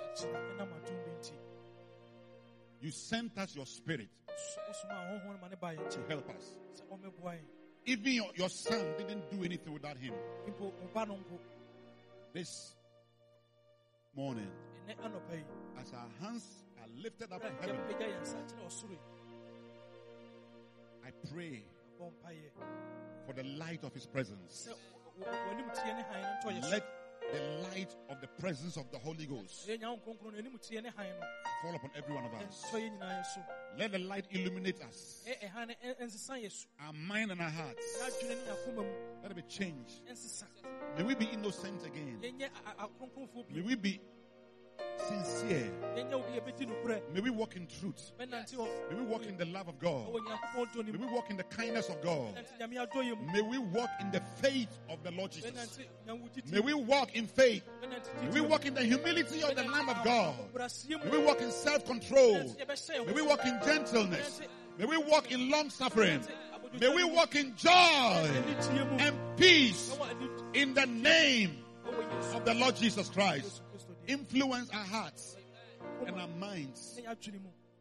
You 2.82 2.90
sent 2.90 3.38
us 3.38 3.54
your 3.54 3.66
spirit 3.66 4.08
to 5.90 6.00
help 6.08 6.30
us. 6.30 6.56
Even 7.86 8.14
your, 8.14 8.28
your 8.36 8.48
son 8.48 8.86
didn't 8.98 9.30
do 9.30 9.44
anything 9.44 9.74
without 9.74 9.98
him. 9.98 10.14
This 12.34 12.76
morning, 14.16 14.48
as 14.88 15.92
our 15.92 16.08
hands 16.22 16.46
are 16.80 16.88
lifted 17.04 17.30
up 17.30 17.44
in 17.44 17.52
heaven, 17.60 17.82
I 21.06 21.12
pray 21.30 21.64
for 23.26 23.34
the 23.34 23.44
light 23.44 23.84
of 23.84 23.94
his 23.94 24.06
presence. 24.06 24.70
Let 26.72 27.03
the 27.34 27.70
light 27.70 27.96
of 28.10 28.22
the 28.22 28.28
presence 28.40 28.78
of 28.78 28.90
the 28.92 29.00
Holy 29.00 29.26
Ghost 29.26 29.68
fall 29.68 31.76
upon 31.76 31.90
every 31.96 32.14
one 32.14 32.26
of 32.26 32.34
us. 32.34 32.66
Let 33.78 33.92
the 33.92 34.00
light 34.00 34.26
illuminate 34.32 34.82
us. 34.88 35.24
Our 36.86 36.94
mind 36.94 37.32
and 37.32 37.42
our 37.42 37.50
hearts. 37.50 37.82
Let 39.24 39.32
it 39.32 39.36
be 39.36 39.42
changed. 39.44 40.02
May 40.98 41.04
we 41.04 41.16
be 41.16 41.26
innocent 41.26 41.86
again. 41.86 42.20
May 43.52 43.62
we 43.62 43.76
be 43.76 44.00
sincere. 45.08 45.72
Yɛnyɛ 45.96 46.14
obi 46.14 46.38
a 46.38 46.42
yɛbɛdi 46.42 46.68
nokorɛ. 46.68 47.14
May 47.14 47.22
we 47.22 47.30
walk 47.30 47.56
in 47.56 47.68
truth. 47.68 48.12
May 48.20 48.96
we 48.96 49.06
walk 49.06 49.26
in 49.26 49.38
the 49.38 49.46
love 49.46 49.68
of 49.68 49.80
God. 49.80 50.08
ɛwɔ 50.08 50.20
Nyankopɔn 50.20 50.74
dɔ 50.74 50.86
ne 50.86 50.92
May 50.92 51.06
we 51.06 51.14
walk 51.14 51.30
in 51.30 51.38
the 51.38 51.44
kindness 51.44 51.90
of 51.90 52.02
God. 52.02 52.36
Bɛnante 52.36 52.60
Nyame 52.60 52.88
adɔ 52.88 53.04
yɛn 53.04 53.18
mu. 53.20 53.34
May 53.34 53.42
we 53.42 53.58
walk 53.58 53.90
in 54.00 54.12
the 54.12 54.22
faith 54.42 54.80
of 54.90 55.04
the 55.04 55.12
Lord 55.12 55.32
Jesus. 55.32 55.52
Bɛnante 55.52 55.86
Nyankopɔn 56.08 56.34
titi 56.34 56.52
May 56.52 56.60
we 56.60 56.74
walk 56.74 57.16
in 57.16 57.28
faith. 57.28 57.64
May 58.22 58.30
we 58.30 58.42
walk 58.42 58.66
in 58.66 58.74
the 58.74 58.84
humility 58.84 59.42
of 59.44 59.56
the 59.56 59.64
Lamb 59.64 59.90
of 59.90 60.04
God. 60.04 60.36
May 60.90 61.10
we 61.10 61.18
walk 61.20 61.42
in 61.42 61.52
self 61.52 61.86
control. 61.86 62.36
Bɛnante 62.36 62.66
yɛbɛhyɛ 62.66 62.96
yɛn 62.96 63.06
May 63.08 63.14
we 63.14 63.22
walk 63.22 63.46
in 63.46 63.60
gentleness. 63.64 64.42
May 64.78 64.86
we 64.86 64.98
walk 64.98 65.32
in 65.32 65.50
long 65.50 65.70
suffering. 65.70 66.22
May 66.80 66.90
we 66.90 67.04
walk 67.04 67.36
in 67.36 67.56
joy 67.56 67.70
and 67.72 69.16
peace 69.38 69.96
in 70.54 70.74
the 70.74 70.86
name 70.88 71.58
of 72.34 72.46
the 72.46 72.54
Lord 72.56 72.76
Jesus 72.76 73.10
Christ 73.10 73.63
influence 74.08 74.70
our 74.72 74.86
hearts 74.86 75.36
and 76.06 76.20
our 76.20 76.28
minds 76.40 77.00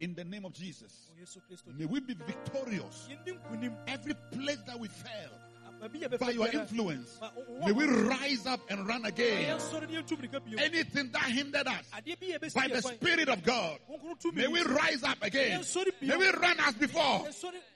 in 0.01 0.15
the 0.15 0.25
name 0.25 0.45
of 0.45 0.53
Jesus. 0.53 1.11
May 1.79 1.87
we 1.87 2.01
be 2.01 2.15
victorious 2.15 3.09
every 3.87 4.15
place 4.33 4.59
that 4.67 4.79
we 4.79 4.89
fail 4.89 5.31
by 6.19 6.31
your 6.31 6.49
influence. 6.49 7.19
ma- 7.21 7.31
wo- 7.35 7.45
wo- 7.49 7.67
May 7.67 7.73
we 7.73 7.87
rise 7.87 8.47
up 8.47 8.61
and 8.71 8.87
run 8.87 9.05
again. 9.05 9.59
yɛnsɔre 9.59 9.91
ne 9.91 9.99
yɛntu 10.01 10.17
mirika 10.21 10.41
bio. 10.45 10.59
Anything 10.59 11.11
that 11.13 11.23
hindered 11.25 11.67
us 11.67 11.85
Adeɛ 11.95 12.21
bi 12.21 12.27
a 12.27 12.39
yɛbɛsi 12.39 12.55
by 12.55 12.69
the. 12.69 12.83
Spirit 12.83 13.29
of 13.29 13.43
God, 13.43 13.79
may 14.35 14.47
we 14.47 14.63
rise 14.63 15.03
up 15.03 15.19
again. 15.23 15.63
May 16.01 16.17
we 16.17 16.29
run 16.31 16.57
as 16.61 16.75
before. 16.75 17.27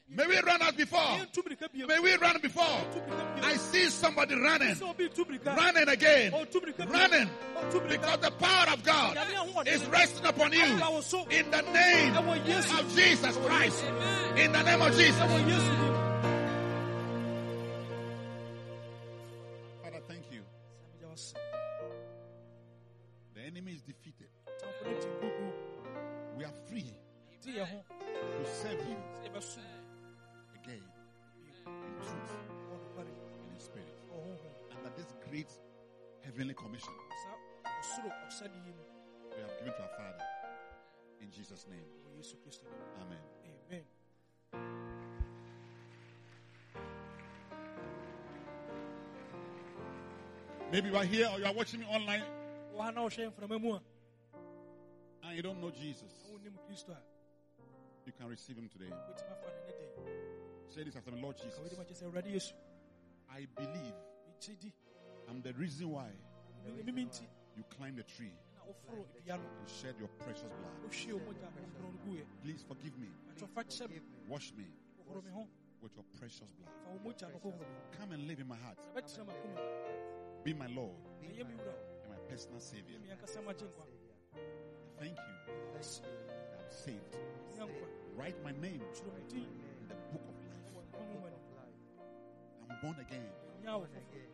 May 0.08 0.24
we 0.26 0.38
run 0.38 0.62
as 0.62 0.72
before. 0.74 1.00
yɛntu 1.00 1.42
mirika 1.46 1.72
bio. 1.72 1.86
May 1.88 1.98
we 1.98 2.14
run 2.16 2.38
before. 2.40 2.62
Yɛntu 2.64 3.08
mirika 3.08 3.36
bio. 3.40 3.44
I 3.48 3.56
see 3.56 3.86
somebody 3.90 4.34
running, 4.36 4.74
Sɛ 4.76 4.82
obi 4.88 5.08
tu 5.08 5.24
mirika. 5.24 5.56
running 5.56 5.88
again, 5.88 6.30
bio. 6.30 6.86
running, 6.86 7.28
mirika. 7.56 7.88
because 7.88 8.20
the 8.20 8.30
power 8.32 8.72
of 8.72 8.84
God 8.84 9.18
is 9.66 9.84
resting 9.86 10.26
upon 10.26 10.52
you 10.52 10.62
aba 10.62 10.90
wo 10.92 11.00
so. 11.00 11.26
in 11.28 11.50
the 11.50 11.62
name 11.62 12.16
of 12.16 12.94
Jesus 12.94 13.36
Christ. 13.38 13.84
In 14.36 14.52
the 14.52 14.62
name 14.62 14.82
of 14.82 14.96
Jesus. 14.96 15.95
Heavenly 36.36 36.52
commission 36.54 36.92
saa 37.24 37.36
ɔsoro 37.80 38.10
ɔsade 38.28 38.56
yi 38.66 38.72
mu 38.76 38.82
we 39.34 39.40
have 39.42 39.56
given 39.58 39.72
to 39.72 39.82
our 39.82 39.88
Father. 39.96 40.24
In 41.22 41.30
Jesus' 41.30 41.66
name. 41.66 41.86
wɔ 42.04 42.16
yesu 42.18 42.36
kristo 42.44 42.64
dim 42.68 42.82
Amen. 43.00 43.22
amen 43.44 43.84
Maybe 50.70 50.88
you 50.90 50.96
are 50.96 51.04
here 51.04 51.26
or 51.32 51.38
you 51.38 51.46
are 51.46 51.54
watching 51.54 51.80
me 51.80 51.86
online 51.86 52.22
wɔ 52.76 52.80
ha 52.82 52.90
na 52.90 53.00
wɔhwɛ 53.00 53.32
mframa 53.32 53.58
mu 53.60 53.72
a 53.72 53.80
and 55.22 55.36
you 55.36 55.42
don't 55.42 55.58
know 55.58 55.70
Jesus. 55.70 56.12
na 56.28 56.36
wonnim 56.36 56.58
kristo 56.68 56.90
a 56.92 57.00
You 58.04 58.12
can 58.12 58.28
receive 58.28 58.56
him 58.56 58.68
today. 58.68 58.90
wobɛtumi 58.92 59.32
afa 59.32 59.48
no 59.48 59.64
ne 59.66 59.72
dɛn 59.72 60.68
Say 60.68 60.84
this 60.84 60.96
after 60.96 61.12
me, 61.12 61.22
Lord 61.22 61.38
Jesus. 61.38 61.72
makyɛ 61.78 61.94
sɛ 61.96 62.04
awurade 62.12 62.30
yesu 62.30 62.52
I 63.30 63.46
believe 63.56 63.94
I'm 65.28 65.40
the 65.42 65.52
reason 65.54 65.90
why 65.90 66.10
you 67.56 67.64
climbed 67.70 67.97
the 67.97 68.02
tree 68.02 68.32
na 68.55 68.60
woforo 68.66 69.05
dua 69.24 69.36
no 69.38 69.44
and 69.60 69.68
shed 69.68 69.94
your 69.98 70.09
precious 70.18 70.51
blood. 70.59 70.74
wohwie 70.84 71.12
wo 71.12 71.20
mogya 71.20 71.48
kronkron 71.51 71.93
no 71.94 72.12
guɛ 72.12 72.24
Please 72.43 72.62
forgive 72.62 72.97
me. 72.98 73.09
atwɔfa 73.30 73.64
Wash 74.28 74.52
me 74.55 74.64
me 74.64 75.47
with 75.82 75.94
your 75.94 76.05
precious 76.18 76.51
blood. 76.59 76.72
fa 76.84 76.90
wo 76.90 76.98
mogya 77.05 77.28
no 77.32 77.38
hohoro 77.38 77.60
me 77.60 77.98
Come 77.98 78.12
and 78.12 78.26
live 78.26 78.40
in 78.40 78.48
my 78.48 78.56
heart. 78.56 78.78
na 78.94 79.01
bɛtena 79.01 79.24
makoma 79.26 79.60
Be 80.44 80.55
my 80.55 80.66
Lord. 80.68 80.97
Na 81.22 81.28
ɛyɛ 81.28 81.47
me 81.48 81.55
wura 81.55 81.74
and 82.02 82.10
my 82.12 82.18
personal 82.28 82.60
Savior. 82.60 82.98
me 82.98 83.09
ankasa 83.10 83.40
magye 83.43 83.66
nkwa 83.66 83.86
Thank 84.98 85.16
you. 85.16 85.34
I'm 85.76 85.82
saved. 86.70 87.16
Write 88.16 88.43
my 88.43 88.52
name 88.52 88.80
twerɛ 88.94 89.14
me 89.14 89.22
din 89.28 89.44
in 89.82 89.88
the 89.88 89.94
book 90.12 90.24
of 90.28 90.36
life. 90.51 90.72
wɔ 90.74 90.82
nkwa 90.82 91.02
nwoma 91.06 91.30
no 91.30 91.38
I'm 92.70 92.80
born 92.82 92.98
again. 93.01 93.30
nya 93.62 93.78
wo 93.78 93.86
foforɔ 93.86 94.26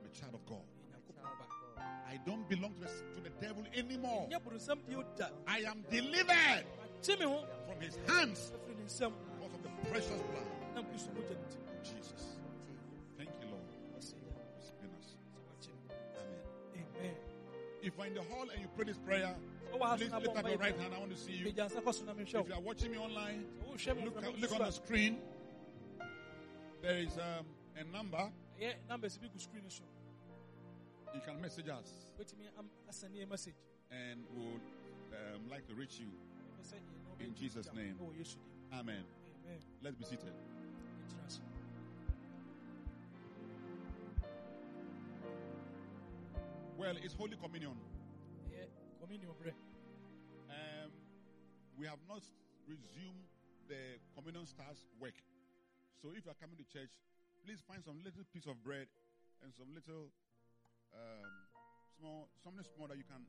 I'm 0.00 0.06
a 0.06 0.08
child 0.08 0.34
of 0.34 0.46
God. 0.46 0.64
Yɛ 1.20 1.28
nyankopɔn 1.28 1.76
ba 1.76 1.84
I 2.08 2.16
don't 2.26 2.48
belong 2.48 2.74
to 2.74 2.80
the, 2.80 2.86
to 2.86 3.20
the 3.22 3.30
devil 3.40 3.64
anymore. 3.74 4.28
nyɛ 4.30 4.40
boronsam 4.42 4.78
deɛ 4.88 4.96
ɔda 5.04 5.30
I 5.46 5.58
am 5.60 5.82
delivered 5.90 6.64
magye 7.00 7.18
me 7.18 7.24
ho 7.26 7.44
from 7.66 7.80
his 7.80 7.96
hands 8.08 8.52
afiri 8.54 8.76
ne 8.78 8.84
nsam 8.84 9.12
because 9.36 9.54
of 9.54 9.62
the 9.62 9.68
precious 9.90 10.22
blood 10.22 10.46
nam 10.74 10.84
kristo 10.86 11.10
mogya 11.14 11.34
no 11.36 11.44
nti 11.46 11.56
of 11.56 11.82
Jesus. 11.82 12.36
Thank 13.16 13.30
you, 13.40 13.48
Lord, 13.50 13.64
ɔsɛ 13.96 14.16
for 14.56 14.62
saving 14.62 14.92
us. 14.98 15.16
sɛ 15.24 15.38
wakye 15.48 15.72
me 15.72 15.94
Amen. 16.74 17.00
amen 17.00 17.14
If 17.82 17.96
you're 17.96 18.06
in 18.06 18.14
the 18.14 18.22
hall 18.22 18.46
and 18.50 18.60
you 18.60 18.68
pray 18.76 18.84
this 18.84 18.98
prayer, 18.98 19.34
so 19.70 19.78
please 19.96 20.12
lift 20.12 20.36
up 20.36 20.48
your 20.48 20.58
right 20.58 20.76
hand. 20.78 20.94
I 20.94 20.98
want 20.98 21.12
to 21.12 21.16
see 21.16 21.32
you. 21.32 21.46
megya 21.46 21.70
nsa 21.70 21.80
kɔ 21.82 21.94
so 21.94 22.04
na 22.04 22.12
menhwɛ 22.14 22.40
If 22.40 22.48
you 22.48 22.54
are 22.54 22.60
watching 22.60 22.90
me 22.90 22.98
online, 22.98 23.46
me 23.64 24.04
look, 24.04 24.40
look 24.40 24.52
on 24.52 24.66
the 24.66 24.72
screen. 24.72 25.18
There 26.82 26.96
is 26.96 27.16
um, 27.18 27.46
a 27.76 27.84
number. 27.92 28.30
You 31.14 31.20
can 31.20 31.40
message 31.40 31.68
us 31.68 32.10
wobɛtumi 32.18 32.46
am- 32.58 32.70
asɛne 32.88 33.16
yɛ 33.16 33.28
message 33.28 33.56
and 33.90 34.24
we'll 34.34 34.60
um, 35.34 35.48
like 35.50 35.66
to 35.66 35.74
reach 35.74 35.98
you. 35.98 36.06
Ɛpɛ 36.06 36.62
sɛ 36.70 36.76
yɛne 36.76 37.04
wo 37.18 37.24
In 37.24 37.34
Jesus' 37.34 37.72
name. 37.74 37.96
dim 37.96 38.06
Amen. 38.72 39.04
amen 39.44 39.60
Let's 39.82 39.96
be 39.96 40.04
seated. 40.04 40.32
Well, 46.76 46.96
it's 47.02 47.14
Holy 47.14 47.36
Communion. 47.36 47.76
ɛyɛ 48.48 48.68
communion 49.00 49.32
berɛ 49.40 49.52
Um, 50.48 50.90
we 51.76 51.86
have 51.86 52.00
not 52.08 52.22
resumed 52.66 53.24
the 53.68 53.98
communion 54.14 54.46
stars 54.46 54.84
work. 54.98 55.14
So 56.02 56.10
if 56.16 56.24
you 56.24 56.30
are 56.30 56.34
coming 56.40 56.56
to 56.56 56.64
church, 56.64 56.90
please 57.44 57.60
find 57.60 57.84
some 57.84 58.02
little 58.02 58.24
piece 58.32 58.46
of 58.46 58.62
bread 58.64 58.88
and 59.42 59.52
some 59.54 59.72
little 59.74 60.10
um, 60.92 61.30
small 61.98 62.28
something 62.42 62.64
small 62.64 62.88
that 62.88 62.96
you 62.98 63.04
can 63.04 63.26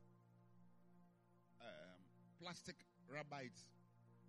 um, 1.60 2.00
plastic 2.40 2.76
rubber 3.08 3.42
it 3.44 3.58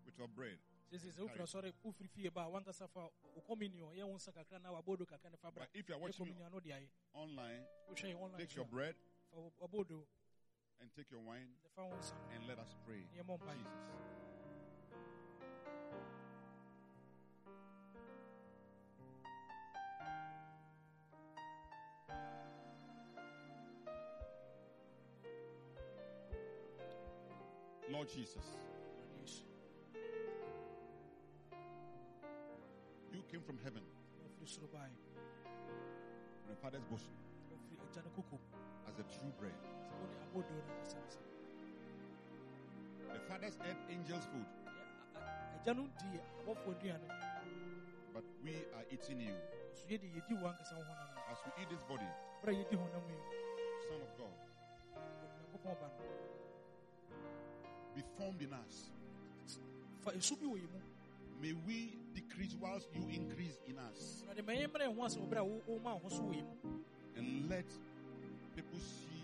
with 0.05 0.17
your 0.17 0.27
bread. 0.27 0.57
sɛsɛ 0.91 1.09
sɛ 1.15 1.19
wofiri 1.25 1.41
asɔre 1.43 1.73
wofiri 1.83 2.09
fie 2.09 2.29
ba 2.29 2.41
a 2.45 2.49
wankasa 2.49 2.87
fa 2.89 3.09
wo 3.35 3.41
communion 3.47 3.89
yɛ 3.95 4.03
wo 4.05 4.15
nsa 4.15 4.31
kakra 4.31 4.59
na 4.61 4.69
wabɔdo 4.69 5.05
kakra 5.07 5.31
ne 5.31 5.37
fa 5.37 5.49
bra 5.51 5.63
But 5.65 5.69
if 5.73 5.89
you 5.89 5.95
are 5.95 5.99
watching 5.99 6.25
me 6.25 6.31
communion 6.33 6.51
no 6.51 6.59
de 6.59 6.69
ayɛ 6.69 6.87
online, 7.13 7.65
take 8.37 8.55
your 8.55 8.65
bread 8.65 8.95
fa 9.31 9.39
wo- 9.39 9.53
wabɔdo 9.61 10.05
and 10.81 10.91
take 10.93 11.09
your 11.09 11.21
wine 11.21 11.49
de 11.63 11.69
fa 11.69 11.81
wo 11.85 11.95
nsa 11.97 12.13
and 12.35 12.45
let 12.47 12.59
us 12.59 12.75
pray. 12.85 13.01
Jesus. 13.15 14.22
Jesus, 28.05 28.57
you 33.13 33.23
came 33.31 33.41
from 33.41 33.57
heaven, 33.63 33.81
from 34.37 34.47
the 36.49 36.55
Father's 36.61 36.83
bosom, 36.91 37.13
as 38.87 38.99
a 38.99 39.03
true 39.03 39.31
bread. 39.39 39.55
The 43.13 43.19
fathers 43.29 43.57
ate 43.63 43.81
angels' 43.89 44.25
food, 44.25 44.47
but 48.13 48.25
we 48.43 48.55
are 48.75 48.85
eating 48.91 49.21
you. 49.21 49.35
As 49.73 49.85
we 49.89 49.95
eat 51.61 51.69
this 51.69 51.83
body, 51.87 52.09
Son 53.87 54.01
of 54.01 54.11
God, 54.17 54.35
be 57.95 58.01
formed 58.17 58.41
in 58.41 58.53
us. 58.53 58.89
fa 60.03 60.11
ɛsu 60.11 60.35
bi 60.39 60.45
wɔ 60.47 60.57
yɛ 60.57 60.67
mu 60.71 60.79
May 61.41 61.51
we 61.67 61.97
decrease 62.13 62.55
whilst 62.61 62.87
you 62.95 63.03
increase 63.09 63.57
in 63.67 63.77
us. 63.77 64.23
awurade 64.27 64.45
ma 64.45 64.53
yɛmmrɛ 64.53 64.95
ho 64.95 65.03
ase 65.05 65.17
wɔ 65.17 65.27
berɛ 65.29 65.39
a 65.39 65.43
wo- 65.43 65.61
woma 65.67 65.93
wo 65.95 65.99
ho 65.99 66.09
so 66.09 66.21
wɔ 66.23 66.33
yɛ 66.35 66.43
mu 66.63 66.83
And 67.15 67.49
let 67.49 67.65
people 68.55 68.79
see 68.79 69.21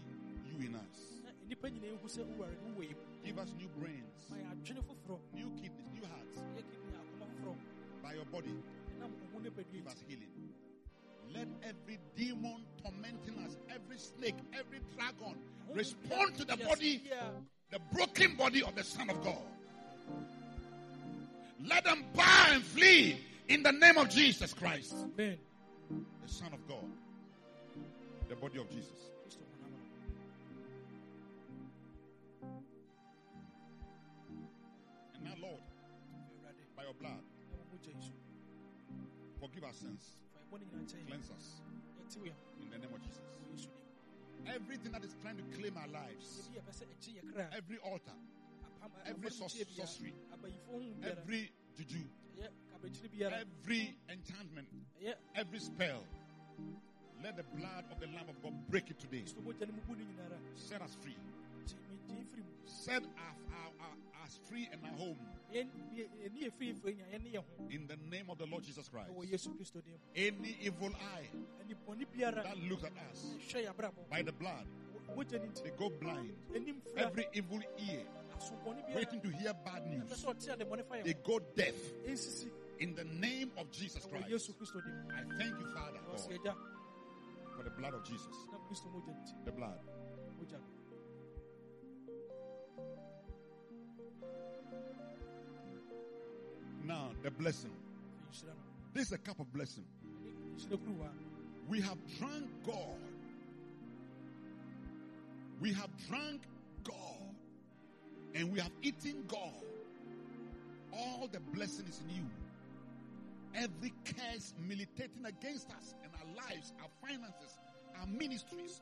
you 0.52 0.68
in 0.68 0.76
us. 0.76 1.22
na 1.24 1.32
nnipa 1.48 1.70
nyinaa 1.72 1.98
ɛhu 1.98 2.08
sɛ 2.08 2.24
woware 2.28 2.56
no 2.64 2.76
wɔ 2.80 2.84
yɛ 2.90 2.96
mu 2.96 3.06
Give 3.24 3.38
us 3.40 3.54
new 3.58 3.68
brains, 3.70 4.30
ma 4.30 4.36
yɛ 4.38 4.46
adwene 4.52 4.82
foforɔ 4.84 5.20
new 5.34 5.50
kidneys, 5.62 5.90
new 5.94 6.06
hearts. 6.06 6.38
yɛ 6.38 6.64
kidney 6.70 6.94
akoma 6.96 7.26
foforɔ 7.28 7.56
By 8.04 8.14
your 8.14 8.26
body, 8.26 8.56
ɛnam 8.98 9.12
wo 9.12 9.28
ho 9.34 9.40
nipadua 9.40 9.72
give 9.72 9.88
us 9.88 10.02
healing. 10.08 10.32
Let 11.34 11.48
every 11.64 12.00
demon 12.16 12.64
tormenting 12.84 13.38
us, 13.46 13.56
every 13.74 13.98
snake, 13.98 14.36
every 14.54 14.80
dragon 14.96 15.36
respond 15.74 16.36
to 16.38 16.46
the 16.46 16.58
body, 16.58 17.04
the 17.70 17.80
broken 17.94 18.36
body 18.36 18.64
of 18.64 18.76
the 18.76 18.84
Son 18.84 19.10
of 19.10 19.24
God. 19.24 19.38
Let 21.66 21.84
them 21.84 22.06
bow 22.16 22.48
and 22.52 22.64
flee 22.64 23.20
in 23.48 23.64
the 23.64 23.72
name 23.72 23.98
of 23.98 24.10
Jesus 24.10 24.54
Christ, 24.54 24.94
amen. 25.18 25.38
The 26.26 26.32
Son 26.32 26.54
of 26.54 26.68
God, 26.68 26.86
the 28.28 28.36
body 28.36 28.60
of 28.60 28.70
Jesus. 28.70 29.12
kristo 29.26 29.42
honam 29.42 29.72
no 32.42 32.50
And 35.16 35.24
now, 35.26 35.34
Lord, 35.42 35.62
by 36.76 36.84
your 36.84 36.94
blood, 36.94 37.22
na 37.52 37.58
wo 37.58 37.64
mogya 37.74 37.94
yi 37.94 38.02
so 38.02 38.14
forgive 39.40 39.64
our 39.64 39.74
sins, 39.74 40.16
fa 40.50 40.56
yɛbɔ 40.56 40.60
ne 40.60 40.66
nyinaa 40.66 40.84
nkyɛn 40.86 41.06
cleanse 41.08 41.30
us. 41.32 41.62
Yɛtew 42.00 42.24
yɛ 42.26 42.32
ho 42.34 42.62
in 42.62 42.70
the 42.70 42.78
name 42.78 42.94
of 42.94 43.02
Jesus. 43.02 43.22
wɔ 43.22 43.52
yesu 43.54 43.70
dim 43.70 44.48
Everything 44.48 44.92
that 44.92 45.04
is 45.04 45.14
trying 45.22 45.38
to 45.38 45.44
claim 45.58 45.78
our 45.78 45.88
lives, 45.88 46.50
yɛbi 46.50 46.56
yɛpɛ 46.60 46.72
sɛ 46.74 46.86
ɛkye 46.88 47.12
yɛ 47.22 47.34
kra 47.34 47.50
every 47.54 47.78
altar, 47.80 48.14
every 49.06 49.30
afɔremukyɛ 49.30 49.32
sorc- 49.32 49.68
biara, 49.68 49.76
sorcery, 49.88 50.14
abayifo 50.34 50.72
ho 50.72 50.80
biara 50.80 51.18
every 51.22 51.52
juju, 51.78 52.04
ɛyɛ 52.38 52.50
kabrɛkyiri 52.72 53.10
biara 53.12 53.34
every 53.42 53.98
enchantment, 54.10 54.68
every 55.36 55.60
spell, 55.60 56.04
let 57.22 57.36
the 57.36 57.44
blood 57.44 57.84
of 57.92 58.00
the 58.00 58.08
Lamb 58.08 58.30
of 58.30 58.42
God 58.42 58.54
break 58.70 58.90
it 58.90 58.98
today. 59.00 59.22
kristo 59.24 59.42
mogya 59.44 59.68
no 59.68 59.74
mu 59.74 59.82
bu 59.88 59.96
ne 59.96 60.04
nyinara 60.06 60.40
Set 60.56 60.82
us 60.82 60.96
free. 60.96 61.16
nti 61.66 61.76
megye 62.08 62.26
firi 62.26 62.42
mu 62.44 62.52
Set 62.66 63.04
our, 63.04 63.36
our, 63.52 63.72
our, 63.82 63.96
us 64.26 64.40
free 64.50 64.68
in 64.72 64.80
our 64.86 64.92
home 64.98 65.18
Yɛn- 65.54 65.70
yɛ- 65.94 66.10
yɛne 66.22 66.38
yɛ 66.44 66.52
firi 66.54 66.74
firi 66.76 66.96
nya 66.96 67.06
yɛne 67.18 67.32
yɛ 67.34 67.38
ho 67.38 67.68
in 67.70 67.88
the 67.88 67.98
name 68.10 68.30
of 68.30 68.38
the 68.38 68.46
Lord 68.46 68.64
Jesus 68.64 68.88
Christ. 68.90 69.10
ɛwɔ 69.12 69.30
yesu 69.32 69.50
kristo 69.58 69.82
dim 69.84 70.00
Any 70.16 70.58
evil 70.62 70.92
eye 70.96 71.30
that 72.34 72.58
looks 72.70 72.84
at 72.84 72.94
us 73.12 73.36
hwɛ 73.50 73.66
yɛ 73.66 73.74
abrabɔ 73.76 74.10
by 74.10 74.22
the 74.22 74.32
blood, 74.32 74.68
mogya 75.16 75.40
no 75.40 75.48
nti 75.48 75.64
they 75.64 75.72
go 75.72 75.90
blind. 75.90 76.36
Every 76.96 77.28
evil 77.34 77.62
ear 77.80 78.06
waiting 78.96 79.20
to 79.22 79.30
hear 79.30 79.54
bad 79.66 79.86
news, 79.88 80.10
sɛ 80.10 80.34
ɔte 80.34 80.54
ade 80.54 80.66
bɔne 80.70 80.86
fa 80.86 81.02
they 81.04 81.14
go 81.14 81.40
deaf 81.56 81.76
in 82.80 82.96
the 82.96 83.04
name 83.04 83.52
of 83.58 83.70
Jesus 83.72 84.06
Christ. 84.06 84.30
yesu 84.30 84.54
kristo 84.56 84.82
dim 84.84 85.08
I 85.12 85.24
thank 85.38 85.60
you, 85.60 85.66
Father, 85.74 86.00
God, 86.44 86.56
for 87.56 87.64
the 87.64 87.70
blood 87.72 87.94
of 87.94 88.04
Jesus. 88.04 88.48
na 88.52 88.58
kristo 88.60 88.88
mogya 88.92 89.08
no 89.14 89.22
nti 89.24 89.46
The 89.46 89.52
blood. 89.52 89.80
Mogya 96.90 96.98
no 96.98 97.10
the 97.24 97.32
blessing. 97.32 97.72
This 98.94 99.08
is 99.08 99.12
a 99.14 99.18
cup 99.18 99.40
of 99.40 99.52
blessing. 99.54 99.86
We 101.68 101.82
have 101.82 101.98
drunk 102.18 102.46
God. 102.66 102.98
We 105.62 105.74
have 105.74 105.90
drunk 106.08 106.42
God. 106.84 106.96
And 108.34 108.52
we 108.52 108.60
have 108.60 108.72
eaten 108.82 109.24
God. 109.28 109.54
All 110.94 111.30
the 111.32 111.40
blessing 111.40 111.86
is 111.88 112.02
in 112.08 112.16
you. 112.16 112.26
Every 113.56 113.94
curse 114.06 114.54
militating 114.68 115.26
against 115.26 115.70
us 115.72 115.96
and 116.04 116.12
our 116.14 116.46
lives, 116.48 116.74
our 116.82 116.90
finances, 117.08 117.58
our 118.00 118.08
ministries, 118.08 118.82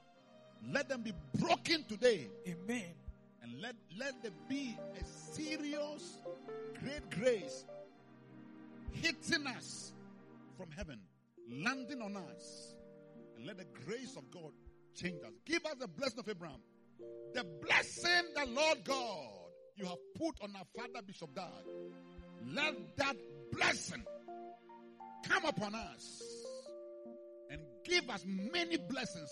let 0.71 0.89
them 0.89 1.01
be 1.01 1.13
broken 1.39 1.83
today. 1.87 2.27
amen 2.47 2.93
And 3.43 3.61
let, 3.61 3.75
let 3.97 4.21
there 4.21 4.31
be 4.49 4.77
a 4.99 5.05
serious, 5.05 6.17
great 6.81 7.09
grace 7.09 7.65
hitting 8.91 9.47
us 9.47 9.93
from 10.57 10.71
heaven, 10.71 10.99
landing 11.49 12.01
on 12.01 12.17
us. 12.17 12.75
And 13.35 13.45
let 13.45 13.57
the 13.57 13.65
grace 13.85 14.15
of 14.17 14.29
God 14.31 14.51
change 14.95 15.21
us. 15.23 15.33
Give 15.45 15.63
us 15.65 15.75
the 15.79 15.87
blessing 15.87 16.19
of 16.19 16.29
Abraham. 16.29 16.59
The 17.33 17.43
blessing 17.61 18.23
the 18.35 18.47
Lord 18.47 18.83
God 18.83 19.47
you 19.77 19.85
have 19.85 19.97
put 20.15 20.35
on 20.41 20.55
our 20.55 20.65
father 20.75 21.05
Bishop 21.05 21.35
Dag. 21.35 21.45
Let 22.51 22.97
that 22.97 23.15
blessing 23.51 24.03
come 25.27 25.45
upon 25.45 25.75
us 25.75 26.23
and 27.51 27.61
give 27.85 28.09
us 28.09 28.23
many 28.25 28.77
blessings, 28.77 29.29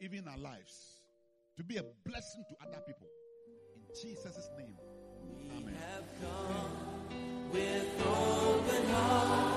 even 0.00 0.18
in 0.18 0.28
our 0.28 0.38
lives, 0.38 1.02
to 1.56 1.64
be 1.64 1.76
a 1.76 1.84
blessing 2.04 2.44
to 2.48 2.66
other 2.66 2.80
people. 2.86 3.06
In 3.76 3.82
Jesus' 4.02 4.48
name. 4.58 4.76
Amen 5.56 6.95
with 7.52 8.06
open 8.06 8.88
heart. 8.90 9.55